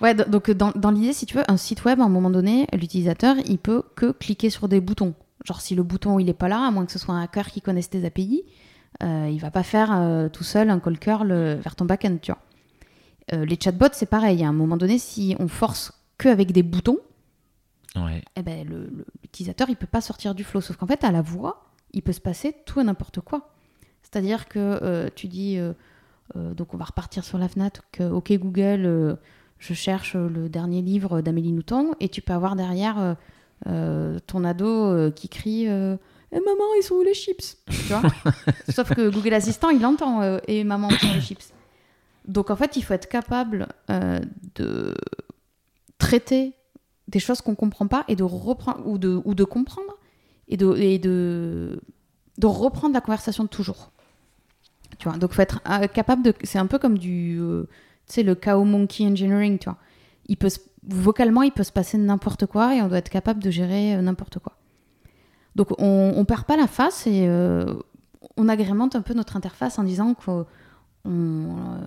ouais, 0.00 0.14
do- 0.14 0.24
donc 0.24 0.50
dans, 0.52 0.70
dans 0.72 0.90
l'idée, 0.90 1.12
si 1.12 1.26
tu 1.26 1.36
veux, 1.36 1.44
un 1.50 1.58
site 1.58 1.84
web, 1.84 2.00
à 2.00 2.04
un 2.04 2.08
moment 2.08 2.30
donné, 2.30 2.66
l'utilisateur, 2.72 3.36
il 3.46 3.58
peut 3.58 3.82
que 3.96 4.12
cliquer 4.12 4.48
sur 4.48 4.66
des 4.66 4.80
boutons. 4.80 5.12
Genre, 5.44 5.60
si 5.60 5.74
le 5.74 5.82
bouton 5.82 6.18
il 6.18 6.28
est 6.30 6.34
pas 6.34 6.48
là, 6.48 6.66
à 6.66 6.70
moins 6.70 6.86
que 6.86 6.92
ce 6.92 6.98
soit 6.98 7.14
un 7.14 7.22
hacker 7.22 7.48
qui 7.50 7.60
connaisse 7.60 7.90
tes 7.90 8.04
API, 8.06 8.44
euh, 9.02 9.28
il 9.30 9.38
va 9.40 9.50
pas 9.50 9.62
faire 9.62 9.90
euh, 9.92 10.28
tout 10.30 10.42
seul 10.44 10.70
un 10.70 10.80
call 10.80 10.98
curl 10.98 11.30
vers 11.62 11.76
ton 11.76 11.84
backend, 11.84 12.18
tu 12.22 12.32
vois. 12.32 12.40
Les 13.44 13.58
chatbots, 13.62 13.88
c'est 13.92 14.08
pareil. 14.08 14.42
À 14.42 14.48
un 14.48 14.54
moment 14.54 14.78
donné, 14.78 14.98
si 14.98 15.36
on 15.38 15.48
force 15.48 15.92
que 16.18 16.28
avec 16.28 16.52
des 16.52 16.62
boutons, 16.62 16.98
Ouais. 17.96 18.22
eh 18.36 18.42
ben, 18.42 18.68
l'utilisateur, 19.22 19.68
il 19.70 19.76
peut 19.76 19.86
pas 19.86 20.00
sortir 20.00 20.34
du 20.34 20.44
flow. 20.44 20.60
Sauf 20.60 20.76
qu'en 20.76 20.86
fait, 20.86 21.02
à 21.04 21.10
la 21.10 21.22
voix, 21.22 21.70
il 21.92 22.02
peut 22.02 22.12
se 22.12 22.20
passer 22.20 22.54
tout 22.66 22.80
et 22.80 22.84
n'importe 22.84 23.20
quoi. 23.20 23.50
C'est-à-dire 24.02 24.46
que 24.48 24.58
euh, 24.58 25.08
tu 25.14 25.26
dis, 25.26 25.58
euh, 25.58 25.72
euh, 26.36 26.54
donc 26.54 26.74
on 26.74 26.76
va 26.76 26.84
repartir 26.84 27.24
sur 27.24 27.38
la 27.38 27.48
FNAT, 27.48 27.70
que, 27.92 28.04
ok 28.08 28.32
Google, 28.34 29.16
je 29.58 29.74
cherche 29.74 30.14
le 30.14 30.48
dernier 30.48 30.82
livre 30.82 31.20
d'Amélie 31.20 31.52
Nothomb, 31.52 31.94
et 32.00 32.08
tu 32.08 32.20
peux 32.22 32.32
avoir 32.32 32.56
derrière 32.56 33.16
ton 33.64 34.44
ado 34.44 35.10
qui 35.12 35.28
crie 35.28 35.66
Eh, 35.66 36.40
Maman, 36.40 36.74
ils 36.78 36.82
sont 36.82 36.94
où 36.94 37.02
les 37.02 37.14
chips? 37.14 37.56
Tu 37.68 37.74
vois? 37.92 38.02
Sauf 38.68 38.94
que 38.94 39.08
Google 39.08 39.34
Assistant, 39.34 39.70
il 39.70 39.84
entend 39.84 40.38
Et 40.46 40.62
maman, 40.62 40.88
où 40.88 40.92
sont 40.92 41.12
les 41.14 41.20
chips? 41.20 41.52
Donc 42.26 42.50
en 42.50 42.56
fait, 42.56 42.76
il 42.76 42.82
faut 42.82 42.94
être 42.94 43.08
capable 43.08 43.66
de 44.54 44.94
traiter 45.98 46.54
des 47.08 47.18
choses 47.18 47.40
qu'on 47.40 47.54
comprend 47.54 47.86
pas 47.86 48.04
et 48.08 48.16
de 48.16 48.22
reprendre 48.22 48.86
ou 48.86 48.98
de, 48.98 49.20
ou 49.24 49.34
de 49.34 49.44
comprendre 49.44 49.98
et 50.48 50.56
de, 50.56 50.76
et 50.76 50.98
de, 50.98 51.80
de 52.38 52.46
reprendre 52.46 52.94
la 52.94 53.00
conversation 53.00 53.46
toujours. 53.46 53.90
Tu 54.98 55.08
vois, 55.08 55.18
donc 55.18 55.32
faut 55.32 55.42
être 55.42 55.60
euh, 55.68 55.86
capable 55.86 56.22
de. 56.22 56.32
C'est 56.42 56.58
un 56.58 56.66
peu 56.66 56.78
comme 56.78 56.98
du. 56.98 57.38
euh, 57.40 57.68
tu 58.06 58.14
sais, 58.14 58.22
le 58.22 58.34
chaos 58.34 58.64
monkey 58.64 59.06
engineering, 59.06 59.58
tu 59.58 59.68
vois. 59.68 59.78
Il 60.26 60.36
peut 60.36 60.48
vocalement, 60.86 61.42
il 61.42 61.52
peut 61.52 61.62
se 61.62 61.72
passer 61.72 61.98
n'importe 61.98 62.46
quoi 62.46 62.74
et 62.74 62.82
on 62.82 62.88
doit 62.88 62.98
être 62.98 63.10
capable 63.10 63.42
de 63.42 63.50
gérer 63.50 63.94
euh, 63.94 64.02
n'importe 64.02 64.38
quoi. 64.38 64.54
Donc 65.56 65.68
on, 65.78 66.14
on 66.16 66.24
perd 66.24 66.44
pas 66.44 66.56
la 66.56 66.66
face 66.66 67.06
et 67.06 67.28
on 68.36 68.48
agrémente 68.48 68.94
un 68.94 69.02
peu 69.02 69.12
notre 69.12 69.36
interface 69.36 69.78
en 69.78 69.82
disant 69.82 70.14
qu'on 70.14 70.46
on, 71.04 71.80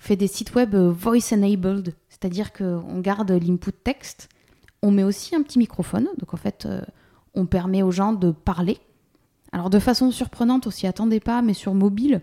fait 0.00 0.16
des 0.16 0.26
sites 0.26 0.54
web 0.54 0.74
euh, 0.74 0.90
voice 0.90 1.32
enabled, 1.32 1.94
c'est-à-dire 2.08 2.52
qu'on 2.52 2.98
garde 3.00 3.30
l'input 3.30 3.72
texte, 3.72 4.28
on 4.82 4.90
met 4.90 5.04
aussi 5.04 5.36
un 5.36 5.42
petit 5.42 5.58
microphone, 5.58 6.08
donc 6.18 6.34
en 6.34 6.36
fait 6.36 6.66
euh, 6.66 6.80
on 7.34 7.46
permet 7.46 7.82
aux 7.82 7.92
gens 7.92 8.12
de 8.12 8.32
parler. 8.32 8.78
Alors 9.52 9.70
de 9.70 9.78
façon 9.78 10.10
surprenante, 10.10 10.66
on 10.66 10.70
s'y 10.70 10.86
attendait 10.86 11.20
pas, 11.20 11.42
mais 11.42 11.54
sur 11.54 11.74
mobile, 11.74 12.22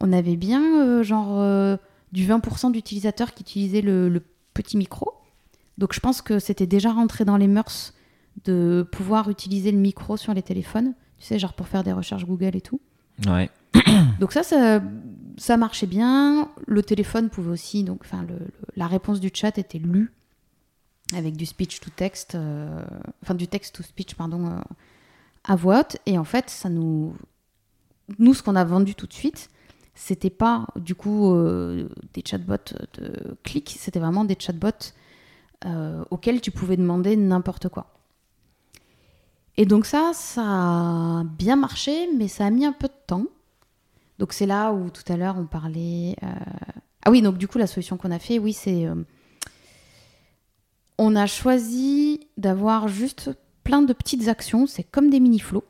on 0.00 0.12
avait 0.12 0.36
bien 0.36 0.62
euh, 0.82 1.02
genre 1.02 1.40
euh, 1.40 1.76
du 2.12 2.26
20% 2.26 2.72
d'utilisateurs 2.72 3.34
qui 3.34 3.42
utilisaient 3.42 3.80
le, 3.80 4.08
le 4.08 4.22
petit 4.54 4.76
micro. 4.76 5.12
Donc 5.78 5.92
je 5.92 6.00
pense 6.00 6.22
que 6.22 6.38
c'était 6.38 6.66
déjà 6.66 6.92
rentré 6.92 7.24
dans 7.24 7.36
les 7.36 7.48
mœurs 7.48 7.92
de 8.44 8.86
pouvoir 8.92 9.28
utiliser 9.30 9.72
le 9.72 9.78
micro 9.78 10.16
sur 10.16 10.32
les 10.32 10.42
téléphones, 10.42 10.94
tu 11.18 11.26
sais, 11.26 11.38
genre 11.38 11.54
pour 11.54 11.66
faire 11.66 11.82
des 11.82 11.92
recherches 11.92 12.24
Google 12.24 12.54
et 12.54 12.60
tout. 12.60 12.80
Ouais. 13.26 13.50
Donc 14.20 14.32
ça, 14.32 14.42
ça, 14.42 14.80
ça 15.36 15.56
marchait 15.56 15.86
bien. 15.86 16.50
Le 16.66 16.82
téléphone 16.82 17.28
pouvait 17.30 17.50
aussi, 17.50 17.84
donc, 17.84 18.00
enfin, 18.04 18.26
la 18.76 18.86
réponse 18.86 19.20
du 19.20 19.30
chat 19.32 19.58
était 19.58 19.78
lue 19.78 20.12
avec 21.14 21.36
du 21.36 21.46
speech 21.46 21.80
to 21.80 21.90
text, 21.94 22.34
euh, 22.34 22.82
enfin 23.22 23.34
du 23.34 23.46
text 23.46 23.74
to 23.76 23.82
speech, 23.82 24.14
pardon, 24.14 24.46
euh, 24.46 24.60
à 25.44 25.56
voix 25.56 25.80
haute. 25.80 25.98
Et 26.06 26.18
en 26.18 26.24
fait, 26.24 26.50
ça 26.50 26.68
nous. 26.68 27.14
Nous, 28.18 28.34
ce 28.34 28.42
qu'on 28.42 28.54
a 28.56 28.64
vendu 28.64 28.94
tout 28.94 29.06
de 29.06 29.12
suite, 29.12 29.50
c'était 29.94 30.30
pas 30.30 30.66
du 30.76 30.94
coup 30.94 31.32
euh, 31.32 31.88
des 32.14 32.22
chatbots 32.24 32.74
de 32.94 33.36
clic, 33.42 33.76
c'était 33.78 33.98
vraiment 33.98 34.24
des 34.24 34.36
chatbots 34.38 34.92
auxquels 36.10 36.40
tu 36.40 36.52
pouvais 36.52 36.76
demander 36.76 37.16
n'importe 37.16 37.68
quoi. 37.68 37.96
Et 39.56 39.66
donc 39.66 39.86
ça, 39.86 40.12
ça 40.14 40.42
a 40.44 41.24
bien 41.24 41.56
marché, 41.56 42.08
mais 42.16 42.28
ça 42.28 42.46
a 42.46 42.50
mis 42.50 42.64
un 42.64 42.72
peu 42.72 42.86
de 42.86 42.92
temps. 43.08 43.24
Donc 44.18 44.32
c'est 44.32 44.46
là 44.46 44.72
où 44.72 44.90
tout 44.90 45.02
à 45.12 45.16
l'heure 45.16 45.36
on 45.38 45.46
parlait. 45.46 46.16
euh, 46.22 46.26
Ah 47.04 47.10
oui, 47.10 47.22
donc 47.22 47.36
du 47.38 47.46
coup 47.48 47.58
la 47.58 47.66
solution 47.66 47.96
qu'on 47.96 48.10
a 48.10 48.18
fait, 48.18 48.38
oui, 48.38 48.52
c'est 48.52 48.86
euh, 48.86 48.94
on 50.98 51.14
a 51.16 51.26
choisi 51.26 52.20
d'avoir 52.38 52.88
juste 52.88 53.30
plein 53.64 53.82
de 53.82 53.92
petites 53.92 54.28
actions. 54.28 54.66
C'est 54.66 54.84
comme 54.84 55.10
des 55.10 55.20
mini 55.20 55.38
flots 55.38 55.64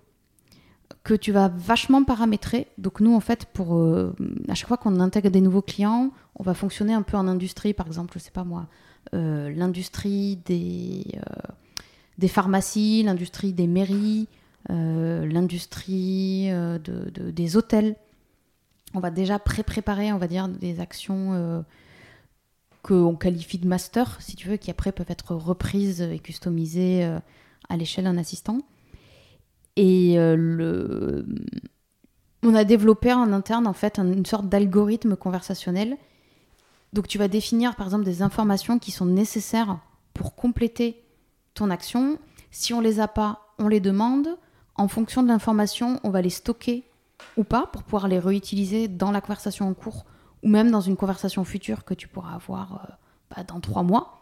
que 1.02 1.14
tu 1.14 1.32
vas 1.32 1.48
vachement 1.48 2.04
paramétrer. 2.04 2.68
Donc 2.78 3.00
nous 3.00 3.14
en 3.14 3.20
fait, 3.20 3.46
pour 3.46 3.76
euh, 3.76 4.14
à 4.48 4.54
chaque 4.54 4.68
fois 4.68 4.76
qu'on 4.76 5.00
intègre 5.00 5.30
des 5.30 5.40
nouveaux 5.40 5.62
clients, 5.62 6.10
on 6.36 6.42
va 6.42 6.54
fonctionner 6.54 6.94
un 6.94 7.02
peu 7.02 7.16
en 7.16 7.26
industrie, 7.26 7.74
par 7.74 7.86
exemple, 7.86 8.12
je 8.14 8.18
sais 8.20 8.30
pas 8.30 8.44
moi, 8.44 8.66
l'industrie 9.12 10.36
des 10.46 12.28
pharmacies, 12.28 13.02
l'industrie 13.04 13.52
des 13.52 13.66
mairies, 13.66 14.28
l'industrie 14.68 16.48
de- 16.50 17.10
de- 17.10 17.30
des 17.30 17.56
hôtels. 17.56 17.96
On 18.96 19.00
va 19.00 19.10
déjà 19.10 19.38
pré-préparer, 19.38 20.10
on 20.14 20.16
va 20.18 20.26
dire, 20.26 20.48
des 20.48 20.80
actions 20.80 21.34
euh, 21.34 21.60
qu'on 22.82 23.14
qualifie 23.14 23.58
de 23.58 23.68
master, 23.68 24.16
si 24.22 24.36
tu 24.36 24.48
veux, 24.48 24.56
qui 24.56 24.70
après 24.70 24.90
peuvent 24.90 25.10
être 25.10 25.34
reprises 25.34 26.00
et 26.00 26.18
customisées 26.18 27.04
euh, 27.04 27.18
à 27.68 27.76
l'échelle 27.76 28.04
d'un 28.04 28.16
assistant. 28.16 28.62
Et 29.76 30.18
euh, 30.18 31.22
on 32.42 32.54
a 32.54 32.64
développé 32.64 33.12
en 33.12 33.34
interne, 33.34 33.66
en 33.66 33.74
fait, 33.74 33.98
un- 33.98 34.10
une 34.10 34.24
sorte 34.24 34.48
d'algorithme 34.48 35.14
conversationnel. 35.14 35.98
Donc 36.94 37.06
tu 37.06 37.18
vas 37.18 37.28
définir, 37.28 37.76
par 37.76 37.86
exemple, 37.88 38.04
des 38.04 38.22
informations 38.22 38.78
qui 38.78 38.92
sont 38.92 39.04
nécessaires 39.04 39.78
pour 40.14 40.34
compléter 40.34 41.04
ton 41.52 41.68
action. 41.68 42.18
Si 42.50 42.72
on 42.72 42.80
les 42.80 42.98
a 43.00 43.08
pas, 43.08 43.52
on 43.58 43.68
les 43.68 43.80
demande. 43.80 44.38
En 44.74 44.88
fonction 44.88 45.22
de 45.22 45.28
l'information, 45.28 46.00
on 46.02 46.08
va 46.10 46.22
les 46.22 46.30
stocker 46.30 46.84
ou 47.36 47.44
pas 47.44 47.66
pour 47.66 47.82
pouvoir 47.82 48.08
les 48.08 48.18
réutiliser 48.18 48.88
dans 48.88 49.10
la 49.10 49.20
conversation 49.20 49.68
en 49.68 49.74
cours 49.74 50.04
ou 50.42 50.48
même 50.48 50.70
dans 50.70 50.80
une 50.80 50.96
conversation 50.96 51.44
future 51.44 51.84
que 51.84 51.94
tu 51.94 52.08
pourras 52.08 52.34
avoir 52.34 52.72
euh, 52.90 52.92
bah, 53.34 53.42
dans 53.44 53.60
trois 53.60 53.82
mois. 53.82 54.20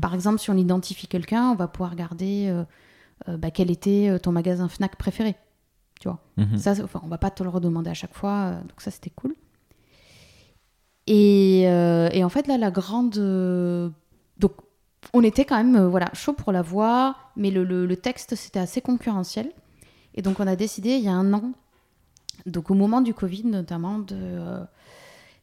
Par 0.00 0.14
exemple, 0.14 0.38
si 0.38 0.50
on 0.50 0.56
identifie 0.56 1.06
quelqu'un, 1.06 1.50
on 1.50 1.54
va 1.54 1.68
pouvoir 1.68 1.90
regarder 1.90 2.48
euh, 2.48 2.64
euh, 3.28 3.36
bah, 3.36 3.50
quel 3.50 3.70
était 3.70 4.08
euh, 4.10 4.18
ton 4.18 4.30
magasin 4.32 4.68
Fnac 4.68 4.96
préféré. 4.96 5.36
Tu 6.00 6.08
vois 6.08 6.18
Mhm. 6.36 6.58
ça, 6.58 6.72
enfin, 6.84 7.00
on 7.02 7.08
va 7.08 7.18
pas 7.18 7.30
te 7.30 7.42
le 7.42 7.48
redemander 7.48 7.90
à 7.90 7.94
chaque 7.94 8.14
fois, 8.14 8.52
donc 8.68 8.80
ça 8.80 8.90
c'était 8.90 9.10
cool. 9.10 9.34
Et, 11.06 11.62
et 11.62 12.24
en 12.24 12.28
fait 12.28 12.46
là, 12.46 12.58
la 12.58 12.70
grande, 12.70 13.14
donc 14.38 14.52
on 15.14 15.22
était 15.22 15.44
quand 15.46 15.56
même 15.56 15.76
euh, 15.76 15.88
voilà 15.88 16.10
chaud 16.12 16.34
pour 16.34 16.52
la 16.52 16.60
voix, 16.62 17.16
mais 17.36 17.50
le, 17.50 17.64
le- 17.64 17.86
le 17.86 17.96
texte 17.96 18.34
c'était 18.34 18.58
assez 18.60 18.80
concurrentiel. 18.82 19.50
Et 20.14 20.22
donc 20.22 20.38
on 20.40 20.46
a 20.46 20.54
décidé 20.56 20.90
il 20.96 21.04
y 21.04 21.08
a 21.08 21.12
un 21.12 21.32
an, 21.32 21.52
donc 22.50 22.70
au 22.70 22.74
moment 22.74 23.00
du 23.00 23.14
Covid 23.14 23.44
notamment, 23.44 23.98
de, 23.98 24.16
euh, 24.16 24.64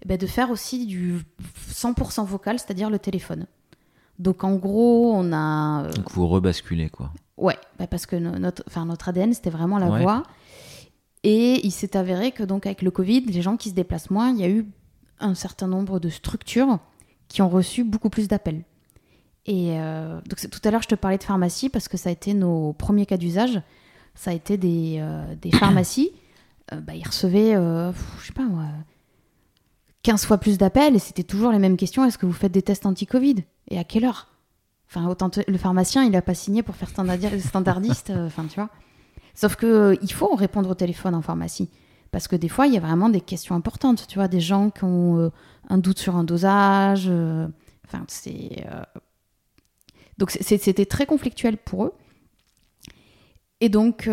ben, 0.06 0.18
de 0.18 0.28
faire 0.28 0.52
aussi 0.52 0.86
du 0.86 1.22
100% 1.72 2.26
vocal, 2.26 2.60
c'est-à-dire 2.60 2.90
le 2.90 3.00
téléphone. 3.00 3.48
Donc 4.20 4.44
en 4.44 4.56
gros, 4.56 5.12
on 5.14 5.32
a 5.34 5.84
euh, 5.86 5.92
Donc 5.94 6.12
vous 6.12 6.28
rebasculez 6.28 6.90
quoi. 6.90 7.12
Ouais, 7.38 7.58
bah 7.78 7.88
parce 7.88 8.06
que 8.06 8.16
no- 8.16 8.40
notre, 8.40 8.64
notre 8.86 9.10
ADN, 9.10 9.34
c'était 9.34 9.50
vraiment 9.50 9.78
la 9.78 9.90
Ouais. 9.90 10.02
voix. 10.02 10.24
Et 11.24 11.66
il 11.66 11.72
s'est 11.72 11.98
avéré 11.98 12.32
que 12.32 12.44
donc 12.44 12.66
avec 12.66 12.82
le 12.82 12.92
Covid, 12.92 13.22
les 13.22 13.42
gens 13.42 13.58
qui 13.58 13.70
se 13.70 13.74
déplacent 13.74 14.12
moins, 14.12 14.30
il 14.30 14.38
y 14.40 14.44
a 14.44 14.50
eu 14.50 14.66
un 15.20 15.34
certain 15.34 15.68
nombre 15.68 16.00
de 16.00 16.10
structures 16.10 16.80
qui 17.28 17.42
ont 17.42 17.50
reçu 17.50 17.84
beaucoup 17.84 18.10
plus 18.10 18.28
d'appels. 18.28 18.64
Et 19.48 19.80
euh, 19.80 20.20
donc 20.30 20.50
tout 20.50 20.60
à 20.64 20.72
l'heure, 20.72 20.82
je 20.84 20.88
te 20.88 20.96
parlais 20.96 21.18
de 21.18 21.24
pharmacie 21.24 21.70
parce 21.70 21.88
que 21.88 21.98
ça 21.98 22.10
a 22.10 22.12
été 22.12 22.34
nos 22.34 22.74
premiers 22.74 23.06
cas 23.06 23.18
d'usage. 23.18 23.62
Ça 24.14 24.32
a 24.32 24.34
été 24.34 24.56
des, 24.58 24.98
euh, 25.00 25.36
des 25.42 25.52
pharmacies. 25.58 26.12
Euh, 26.74 26.80
bah, 26.82 26.96
ils 26.96 27.06
recevaient, 27.06 27.56
euh, 27.56 27.92
je 28.22 28.28
sais 28.28 28.34
pas 28.34 28.44
moi, 28.44 28.66
15 30.04 30.26
fois 30.26 30.38
plus 30.38 30.58
d'appels 30.58 30.96
et 30.96 31.00
c'était 31.00 31.24
toujours 31.24 31.52
les 31.52 31.60
mêmes 31.60 31.78
questions. 31.78 32.06
Est-ce 32.06 32.18
que 32.18 32.26
vous 32.26 32.34
faites 32.34 32.52
des 32.52 32.62
tests 32.62 32.86
anti-Covid? 32.86 33.44
Et 33.70 33.78
à 33.80 33.84
quelle 33.84 34.06
heure? 34.06 34.28
Enfin, 34.88 35.08
autant 35.08 35.30
le 35.48 35.58
pharmacien, 35.58 36.04
il 36.04 36.16
a 36.16 36.22
pas 36.22 36.36
signé 36.36 36.64
pour 36.64 36.76
faire 36.76 36.90
standardi- 36.90 37.40
standardiste. 37.40 38.12
euh, 38.12 38.28
Enfin, 38.28 38.46
tu 38.46 38.56
vois. 38.56 38.70
Sauf 39.34 39.56
que 39.56 39.98
il 40.02 40.12
faut 40.14 40.34
répondre 40.36 40.70
au 40.70 40.76
téléphone 40.76 41.16
en 41.16 41.22
pharmacie. 41.22 41.70
Parce 42.12 42.28
que 42.28 42.36
des 42.36 42.48
fois, 42.50 42.68
il 42.68 42.74
y 42.74 42.78
a 42.78 42.80
vraiment 42.80 43.10
des 43.10 43.20
questions 43.22 43.56
importantes. 43.56 44.08
Tu 44.08 44.16
vois, 44.20 44.28
des 44.30 44.40
gens 44.40 44.70
qui 44.70 44.84
ont 44.86 45.32
un 45.70 45.78
doute 45.78 46.00
sur 46.00 46.16
un 46.16 46.24
dosage. 46.24 47.08
Enfin, 47.86 48.06
c'est. 48.08 48.66
Donc, 50.18 50.32
c'était 50.32 50.86
très 50.86 51.06
conflictuel 51.06 51.58
pour 51.58 51.84
eux. 51.86 51.94
Et 53.60 53.68
donc, 53.68 54.08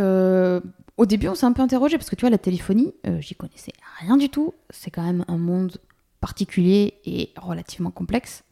au 0.98 1.06
début, 1.06 1.28
on 1.28 1.34
s'est 1.34 1.46
un 1.46 1.52
peu 1.52 1.62
interrogé 1.62 1.96
parce 1.96 2.10
que 2.10 2.16
tu 2.16 2.20
vois, 2.20 2.30
la 2.30 2.38
téléphonie, 2.38 2.94
euh, 3.06 3.20
j'y 3.20 3.34
connaissais 3.34 3.72
rien 4.00 4.16
du 4.16 4.28
tout. 4.28 4.54
C'est 4.70 4.90
quand 4.90 5.02
même 5.02 5.24
un 5.28 5.38
monde 5.38 5.78
particulier 6.20 6.94
et 7.04 7.30
relativement 7.36 7.90
complexe. 7.90 8.44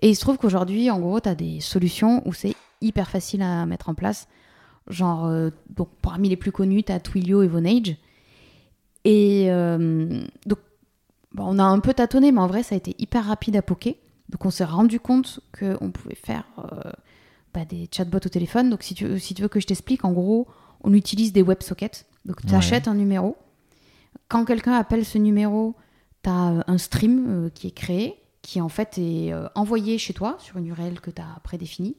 Et 0.00 0.08
il 0.08 0.14
se 0.14 0.20
trouve 0.20 0.38
qu'aujourd'hui, 0.38 0.90
en 0.90 0.98
gros, 0.98 1.20
tu 1.20 1.28
as 1.28 1.34
des 1.34 1.60
solutions 1.60 2.22
où 2.26 2.32
c'est 2.32 2.54
hyper 2.80 3.10
facile 3.10 3.42
à 3.42 3.66
mettre 3.66 3.88
en 3.88 3.94
place. 3.94 4.26
Genre, 4.88 5.26
euh, 5.26 5.50
donc, 5.70 5.90
parmi 6.00 6.28
les 6.28 6.36
plus 6.36 6.50
connus, 6.50 6.82
tu 6.82 6.92
as 6.92 6.98
Twilio 6.98 7.42
et 7.42 7.48
Vonage. 7.48 7.96
Et 9.04 9.46
euh, 9.50 10.22
donc, 10.46 10.58
bon, 11.32 11.44
on 11.46 11.58
a 11.58 11.64
un 11.64 11.78
peu 11.78 11.92
tâtonné, 11.92 12.32
mais 12.32 12.40
en 12.40 12.46
vrai, 12.46 12.62
ça 12.62 12.74
a 12.74 12.78
été 12.78 12.96
hyper 12.98 13.26
rapide 13.26 13.56
à 13.56 13.62
poker. 13.62 13.94
Donc, 14.30 14.44
on 14.46 14.50
s'est 14.50 14.64
rendu 14.64 14.98
compte 14.98 15.40
qu'on 15.56 15.90
pouvait 15.90 16.14
faire 16.14 16.44
bah, 17.52 17.66
des 17.66 17.88
chatbots 17.92 18.16
au 18.16 18.30
téléphone. 18.30 18.70
Donc, 18.70 18.82
si 18.82 18.94
tu 18.94 19.06
veux 19.06 19.48
que 19.48 19.60
je 19.60 19.66
t'explique, 19.66 20.04
en 20.04 20.12
gros, 20.12 20.48
on 20.82 20.92
utilise 20.94 21.32
des 21.32 21.42
WebSockets. 21.42 22.06
Donc, 22.24 22.40
tu 22.42 22.48
Ouais. 22.48 22.54
achètes 22.56 22.88
un 22.88 22.94
numéro. 22.94 23.36
Quand 24.28 24.44
quelqu'un 24.44 24.72
appelle 24.74 25.04
ce 25.04 25.18
numéro, 25.18 25.74
tu 26.22 26.30
as 26.30 26.64
un 26.66 26.78
stream 26.78 27.26
euh, 27.28 27.50
qui 27.50 27.66
est 27.68 27.72
créé, 27.72 28.14
qui 28.42 28.60
en 28.60 28.68
fait 28.68 28.98
est 28.98 29.32
euh, 29.32 29.46
envoyé 29.54 29.98
chez 29.98 30.14
toi 30.14 30.36
sur 30.38 30.56
une 30.58 30.66
URL 30.66 31.00
que 31.00 31.10
tu 31.10 31.20
as 31.22 31.40
prédéfinie. 31.42 31.96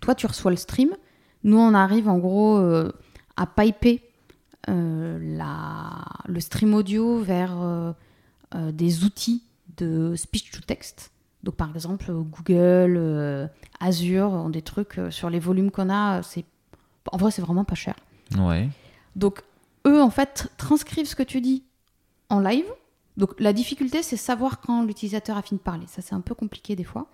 Toi, 0.00 0.14
tu 0.14 0.26
reçois 0.26 0.50
le 0.50 0.56
stream. 0.56 0.90
Nous, 1.44 1.58
on 1.58 1.74
arrive 1.74 2.08
en 2.08 2.18
gros 2.18 2.56
euh, 2.56 2.92
à 3.36 3.46
piper 3.46 4.02
euh, 4.68 5.18
la, 5.36 6.04
le 6.26 6.40
stream 6.40 6.74
audio 6.74 7.18
vers 7.18 7.60
euh, 7.60 7.92
euh, 8.54 8.72
des 8.72 9.04
outils 9.04 9.42
de 9.76 10.14
speech 10.16 10.50
to 10.52 10.60
text. 10.60 11.10
Donc, 11.42 11.56
par 11.56 11.74
exemple, 11.74 12.10
euh, 12.10 12.20
Google, 12.22 12.96
euh, 12.96 13.46
Azure 13.80 14.30
ont 14.30 14.50
des 14.50 14.62
trucs 14.62 14.98
euh, 14.98 15.10
sur 15.10 15.30
les 15.30 15.40
volumes 15.40 15.70
qu'on 15.72 15.90
a. 15.90 16.22
C'est 16.22 16.44
en 17.10 17.16
vrai, 17.16 17.30
c'est 17.30 17.42
vraiment 17.42 17.64
pas 17.64 17.74
cher. 17.74 17.94
Ouais. 18.38 18.68
Donc, 19.16 19.42
eux, 19.86 20.00
en 20.00 20.10
fait, 20.10 20.50
transcrivent 20.56 21.06
ce 21.06 21.16
que 21.16 21.22
tu 21.22 21.40
dis 21.40 21.64
en 22.28 22.40
live. 22.40 22.66
Donc, 23.16 23.38
la 23.38 23.52
difficulté, 23.52 24.02
c'est 24.02 24.16
savoir 24.16 24.60
quand 24.60 24.84
l'utilisateur 24.84 25.36
a 25.36 25.42
fini 25.42 25.58
de 25.58 25.62
parler. 25.62 25.86
Ça, 25.86 26.00
c'est 26.02 26.14
un 26.14 26.20
peu 26.20 26.34
compliqué 26.34 26.76
des 26.76 26.84
fois. 26.84 27.08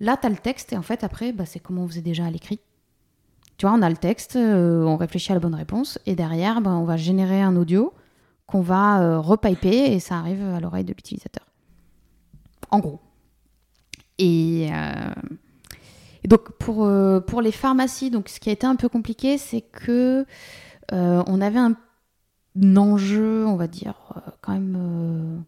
Là, 0.00 0.16
tu 0.16 0.26
as 0.26 0.30
le 0.30 0.36
texte 0.36 0.72
et 0.72 0.76
en 0.76 0.82
fait, 0.82 1.02
après, 1.04 1.32
bah, 1.32 1.46
c'est 1.46 1.60
comme 1.60 1.78
on 1.78 1.88
faisait 1.88 2.02
déjà 2.02 2.26
à 2.26 2.30
l'écrit. 2.30 2.60
Tu 3.56 3.66
vois, 3.66 3.74
on 3.74 3.82
a 3.82 3.88
le 3.88 3.96
texte, 3.96 4.36
euh, 4.36 4.84
on 4.84 4.96
réfléchit 4.96 5.32
à 5.32 5.34
la 5.34 5.40
bonne 5.40 5.54
réponse 5.54 5.98
et 6.04 6.14
derrière, 6.14 6.60
bah, 6.60 6.70
on 6.72 6.84
va 6.84 6.96
générer 6.96 7.40
un 7.40 7.56
audio 7.56 7.94
qu'on 8.46 8.60
va 8.60 9.00
euh, 9.00 9.18
repiper 9.18 9.92
et 9.92 9.98
ça 9.98 10.16
arrive 10.16 10.42
à 10.42 10.60
l'oreille 10.60 10.84
de 10.84 10.92
l'utilisateur. 10.92 11.44
En 12.70 12.80
gros. 12.80 13.00
Et, 14.18 14.68
euh, 14.70 15.12
et 15.14 15.45
donc, 16.26 16.52
pour, 16.58 16.84
euh, 16.84 17.20
pour 17.20 17.40
les 17.42 17.52
pharmacies, 17.52 18.10
donc, 18.10 18.28
ce 18.28 18.40
qui 18.40 18.48
a 18.48 18.52
été 18.52 18.66
un 18.66 18.76
peu 18.76 18.88
compliqué, 18.88 19.38
c'est 19.38 19.60
que 19.60 20.26
euh, 20.92 21.22
on 21.26 21.40
avait 21.40 21.58
un, 21.58 21.76
enjeu, 22.76 23.46
on 23.46 23.56
va 23.56 23.66
dire, 23.68 23.94
euh, 24.16 24.30
quand 24.40 24.52
même. 24.52 25.44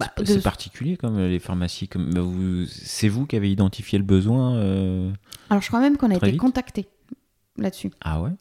bah, 0.00 0.12
C'est- 0.24 0.36
de- 0.36 0.40
particulier 0.40 0.96
comme 0.96 1.18
les 1.18 1.38
pharmacies. 1.38 1.88
Comme, 1.88 2.12
bah, 2.12 2.20
vous- 2.20 2.66
c'est 2.66 3.08
vous 3.08 3.24
qui 3.26 3.36
avez 3.36 3.50
identifié 3.50 3.98
le 3.98 4.04
besoin 4.04 4.56
euh, 4.56 5.10
Alors, 5.50 5.62
je 5.62 5.68
crois 5.68 5.80
même 5.80 5.96
qu'on 5.96 6.10
a 6.10 6.16
été 6.16 6.36
contacté 6.36 6.86
là-dessus. 7.56 7.90
Ah 8.02 8.20
ouais? 8.20 8.32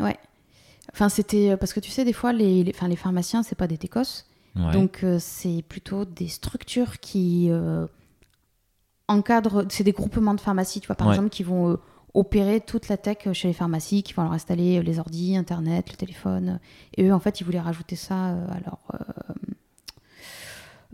Ouais. 0.00 0.18
Enfin, 0.92 1.08
c'était. 1.08 1.56
Parce 1.56 1.72
que 1.72 1.80
tu 1.80 1.90
sais, 1.90 2.04
des 2.04 2.12
fois, 2.12 2.32
les, 2.32 2.64
les, 2.64 2.72
enfin, 2.74 2.88
les 2.88 2.96
pharmaciens, 2.96 3.42
c'est 3.42 3.54
pas 3.56 3.66
des 3.68 3.78
técos. 3.78 4.24
Ouais. 4.56 4.72
Donc, 4.72 5.04
euh, 5.04 5.18
c'est 5.20 5.62
plutôt 5.68 6.04
des 6.04 6.28
structures 6.28 6.98
qui 6.98 7.48
euh, 7.50 7.86
encadrent. 9.08 9.64
C'est 9.70 9.84
des 9.84 9.92
groupements 9.92 10.34
de 10.34 10.40
pharmacies, 10.40 10.80
tu 10.80 10.86
vois, 10.86 10.96
par 10.96 11.08
Ouais. 11.08 11.14
exemple, 11.14 11.30
qui 11.30 11.42
vont 11.42 11.70
euh, 11.72 11.76
opérer 12.14 12.60
toute 12.60 12.88
la 12.88 12.96
tech 12.96 13.18
euh, 13.26 13.32
chez 13.32 13.48
les 13.48 13.54
pharmacies, 13.54 14.02
qui 14.02 14.12
vont 14.14 14.22
leur 14.22 14.32
installer 14.32 14.78
euh, 14.78 14.82
les 14.82 14.98
ordis, 14.98 15.36
Internet, 15.36 15.90
le 15.90 15.96
téléphone. 15.96 16.60
Et 16.96 17.04
eux, 17.08 17.14
en 17.14 17.18
fait, 17.20 17.40
ils 17.40 17.44
voulaient 17.44 17.60
rajouter 17.60 17.96
ça 17.96 18.14
à 18.26 18.60
leur. 18.64 18.78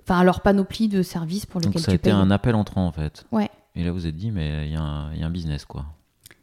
Enfin, 0.03 0.19
à 0.19 0.25
leur 0.25 0.41
panoplie 0.43 0.89
de 0.89 1.03
services 1.03 1.47
pour 1.47 1.61
Donc 1.61 1.71
lesquels 1.75 1.85
ça 1.85 1.93
a 1.93 1.95
été 1.95 2.11
payes. 2.11 2.13
un 2.13 2.31
appel 2.31 2.55
entrant 2.55 2.87
en 2.87 2.93
fait. 2.93 3.25
Ouais. 3.33 3.49
Et 3.75 3.83
là 3.85 3.91
vous 3.91 4.07
êtes 4.07 4.17
dit 4.17 4.31
mais 4.31 4.67
il 4.67 4.73
y, 4.73 4.77
a 4.77 4.83
un- 4.83 5.13
il 5.15 5.21
y 5.21 5.23
a 5.23 5.27
un 5.27 5.31
business 5.31 5.65
quoi. 5.65 5.87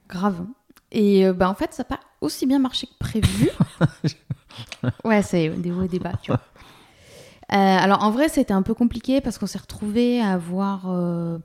Grave. 0.10 0.46
Et 0.92 1.32
bah, 1.32 1.48
en 1.50 1.54
fait, 1.54 1.74
ça 1.74 1.84
n'a 1.84 1.88
pas 1.96 2.00
aussi 2.22 2.46
bien 2.48 2.60
marché 2.60 2.88
que 2.88 2.98
prévu. 3.00 3.50
ouais, 5.06 5.22
c'est 5.22 5.50
des 5.50 5.72
hauts 5.72 5.84
et 5.84 5.88
des 5.88 6.00
bas, 6.00 6.14
tu 6.22 6.32
vois. 6.32 6.42
Euh, 7.54 7.56
alors 7.56 8.04
en 8.04 8.12
vrai, 8.12 8.30
c'était 8.30 8.54
un 8.54 8.62
peu 8.62 8.74
compliqué 8.74 9.22
parce 9.22 9.38
qu'on 9.38 9.46
s'est 9.48 9.60
retrouvé 9.60 10.22
à 10.22 10.32
avoir 10.32 10.90
euh, 10.90 11.38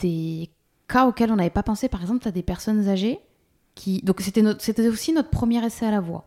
des 0.00 0.50
cas 0.88 1.06
auxquels 1.06 1.30
on 1.32 1.36
n'avait 1.36 1.50
pas 1.50 1.62
pensé. 1.62 1.88
Par 1.88 2.00
exemple, 2.00 2.22
tu 2.22 2.28
as 2.28 2.32
des 2.32 2.42
personnes 2.42 2.88
âgées 2.88 3.18
qui. 3.74 4.00
Donc 4.02 4.20
c'était, 4.20 4.86
aussi 4.86 5.12
notre 5.12 5.30
premier 5.30 5.64
essai 5.64 5.86
à 5.86 5.90
la 5.90 6.00
voix. 6.00 6.26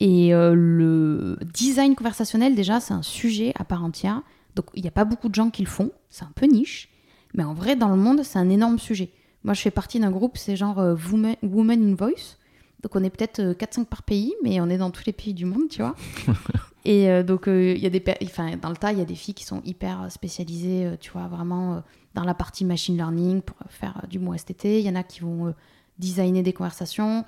Et 0.00 0.34
euh, 0.34 0.54
le 0.54 1.38
design 1.52 1.94
conversationnel, 1.94 2.54
déjà, 2.54 2.80
c'est 2.80 2.94
un 2.94 3.02
sujet 3.02 3.52
à 3.56 3.64
part 3.64 3.84
entière. 3.84 4.22
Donc 4.54 4.66
il 4.74 4.82
n'y 4.82 4.88
a 4.88 4.92
pas 4.92 5.04
beaucoup 5.04 5.28
de 5.28 5.34
gens 5.34 5.50
qui 5.50 5.62
le 5.62 5.68
font. 5.68 5.92
C'est 6.10 6.24
un 6.24 6.32
peu 6.34 6.46
niche. 6.46 6.88
Mais 7.34 7.44
en 7.44 7.54
vrai, 7.54 7.76
dans 7.76 7.88
le 7.88 7.96
monde, 7.96 8.22
c'est 8.22 8.38
un 8.38 8.50
énorme 8.50 8.78
sujet. 8.78 9.10
Moi, 9.42 9.54
je 9.54 9.60
fais 9.60 9.70
partie 9.70 10.00
d'un 10.00 10.10
groupe, 10.10 10.38
c'est 10.38 10.56
genre 10.56 10.78
Women, 10.78 11.36
Women 11.42 11.90
in 11.90 11.94
Voice. 11.94 12.38
Donc 12.82 12.96
on 12.96 13.02
est 13.02 13.10
peut-être 13.10 13.40
4-5 13.40 13.86
par 13.86 14.02
pays, 14.02 14.34
mais 14.42 14.60
on 14.60 14.68
est 14.68 14.78
dans 14.78 14.90
tous 14.90 15.04
les 15.06 15.12
pays 15.12 15.34
du 15.34 15.46
monde, 15.46 15.68
tu 15.68 15.82
vois. 15.82 15.96
Et 16.84 17.08
euh, 17.08 17.22
donc, 17.22 17.48
euh, 17.48 17.74
y 17.74 17.86
a 17.86 17.90
des, 17.90 18.02
enfin, 18.24 18.56
dans 18.56 18.68
le 18.68 18.76
tas, 18.76 18.92
il 18.92 18.98
y 18.98 19.02
a 19.02 19.06
des 19.06 19.14
filles 19.14 19.34
qui 19.34 19.44
sont 19.44 19.62
hyper 19.64 20.10
spécialisées, 20.10 20.86
euh, 20.86 20.96
tu 21.00 21.10
vois, 21.10 21.28
vraiment 21.28 21.82
dans 22.14 22.24
la 22.24 22.34
partie 22.34 22.64
machine 22.64 22.96
learning 22.96 23.40
pour 23.40 23.56
faire 23.68 24.02
du 24.08 24.18
mot 24.18 24.36
STT. 24.36 24.80
Il 24.80 24.86
y 24.86 24.90
en 24.90 24.94
a 24.94 25.02
qui 25.02 25.20
vont 25.20 25.54
designer 25.98 26.42
des 26.42 26.52
conversations. 26.52 27.24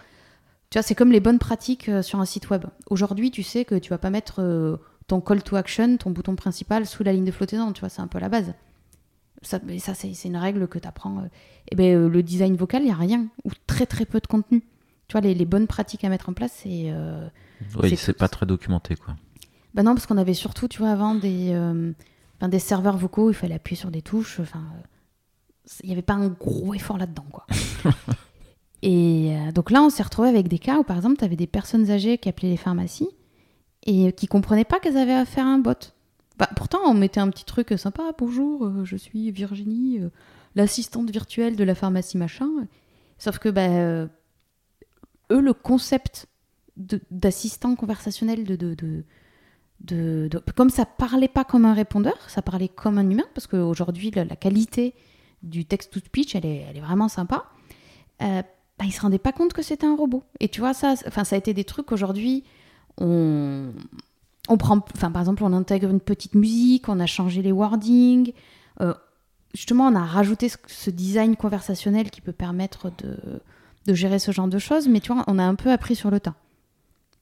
Tu 0.70 0.78
vois, 0.78 0.82
c'est 0.82 0.94
comme 0.94 1.11
les 1.11 1.20
bonnes 1.20 1.38
pratiques 1.38 1.90
sur 2.02 2.20
un 2.20 2.24
site 2.24 2.50
web. 2.50 2.64
Aujourd'hui, 2.90 3.30
tu 3.30 3.42
sais 3.42 3.64
que 3.64 3.74
tu 3.76 3.90
vas 3.90 3.98
pas 3.98 4.11
mettre 4.11 4.78
ton 5.07 5.20
call 5.20 5.42
to 5.42 5.57
action, 5.57 5.96
ton 5.96 6.11
bouton 6.11 6.36
principal, 6.36 6.86
sous 6.86 7.02
la 7.02 7.12
ligne 7.12 7.24
de 7.24 7.30
flottaison. 7.30 7.72
Tu 7.72 7.80
vois, 7.80 7.88
c'est 7.88 8.02
un 8.02 8.07
peu 8.07 8.18
la 8.18 8.28
base. 8.28 8.54
Ça, 9.42 9.59
mais 9.64 9.78
ça 9.78 9.94
c'est 9.94 10.12
une 10.24 10.36
règle 10.36 10.68
que 10.68 10.78
tu 10.78 10.86
apprends. 10.86 11.24
Et 11.24 11.28
eh 11.72 11.76
ben, 11.76 12.07
le 12.07 12.22
design 12.22 12.57
vocal, 12.57 12.82
il 12.82 12.86
n'y 12.86 12.92
a 12.92 12.96
rien, 12.96 13.26
ou 13.44 13.50
très 13.66 13.86
très 13.86 14.04
peu 14.04 14.20
de 14.20 14.26
contenu. 14.26 14.61
Tu 15.09 15.12
vois, 15.12 15.20
les, 15.20 15.34
les 15.34 15.44
bonnes 15.46 15.66
pratiques 15.66 16.04
à 16.04 16.09
mettre 16.09 16.28
en 16.28 16.32
place, 16.32 16.52
c'est. 16.62 16.92
oui, 17.82 17.96
c'est 17.96 18.16
pas 18.16 18.28
très 18.28 18.46
documenté, 18.46 18.94
quoi. 18.94 19.16
Bah 19.77 19.83
non, 19.83 19.95
parce 19.95 20.07
qu'on 20.07 20.16
avait 20.16 20.33
surtout, 20.33 20.68
tu 20.68 20.79
vois, 20.79 20.91
avant 20.91 21.14
des, 21.14 21.51
euh, 21.53 21.93
des 22.41 22.59
serveurs 22.59 22.97
vocaux, 22.97 23.31
il 23.31 23.35
fallait 23.35 23.57
appuyer 23.57 23.79
sur 23.79 23.91
des 23.91 24.01
touches. 24.01 24.41
Enfin, 24.41 24.64
il 25.83 25.89
n'y 25.89 25.93
avait 25.93 26.01
pas 26.01 26.14
un 26.14 26.29
gros 26.29 26.72
effort 26.72 26.97
là-dedans, 26.97 27.27
quoi. 27.31 27.47
et 28.83 29.37
euh, 29.37 29.53
donc 29.53 29.70
là, 29.70 29.83
on 29.83 29.91
s'est 29.91 30.03
retrouvé 30.03 30.31
avec 30.31 30.49
des 30.49 30.59
cas 30.59 30.79
où, 30.79 30.83
par 30.83 30.97
exemple, 30.97 31.18
tu 31.18 31.24
avais 31.27 31.37
des 31.37 31.47
personnes 31.47 31.91
âgées 31.91 32.16
qui 32.16 32.31
appelaient 32.31 32.49
les 32.49 32.57
pharmacies 32.57 33.11
et 33.85 34.12
qui 34.12 34.27
comprenaient 34.27 34.64
pas 34.64 34.81
qu'elles 34.81 34.97
avaient 34.97 35.12
à 35.12 35.27
faire 35.27 35.45
un 35.45 35.59
bot. 35.59 35.74
Bah, 36.39 36.49
pourtant, 36.57 36.79
on 36.87 36.95
mettait 36.95 37.20
un 37.20 37.29
petit 37.29 37.45
truc 37.45 37.74
sympa. 37.77 38.12
Bonjour, 38.16 38.64
euh, 38.64 38.85
je 38.87 38.97
suis 38.97 39.31
Virginie, 39.31 40.01
l'assistante 40.55 41.11
virtuelle 41.11 41.55
de 41.55 41.64
la 41.64 41.74
pharmacie 41.74 42.16
machin. 42.16 42.49
Sauf 43.18 43.39
que, 43.39 43.51
bah, 43.51 43.68
eux, 43.68 45.41
le 45.41 45.53
concept 45.53 46.29
d'assistant 47.11 47.74
conversationnel, 47.77 48.45
de, 48.45 48.57
de 48.57 48.74
de, 48.74 49.05
comme 50.55 50.70
ça 50.70 50.87
parlait 50.87 51.29
pas 51.29 51.45
comme 51.45 51.64
un 51.64 51.74
répondeur, 51.74 52.16
ça 52.29 52.43
parlait 52.43 52.68
comme 52.68 52.99
un 52.99 53.09
humain, 53.09 53.24
parce 53.35 53.47
qu'aujourd'hui, 53.47 54.11
la, 54.11 54.24
la, 54.24 54.37
qualité 54.37 54.95
du 55.43 55.64
text-to-speech, 55.64 56.35
elle 56.35 56.47
est, 56.47 56.81
vraiment 56.81 57.09
sympa. 57.09 57.45
Euh, 58.22 58.43
bah, 58.79 58.85
ils 58.85 58.93
se 58.93 59.01
rendaient 59.01 59.18
pas 59.18 59.33
compte 59.33 59.53
que 59.53 59.62
c'était 59.62 59.87
un 59.87 59.97
robot. 59.97 60.22
Et 60.41 60.49
tu 60.49 60.61
vois, 60.61 60.74
ça, 60.74 60.97
ça 60.97 61.22
a 61.31 61.39
été 61.39 61.55
des 61.55 61.64
trucs 61.64 61.93
aujourd'hui, 61.93 62.45
on, 62.99 63.72
prend, 64.59 64.85
enfin, 64.95 65.11
par 65.11 65.22
exemple, 65.22 65.45
on 65.45 65.53
intègre 65.53 65.91
une 65.91 66.01
petite 66.01 66.35
musique, 66.35 66.89
on 66.89 66.99
a 67.01 67.07
changé 67.07 67.43
les 67.43 67.53
wordings, 67.53 68.33
euh, 68.81 68.95
justement, 69.55 69.87
on 69.87 69.95
a 69.95 70.05
rajouté 70.05 70.49
ce, 70.49 70.91
design 70.91 71.37
conversationnel 71.37 72.11
qui 72.11 72.20
peut 72.20 72.33
permettre 72.33 72.91
de, 72.99 73.18
de 73.87 73.95
gérer 73.95 74.18
ce 74.18 74.33
genre 74.33 74.49
de 74.49 74.59
choses, 74.59 74.89
mais 74.89 75.01
tu 75.01 75.12
vois, 75.12 75.24
on 75.27 75.39
a 75.39 75.45
un 75.45 75.55
peu 75.55 75.70
appris 75.70 75.95
sur 75.95 76.11
le 76.11 76.20
tas 76.20 76.35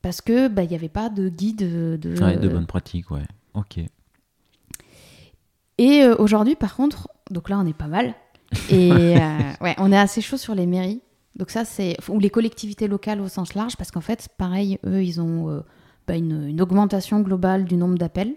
parce 0.05 0.21
que 0.21 0.49
bah, 0.49 0.63
il 0.63 0.69
n'y 0.69 0.77
avait 0.77 0.91
pas 0.91 1.09
de 1.09 1.31
guide 1.31 1.57
de, 1.57 1.99
de 1.99 2.49
bonnes 2.49 2.67
pratiques, 2.67 3.11
ouais. 3.11 3.25
Ok. 3.55 3.79
Et 5.79 6.03
euh, 6.03 6.15
aujourd'hui, 6.19 6.57
par 6.57 6.77
contre, 6.77 7.09
donc 7.31 7.49
là, 7.49 7.59
on 7.59 7.65
est 7.65 7.73
pas 7.73 7.87
mal. 7.87 8.15
Et 8.69 8.93
euh, 8.93 9.19
ouais, 9.63 9.75
on 9.79 9.91
est 9.91 9.99
assez 9.99 10.21
chaud 10.21 10.37
sur 10.37 10.55
les 10.55 10.67
mairies. 10.67 11.01
Donc 11.37 11.49
ça, 11.49 11.65
c'est 11.65 11.97
ou 12.11 12.21
les 12.21 12.29
collectivités 12.29 12.87
locales 12.87 13.23
au 13.23 13.29
sens 13.29 13.55
large, 13.55 13.77
parce 13.79 13.91
qu'en 13.91 14.03
fait, 14.03 14.29
pareil, 14.37 14.79
eux, 14.85 15.03
ils 15.03 15.23
ont 15.23 15.49
euh, 15.49 15.61
bah, 16.07 16.17
une, 16.17 16.61
augmentation 16.61 17.21
globale 17.21 17.65
du 17.65 17.77
nombre 17.77 17.97
d'appels. 17.97 18.35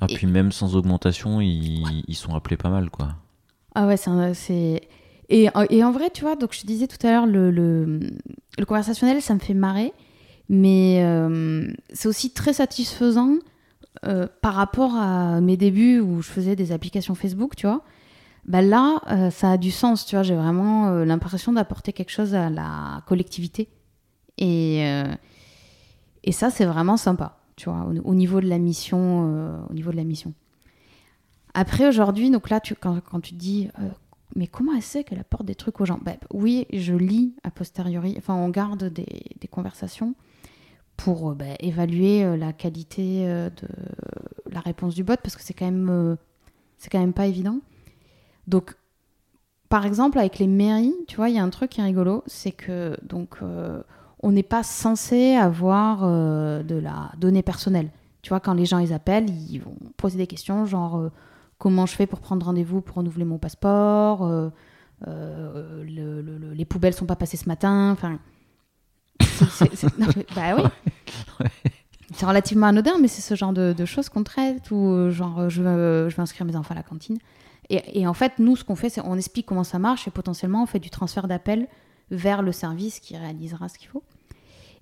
Ah, 0.00 0.06
puis 0.06 0.26
même 0.26 0.52
sans 0.52 0.74
augmentation, 0.74 1.42
ils, 1.42 2.02
ils, 2.08 2.16
sont 2.16 2.34
appelés 2.34 2.56
pas 2.56 2.70
mal, 2.70 2.88
quoi. 2.88 3.10
Ah 3.74 3.86
ouais, 3.86 3.98
c'est... 3.98 4.88
Et, 5.28 5.48
et, 5.68 5.84
en 5.84 5.92
vrai, 5.92 6.08
tu 6.08 6.22
vois, 6.22 6.34
donc 6.34 6.54
je 6.58 6.66
disais 6.66 6.86
tout 6.86 7.06
à 7.06 7.10
l'heure, 7.10 7.26
le, 7.26 7.50
le, 7.50 8.00
le, 8.58 8.64
conversationnel, 8.64 9.20
ça 9.20 9.34
me 9.34 9.38
fait 9.38 9.52
marrer. 9.52 9.92
Mais 10.48 11.02
euh, 11.02 11.72
c'est 11.92 12.08
aussi 12.08 12.32
très 12.32 12.52
satisfaisant 12.52 13.36
euh, 14.04 14.26
par 14.40 14.54
rapport 14.54 14.94
à 14.96 15.40
mes 15.40 15.56
débuts 15.56 16.00
où 16.00 16.22
je 16.22 16.28
faisais 16.28 16.56
des 16.56 16.72
applications 16.72 17.14
Facebook, 17.14 17.56
tu 17.56 17.66
vois. 17.66 17.82
Bah 18.44 18.60
là, 18.60 19.00
euh, 19.08 19.30
ça 19.30 19.52
a 19.52 19.56
du 19.56 19.70
sens, 19.70 20.04
tu 20.04 20.16
vois. 20.16 20.22
J'ai 20.22 20.34
vraiment 20.34 20.90
l'impression 21.04 21.52
d'apporter 21.52 21.92
quelque 21.92 22.10
chose 22.10 22.34
à 22.34 22.50
la 22.50 23.02
collectivité. 23.06 23.68
Et, 24.38 24.82
et 26.24 26.32
ça, 26.32 26.50
c'est 26.50 26.64
vraiment 26.64 26.96
sympa, 26.96 27.38
tu 27.56 27.68
vois, 27.68 27.86
au, 28.04 28.14
niveau 28.14 28.40
de 28.40 28.48
la 28.48 28.58
mission. 28.58 29.62
au 29.70 29.72
niveau 29.72 29.92
de 29.92 29.96
la 29.96 30.04
mission. 30.04 30.32
Après, 31.54 31.86
aujourd'hui, 31.86 32.30
donc 32.30 32.50
là, 32.50 32.60
quand, 32.80 33.20
tu 33.20 33.34
dis 33.34 33.68
mais 34.34 34.46
comment 34.46 34.72
elle 34.74 34.82
sait 34.82 35.04
qu'elle 35.04 35.20
apporte 35.20 35.44
des 35.44 35.54
trucs 35.54 35.80
aux 35.80 35.84
gens? 35.84 36.00
Bah, 36.02 36.14
Oui, 36.32 36.66
je 36.72 36.94
lis 36.94 37.34
a 37.44 37.50
posteriori, 37.50 38.14
enfin 38.16 38.34
on 38.34 38.48
garde 38.48 38.84
des, 38.84 39.06
des 39.40 39.48
conversations 39.48 40.14
pour 40.96 41.30
euh, 41.30 41.34
bah, 41.34 41.44
évaluer 41.60 42.24
euh, 42.24 42.36
la 42.36 42.52
qualité 42.52 43.26
euh, 43.26 43.50
de 43.50 43.68
la 44.52 44.60
réponse 44.60 44.94
du 44.94 45.04
bot 45.04 45.16
parce 45.22 45.36
que 45.36 45.42
c'est 45.42 45.54
quand 45.54 45.64
même 45.64 46.16
c'est 46.78 46.90
quand 46.90 47.00
même 47.00 47.12
pas 47.12 47.26
évident. 47.26 47.58
Donc 48.46 48.74
par 49.68 49.86
exemple 49.86 50.18
avec 50.18 50.38
les 50.38 50.46
mairies, 50.46 50.94
tu 51.08 51.16
vois, 51.16 51.28
il 51.30 51.36
y 51.36 51.38
a 51.38 51.42
un 51.42 51.50
truc 51.50 51.70
qui 51.70 51.80
est 51.80 51.84
rigolo, 51.84 52.22
c'est 52.26 52.52
que 52.52 52.96
donc 53.02 53.38
on 54.20 54.32
n'est 54.32 54.42
pas 54.42 54.62
censé 54.62 55.34
avoir 55.34 56.02
de 56.02 56.74
la 56.74 57.12
donnée 57.16 57.42
personnelle. 57.42 57.88
Tu 58.20 58.28
vois, 58.28 58.40
quand 58.40 58.52
les 58.52 58.66
gens 58.66 58.78
ils 58.78 58.92
appellent, 58.92 59.30
ils 59.30 59.58
vont 59.58 59.76
poser 59.96 60.18
des 60.18 60.26
questions 60.26 60.66
genre 60.66 61.10
comment 61.56 61.86
je 61.86 61.94
fais 61.94 62.06
pour 62.06 62.20
prendre 62.20 62.44
rendez-vous 62.44 62.82
pour 62.82 62.96
renouveler 62.96 63.24
mon 63.24 63.38
passeport, 63.38 64.30
les 65.06 66.64
poubelles 66.68 66.94
sont 66.94 67.06
pas 67.06 67.16
passées 67.16 67.38
ce 67.38 67.48
matin, 67.48 67.90
enfin 67.92 68.18
bah 70.34 70.56
oui. 70.56 70.62
C'est 72.14 72.26
relativement 72.26 72.66
anodin, 72.66 72.98
mais 73.00 73.08
c'est 73.08 73.22
ce 73.22 73.34
genre 73.34 73.52
de, 73.52 73.84
choses 73.84 74.08
qu'on 74.08 74.22
traite, 74.22 74.70
ou 74.70 74.76
euh, 74.76 75.10
genre 75.10 75.40
euh, 75.40 75.48
je 75.48 75.62
veux, 75.62 76.08
je 76.08 76.16
veux 76.16 76.22
inscrire 76.22 76.46
mes 76.46 76.56
enfants 76.56 76.72
à 76.72 76.76
la 76.76 76.82
cantine. 76.82 77.18
Et, 77.70 78.06
en 78.06 78.12
fait, 78.12 78.34
nous, 78.38 78.54
ce 78.54 78.64
qu'on 78.64 78.76
fait, 78.76 78.90
c'est 78.90 79.00
on 79.02 79.16
explique 79.16 79.46
comment 79.46 79.64
ça 79.64 79.78
marche 79.78 80.06
et 80.06 80.10
potentiellement 80.10 80.62
on 80.62 80.66
fait 80.66 80.80
du 80.80 80.90
transfert 80.90 81.26
d'appel 81.26 81.68
vers 82.10 82.42
le 82.42 82.52
service 82.52 83.00
qui 83.00 83.16
réalisera 83.16 83.70
ce 83.70 83.78
qu'il 83.78 83.88
faut. 83.88 84.02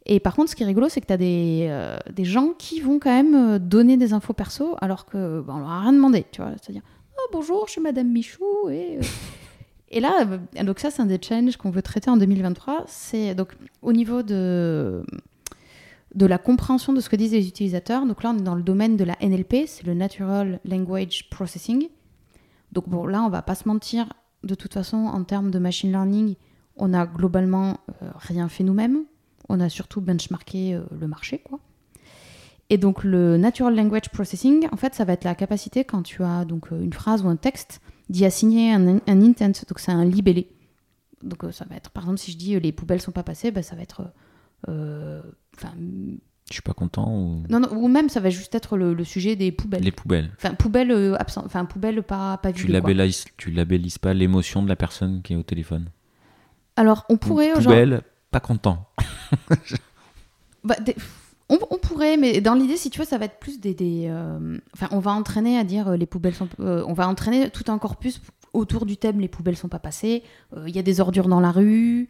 Et 0.07 0.19
par 0.19 0.35
contre, 0.35 0.51
ce 0.51 0.57
qui 0.57 0.65
est 0.65 0.67
rigolo, 0.67 0.89
c'est 0.89 1.01
que 1.01 1.07
tu 1.07 1.13
as 1.13 1.17
des, 1.17 1.69
euh, 1.71 1.99
des, 2.13 2.25
gens 2.25 2.49
qui 2.59 2.81
vont 2.81 2.99
quand 2.99 3.15
même 3.15 3.61
donner 3.61 3.97
des 3.97 4.13
infos 4.13 4.33
perso 4.33 4.75
alors 4.81 5.07
que 5.07 5.41
bah, 5.41 5.55
leur 5.59 5.71
a 5.71 5.83
rien 5.83 5.93
demandé, 5.93 6.25
tu 6.33 6.43
vois. 6.43 6.51
C'est-à-dire, 6.61 6.83
oh, 7.17 7.29
bonjour, 7.33 7.67
je 7.67 7.73
suis 7.73 7.81
Madame 7.81 8.09
Michou 8.09 8.69
et 8.71 8.99
et 9.91 10.01
là, 10.01 10.25
euh, 10.27 10.63
donc 10.65 10.79
ça, 10.79 10.91
c'est 10.91 11.03
un 11.03 11.07
des 11.07 11.19
challenges 11.21 11.57
qu'on 11.57 11.71
veut 11.71 11.83
traiter 11.83 12.11
en 12.11 12.17
2023. 12.17 12.85
C'est 12.87 13.35
donc 13.35 13.57
au 13.83 13.93
niveau 13.93 14.23
de, 14.23 15.03
de 16.15 16.27
la 16.27 16.39
compréhension 16.39 16.93
de 16.93 17.01
ce 17.01 17.09
que 17.09 17.17
disent 17.17 17.33
les 17.33 17.49
utilisateurs. 17.49 18.07
Donc 18.07 18.23
là, 18.23 18.31
on 18.31 18.39
est 18.39 18.43
dans 18.43 18.55
le 18.55 18.63
domaine 18.63 18.97
de 18.97 19.05
la 19.05 19.17
NLP, 19.21 19.67
c'est 19.67 19.85
le 19.85 19.95
Natural 19.95 20.61
Language 20.65 21.29
Processing. 21.31 21.89
Donc 22.73 22.89
bon, 22.89 23.05
là, 23.07 23.23
on 23.23 23.29
va 23.29 23.43
pas 23.43 23.57
se 23.57 23.67
mentir. 23.67 24.13
De 24.45 24.55
toute 24.55 24.73
façon, 24.73 24.97
en 24.97 25.25
termes 25.25 25.51
de 25.51 25.59
machine 25.59 25.91
learning, 25.91 26.37
on 26.77 26.95
a 26.95 27.05
globalement 27.07 27.79
euh, 28.03 28.11
rien 28.17 28.49
fait 28.49 28.65
nous-mêmes. 28.65 29.05
On 29.49 29.59
a 29.59 29.69
surtout 29.69 30.01
benchmarké 30.01 30.75
euh, 30.75 30.83
le 30.99 31.09
marché, 31.09 31.39
quoi. 31.39 31.59
Et 32.73 32.79
donc 32.79 33.03
le 33.03 33.37
Natural 33.37 33.75
Language 33.75 34.11
Processing, 34.11 34.69
en 34.71 34.77
fait, 34.77 34.95
ça 34.95 35.05
va 35.05 35.15
être 35.15 35.25
la 35.25 35.35
capacité 35.35 35.85
quand 35.85 36.03
tu 36.03 36.23
as 36.23 36.45
donc 36.45 36.71
une 36.71 36.93
phrase 36.93 37.25
ou 37.25 37.29
un 37.29 37.35
texte 37.35 37.81
d'y 38.11 38.25
assigner 38.25 38.73
un, 38.73 38.99
un, 38.99 39.23
intent, 39.23 39.53
donc 39.69 39.79
c'est 39.79 39.93
un 39.93 40.05
libellé. 40.05 40.49
Donc 41.23 41.45
euh, 41.45 41.53
ça 41.53 41.65
va 41.69 41.77
être, 41.77 41.91
par 41.91 42.05
exemple, 42.05 42.19
si 42.19 42.33
je 42.33 42.37
dis 42.37 42.57
euh, 42.57 42.59
les 42.59 42.73
poubelles 42.73 43.01
sont 43.01 43.13
pas 43.13 43.23
passées, 43.23 43.51
bah, 43.51 43.63
ça 43.63 43.77
va 43.77 43.83
être. 43.83 44.03
Euh, 44.69 45.23
enfin. 45.57 45.73
je 46.49 46.53
suis 46.53 46.63
pas 46.63 46.75
content 46.75 47.11
ou... 47.11 47.45
Non, 47.49 47.61
non, 47.61 47.69
ou 47.73 47.89
même 47.89 48.11
ça 48.11 48.21
va 48.21 48.29
juste 48.29 48.55
être 48.55 48.77
le, 48.77 49.05
sujet 49.05 49.37
des 49.37 49.53
poubelles. 49.53 49.83
Les 49.83 49.93
poubelles. 49.93 50.31
Enfin, 50.37 50.55
poubelles 50.55 51.17
absent, 51.19 51.43
enfin 51.47 51.65
poubelles 51.65 52.03
pas 52.03 52.37
pas 52.39 52.53
tu 52.53 52.67
labellises, 52.67 53.25
tu 53.39 53.53
labellises 53.53 53.99
pas 53.99 54.13
l'émotion 54.13 54.63
de 54.63 54.69
la 54.69 54.77
personne 54.77 55.23
qui 55.23 55.33
est 55.33 55.37
au 55.37 55.43
téléphone. 55.43 55.89
Alors 56.77 57.07
on 57.09 57.17
pourrait 57.17 57.53
poubelle, 57.53 58.03
pas 58.31 58.41
content. 58.41 58.91
bah, 60.65 60.77
on, 61.51 61.79
pourrait, 61.79 62.17
mais 62.17 62.41
dans 62.41 62.55
l'idée, 62.55 62.77
si 62.77 62.91
tu 62.91 63.01
veux, 63.01 63.05
ça 63.05 63.19
va 63.19 63.25
être 63.25 63.39
plus 63.39 63.59
des. 63.61 63.75
Euh, 64.09 64.59
enfin, 64.75 64.89
on 64.93 65.01
va 65.01 65.11
entraîner 65.11 65.59
à 65.59 65.65
dire 65.65 65.89
euh, 65.89 65.97
les 65.97 66.07
poubelles 66.07 66.35
sont. 66.35 66.49
Euh, 66.61 66.85
on 66.87 66.93
va 66.93 67.09
entraîner 67.09 67.51
tout 67.51 67.65
un 67.73 67.79
corpus 67.79 68.21
autour 68.53 68.87
du 68.87 68.97
thème 68.97 69.21
les 69.21 69.29
poubelles 69.29 69.57
sont 69.57 69.69
pas 69.69 69.79
passées. 69.79 70.23
Il 70.67 70.75
y 70.75 70.79
a 70.79 70.83
des 70.83 71.01
ordures 71.01 71.29
dans 71.29 71.41
la 71.41 71.51
rue. 71.51 72.09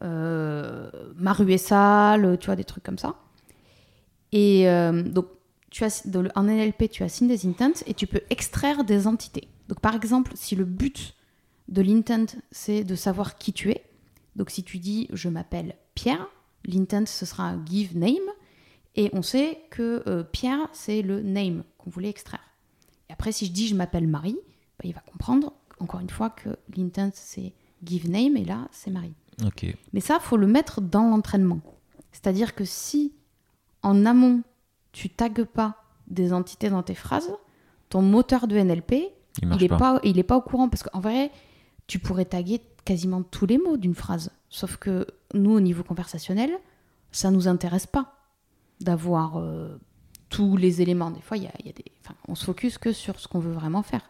ma 0.00 1.32
rue 1.32 1.52
est 1.52 1.58
sale, 1.58 2.38
tu 2.38 2.46
vois, 2.46 2.56
des 2.56 2.64
trucs 2.64 2.84
comme 2.84 2.98
ça. 2.98 3.16
Et 4.32 4.66
donc, 5.06 5.26
tu 5.70 5.84
as, 5.84 6.06
en 6.36 6.44
NLP, 6.44 6.90
tu 6.90 7.02
assignes 7.02 7.28
des 7.28 7.46
intents 7.46 7.80
et 7.86 7.94
tu 7.94 8.06
peux 8.06 8.20
extraire 8.30 8.84
des 8.84 9.08
entités. 9.08 9.48
Donc, 9.68 9.80
par 9.80 9.96
exemple, 9.96 10.32
si 10.36 10.54
le 10.54 10.64
but 10.64 11.14
de 11.68 11.82
l'intent, 11.82 12.36
c'est 12.52 12.84
de 12.84 12.94
savoir 12.94 13.38
qui 13.38 13.52
tu 13.52 13.70
es, 13.70 13.84
donc 14.36 14.50
si 14.50 14.62
tu 14.62 14.78
dis 14.78 15.08
je 15.12 15.28
m'appelle 15.28 15.74
Pierre, 15.94 16.28
l'intent, 16.64 17.06
ce 17.06 17.26
sera 17.26 17.54
give 17.66 17.96
name, 17.96 18.14
et 18.96 19.10
on 19.12 19.22
sait 19.22 19.60
que 19.70 20.02
euh, 20.06 20.22
Pierre, 20.22 20.68
c'est 20.72 21.02
le 21.02 21.22
name 21.22 21.64
qu'on 21.78 21.90
voulait 21.90 22.08
extraire. 22.08 22.40
Et 23.08 23.12
après, 23.12 23.32
si 23.32 23.46
je 23.46 23.52
dis 23.52 23.68
je 23.68 23.74
m'appelle 23.74 24.06
Marie, 24.06 24.38
bah, 24.78 24.84
il 24.84 24.94
va 24.94 25.00
comprendre, 25.00 25.52
encore 25.78 26.00
une 26.00 26.10
fois, 26.10 26.30
que 26.30 26.50
l'intent, 26.76 27.10
c'est 27.14 27.52
give 27.84 28.10
name, 28.10 28.36
et 28.36 28.44
là, 28.44 28.68
c'est 28.72 28.90
Marie. 28.90 29.14
Mais 29.92 30.00
ça, 30.00 30.18
faut 30.20 30.36
le 30.36 30.46
mettre 30.46 30.80
dans 30.80 31.08
l'entraînement. 31.08 31.60
C'est-à-dire 32.12 32.54
que 32.54 32.64
si 32.64 33.14
en 33.82 34.04
amont, 34.04 34.42
tu 34.92 35.08
tagues 35.08 35.44
pas 35.44 35.76
des 36.08 36.32
entités 36.32 36.68
dans 36.68 36.82
tes 36.82 36.94
phrases, 36.94 37.30
ton 37.88 38.02
moteur 38.02 38.48
de 38.48 38.58
NLP, 38.58 39.12
il 39.40 39.48
n'est 39.48 39.68
pas. 39.68 40.00
il 40.02 40.18
est 40.18 40.24
pas 40.24 40.36
au 40.36 40.42
courant. 40.42 40.68
Parce 40.68 40.82
qu'en 40.82 41.00
vrai, 41.00 41.30
tu 41.86 41.98
pourrais 41.98 42.24
taguer 42.26 42.60
quasiment 42.84 43.22
tous 43.22 43.46
les 43.46 43.56
mots 43.56 43.76
d'une 43.76 43.94
phrase. 43.94 44.30
Sauf 44.50 44.76
que 44.76 45.06
nous, 45.32 45.52
au 45.52 45.60
niveau 45.60 45.84
conversationnel, 45.84 46.50
ça 47.12 47.30
nous 47.30 47.48
intéresse 47.48 47.86
pas 47.86 48.19
d'avoir 48.80 49.38
euh, 49.38 49.78
tous 50.28 50.56
les 50.56 50.82
éléments. 50.82 51.10
Des 51.10 51.20
fois, 51.20 51.36
il 51.36 51.44
y 51.44 51.46
a, 51.46 51.72
des, 51.72 51.84
on 52.28 52.34
se 52.34 52.44
focus 52.44 52.78
que 52.78 52.92
sur 52.92 53.20
ce 53.20 53.28
qu'on 53.28 53.38
veut 53.38 53.52
vraiment 53.52 53.82
faire. 53.82 54.02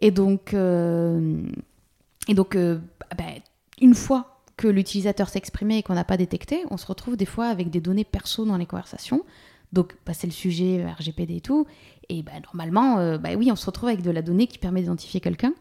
Et 0.00 0.10
donc, 0.10 0.54
euh, 0.54 1.42
et 2.28 2.34
donc 2.34 2.56
euh, 2.56 2.78
bah, 3.16 3.24
une 3.80 3.94
fois 3.94 4.40
que 4.56 4.68
l'utilisateur 4.68 5.28
exprimé 5.34 5.78
et 5.78 5.82
qu'on 5.82 5.94
n'a 5.94 6.04
pas 6.04 6.16
détecté, 6.16 6.64
on 6.70 6.76
se 6.76 6.86
retrouve 6.86 7.16
des 7.16 7.26
fois 7.26 7.46
avec 7.46 7.70
des 7.70 7.80
données 7.80 8.04
perso 8.04 8.44
dans 8.44 8.56
les 8.56 8.66
conversations. 8.66 9.24
Donc, 9.72 9.96
bah, 10.06 10.14
c'est 10.14 10.28
le 10.28 10.32
sujet 10.32 10.84
RGPD 10.98 11.36
et 11.36 11.40
tout. 11.40 11.66
Et 12.08 12.22
bah, 12.22 12.32
normalement, 12.44 13.18
bah, 13.18 13.30
oui, 13.36 13.50
on 13.50 13.56
se 13.56 13.66
retrouve 13.66 13.88
avec 13.88 14.02
de 14.02 14.10
la 14.10 14.22
donnée 14.22 14.46
qui 14.46 14.58
permet 14.58 14.82
d'identifier 14.82 15.20
quelqu'un. 15.20 15.52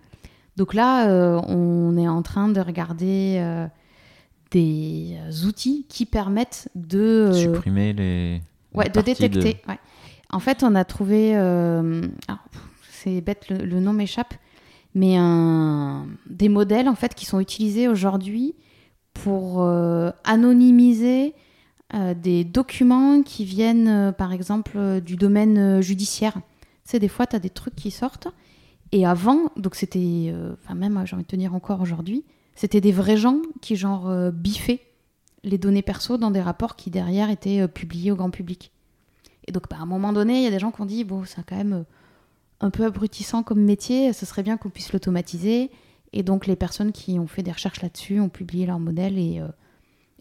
Donc 0.58 0.76
là, 0.76 1.08
on 1.48 1.98
est 1.98 2.08
en 2.08 2.22
train 2.22 2.50
de 2.50 2.60
regarder 2.60 3.68
des 4.54 5.18
outils 5.46 5.86
qui 5.90 6.06
permettent 6.06 6.70
de... 6.76 7.32
Supprimer 7.34 7.92
les... 7.92 8.42
Ouais, 8.74 8.88
de 8.88 9.02
détecter. 9.02 9.62
En 10.30 10.40
fait, 10.40 10.64
on 10.64 10.74
a 10.76 10.86
trouvé... 10.86 11.34
c'est 12.90 13.20
bête, 13.20 13.50
le 13.50 13.80
nom 13.82 13.92
m'échappe 13.92 14.34
mais 14.96 15.18
un, 15.18 16.08
des 16.28 16.50
modèles 16.50 16.88
en 16.88 16.96
fait 16.96 17.16
qui 17.16 17.26
sont 17.26 17.40
utilisés 17.40 17.88
aujourd'hui 17.88 18.56
pour 19.14 19.62
euh, 19.62 20.12
anonymiser 20.24 21.34
euh, 21.94 22.14
des 22.14 22.44
documents 22.44 23.22
qui 23.22 23.46
viennent 23.46 23.88
euh, 23.88 24.12
par 24.12 24.34
exemple 24.34 25.02
du 25.02 25.16
domaine 25.16 25.82
judiciaire. 25.82 26.34
Tu 26.34 26.92
sais, 26.92 27.00
des 27.00 27.08
fois, 27.08 27.26
tu 27.26 27.36
as 27.36 27.40
des 27.40 27.50
trucs 27.50 27.76
qui 27.76 27.92
sortent. 27.92 28.28
Et 28.92 29.06
avant, 29.06 29.52
donc 29.56 29.76
c'était, 29.76 30.34
enfin 30.62 30.76
même 30.76 31.02
j'ai 31.06 31.16
envie 31.16 31.24
de 31.24 31.28
tenir 31.28 31.56
encore 31.56 31.82
aujourd'hui, 31.82 32.24
c'était 32.56 32.82
des 32.82 32.92
vrais 32.92 33.18
gens 33.18 33.42
qui 33.62 33.76
genre 33.76 34.32
biffaient 34.32 34.82
les 35.44 35.58
données 35.58 35.82
perso 35.82 36.18
dans 36.18 36.32
des 36.32 36.42
rapports 36.42 36.76
qui 36.76 36.90
derrière 36.90 37.30
étaient 37.30 37.68
publiés 37.68 38.12
au 38.12 38.16
grand 38.16 38.30
public. 38.30 38.72
Et 39.48 39.52
donc 39.52 39.70
bah, 39.70 39.78
à 39.80 39.84
un 39.84 39.86
moment 39.86 40.14
donné, 40.14 40.38
il 40.38 40.44
y 40.44 40.48
a 40.48 40.52
des 40.52 40.60
gens 40.60 40.72
qui 40.72 40.82
ont 40.82 40.86
dit, 40.86 41.04
bon, 41.04 41.26
ça 41.26 41.42
quand 41.48 41.58
même 41.58 41.86
un 42.64 42.70
peu 42.70 42.86
abrutissant 42.86 43.44
comme 43.44 43.62
métier, 43.62 44.14
ce 44.14 44.26
serait 44.26 44.44
bien 44.44 44.58
qu'on 44.58 44.70
puisse 44.70 44.94
l'automatiser. 44.94 45.70
Et 46.14 46.24
donc 46.24 46.48
les 46.48 46.56
personnes 46.56 46.92
qui 46.92 47.20
ont 47.20 47.28
fait 47.28 47.44
des 47.44 47.52
recherches 47.52 47.82
là-dessus 47.82 48.20
ont 48.20 48.30
publié 48.30 48.66
leur 48.66 48.80
modèle 48.80 49.18
et, 49.18 49.40
euh, 49.40 49.48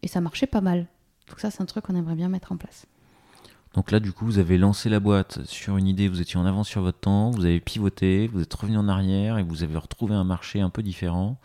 et 0.02 0.08
ça 0.08 0.20
marchait 0.20 0.46
pas 0.46 0.60
mal. 0.60 0.86
Donc 1.28 1.38
ça, 1.38 1.50
c'est 1.50 1.62
un 1.62 1.66
truc 1.66 1.84
qu'on 1.84 1.94
aimerait 1.94 2.16
bien 2.16 2.28
mettre 2.28 2.50
en 2.50 2.56
place. 2.56 2.86
Donc 3.74 3.90
là, 3.90 4.00
du 4.00 4.12
coup, 4.12 4.26
vous 4.26 4.38
avez 4.38 4.58
lancé 4.58 4.88
la 4.88 5.00
boîte 5.00 5.44
sur 5.44 5.76
une 5.78 5.86
idée, 5.86 6.08
vous 6.08 6.20
étiez 6.20 6.38
en 6.38 6.44
avance 6.44 6.68
sur 6.68 6.82
votre 6.82 6.98
temps, 6.98 7.30
vous 7.30 7.44
avez 7.44 7.60
pivoté, 7.60 8.26
vous 8.26 8.42
êtes 8.42 8.52
revenu 8.52 8.76
en 8.76 8.88
arrière 8.88 9.38
et 9.38 9.42
vous 9.42 9.62
avez 9.62 9.76
retrouvé 9.76 10.14
un 10.14 10.24
marché 10.24 10.60
un 10.60 10.68
peu 10.68 10.82
différent. 10.82 11.38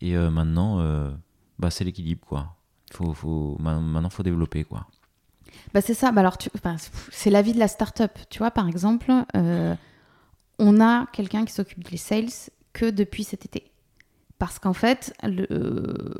Et 0.00 0.16
euh, 0.16 0.30
maintenant, 0.30 0.80
euh, 0.80 1.10
bah, 1.58 1.70
c'est 1.70 1.84
l'équilibre, 1.84 2.26
quoi. 2.26 2.56
Faut, 2.92 3.12
faut, 3.12 3.56
maintenant, 3.60 4.10
faut 4.10 4.22
développer, 4.22 4.64
quoi. 4.64 4.86
Bah 5.74 5.80
c'est 5.80 5.94
ça. 5.94 6.12
Bah 6.12 6.20
alors, 6.20 6.36
c'est 7.10 7.30
la 7.30 7.42
vie 7.42 7.52
de 7.52 7.58
la 7.58 7.68
start-up. 7.68 8.12
Tu 8.30 8.38
vois, 8.38 8.50
par 8.50 8.68
exemple, 8.68 9.12
on 10.58 10.80
a 10.80 11.06
quelqu'un 11.12 11.44
qui 11.44 11.52
s'occupe 11.52 11.88
des 11.88 11.96
sales 11.96 12.30
que 12.72 12.90
depuis 12.90 13.24
cet 13.24 13.44
été. 13.44 13.70
Parce 14.38 14.58
qu'en 14.58 14.72
fait, 14.72 15.12
euh, 15.24 16.14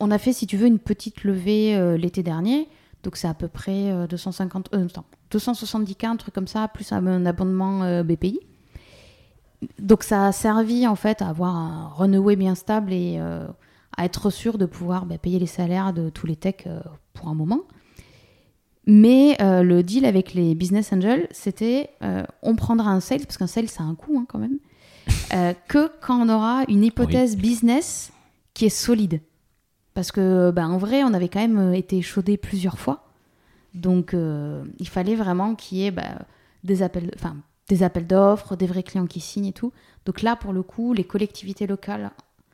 on 0.00 0.10
a 0.10 0.18
fait, 0.18 0.32
si 0.32 0.46
tu 0.46 0.56
veux, 0.56 0.66
une 0.66 0.78
petite 0.78 1.24
levée 1.24 1.76
euh, 1.76 1.96
l'été 1.96 2.22
dernier. 2.22 2.68
Donc 3.02 3.16
c'est 3.16 3.28
à 3.28 3.34
peu 3.34 3.48
près 3.48 4.06
250, 4.08 4.70
euh, 4.74 4.86
270 5.30 5.94
cas, 5.94 6.10
un 6.10 6.16
truc 6.16 6.34
comme 6.34 6.48
ça, 6.48 6.66
plus 6.68 6.92
un 6.92 7.26
abonnement 7.26 8.02
BPI. 8.02 8.40
Donc 9.78 10.02
ça 10.02 10.26
a 10.26 10.32
servi 10.32 10.86
en 10.86 10.94
fait 10.94 11.22
à 11.22 11.28
avoir 11.28 11.56
un 11.56 11.88
runaway 11.88 12.36
bien 12.36 12.54
stable 12.54 12.92
et 12.92 13.18
à 13.18 14.04
être 14.04 14.30
sûr 14.30 14.58
de 14.58 14.66
pouvoir 14.66 15.06
bah, 15.06 15.18
payer 15.18 15.38
les 15.38 15.46
salaires 15.46 15.92
de 15.92 16.10
tous 16.10 16.26
les 16.26 16.36
techs 16.36 16.68
pour 17.12 17.28
un 17.28 17.34
moment. 17.34 17.62
Mais 18.88 19.36
euh, 19.42 19.62
le 19.62 19.82
deal 19.82 20.06
avec 20.06 20.32
les 20.32 20.54
business 20.54 20.94
angels, 20.94 21.28
c'était 21.30 21.90
euh, 22.02 22.24
on 22.42 22.56
prendra 22.56 22.90
un 22.90 23.00
sales, 23.00 23.20
parce 23.20 23.36
qu'un 23.36 23.46
sales, 23.46 23.68
ça 23.68 23.82
a 23.82 23.86
un 23.86 23.94
coût 23.94 24.18
hein, 24.18 24.24
quand 24.26 24.38
même, 24.38 24.58
euh, 25.34 25.52
que 25.68 25.90
quand 26.00 26.18
on 26.18 26.30
aura 26.30 26.64
une 26.68 26.82
hypothèse 26.82 27.36
business 27.36 28.10
qui 28.54 28.64
est 28.64 28.70
solide. 28.70 29.20
Parce 29.92 30.10
que, 30.10 30.50
bah, 30.52 30.66
en 30.66 30.78
vrai, 30.78 31.04
on 31.04 31.12
avait 31.12 31.28
quand 31.28 31.46
même 31.46 31.74
été 31.74 32.00
chaudé 32.00 32.38
plusieurs 32.38 32.78
fois. 32.78 33.04
Donc, 33.74 34.14
il 34.14 34.88
fallait 34.88 35.16
vraiment 35.16 35.54
qu'il 35.54 35.78
y 35.78 35.86
ait 35.86 35.90
bah, 35.90 36.20
des 36.64 36.82
appels, 36.82 37.10
enfin, 37.14 37.36
des 37.68 37.82
appels 37.82 38.06
d'offres, 38.06 38.56
des 38.56 38.66
vrais 38.66 38.82
clients 38.82 39.06
qui 39.06 39.20
signent 39.20 39.46
et 39.46 39.52
tout. 39.52 39.72
Donc 40.06 40.22
là, 40.22 40.36
pour 40.36 40.52
le 40.52 40.62
coup, 40.62 40.92
les 40.92 41.04
collectivités 41.04 41.66
locales, 41.66 42.10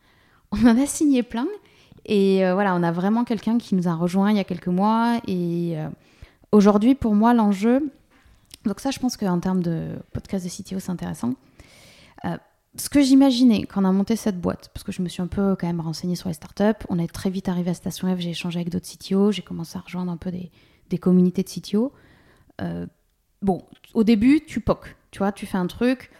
on 0.52 0.66
en 0.66 0.78
a 0.80 0.86
signé 0.86 1.22
plein. 1.22 1.46
Et 2.06 2.40
voilà, 2.52 2.74
on 2.74 2.82
a 2.82 2.92
vraiment 2.92 3.24
quelqu'un 3.24 3.56
qui 3.56 3.74
nous 3.74 3.88
a 3.88 3.94
rejoint 3.94 4.30
il 4.30 4.36
y 4.36 4.40
a 4.40 4.44
quelques 4.44 4.68
mois 4.68 5.20
et 5.26 5.78
Aujourd'hui, 6.54 6.94
pour 6.94 7.16
moi, 7.16 7.34
l'enjeu, 7.34 7.90
donc 8.64 8.78
ça, 8.78 8.92
je 8.92 9.00
pense 9.00 9.16
qu'en 9.16 9.40
termes 9.40 9.60
de 9.60 9.88
podcast 10.12 10.44
de 10.44 10.48
CTO, 10.48 10.78
c'est 10.78 10.92
intéressant. 10.92 11.34
Euh, 12.24 12.36
ce 12.76 12.88
que 12.88 13.02
j'imaginais 13.02 13.64
quand 13.64 13.82
on 13.82 13.84
a 13.84 13.90
monté 13.90 14.14
cette 14.14 14.40
boîte, 14.40 14.70
parce 14.72 14.84
que 14.84 14.92
je 14.92 15.02
me 15.02 15.08
suis 15.08 15.20
un 15.20 15.26
peu 15.26 15.56
quand 15.56 15.66
même 15.66 15.80
renseignée 15.80 16.14
sur 16.14 16.28
les 16.28 16.34
startups, 16.34 16.86
on 16.88 17.00
est 17.00 17.12
très 17.12 17.28
vite 17.28 17.48
arrivé 17.48 17.72
à 17.72 17.74
Station 17.74 18.06
F, 18.14 18.20
j'ai 18.20 18.30
échangé 18.30 18.60
avec 18.60 18.70
d'autres 18.70 18.86
CTO, 18.86 19.32
j'ai 19.32 19.42
commencé 19.42 19.76
à 19.76 19.80
rejoindre 19.80 20.12
un 20.12 20.16
peu 20.16 20.30
des, 20.30 20.52
des 20.90 20.98
communautés 20.98 21.42
de 21.42 21.48
CTO. 21.48 21.92
Euh, 22.60 22.86
bon, 23.42 23.64
au 23.92 24.04
début, 24.04 24.44
tu 24.46 24.60
poques, 24.60 24.94
tu 25.14 25.18
vois, 25.20 25.30
tu 25.30 25.46
fais 25.46 25.58
un 25.58 25.68
truc. 25.68 26.10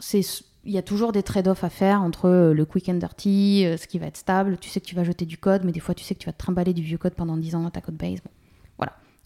C'est 0.00 0.22
il 0.64 0.72
y 0.72 0.78
a 0.78 0.82
toujours 0.82 1.12
des 1.12 1.22
trade-offs 1.22 1.64
à 1.64 1.68
faire 1.68 2.02
entre 2.02 2.28
euh, 2.28 2.54
le 2.54 2.64
quick 2.64 2.88
and 2.88 2.94
dirty, 2.94 3.66
ce 3.76 3.86
qui 3.86 3.98
va 3.98 4.06
être 4.06 4.16
stable. 4.16 4.56
Tu 4.58 4.70
sais 4.70 4.80
que 4.80 4.86
tu 4.86 4.94
vas 4.94 5.04
jeter 5.04 5.26
du 5.26 5.36
code, 5.36 5.64
mais 5.64 5.72
des 5.72 5.80
fois, 5.80 5.94
tu 5.94 6.02
sais 6.02 6.14
que 6.14 6.20
tu 6.20 6.26
vas 6.26 6.32
te 6.32 6.38
trimballer 6.38 6.72
du 6.72 6.82
vieux 6.82 6.98
code 6.98 7.14
pendant 7.14 7.36
10 7.36 7.56
ans 7.56 7.62
dans 7.62 7.70
ta 7.70 7.82
code 7.82 7.96
base. 7.96 8.20
Bon, 8.24 8.32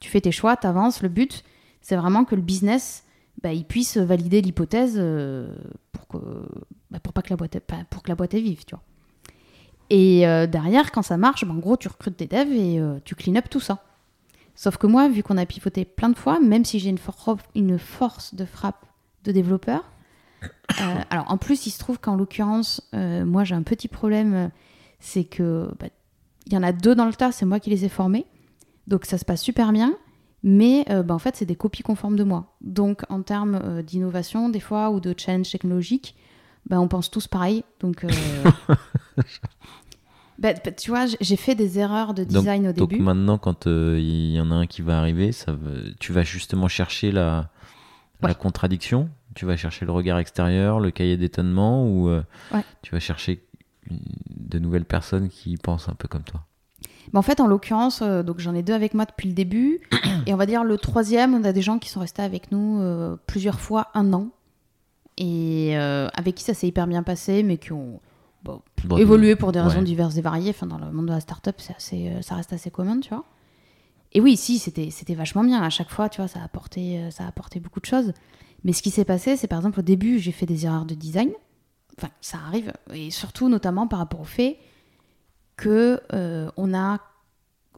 tu 0.01 0.11
fais 0.11 0.21
tes 0.21 0.33
choix, 0.33 0.57
tu 0.57 0.67
avances. 0.67 1.03
Le 1.03 1.09
but, 1.09 1.45
c'est 1.83 1.95
vraiment 1.95 2.25
que 2.25 2.35
le 2.35 2.43
business, 2.43 3.05
bah, 3.43 3.53
il 3.53 3.65
puisse 3.65 3.97
valider 3.97 4.41
l'hypothèse 4.43 4.97
euh, 4.97 5.55
pour, 5.93 6.09
que, 6.09 6.17
bah, 6.91 6.99
pour, 7.01 7.13
pas 7.13 7.23
que 7.23 7.31
la 7.31 7.37
boîte, 7.37 7.59
pour 7.91 8.03
que 8.03 8.09
la 8.09 8.15
boîte 8.15 8.35
est 8.35 8.41
vive, 8.41 8.65
tu. 8.65 8.75
Et 9.89 10.27
euh, 10.27 10.47
derrière, 10.47 10.91
quand 10.91 11.03
ça 11.03 11.17
marche, 11.17 11.45
bah, 11.45 11.53
en 11.53 11.59
gros, 11.59 11.77
tu 11.77 11.89
recrutes 11.89 12.19
des 12.19 12.27
devs 12.27 12.53
et 12.53 12.81
euh, 12.81 12.99
tu 13.05 13.15
clean 13.15 13.37
up 13.37 13.49
tout 13.51 13.61
ça. 13.61 13.83
Sauf 14.55 14.79
que 14.79 14.87
moi, 14.87 15.09
vu 15.09 15.23
qu'on 15.23 15.37
a 15.37 15.45
pivoté 15.45 15.85
plein 15.85 16.09
de 16.09 16.17
fois, 16.17 16.41
même 16.41 16.65
si 16.65 16.79
j'ai 16.79 16.89
une, 16.89 16.99
force 17.79 18.35
de 18.35 18.45
frappe 18.47 18.86
de 19.27 19.33
développeur, 19.33 19.85
alors 21.11 21.31
en 21.31 21.39
plus, 21.39 21.67
il 21.67 21.71
se 21.71 21.79
trouve 21.79 21.99
qu'en 21.99 22.17
l'occurrence, 22.17 22.89
moi 22.93 23.45
j'ai 23.45 23.55
un 23.55 23.63
petit 23.63 23.89
problème, 23.89 24.51
c'est 25.01 25.25
que 25.25 25.69
il 26.47 26.53
y 26.53 26.57
en 26.57 26.63
a 26.63 26.73
deux 26.73 26.95
dans 26.95 27.07
le 27.07 27.13
tas, 27.13 27.33
c'est 27.33 27.47
moi 27.47 27.61
qui 27.61 27.71
les 27.71 27.85
ai 27.85 27.89
formés. 27.89 28.27
Donc 28.87 29.05
ça 29.05 29.19
se 29.19 29.25
passe 29.25 29.43
super 29.43 29.73
bien, 29.73 29.97
mais 30.43 30.85
euh, 30.91 31.03
bah, 31.03 31.15
en 31.15 31.19
fait, 31.19 31.37
c'est 31.37 31.45
des 31.45 31.57
copies 31.57 31.83
conformes 31.83 32.17
de 32.17 32.25
moi. 32.25 32.57
Donc 32.61 33.03
en 33.09 33.23
termes 33.23 33.61
euh, 33.63 33.83
d'innovation, 33.83 34.49
des 34.49 34.61
fois, 34.61 34.91
ou 34.91 35.01
de 35.01 35.15
challenge 35.17 35.51
technologique, 35.51 36.15
bah, 36.67 36.81
on 36.81 36.89
pense 36.89 37.11
tous 37.11 37.27
pareil. 37.27 37.65
Donc. 37.81 38.05
Euh, 38.05 38.09
bah, 40.39 40.55
tu 40.55 40.91
vois, 40.91 41.07
j'ai 41.21 41.37
fait 41.37 41.57
des 41.57 41.81
erreurs 41.81 42.15
de 42.15 42.23
design 42.23 42.69
au 42.69 42.73
début. 42.73 42.97
Donc 42.97 43.05
maintenant, 43.05 43.39
quand 43.39 43.67
il 43.67 44.31
y 44.33 44.41
en 44.41 44.53
a 44.53 44.55
un 44.55 44.67
qui 44.67 44.83
va 44.83 45.01
arriver, 45.01 45.33
ça 45.33 45.57
tu 45.99 46.13
vas 46.13 46.23
justement 46.23 46.69
chercher 46.69 47.11
la, 47.11 47.51
la 48.23 48.35
contradiction 48.35 49.11
Tu 49.37 49.47
vas 49.47 49.57
chercher 49.57 49.87
le 49.87 49.93
regard 49.93 50.19
extérieur, 50.19 50.81
le 50.81 50.91
cahier 50.91 51.17
d'étonnement, 51.17 51.87
ou 51.87 52.11
tu 52.83 52.93
vas 52.93 53.01
chercher 53.01 53.47
de 53.91 54.59
nouvelles 54.59 54.85
personnes 54.85 55.29
qui 55.29 55.57
pensent 55.57 55.89
un 55.89 55.95
peu 55.95 56.09
comme 56.09 56.25
toi? 56.25 56.43
En 57.15 57.23
fait, 57.23 57.41
en 57.41 57.47
l'occurrence, 57.47 58.03
euh, 58.03 58.23
donc 58.23 58.41
j'en 58.41 58.55
ai 58.55 58.63
deux 58.63 58.75
avec 58.75 58.93
moi 58.93 59.05
depuis 59.05 59.29
le 59.29 59.35
début. 59.35 59.81
et 60.27 60.35
on 60.35 60.37
va 60.37 60.45
dire 60.45 60.65
le 60.65 60.77
troisième, 60.77 61.35
on 61.35 61.45
a 61.45 61.53
des 61.53 61.63
gens 61.63 61.79
qui 61.79 61.89
sont 61.89 62.01
restés 62.01 62.23
avec 62.23 62.51
nous 62.53 62.81
euh, 62.81 63.17
plusieurs 63.27 63.61
fois 63.61 63.89
un 63.95 64.13
an. 64.13 64.31
Et 65.17 65.79
euh, 65.79 66.09
avec 66.15 66.35
qui 66.35 66.45
ça 66.45 66.53
s'est 66.53 66.67
hyper 66.67 66.87
bien 66.87 67.03
passé, 67.03 67.43
mais 67.43 67.57
qui 67.57 67.73
ont 67.73 68.01
Bon, 68.45 68.63
évoluer 68.97 69.35
pour 69.35 69.51
des 69.51 69.61
raisons 69.61 69.79
ouais. 69.79 69.85
diverses 69.85 70.17
et 70.17 70.21
variées. 70.21 70.51
Enfin, 70.51 70.67
dans 70.67 70.79
le 70.79 70.93
monde 70.93 71.07
de 71.07 71.13
la 71.13 71.21
start-up, 71.21 71.57
c'est 71.59 71.75
assez, 71.75 72.09
euh, 72.09 72.23
ça 72.23 72.37
reste 72.37 72.53
assez 72.53 72.71
commun, 72.71 73.01
tu 73.01 73.09
vois. 73.09 73.25
Et 74.13 74.21
oui, 74.21 74.37
si, 74.37 74.59
c'était, 74.59 74.91
c'était 74.91 75.15
vachement 75.15 75.43
bien. 75.43 75.63
À 75.63 75.71
chaque 75.71 75.91
fois, 75.91 76.09
tu 76.09 76.21
vois, 76.21 76.29
ça 76.29 76.41
a 76.41 76.45
apporté, 76.45 76.99
euh, 76.99 77.11
ça 77.11 77.25
a 77.25 77.29
apporté 77.29 77.59
beaucoup 77.59 77.81
de 77.81 77.87
choses. 77.87 78.13
Mais 78.67 78.73
ce 78.73 78.83
qui 78.83 78.91
s'est 78.91 79.05
passé, 79.05 79.37
c'est 79.37 79.47
par 79.47 79.61
exemple 79.61 79.79
au 79.79 79.83
début, 79.85 80.19
j'ai 80.19 80.33
fait 80.33 80.45
des 80.45 80.67
erreurs 80.67 80.87
de 80.87 80.97
design. 80.97 81.31
Enfin, 81.97 82.11
ça 82.21 82.39
arrive. 82.49 82.73
Et 82.93 83.13
surtout, 83.13 83.49
notamment 83.49 83.87
par 83.87 84.01
rapport 84.01 84.21
au 84.21 84.25
fait 84.25 84.59
que 85.57 86.01
euh, 86.13 86.51
a, 86.75 86.99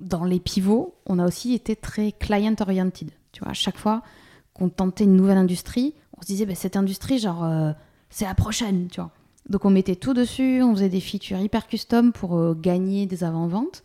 dans 0.01 0.25
les 0.25 0.41
pivots, 0.41 0.95
on 1.05 1.19
a 1.19 1.27
aussi 1.27 1.53
été 1.53 1.77
très 1.77 2.13
client-oriented. 2.13 3.11
Tu 3.33 3.41
vois, 3.41 3.51
à 3.51 3.55
chaque 3.55 3.77
fois 3.77 4.03
qu'on 4.55 4.71
tentait 4.71 5.05
une 5.05 5.15
nouvelle 5.15 5.37
industrie, 5.37 5.93
on 6.17 6.23
se 6.23 6.27
disait, 6.27 6.47
bah, 6.47 6.55
cette 6.55 6.75
industrie, 6.75 7.19
genre, 7.19 7.45
euh, 7.45 7.73
c'est 8.09 8.25
la 8.25 8.35
prochaine, 8.35 8.89
tu 8.89 8.99
vois. 8.99 9.11
Donc 9.51 9.67
on 9.67 9.71
mettait 9.71 9.97
tout 9.97 10.15
dessus, 10.15 10.63
on 10.63 10.75
faisait 10.75 10.89
des 10.89 11.01
features 11.01 11.39
hyper 11.39 11.67
custom 11.67 12.13
pour 12.13 12.39
euh, 12.39 12.55
gagner 12.55 13.05
des 13.05 13.25
avant-ventes. 13.25 13.83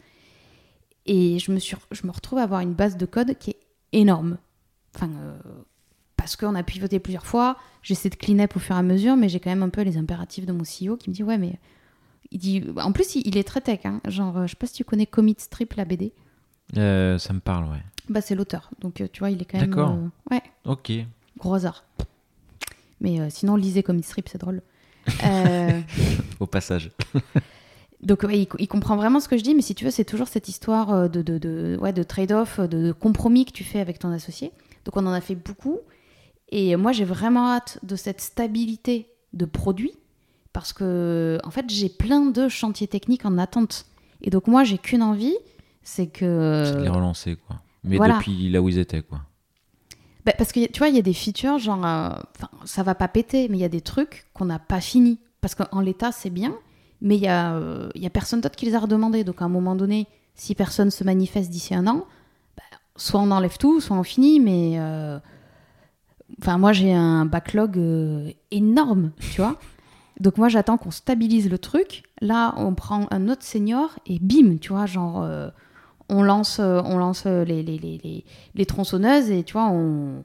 Et 1.05 1.37
je 1.39 1.51
me, 1.51 1.59
je 1.59 2.07
me 2.07 2.11
retrouve 2.11 2.39
à 2.39 2.43
avoir 2.43 2.61
une 2.61 2.73
base 2.73 2.95
de 2.95 3.05
code 3.05 3.37
qui 3.37 3.49
est 3.49 3.59
énorme. 3.91 4.37
Enfin, 4.95 5.09
parce 6.17 6.35
qu'on 6.35 6.55
a 6.55 6.63
pivoté 6.63 6.99
plusieurs 6.99 7.25
fois, 7.25 7.57
j'essaie 7.81 8.09
de 8.09 8.15
clean 8.15 8.39
up 8.39 8.55
au 8.55 8.59
fur 8.59 8.75
et 8.75 8.79
à 8.79 8.83
mesure, 8.83 9.15
mais 9.17 9.29
j'ai 9.29 9.39
quand 9.39 9.49
même 9.49 9.63
un 9.63 9.69
peu 9.69 9.81
les 9.81 9.97
impératifs 9.97 10.45
de 10.45 10.53
mon 10.53 10.63
CEO 10.63 10.97
qui 10.97 11.09
me 11.09 11.13
dit 11.15 11.23
Ouais, 11.23 11.37
mais. 11.37 11.59
Il 12.31 12.39
dit, 12.39 12.63
en 12.77 12.91
plus, 12.93 13.15
il, 13.15 13.27
il 13.27 13.37
est 13.37 13.43
très 13.43 13.61
tech. 13.61 13.81
hein. 13.85 14.01
Genre, 14.07 14.35
euh, 14.37 14.43
je 14.47 14.51
sais 14.51 14.55
pas 14.55 14.65
si 14.65 14.73
tu 14.73 14.83
connais 14.83 15.05
Commit 15.05 15.35
Strip, 15.37 15.73
la 15.73 15.85
BD. 15.85 16.13
Euh, 16.77 17.19
ça 17.19 17.31
me 17.31 17.39
parle, 17.39 17.65
ouais. 17.65 17.77
Bah, 18.09 18.21
c'est 18.21 18.33
l'auteur. 18.33 18.71
Donc, 18.81 19.01
euh, 19.01 19.07
tu 19.11 19.19
vois, 19.19 19.29
il 19.29 19.39
est 19.39 19.45
quand 19.45 19.59
même. 19.59 19.69
D'accord. 19.69 19.91
euh, 19.91 20.07
ouais, 20.35 20.41
Ok. 20.65 20.91
gros 21.37 21.53
hasard. 21.53 21.83
Mais 23.01 23.19
euh, 23.19 23.27
sinon, 23.29 23.55
lisez 23.55 23.83
Commit 23.83 24.01
Strip, 24.01 24.29
c'est 24.29 24.39
drôle. 24.39 24.63
Au 26.39 26.47
passage. 26.47 26.91
Donc 28.01 28.23
ouais, 28.23 28.39
il, 28.39 28.47
il 28.59 28.67
comprend 28.67 28.95
vraiment 28.97 29.19
ce 29.19 29.27
que 29.29 29.37
je 29.37 29.43
dis, 29.43 29.53
mais 29.55 29.61
si 29.61 29.75
tu 29.75 29.85
veux, 29.85 29.91
c'est 29.91 30.03
toujours 30.05 30.27
cette 30.27 30.49
histoire 30.49 31.09
de, 31.09 31.21
de, 31.21 31.37
de, 31.37 31.77
ouais, 31.79 31.93
de 31.93 32.03
trade-off, 32.03 32.59
de, 32.59 32.87
de 32.87 32.91
compromis 32.91 33.45
que 33.45 33.51
tu 33.51 33.63
fais 33.63 33.79
avec 33.79 33.99
ton 33.99 34.09
associé. 34.11 34.51
Donc 34.85 34.97
on 34.97 35.05
en 35.05 35.13
a 35.13 35.21
fait 35.21 35.35
beaucoup. 35.35 35.79
Et 36.49 36.75
moi, 36.75 36.91
j'ai 36.91 37.05
vraiment 37.05 37.49
hâte 37.49 37.79
de 37.83 37.95
cette 37.95 38.21
stabilité 38.21 39.09
de 39.33 39.45
produit, 39.45 39.93
parce 40.51 40.71
que 40.73 41.39
en 41.43 41.49
fait, 41.49 41.65
j'ai 41.69 41.89
plein 41.89 42.25
de 42.27 42.47
chantiers 42.47 42.87
techniques 42.87 43.25
en 43.25 43.37
attente. 43.39 43.85
Et 44.21 44.29
donc 44.29 44.47
moi, 44.47 44.63
j'ai 44.63 44.77
qu'une 44.77 45.01
envie, 45.01 45.35
c'est 45.81 46.07
que... 46.07 46.63
C'est 46.65 46.77
de 46.77 46.83
les 46.83 46.89
relancer, 46.89 47.37
quoi. 47.47 47.59
Mais 47.83 47.97
voilà. 47.97 48.17
depuis 48.17 48.49
là 48.49 48.61
où 48.61 48.69
ils 48.69 48.77
étaient, 48.77 49.01
quoi. 49.01 49.21
Bah, 50.25 50.33
parce 50.37 50.51
que 50.51 50.65
tu 50.71 50.77
vois, 50.77 50.89
il 50.89 50.95
y 50.95 50.99
a 50.99 51.01
des 51.01 51.13
features, 51.13 51.57
genre, 51.57 51.83
euh, 51.85 52.09
ça 52.65 52.83
va 52.83 52.95
pas 52.95 53.07
péter, 53.07 53.49
mais 53.49 53.57
il 53.57 53.61
y 53.61 53.65
a 53.65 53.69
des 53.69 53.81
trucs 53.81 54.27
qu'on 54.33 54.45
n'a 54.45 54.59
pas 54.59 54.79
fini. 54.79 55.19
Parce 55.41 55.55
qu'en 55.55 55.81
l'état, 55.81 56.11
c'est 56.13 56.29
bien, 56.29 56.55
mais 57.01 57.17
il 57.17 57.23
y, 57.23 57.27
a, 57.27 57.55
euh, 57.55 57.89
y 57.95 58.05
a 58.05 58.09
personne 58.09 58.39
d'autre 58.39 58.55
qui 58.55 58.65
les 58.65 58.75
a 58.75 58.79
redemandés. 58.79 59.23
Donc 59.25 59.41
à 59.41 59.45
un 59.45 59.49
moment 59.49 59.75
donné, 59.75 60.07
si 60.35 60.55
personne 60.55 60.91
se 60.91 61.03
manifeste 61.03 61.49
d'ici 61.49 61.75
un 61.75 61.87
an, 61.87 62.05
bah, 62.55 62.63
soit 62.95 63.19
on 63.19 63.31
enlève 63.31 63.57
tout, 63.57 63.81
soit 63.81 63.97
on 63.97 64.03
finit, 64.03 64.39
mais. 64.39 64.75
euh, 64.77 65.17
Enfin, 66.41 66.57
moi, 66.57 66.73
j'ai 66.73 66.93
un 66.93 67.25
backlog 67.25 67.77
euh, 67.77 68.31
énorme, 68.51 69.11
tu 69.19 69.41
vois. 69.41 69.57
Donc 70.19 70.37
moi, 70.37 70.49
j'attends 70.49 70.77
qu'on 70.77 70.91
stabilise 70.91 71.49
le 71.49 71.57
truc. 71.57 72.03
Là, 72.21 72.53
on 72.57 72.73
prend 72.75 73.07
un 73.11 73.29
autre 73.29 73.43
senior 73.43 73.97
et 74.05 74.19
bim, 74.19 74.57
tu 74.59 74.69
vois, 74.73 74.85
genre. 74.85 75.23
euh, 75.23 75.49
on 76.09 76.21
lance, 76.21 76.59
euh, 76.59 76.81
on 76.85 76.97
lance 76.97 77.25
les, 77.25 77.63
les, 77.63 77.77
les, 77.77 78.25
les, 78.53 78.65
tronçonneuses 78.65 79.31
et 79.31 79.43
tu 79.43 79.53
vois, 79.53 79.69
on, 79.69 80.23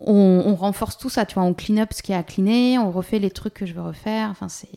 on, 0.00 0.54
renforce 0.54 0.96
tout 0.96 1.10
ça, 1.10 1.26
tu 1.26 1.34
vois, 1.34 1.42
on 1.44 1.52
clean 1.54 1.76
up 1.82 1.92
ce 1.92 2.02
qui 2.02 2.12
est 2.12 2.16
à 2.16 2.22
cleaner, 2.22 2.78
on 2.78 2.90
refait 2.90 3.18
les 3.18 3.30
trucs 3.30 3.54
que 3.54 3.66
je 3.66 3.74
veux 3.74 3.82
refaire. 3.82 4.30
Enfin, 4.30 4.48
c'est. 4.48 4.70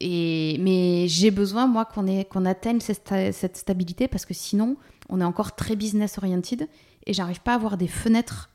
et, 0.00 0.58
mais 0.60 1.08
j'ai 1.08 1.30
besoin, 1.30 1.66
moi, 1.66 1.84
qu'on 1.84 2.06
qu'on 2.24 2.44
atteigne 2.46 2.80
cette, 2.80 3.12
cette 3.32 3.56
stabilité 3.56 4.06
parce 4.08 4.24
que 4.24 4.34
sinon, 4.34 4.76
on 5.08 5.20
est 5.20 5.24
encore 5.24 5.56
très 5.56 5.76
business 5.76 6.18
oriented 6.18 6.68
et 7.06 7.12
j'arrive 7.12 7.40
pas 7.40 7.52
à 7.52 7.56
avoir 7.56 7.76
des 7.76 7.88
fenêtres 7.88 8.49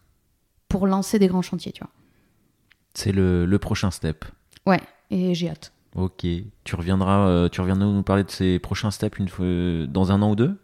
pour 0.76 0.88
lancer 0.88 1.20
des 1.20 1.28
grands 1.28 1.42
chantiers, 1.42 1.72
tu 1.72 1.82
vois. 1.84 1.92
C'est 2.94 3.14
le, 3.14 3.46
le 3.46 3.60
prochain 3.60 3.92
step. 3.92 4.26
Ouais, 4.66 4.82
et 5.10 5.34
j'ai 5.34 5.50
hâte. 5.50 5.72
Ok. 5.96 6.26
Tu 6.66 6.76
reviendras, 6.76 7.28
euh, 7.30 7.48
tu 7.50 7.62
reviendras 7.62 7.88
nous 7.88 8.04
parler 8.04 8.26
de 8.26 8.32
ces 8.32 8.60
prochains 8.60 8.92
steps 8.92 9.18
une 9.20 9.30
fois, 9.30 9.46
dans 9.88 10.12
un 10.12 10.22
an 10.22 10.32
ou 10.32 10.36
deux? 10.36 10.60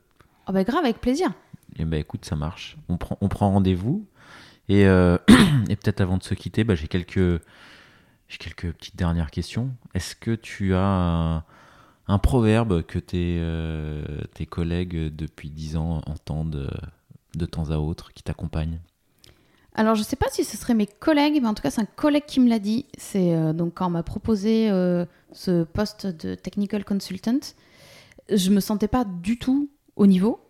Ah 0.48 0.52
bah 0.52 0.66
grave, 0.66 0.84
avec 0.84 1.00
plaisir. 1.00 1.32
Eh 1.78 1.86
ben 1.86 1.98
écoute, 1.98 2.26
ça 2.26 2.36
marche. 2.36 2.78
On 2.90 2.98
prend, 2.98 3.18
on 3.22 3.30
prend 3.30 3.52
rendez-vous. 3.52 4.06
Et, 4.68 4.86
euh, 4.86 5.18
et 5.70 5.78
peut-être 5.78 6.02
avant 6.02 6.18
de 6.18 6.24
se 6.24 6.34
quitter, 6.34 6.66
bah, 6.66 6.76
j'ai 6.76 6.90
quelques, 6.90 7.42
j'ai 8.28 8.38
quelques 8.38 8.74
petites 8.74 8.98
dernières 8.98 9.32
questions. 9.32 9.72
Est-ce 9.94 10.18
que 10.18 10.36
tu 10.36 10.74
as 10.76 10.86
un, 10.86 11.44
un 12.08 12.18
proverbe 12.18 12.84
que 12.84 13.00
tes, 13.00 13.38
euh, 13.40 14.04
tes 14.34 14.46
collègues 14.46 15.16
depuis 15.16 15.50
10 15.50 15.78
ans 15.78 16.02
entendent 16.06 16.70
de 17.36 17.46
temps 17.46 17.72
à 17.72 17.78
autre, 17.78 18.12
qui 18.12 18.24
t'accompagne? 18.24 18.82
Alors, 19.74 19.96
je 19.96 20.04
sais 20.04 20.18
pas 20.18 20.28
si 20.30 20.44
ce 20.44 20.58
serait 20.58 20.74
mes 20.74 20.88
collègues, 20.88 21.40
mais 21.42 21.48
en 21.48 21.54
tout 21.54 21.64
cas, 21.64 21.72
c'est 21.72 21.82
un 21.82 21.86
collègue 21.86 22.26
qui 22.28 22.40
me 22.42 22.50
l'a 22.50 22.60
dit. 22.60 22.86
C'est 22.98 23.34
euh, 23.34 23.54
donc 23.54 23.76
quand 23.76 23.88
on 23.88 23.92
m'a 23.92 24.04
proposé 24.04 24.70
euh, 24.70 25.06
ce 25.32 25.64
poste 25.64 26.08
de 26.08 26.36
technical 26.36 26.84
consultant, 26.84 27.40
je 28.30 28.50
me 28.50 28.60
sentais 28.60 28.90
pas 28.90 29.06
du 29.06 29.40
tout 29.40 29.70
au 29.96 30.08
niveau. 30.08 30.42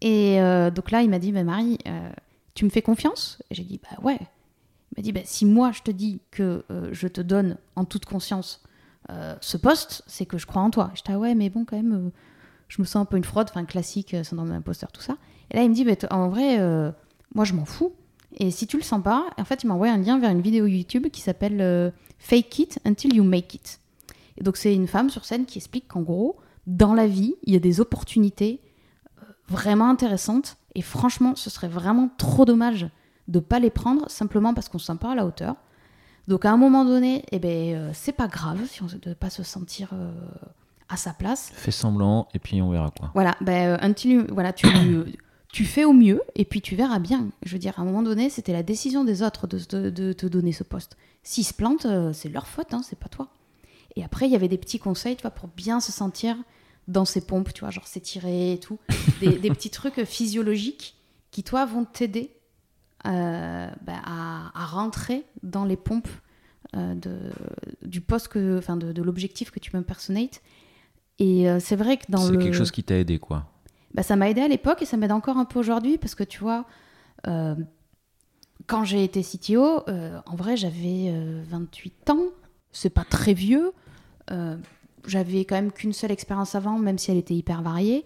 Et 0.00 0.40
euh, 0.40 0.70
donc 0.70 0.92
là, 0.92 1.02
il 1.02 1.10
m'a 1.10 1.18
dit, 1.18 1.32
bah, 1.32 1.42
Marie, 1.42 1.78
tu 2.54 2.64
me 2.64 2.70
fais 2.70 2.82
confiance? 2.82 3.42
J'ai 3.50 3.64
dit, 3.64 3.80
bah 3.82 3.98
ouais. 4.02 4.18
Il 4.20 4.98
m'a 4.98 5.02
dit, 5.02 5.12
bah, 5.12 5.22
si 5.24 5.44
moi 5.44 5.72
je 5.72 5.82
te 5.82 5.90
dis 5.90 6.20
que 6.30 6.64
je 6.92 7.08
te 7.08 7.20
donne 7.20 7.56
en 7.74 7.84
toute 7.84 8.04
conscience 8.04 8.62
ce 9.40 9.56
poste, 9.56 10.02
c'est 10.06 10.26
que 10.26 10.38
je 10.38 10.46
crois 10.46 10.62
en 10.62 10.70
toi. 10.70 10.92
J'étais, 10.94 11.12
ah 11.12 11.18
ouais, 11.18 11.34
mais 11.34 11.50
bon, 11.50 11.64
quand 11.64 11.76
même, 11.76 12.12
je 12.68 12.80
me 12.80 12.86
sens 12.86 13.02
un 13.02 13.06
peu 13.06 13.16
une 13.16 13.24
fraude, 13.24 13.48
enfin 13.50 13.64
classique, 13.64 14.14
syndrome 14.22 14.50
d'imposteur, 14.50 14.92
tout 14.92 15.02
ça. 15.02 15.16
Et 15.50 15.56
là, 15.56 15.64
il 15.64 15.70
me 15.70 15.74
dit, 15.74 15.84
bah, 15.84 15.94
en 16.10 16.28
vrai, 16.28 16.58
moi 17.34 17.44
je 17.44 17.54
m'en 17.54 17.64
fous. 17.64 17.92
Et 18.38 18.50
si 18.50 18.66
tu 18.66 18.76
le 18.76 18.82
sens 18.82 19.02
pas, 19.02 19.26
en 19.38 19.44
fait, 19.44 19.62
il 19.62 19.66
m'a 19.66 19.74
envoyé 19.74 19.92
un 19.92 19.98
lien 19.98 20.18
vers 20.18 20.30
une 20.30 20.40
vidéo 20.40 20.66
YouTube 20.66 21.08
qui 21.12 21.20
s'appelle 21.20 21.60
euh, 21.60 21.90
Fake 22.18 22.58
It 22.58 22.78
Until 22.84 23.14
You 23.14 23.24
Make 23.24 23.54
It. 23.54 23.80
Et 24.38 24.42
donc, 24.44 24.56
c'est 24.56 24.74
une 24.74 24.86
femme 24.88 25.10
sur 25.10 25.24
scène 25.24 25.44
qui 25.44 25.58
explique 25.58 25.88
qu'en 25.88 26.00
gros, 26.00 26.36
dans 26.66 26.94
la 26.94 27.06
vie, 27.06 27.34
il 27.44 27.52
y 27.52 27.56
a 27.56 27.60
des 27.60 27.80
opportunités 27.80 28.60
euh, 29.20 29.24
vraiment 29.48 29.88
intéressantes. 29.90 30.56
Et 30.74 30.82
franchement, 30.82 31.34
ce 31.36 31.50
serait 31.50 31.68
vraiment 31.68 32.08
trop 32.16 32.44
dommage 32.44 32.88
de 33.28 33.38
pas 33.38 33.58
les 33.58 33.70
prendre 33.70 34.08
simplement 34.10 34.54
parce 34.54 34.68
qu'on 34.68 34.78
se 34.78 34.86
sent 34.86 34.98
pas 34.98 35.12
à 35.12 35.14
la 35.14 35.26
hauteur. 35.26 35.56
Donc, 36.28 36.44
à 36.44 36.52
un 36.52 36.56
moment 36.56 36.84
donné, 36.84 37.24
eh 37.32 37.38
ben, 37.38 37.74
euh, 37.74 37.90
c'est 37.92 38.12
pas 38.12 38.28
grave 38.28 38.60
si 38.68 38.82
on 38.82 38.86
ne 38.86 39.14
pas 39.14 39.28
se 39.30 39.42
sentir 39.42 39.90
euh, 39.92 40.12
à 40.88 40.96
sa 40.96 41.12
place. 41.12 41.50
Fais 41.54 41.70
semblant 41.70 42.28
et 42.32 42.38
puis 42.38 42.62
on 42.62 42.70
verra 42.70 42.90
quoi. 42.98 43.10
Voilà, 43.14 43.34
ben, 43.40 43.78
until 43.82 44.10
you- 44.12 44.26
voilà, 44.30 44.52
tu, 44.52 44.66
tu 45.52 45.64
fais 45.66 45.84
au 45.84 45.92
mieux 45.92 46.22
et 46.34 46.44
puis 46.44 46.60
tu 46.62 46.74
verras 46.76 46.98
bien. 46.98 47.28
Je 47.44 47.52
veux 47.52 47.58
dire, 47.58 47.74
à 47.78 47.82
un 47.82 47.84
moment 47.84 48.02
donné, 48.02 48.30
c'était 48.30 48.52
la 48.52 48.62
décision 48.62 49.04
des 49.04 49.22
autres 49.22 49.46
de, 49.46 49.58
de- 49.58 49.90
de 49.90 50.12
te 50.12 50.26
donner 50.26 50.52
ce 50.52 50.64
poste. 50.64 50.96
S'ils 51.22 51.44
se 51.44 51.52
plantent, 51.54 51.86
euh, 51.86 52.12
c'est 52.12 52.30
leur 52.30 52.46
faute, 52.46 52.72
hein, 52.74 52.80
c'est 52.82 52.98
pas 52.98 53.08
toi. 53.08 53.28
Et 53.94 54.02
après, 54.02 54.26
il 54.26 54.32
y 54.32 54.34
avait 54.36 54.48
des 54.48 54.56
petits 54.58 54.78
conseils, 54.78 55.14
tu 55.16 55.22
vois, 55.22 55.30
pour 55.30 55.48
bien 55.48 55.78
se 55.80 55.92
sentir 55.92 56.36
dans 56.88 57.04
ses 57.04 57.20
pompes, 57.26 57.52
tu 57.52 57.60
vois, 57.60 57.70
genre 57.70 57.86
s'étirer 57.86 58.54
et 58.54 58.58
tout. 58.58 58.78
Des, 59.20 59.38
des 59.38 59.50
petits 59.50 59.70
trucs 59.70 60.02
physiologiques 60.04 60.96
qui, 61.30 61.42
toi, 61.42 61.66
vont 61.66 61.84
t'aider 61.84 62.30
euh, 63.06 63.68
bah, 63.82 64.00
à, 64.04 64.50
à 64.60 64.66
rentrer 64.66 65.24
dans 65.42 65.64
les 65.66 65.76
pompes 65.76 66.08
euh, 66.74 66.94
de, 66.94 67.18
du 67.82 68.00
poste, 68.00 68.28
que, 68.28 68.56
enfin, 68.58 68.76
de, 68.78 69.02
l'objectif 69.02 69.50
que 69.50 69.60
tu 69.60 69.70
m'impersonates. 69.76 70.40
Et 71.18 71.50
euh, 71.50 71.58
c'est 71.60 71.76
vrai 71.76 71.98
que 71.98 72.04
dans 72.08 72.18
C'est 72.26 72.32
le... 72.32 72.38
quelque 72.38 72.54
chose 72.56 72.70
qui 72.70 72.82
t'a 72.82 72.96
aidé 72.96 73.18
quoi. 73.18 73.51
Bah, 73.94 74.02
ça 74.02 74.16
m'a 74.16 74.30
aidé 74.30 74.40
à 74.40 74.48
l'époque 74.48 74.82
et 74.82 74.84
ça 74.84 74.96
m'aide 74.96 75.12
encore 75.12 75.36
un 75.36 75.44
peu 75.44 75.58
aujourd'hui 75.58 75.98
parce 75.98 76.14
que 76.14 76.24
tu 76.24 76.40
vois, 76.40 76.64
euh, 77.26 77.54
quand 78.66 78.84
j'ai 78.84 79.04
été 79.04 79.22
CTO, 79.22 79.84
euh, 79.88 80.18
en 80.26 80.34
vrai 80.36 80.56
j'avais 80.56 81.08
euh, 81.08 81.42
28 81.48 82.10
ans, 82.10 82.24
c'est 82.72 82.90
pas 82.90 83.04
très 83.04 83.34
vieux. 83.34 83.72
Euh, 84.30 84.56
j'avais 85.06 85.44
quand 85.44 85.56
même 85.56 85.72
qu'une 85.72 85.92
seule 85.92 86.12
expérience 86.12 86.54
avant, 86.54 86.78
même 86.78 86.98
si 86.98 87.10
elle 87.10 87.18
était 87.18 87.34
hyper 87.34 87.62
variée. 87.62 88.04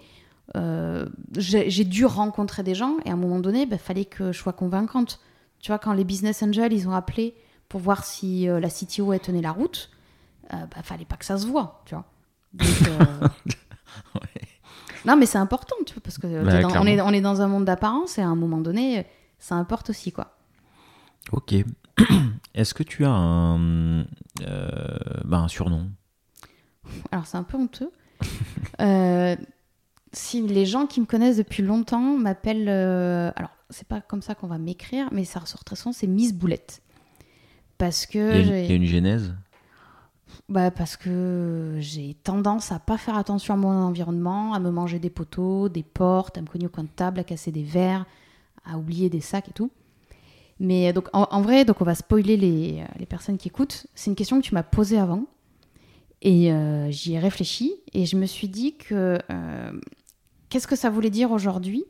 Euh, 0.55 1.09
j'ai 1.37 1.85
dû 1.85 2.05
rencontrer 2.05 2.63
des 2.63 2.75
gens 2.75 2.97
et 3.05 3.11
à 3.11 3.13
un 3.13 3.17
moment 3.17 3.41
donné, 3.41 3.67
il 3.71 3.79
fallait 3.79 4.05
que 4.05 4.33
je 4.33 4.39
sois 4.39 4.53
convaincante. 4.53 5.21
Tu 5.61 5.71
vois, 5.71 5.79
quand 5.79 5.93
les 5.93 6.05
business 6.05 6.43
angels 6.43 6.73
ils 6.73 6.89
ont 6.89 6.93
appelé 6.93 7.35
pour 7.69 7.81
voir 7.81 8.05
si 8.05 8.49
euh, 8.49 8.61
la 8.61 8.69
CTO 8.71 9.17
tenait 9.19 9.43
la 9.43 9.53
route, 9.53 9.91
euh, 10.53 10.57
bah, 10.67 10.83
fallait 10.83 11.05
pas 11.05 11.17
que 11.17 11.25
ça 11.25 11.39
se 11.39 11.47
voit, 11.47 11.83
tu 11.85 11.95
vois. 11.95 12.05
Donc, 12.55 12.89
euh, 12.89 13.29
non, 15.05 15.16
mais 15.16 15.27
c'est 15.27 15.39
important, 15.39 15.77
tu 15.86 15.94
vois, 15.94 16.02
parce 16.02 16.18
que 16.18 16.27
euh, 16.27 16.44
Bah, 16.44 16.60
dans- 16.62 16.81
on, 16.81 16.86
est, 16.86 17.01
on 17.01 17.10
est 17.10 17.20
dans 17.20 17.40
un 17.43 17.48
monde 17.48 17.64
d'apparence 17.64 18.18
et 18.18 18.23
à 18.23 18.27
un 18.28 18.35
moment 18.36 18.59
donné, 18.60 19.06
ça 19.39 19.55
importe 19.56 19.90
aussi, 19.90 20.12
quoi. 20.12 20.36
Ok. 21.32 21.55
Est-ce 22.55 22.74
que 22.74 22.82
tu 22.82 23.05
as 23.05 23.10
un, 23.10 24.01
euh, 24.43 24.98
bah, 25.24 25.39
un 25.39 25.48
surnom? 25.48 25.90
Alors, 27.10 27.27
c'est 27.27 27.36
un 27.36 27.43
peu 27.44 27.56
honteux. 27.56 27.90
Euh, 28.81 29.36
si 30.12 30.47
les 30.47 30.66
gens 30.66 30.86
qui 30.86 31.01
me 31.01 31.06
connaissent 31.06 31.36
depuis 31.39 31.62
longtemps 31.62 32.16
m'appellent. 32.18 32.68
euh, 32.68 33.31
alors, 33.36 33.51
c'est 33.70 33.86
pas 33.89 34.01
comme 34.02 34.20
ça 34.23 34.35
qu'on 34.35 34.47
va 34.48 34.59
m'écrire, 34.59 35.09
mais 35.12 35.24
ça 35.24 35.40
ressort 35.40 35.64
très 35.64 35.77
souvent, 35.77 35.93
c'est 35.94 36.06
Miss 36.06 36.35
Boulette. 36.35 36.82
Parce 37.78 38.05
il 38.05 38.09
y, 38.09 38.12
que 38.12 38.43
il 38.64 38.66
y 38.68 38.73
a 38.73 38.74
une 38.74 38.85
genèse? 38.86 39.35
Bah 40.48 40.70
parce 40.70 40.97
que 40.97 41.77
j'ai 41.78 42.14
tendance 42.14 42.70
à 42.70 42.78
pas 42.78 42.98
faire 42.98 43.16
attention 43.16 43.55
à 43.55 43.56
mon 43.56 43.68
environnement, 43.68 44.55
à 44.55 44.60
me 44.60 44.70
manger 44.70 44.98
des 44.98 45.10
poteaux, 45.10 45.68
des 45.68 45.82
portes, 45.82 46.39
à 46.39 46.40
me 46.40 46.47
cogner 46.47 46.66
au 46.66 46.70
coin 46.70 46.85
de 46.85 46.89
table, 46.89 47.18
à 47.18 47.24
casser 47.24 47.51
des 47.51 47.64
verres, 47.64 48.06
à 48.64 48.78
oublier 48.78 49.10
des 49.10 49.20
sacs 49.20 49.48
et 49.48 49.52
tout. 49.52 49.70
Mais 50.60 50.93
donc 50.93 51.09
en, 51.12 51.43
vrai, 51.43 51.64
donc 51.64 51.81
on 51.81 51.85
va 51.85 51.94
spoiler 51.94 52.36
les, 52.36 52.85
les 52.98 53.06
personnes 53.06 53.39
qui 53.39 53.48
écoutent. 53.48 53.86
C'est 53.94 54.10
une 54.10 54.16
question 54.16 54.40
que 54.40 54.47
tu 54.47 54.55
m'as 54.55 54.62
posée 54.62 54.98
avant 54.98 55.27
et 56.23 56.52
euh, 56.52 56.90
j'y 56.90 57.14
ai 57.14 57.18
réfléchi 57.18 57.74
et 57.93 58.06
je 58.06 58.16
me 58.16 58.27
suis 58.27 58.48
dit 58.48 58.77
que 58.77 59.18
euh, 59.31 59.73
qu'est-ce 60.48 60.66
que 60.66 60.77
ça 60.77 60.90
voulait 60.90 61.10
dire 61.10 61.31
aujourd'hui? 61.31 61.85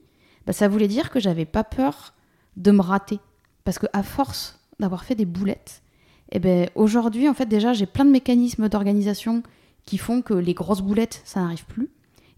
Bah, 0.46 0.52
Ça 0.52 0.66
voulait 0.66 0.88
dire 0.88 1.10
que 1.10 1.20
j'avais 1.20 1.44
pas 1.44 1.62
peur 1.62 2.14
de 2.56 2.70
me 2.70 2.80
rater 2.80 3.20
parce 3.64 3.78
que 3.78 3.86
à 3.92 4.02
force 4.02 4.58
d'avoir 4.80 5.04
fait 5.04 5.14
des 5.14 5.24
boulettes, 5.24 5.82
et 5.85 5.85
eh 6.32 6.38
ben 6.38 6.68
aujourd'hui 6.74 7.28
en 7.28 7.34
fait 7.34 7.46
déjà 7.46 7.72
j'ai 7.72 7.86
plein 7.86 8.04
de 8.04 8.10
mécanismes 8.10 8.68
d'organisation 8.68 9.42
qui 9.84 9.98
font 9.98 10.22
que 10.22 10.34
les 10.34 10.54
grosses 10.54 10.82
boulettes 10.82 11.22
ça 11.24 11.40
n'arrive 11.40 11.64
plus. 11.66 11.88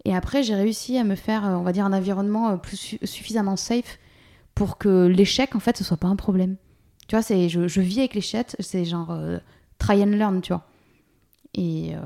Et 0.04 0.14
après 0.14 0.42
j'ai 0.42 0.54
réussi 0.54 0.98
à 0.98 1.04
me 1.04 1.14
faire 1.14 1.46
euh, 1.46 1.54
on 1.54 1.62
va 1.62 1.72
dire 1.72 1.84
un 1.84 1.92
environnement 1.92 2.58
plus 2.58 2.98
suffisamment 3.02 3.56
safe 3.56 3.98
pour 4.54 4.78
que 4.78 5.06
l'échec 5.06 5.54
en 5.54 5.60
fait 5.60 5.76
ce 5.76 5.84
soit 5.84 5.96
pas 5.96 6.08
un 6.08 6.16
problème. 6.16 6.56
Tu 7.06 7.16
vois 7.16 7.22
c'est 7.22 7.48
je, 7.48 7.68
je, 7.68 7.80
vis 7.80 8.00
avec 8.00 8.14
l'échec 8.14 8.54
c'est 8.58 8.84
genre 8.84 9.16
try 9.78 10.02
and 10.02 10.16
learn 10.16 10.40
tu 10.40 10.52
vois. 10.52 10.64
Et, 11.54 11.94
euh, 11.94 12.00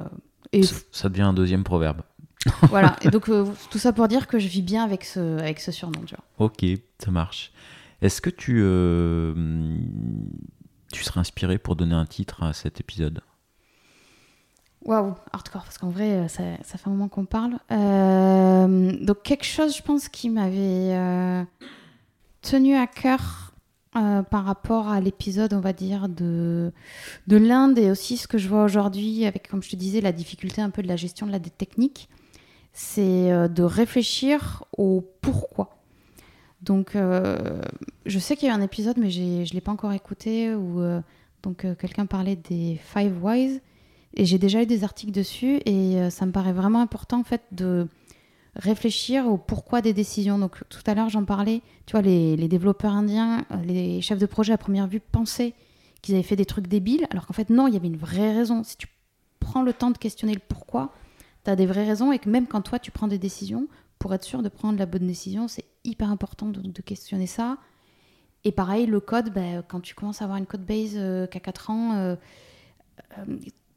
et... 0.52 0.62
Ça 0.92 1.08
devient 1.08 1.22
un 1.22 1.32
deuxième 1.32 1.64
proverbe. 1.64 2.02
voilà, 2.62 2.96
et 3.02 3.08
donc 3.08 3.28
euh, 3.28 3.46
tout 3.70 3.78
ça 3.78 3.92
pour 3.92 4.08
dire 4.08 4.26
que 4.26 4.38
je 4.40 4.48
vis 4.48 4.62
bien 4.62 4.82
avec 4.82 5.04
ce, 5.04 5.38
avec 5.38 5.60
ce 5.60 5.70
surnom. 5.70 6.00
Tu 6.04 6.16
vois. 6.16 6.46
Ok, 6.46 6.64
ça 6.98 7.10
marche. 7.12 7.52
Est-ce 8.00 8.20
que 8.20 8.30
tu, 8.30 8.60
euh, 8.62 9.32
tu 10.92 11.02
serais 11.02 11.20
inspiré 11.20 11.58
pour 11.58 11.74
donner 11.74 11.94
un 11.94 12.06
titre 12.06 12.42
à 12.42 12.52
cet 12.52 12.80
épisode 12.80 13.20
Waouh, 14.84 15.14
hardcore, 15.32 15.62
parce 15.62 15.78
qu'en 15.78 15.90
vrai, 15.90 16.28
ça, 16.28 16.42
ça, 16.64 16.76
fait 16.76 16.88
un 16.88 16.90
moment 16.90 17.08
qu'on 17.08 17.24
parle. 17.24 17.52
donc 17.70 19.22
quelque 19.22 19.44
chose, 19.44 19.76
je 19.76 19.82
pense, 19.82 20.08
qui 20.08 20.28
m'avait 20.28 21.46
tenu 22.42 22.76
à 22.76 22.86
cœur 22.86 23.52
euh, 23.94 24.22
par 24.22 24.46
rapport 24.46 24.88
à 24.88 25.00
l'épisode, 25.00 25.52
on 25.52 25.60
va 25.60 25.74
dire, 25.74 26.08
de, 26.08 26.72
de 27.26 27.36
l'Inde 27.36 27.78
et 27.78 27.90
aussi 27.90 28.16
ce 28.16 28.26
que 28.26 28.38
je 28.38 28.48
vois 28.48 28.64
aujourd'hui 28.64 29.26
avec, 29.26 29.48
comme 29.48 29.62
je 29.62 29.68
te 29.68 29.76
disais, 29.76 30.00
la 30.00 30.12
difficulté 30.12 30.62
un 30.62 30.70
peu 30.70 30.82
de 30.82 30.88
la 30.88 30.96
gestion 30.96 31.26
de 31.26 31.32
la 31.32 31.38
technique, 31.38 32.08
c'est 32.72 33.30
euh, 33.30 33.48
de 33.48 33.62
réfléchir 33.62 34.64
au 34.78 35.04
pourquoi. 35.20 35.81
Donc, 36.62 36.96
euh, 36.96 37.60
je 38.06 38.18
sais 38.18 38.36
qu'il 38.36 38.48
y 38.48 38.50
a 38.50 38.54
eu 38.54 38.56
un 38.56 38.62
épisode, 38.62 38.96
mais 38.96 39.10
je 39.10 39.20
ne 39.20 39.52
l'ai 39.52 39.60
pas 39.60 39.72
encore 39.72 39.92
écouté, 39.92 40.54
où 40.54 40.80
donc, 41.42 41.66
quelqu'un 41.78 42.06
parlait 42.06 42.36
des 42.36 42.78
Five 42.82 43.22
Whys, 43.22 43.60
et 44.14 44.24
j'ai 44.24 44.38
déjà 44.38 44.62
eu 44.62 44.66
des 44.66 44.84
articles 44.84 45.12
dessus, 45.12 45.60
et 45.66 46.10
ça 46.10 46.24
me 46.24 46.32
paraît 46.32 46.52
vraiment 46.52 46.80
important, 46.80 47.20
en 47.20 47.24
fait, 47.24 47.42
de 47.50 47.88
réfléchir 48.56 49.26
au 49.26 49.36
pourquoi 49.36 49.80
des 49.80 49.92
décisions. 49.92 50.38
Donc 50.38 50.56
tout 50.68 50.82
à 50.86 50.94
l'heure 50.94 51.08
j'en 51.08 51.24
parlais, 51.24 51.62
tu 51.86 51.92
vois, 51.92 52.02
les, 52.02 52.48
développeurs 52.48 52.92
indiens, 52.92 53.44
euh, 53.50 53.56
les 53.64 54.00
chefs 54.00 54.18
de 54.18 54.26
projet 54.26 54.52
à 54.52 54.58
première 54.58 54.86
vue 54.86 55.00
pensaient 55.00 55.54
qu'ils 56.02 56.14
avaient 56.14 56.24
fait 56.24 56.36
des 56.36 56.44
trucs 56.46 56.66
débiles, 56.66 57.06
alors 57.10 57.26
qu'en 57.26 57.34
fait 57.34 57.50
non, 57.50 57.68
il 57.68 57.74
y 57.74 57.76
avait 57.76 57.86
une 57.86 57.96
vraie 57.96 58.34
raison. 58.34 58.64
Si 58.64 58.76
tu 58.76 58.88
prends 59.40 59.62
le 59.62 59.72
temps 59.72 59.90
de 59.90 59.98
questionner 59.98 60.34
le 60.34 60.40
pourquoi, 60.46 60.92
tu 61.44 61.50
as 61.50 61.56
des 61.56 61.66
vraies 61.66 61.86
raisons 61.86 62.12
et 62.12 62.18
que 62.18 62.28
même 62.28 62.46
quand 62.46 62.62
toi 62.62 62.78
tu 62.78 62.90
prends 62.90 63.08
des 63.08 63.18
décisions, 63.18 63.68
pour 64.02 64.12
être 64.12 64.24
sûr 64.24 64.42
de 64.42 64.48
prendre 64.48 64.80
la 64.80 64.86
bonne 64.86 65.06
décision, 65.06 65.46
c'est 65.46 65.64
hyper 65.84 66.10
important 66.10 66.48
de, 66.48 66.82
questionner 66.82 67.28
ça. 67.28 67.58
Et 68.42 68.50
pareil, 68.50 68.86
le 68.86 68.98
code, 68.98 69.32
bah, 69.32 69.62
quand 69.68 69.78
tu 69.78 69.94
commences 69.94 70.22
à 70.22 70.24
avoir 70.24 70.38
une 70.38 70.46
code 70.46 70.66
base 70.66 70.94
euh, 70.96 71.28
qu'à 71.28 71.38
4 71.38 71.70
ans, 71.70 71.94
euh, 71.94 72.16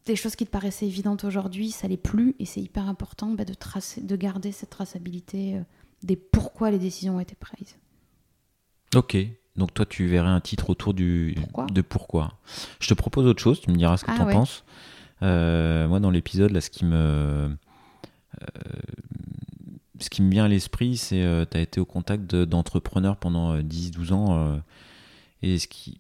des 0.07 0.15
choses 0.15 0.35
qui 0.35 0.43
te 0.43 0.49
paraissaient 0.49 0.87
évidentes 0.87 1.25
aujourd'hui, 1.25 1.69
ça 1.69 1.87
l'est 1.87 1.95
plus, 1.95 2.35
et 2.39 2.45
c'est 2.45 2.59
hyper 2.59 2.89
important 2.89 3.33
bah, 3.33 3.45
de, 3.45 3.53
tracer, 3.53 4.01
de 4.01 4.15
garder 4.15 4.51
cette 4.51 4.71
traçabilité 4.71 5.57
euh, 5.57 5.61
des 6.01 6.15
pourquoi 6.15 6.71
les 6.71 6.79
décisions 6.79 7.17
ont 7.17 7.19
été 7.19 7.35
prises. 7.35 7.77
Ok, 8.95 9.15
donc 9.55 9.75
toi 9.75 9.85
tu 9.85 10.07
verrais 10.07 10.29
un 10.29 10.41
titre 10.41 10.71
autour 10.71 10.95
du 10.95 11.35
de 11.71 11.81
pourquoi. 11.81 12.33
Je 12.79 12.87
te 12.87 12.95
propose 12.95 13.27
autre 13.27 13.43
chose, 13.43 13.61
tu 13.61 13.69
me 13.69 13.75
diras 13.75 13.97
ce 13.97 14.05
que 14.05 14.09
ah 14.09 14.15
tu 14.15 14.21
en 14.23 14.31
penses. 14.31 14.63
Euh, 15.21 15.87
moi 15.87 15.99
dans 15.99 16.09
l'épisode, 16.09 16.49
là, 16.49 16.61
ce 16.61 16.71
qui 16.71 16.83
me... 16.83 17.55
Euh, 19.95 19.99
ce 19.99 20.09
qui 20.09 20.21
me 20.21 20.29
vient 20.31 20.45
à 20.45 20.47
l'esprit, 20.47 20.97
c'est 20.97 21.17
que 21.17 21.43
tu 21.45 21.57
as 21.57 21.61
été 21.61 21.79
au 21.79 21.85
contact 21.85 22.35
d'entrepreneurs 22.35 23.17
pendant 23.17 23.57
10-12 23.57 24.13
ans. 24.13 24.61
et 25.41 25.57
ce 25.59 25.67
qui, 25.67 25.97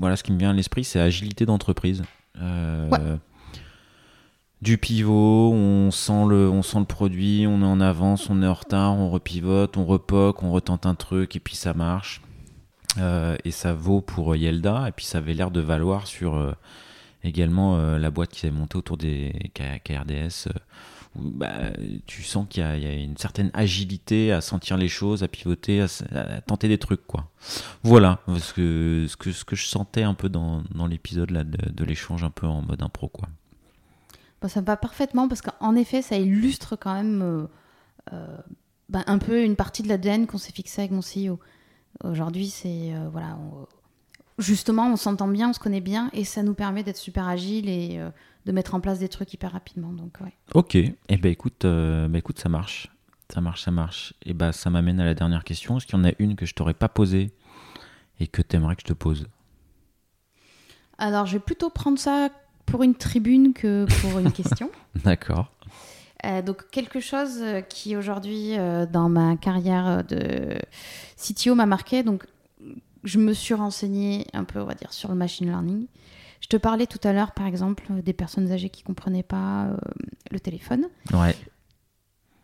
voilà, 0.00 0.16
ce 0.16 0.22
qui 0.22 0.32
me 0.32 0.38
vient 0.38 0.50
à 0.50 0.52
l'esprit, 0.54 0.84
c'est 0.84 1.00
agilité 1.00 1.46
d'entreprise. 1.46 2.02
Euh, 2.40 3.16
du 4.62 4.78
pivot, 4.78 5.52
on 5.52 5.90
sent, 5.90 6.24
le, 6.28 6.48
on 6.48 6.62
sent 6.62 6.78
le 6.78 6.84
produit, 6.84 7.46
on 7.46 7.60
est 7.60 7.66
en 7.66 7.80
avance, 7.80 8.30
on 8.30 8.42
est 8.42 8.46
en 8.46 8.54
retard, 8.54 8.94
on 8.94 9.10
repivote, 9.10 9.76
on 9.76 9.84
repoque, 9.84 10.42
on 10.42 10.52
retente 10.52 10.86
un 10.86 10.94
truc 10.94 11.36
et 11.36 11.40
puis 11.40 11.56
ça 11.56 11.74
marche. 11.74 12.22
Euh, 12.98 13.36
et 13.44 13.50
ça 13.50 13.74
vaut 13.74 14.00
pour 14.00 14.36
Yelda, 14.36 14.88
et 14.88 14.92
puis 14.92 15.04
ça 15.04 15.18
avait 15.18 15.34
l'air 15.34 15.50
de 15.50 15.60
valoir 15.60 16.06
sur 16.06 16.36
euh, 16.36 16.52
également 17.24 17.76
la 17.96 18.10
boîte 18.10 18.30
qui 18.30 18.40
s'est 18.40 18.50
montée 18.50 18.76
autour 18.76 18.96
des 18.96 19.50
KRDS 19.54 20.48
bah, 21.16 21.70
tu 22.06 22.22
sens 22.22 22.46
qu'il 22.48 22.62
y, 22.62 22.86
a 22.86 22.92
une 22.92 23.16
certaine 23.16 23.50
agilité 23.54 24.32
à 24.32 24.40
sentir 24.40 24.76
les 24.76 24.88
choses, 24.88 25.22
à 25.22 25.28
pivoter, 25.28 25.80
à, 25.80 26.40
tenter 26.40 26.68
des 26.68 26.78
trucs, 26.78 27.06
quoi. 27.06 27.30
Voilà 27.82 28.20
ce 28.38 28.52
que, 28.52 29.06
je 29.52 29.66
sentais 29.66 30.02
un 30.02 30.14
peu 30.14 30.28
dans, 30.28 30.62
dans 30.74 30.86
l'épisode 30.86 31.30
là 31.30 31.44
de, 31.44 31.84
l'échange 31.84 32.24
un 32.24 32.30
peu 32.30 32.46
en 32.46 32.62
mode 32.62 32.82
impro, 32.82 33.08
quoi. 33.08 33.28
Bah, 34.42 34.48
ça 34.48 34.60
me 34.60 34.66
va 34.66 34.76
parfaitement 34.76 35.28
parce 35.28 35.40
qu'en 35.40 35.74
effet, 35.74 36.02
ça 36.02 36.18
illustre 36.18 36.76
quand 36.76 36.94
même 36.94 37.22
euh, 37.22 37.46
euh, 38.12 38.36
bah, 38.88 39.02
un 39.06 39.18
peu 39.18 39.42
une 39.42 39.56
partie 39.56 39.82
de 39.82 39.88
l'ADN 39.88 40.26
qu'on 40.26 40.38
s'est 40.38 40.52
fixé 40.52 40.82
avec 40.82 40.90
mon 40.90 41.00
CEO. 41.00 41.38
Aujourd'hui, 42.02 42.48
c'est 42.48 42.92
euh, 42.92 43.08
voilà, 43.10 43.38
justement, 44.38 44.92
on 44.92 44.96
s'entend 44.96 45.28
bien, 45.28 45.50
on 45.50 45.52
se 45.52 45.60
connaît 45.60 45.80
bien 45.80 46.10
et 46.12 46.24
ça 46.24 46.42
nous 46.42 46.54
permet 46.54 46.82
d'être 46.82 46.98
super 46.98 47.28
agile 47.28 47.68
et 47.68 48.00
de 48.46 48.52
mettre 48.52 48.74
en 48.74 48.80
place 48.80 48.98
des 48.98 49.08
trucs 49.08 49.32
hyper 49.32 49.52
rapidement. 49.52 49.92
Donc, 49.92 50.18
ouais. 50.20 50.34
Ok, 50.54 50.74
et 50.74 50.96
eh 51.08 51.16
ben 51.16 51.30
écoute, 51.30 51.64
euh, 51.64 52.08
bah, 52.08 52.18
écoute, 52.18 52.38
ça 52.38 52.48
marche. 52.48 52.90
Ça 53.32 53.40
marche, 53.40 53.62
ça 53.62 53.70
marche. 53.70 54.14
Et 54.24 54.34
bah 54.34 54.52
ça 54.52 54.68
m'amène 54.70 55.00
à 55.00 55.04
la 55.04 55.14
dernière 55.14 55.44
question. 55.44 55.78
Est-ce 55.78 55.86
qu'il 55.86 55.98
y 55.98 56.00
en 56.00 56.04
a 56.04 56.12
une 56.18 56.36
que 56.36 56.44
je 56.44 56.54
t'aurais 56.54 56.74
pas 56.74 56.88
posée 56.88 57.32
et 58.20 58.26
que 58.26 58.42
tu 58.42 58.56
aimerais 58.56 58.76
que 58.76 58.82
je 58.82 58.88
te 58.88 58.92
pose? 58.92 59.26
Alors, 60.98 61.26
je 61.26 61.34
vais 61.34 61.40
plutôt 61.40 61.70
prendre 61.70 61.98
ça 61.98 62.28
pour 62.66 62.82
une 62.82 62.94
tribune 62.94 63.52
que 63.54 63.86
pour 64.00 64.18
une 64.18 64.30
question. 64.30 64.70
D'accord. 65.04 65.50
Euh, 66.24 66.40
donc 66.40 66.70
quelque 66.70 67.00
chose 67.00 67.44
qui 67.68 67.96
aujourd'hui 67.96 68.56
euh, 68.56 68.86
dans 68.86 69.10
ma 69.10 69.36
carrière 69.36 70.04
de 70.04 70.58
CTO 71.16 71.54
m'a 71.54 71.66
marqué. 71.66 72.02
Donc 72.02 72.26
je 73.04 73.18
me 73.18 73.32
suis 73.32 73.54
renseignée 73.54 74.26
un 74.32 74.44
peu, 74.44 74.60
on 74.60 74.64
va 74.64 74.74
dire, 74.74 74.92
sur 74.92 75.10
le 75.10 75.14
machine 75.14 75.46
learning. 75.46 75.86
Je 76.44 76.48
te 76.50 76.58
parlais 76.58 76.86
tout 76.86 76.98
à 77.04 77.14
l'heure, 77.14 77.32
par 77.32 77.46
exemple, 77.46 77.90
des 78.02 78.12
personnes 78.12 78.52
âgées 78.52 78.68
qui 78.68 78.82
ne 78.82 78.86
comprenaient 78.88 79.22
pas 79.22 79.64
euh, 79.64 79.76
le 80.30 80.38
téléphone. 80.38 80.88
Ouais. 81.14 81.34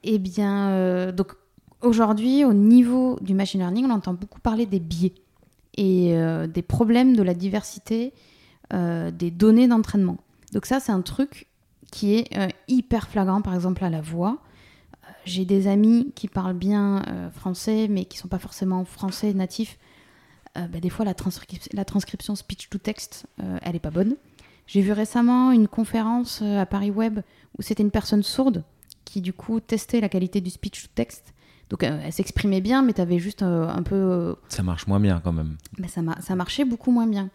Eh 0.04 0.18
bien, 0.18 0.70
euh, 0.70 1.12
donc 1.12 1.34
aujourd'hui, 1.82 2.46
au 2.46 2.54
niveau 2.54 3.18
du 3.20 3.34
machine 3.34 3.60
learning, 3.60 3.84
on 3.84 3.90
entend 3.90 4.14
beaucoup 4.14 4.40
parler 4.40 4.64
des 4.64 4.80
biais 4.80 5.12
et 5.76 6.16
euh, 6.16 6.46
des 6.46 6.62
problèmes 6.62 7.14
de 7.14 7.22
la 7.22 7.34
diversité 7.34 8.14
des 8.72 9.32
données 9.32 9.66
d'entraînement. 9.66 10.18
Donc 10.52 10.64
ça, 10.64 10.78
c'est 10.78 10.92
un 10.92 11.02
truc 11.02 11.48
qui 11.90 12.14
est 12.14 12.54
hyper 12.68 13.08
flagrant, 13.08 13.42
par 13.42 13.52
exemple, 13.52 13.84
à 13.84 13.90
la 13.90 14.00
voix. 14.00 14.38
J'ai 15.24 15.44
des 15.44 15.66
amis 15.66 16.12
qui 16.14 16.28
parlent 16.28 16.56
bien 16.56 17.02
français, 17.34 17.88
mais 17.90 18.04
qui 18.04 18.16
ne 18.18 18.20
sont 18.20 18.28
pas 18.28 18.38
forcément 18.38 18.84
français 18.84 19.34
natifs 19.34 19.76
euh, 20.56 20.66
bah, 20.66 20.80
des 20.80 20.90
fois 20.90 21.04
la, 21.04 21.14
la, 21.72 21.84
transcription 21.84 22.34
speech 22.34 22.70
to 22.70 22.78
text, 22.78 23.26
euh, 23.40 23.58
elle 23.62 23.76
est 23.76 23.80
pas 23.80 23.90
bonne. 23.90 24.16
J'ai 24.66 24.80
vu 24.80 24.92
récemment 24.92 25.52
une 25.52 25.68
conférence 25.68 26.40
euh, 26.42 26.60
à 26.60 26.66
Paris 26.66 26.90
Web 26.90 27.20
où 27.58 27.62
c'était 27.62 27.82
une 27.82 27.90
personne 27.90 28.22
sourde 28.22 28.64
qui 29.04 29.20
du 29.20 29.32
coup 29.32 29.60
testait 29.60 30.00
la 30.00 30.08
qualité 30.08 30.40
du 30.40 30.50
speech 30.50 30.82
to 30.82 30.88
text. 30.94 31.34
Donc 31.68 31.84
elle 31.84 32.12
s'exprimait 32.12 32.60
bien, 32.60 32.82
mais 32.82 32.92
tu 32.92 33.00
avais 33.00 33.20
juste 33.20 33.42
un 33.42 33.82
peu... 33.84 34.34
Ça 34.48 34.64
marche 34.64 34.88
moins 34.88 34.98
bien 34.98 35.20
quand 35.22 35.32
même. 35.32 35.56
Mais 35.78 35.86
ça, 35.86 36.00
ça 36.20 36.34
marchait 36.34 36.64
beaucoup 36.64 36.90
moins 36.90 37.06
bien. 37.06 37.30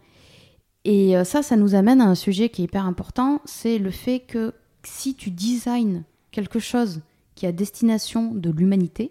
Et 0.84 1.14
ça, 1.24 1.42
ça 1.42 1.56
nous 1.56 1.74
amène 1.74 2.02
à 2.02 2.04
un 2.04 2.14
sujet 2.14 2.50
qui 2.50 2.60
est 2.60 2.64
hyper 2.66 2.84
important, 2.84 3.40
c'est 3.46 3.78
le 3.78 3.90
fait 3.90 4.20
que 4.20 4.52
si 4.82 5.14
tu 5.14 5.30
designs 5.30 6.02
quelque 6.32 6.58
chose 6.58 7.00
qui 7.34 7.46
a 7.46 7.52
destination 7.52 8.32
de 8.34 8.50
l'humanité, 8.50 9.10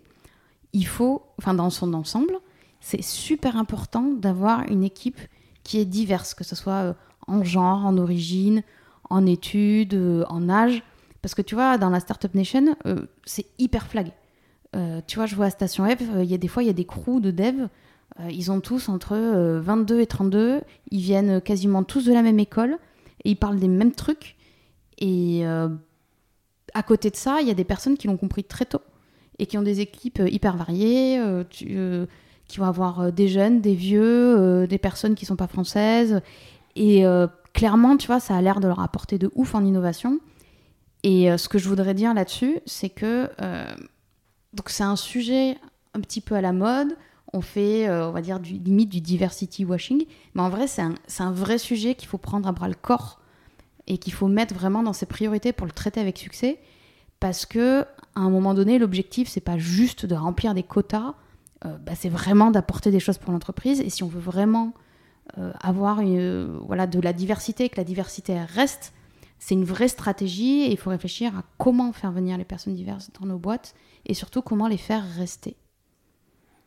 il 0.74 0.86
faut, 0.86 1.24
enfin 1.40 1.54
dans 1.56 1.72
son 1.72 1.94
ensemble, 1.96 2.40
c'est 2.86 3.02
super 3.02 3.58
important 3.58 4.04
d'avoir 4.04 4.70
une 4.70 4.84
équipe 4.84 5.20
qui 5.64 5.80
est 5.80 5.86
diverse, 5.86 6.36
que 6.36 6.44
ce 6.44 6.56
soit 6.56 6.84
euh, 6.84 6.94
en 7.26 7.44
genre, 7.44 7.84
en 7.84 7.98
origine, 7.98 8.62
en 9.10 9.26
études, 9.26 9.96
euh, 9.96 10.24
en 10.30 10.50
âge. 10.50 10.84
Parce 11.24 11.34
que 11.34 11.42
tu 11.42 11.56
vois, 11.56 11.80
dans 11.80 11.90
la 11.90 12.00
Startup 12.00 12.32
Nation, 12.36 12.76
euh, 12.86 13.08
c'est 13.26 13.48
hyper 13.58 13.88
flag. 13.88 14.12
tu 15.08 15.16
vois, 15.16 15.26
je 15.26 15.36
vois 15.36 15.46
à 15.46 15.50
Station 15.50 15.84
F, 15.90 16.04
il 16.20 16.26
y 16.26 16.36
a 16.36 16.38
des 16.38 16.48
fois, 16.48 16.62
il 16.62 16.68
y 16.68 16.70
a 16.70 16.74
des 16.74 16.86
crews 16.86 17.22
de 17.22 17.32
dev. 17.32 17.70
ils 18.30 18.52
ont 18.52 18.60
tous 18.60 18.88
entre 18.88 19.18
22 19.18 20.02
et 20.02 20.06
32. 20.06 20.62
Ils 20.92 21.00
viennent 21.00 21.42
quasiment 21.42 21.84
tous 21.84 22.06
de 22.06 22.14
la 22.14 22.22
même 22.22 22.40
école. 22.40 22.78
et 23.24 23.32
ils 23.32 23.36
parlent 23.36 23.58
des 23.58 23.68
mêmes 23.68 23.94
trucs. 23.94 24.36
Et 25.00 25.48
euh, 25.48 25.70
à 26.76 26.84
côté 26.84 27.10
de 27.10 27.16
ça, 27.16 27.40
il 27.42 27.48
y 27.48 27.52
a 27.52 27.56
des 27.56 27.64
personnes 27.64 27.98
qui 27.98 28.06
l'ont 28.06 28.18
compris 28.18 28.44
très 28.44 28.66
tôt 28.66 28.82
et 29.40 29.48
qui 29.48 29.58
ont 29.58 29.64
des 29.64 29.80
équipes 29.80 30.22
hyper 30.28 30.56
variées, 30.56 31.20
qui 32.48 32.60
vont 32.60 32.66
avoir 32.66 33.12
des 33.12 33.28
jeunes, 33.28 33.62
des 33.62 33.76
vieux, 33.76 34.68
des 34.68 34.78
personnes 34.78 35.16
qui 35.16 35.26
sont 35.26 35.36
pas 35.36 35.48
françaises. 35.48 36.22
Et 36.76 37.04
clairement, 37.54 37.98
tu 37.98 38.08
vois, 38.08 38.20
ça 38.20 38.36
a 38.36 38.42
l'air 38.42 38.60
de 38.60 38.68
leur 38.68 38.80
apporter 38.80 39.18
de 39.18 39.32
ouf 39.36 39.56
en 39.56 39.64
innovation. 39.64 40.20
Et 41.04 41.36
ce 41.38 41.50
que 41.50 41.58
je 41.58 41.68
voudrais 41.68 41.94
dire 41.94 42.14
là-dessus, 42.14 42.60
c'est 42.66 42.90
que 42.90 43.30
donc 44.56 44.70
c'est 44.70 44.84
un 44.84 44.96
sujet 44.96 45.58
un 45.94 46.00
petit 46.00 46.22
peu 46.22 46.36
à 46.36 46.42
la 46.42 46.54
mode. 46.54 46.96
On 47.34 47.42
fait, 47.42 47.88
euh, 47.88 48.08
on 48.08 48.12
va 48.12 48.22
dire, 48.22 48.40
du, 48.40 48.54
limite 48.54 48.90
du 48.90 49.02
diversity 49.02 49.66
washing. 49.66 50.06
Mais 50.34 50.42
en 50.42 50.50
vrai, 50.50 50.68
c'est 50.68 50.82
un, 50.82 50.96
un, 51.20 51.32
vrai 51.32 51.58
sujet 51.58 51.96
qu'il 51.96 52.08
faut 52.08 52.18
prendre 52.18 52.48
à 52.48 52.54
bras 52.54 52.70
le 52.70 52.76
corps 52.76 53.20
et 53.88 53.98
qu'il 53.98 54.14
faut 54.14 54.28
mettre 54.28 54.54
vraiment 54.54 54.82
dans 54.82 54.94
ses 54.94 55.06
priorités 55.06 55.52
pour 55.52 55.68
le 55.68 55.74
traiter 55.74 56.00
avec 56.00 56.18
succès. 56.18 56.60
Parce 57.20 57.46
que 57.46 57.82
à 58.16 58.22
un 58.22 58.30
moment 58.30 58.54
donné, 58.54 58.80
l'objectif, 58.80 59.28
c'est 59.28 59.42
pas 59.42 59.58
juste 59.58 60.06
de 60.06 60.16
remplir 60.16 60.54
des 60.54 60.64
quotas, 60.64 61.16
euh, 61.64 61.78
bah, 61.78 61.94
c'est 61.96 62.10
vraiment 62.10 62.52
d'apporter 62.52 62.92
des 62.92 63.00
choses 63.00 63.18
pour 63.18 63.32
l'entreprise. 63.32 63.80
Et 63.80 63.90
si 63.90 64.04
on 64.04 64.08
veut 64.08 64.20
vraiment 64.20 64.74
euh, 65.38 65.52
avoir 65.62 66.02
une, 66.02 66.58
voilà, 66.66 66.88
de 66.88 67.00
la 67.00 67.14
diversité, 67.14 67.70
que 67.70 67.78
la 67.78 67.84
diversité 67.84 68.40
reste, 68.40 68.94
c'est 69.40 69.56
une 69.56 69.64
vraie 69.64 69.88
stratégie 69.88 70.62
et 70.62 70.72
il 70.72 70.78
faut 70.78 70.90
réfléchir 70.90 71.36
à 71.38 71.44
comment 71.58 71.92
faire 71.94 72.12
venir 72.12 72.38
les 72.38 72.46
personnes 72.46 72.76
diverses 72.76 73.12
dans 73.20 73.26
nos 73.26 73.38
boîtes 73.38 73.74
et 74.06 74.14
surtout 74.14 74.42
comment 74.42 74.68
les 74.68 74.78
faire 74.78 75.04
rester. 75.16 75.56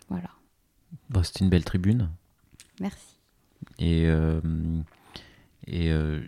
Voilà. 0.09 0.31
Bon, 1.11 1.23
C'était 1.23 1.45
une 1.45 1.51
belle 1.51 1.65
tribune. 1.65 2.11
Merci. 2.81 3.17
Et, 3.79 4.07
euh, 4.07 4.41
et 5.67 5.91
euh, 5.91 6.21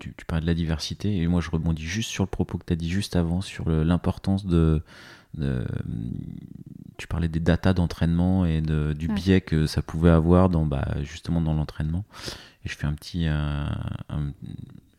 tu, 0.00 0.14
tu, 0.16 0.24
parles 0.24 0.42
de 0.42 0.46
la 0.46 0.54
diversité, 0.54 1.16
et 1.16 1.26
moi 1.26 1.40
je 1.40 1.50
rebondis 1.50 1.84
juste 1.84 2.10
sur 2.10 2.24
le 2.24 2.30
propos 2.30 2.58
que 2.58 2.64
tu 2.64 2.72
as 2.72 2.76
dit 2.76 2.90
juste 2.90 3.16
avant, 3.16 3.40
sur 3.40 3.68
l'importance 3.68 4.46
de, 4.46 4.82
Tu 7.00 7.06
parlais 7.06 7.28
des 7.28 7.40
datas 7.40 7.72
d'entraînement 7.72 8.44
et 8.44 8.60
de, 8.60 8.92
du 8.92 9.08
biais 9.08 9.40
que 9.40 9.66
ça 9.66 9.80
pouvait 9.80 10.10
avoir 10.10 10.50
dans, 10.50 10.66
bah, 10.66 10.86
justement 11.02 11.40
dans 11.40 11.54
l'entraînement. 11.54 12.04
Et 12.62 12.68
je 12.68 12.76
fais 12.76 12.86
un 12.86 12.92
petit. 12.92 13.26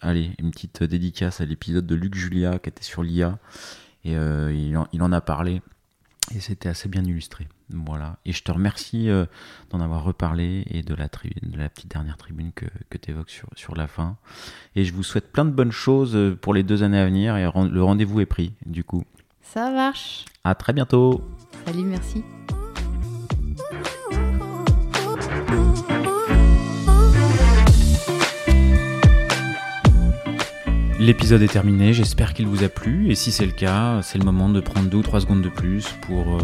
allez, 0.02 0.32
une 0.40 0.50
petite 0.50 0.82
dédicace 0.82 1.42
à 1.42 1.46
l'épisode 1.46 1.86
de 1.86 1.94
Luc 1.94 2.16
Julia 2.16 2.58
qui 2.58 2.70
était 2.70 2.82
sur 2.82 3.04
l'IA. 3.04 3.38
Et 4.04 4.18
euh, 4.18 4.52
il 4.52 4.76
en, 4.76 4.88
il 4.94 5.04
en 5.04 5.12
a 5.12 5.22
parlé. 5.22 5.62
Et 6.34 6.40
c'était 6.40 6.70
assez 6.70 6.90
bien 6.90 7.04
illustré. 7.04 7.48
Voilà. 7.70 8.18
Et 8.26 8.32
je 8.32 8.42
te 8.42 8.52
remercie 8.52 9.08
euh, 9.08 9.28
d'en 9.70 9.80
avoir 9.80 10.04
reparlé 10.04 10.64
et 10.72 10.82
de 10.82 10.96
la, 10.96 11.06
de 11.08 11.58
la 11.58 11.70
petite 11.70 11.92
dernière 11.92 12.18
tribune 12.18 12.52
que, 12.52 12.66
que 12.90 12.98
tu 12.98 13.12
évoques 13.12 13.30
sur, 13.30 13.48
sur 13.56 13.76
la 13.76 13.86
fin. 13.86 14.18
Et 14.76 14.86
je 14.86 14.94
vous 14.94 15.04
souhaite 15.04 15.32
plein 15.32 15.46
de 15.46 15.52
bonnes 15.52 15.72
choses 15.72 16.16
euh, 16.16 16.36
pour 16.36 16.56
les 16.56 16.64
deux 16.64 16.82
années 16.82 16.98
à 17.00 17.06
venir. 17.06 17.38
Et 17.38 17.44
le 17.44 17.84
rendez-vous 17.84 18.22
est 18.22 18.26
pris, 18.26 18.54
du 18.66 18.84
coup. 18.84 19.04
Ça 19.44 19.70
marche. 19.70 20.26
À 20.44 20.56
très 20.56 20.74
bientôt. 20.74 21.22
Salut, 21.66 21.84
merci. 21.84 22.24
L'épisode 31.00 31.42
est 31.42 31.48
terminé, 31.48 31.94
j'espère 31.94 32.36
qu'il 32.36 32.46
vous 32.46 32.64
a 32.64 32.70
plu 32.70 33.10
et 33.10 33.16
si 33.16 33.32
c'est 33.32 33.48
le 33.48 33.52
cas, 33.52 34.02
c'est 34.04 34.20
le 34.20 34.24
moment 34.24 34.50
de 34.50 34.62
prendre 34.62 34.88
deux 34.88 34.98
ou 34.98 35.02
trois 35.02 35.20
secondes 35.20 35.42
de 35.42 35.50
plus 35.50 35.88
pour 36.02 36.36
euh, 36.36 36.40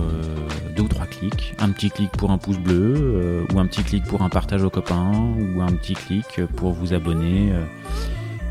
deux 0.75 0.81
ou 0.81 0.87
trois 0.87 1.05
clics. 1.05 1.53
Un 1.59 1.69
petit 1.69 1.91
clic 1.91 2.09
pour 2.13 2.31
un 2.31 2.39
pouce 2.39 2.57
bleu 2.57 2.95
euh, 2.97 3.45
ou 3.53 3.59
un 3.59 3.67
petit 3.67 3.83
clic 3.83 4.03
pour 4.05 4.23
un 4.23 4.29
partage 4.29 4.63
aux 4.63 4.71
copains 4.71 5.11
ou 5.11 5.61
un 5.61 5.71
petit 5.73 5.93
clic 5.93 6.41
pour 6.55 6.73
vous 6.73 6.93
abonner 6.93 7.51
euh, 7.51 7.63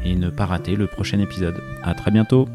et 0.04 0.14
ne 0.14 0.30
pas 0.30 0.46
rater 0.46 0.76
le 0.76 0.86
prochain 0.86 1.18
épisode. 1.18 1.60
À 1.82 1.94
très 1.94 2.12
bientôt. 2.12 2.48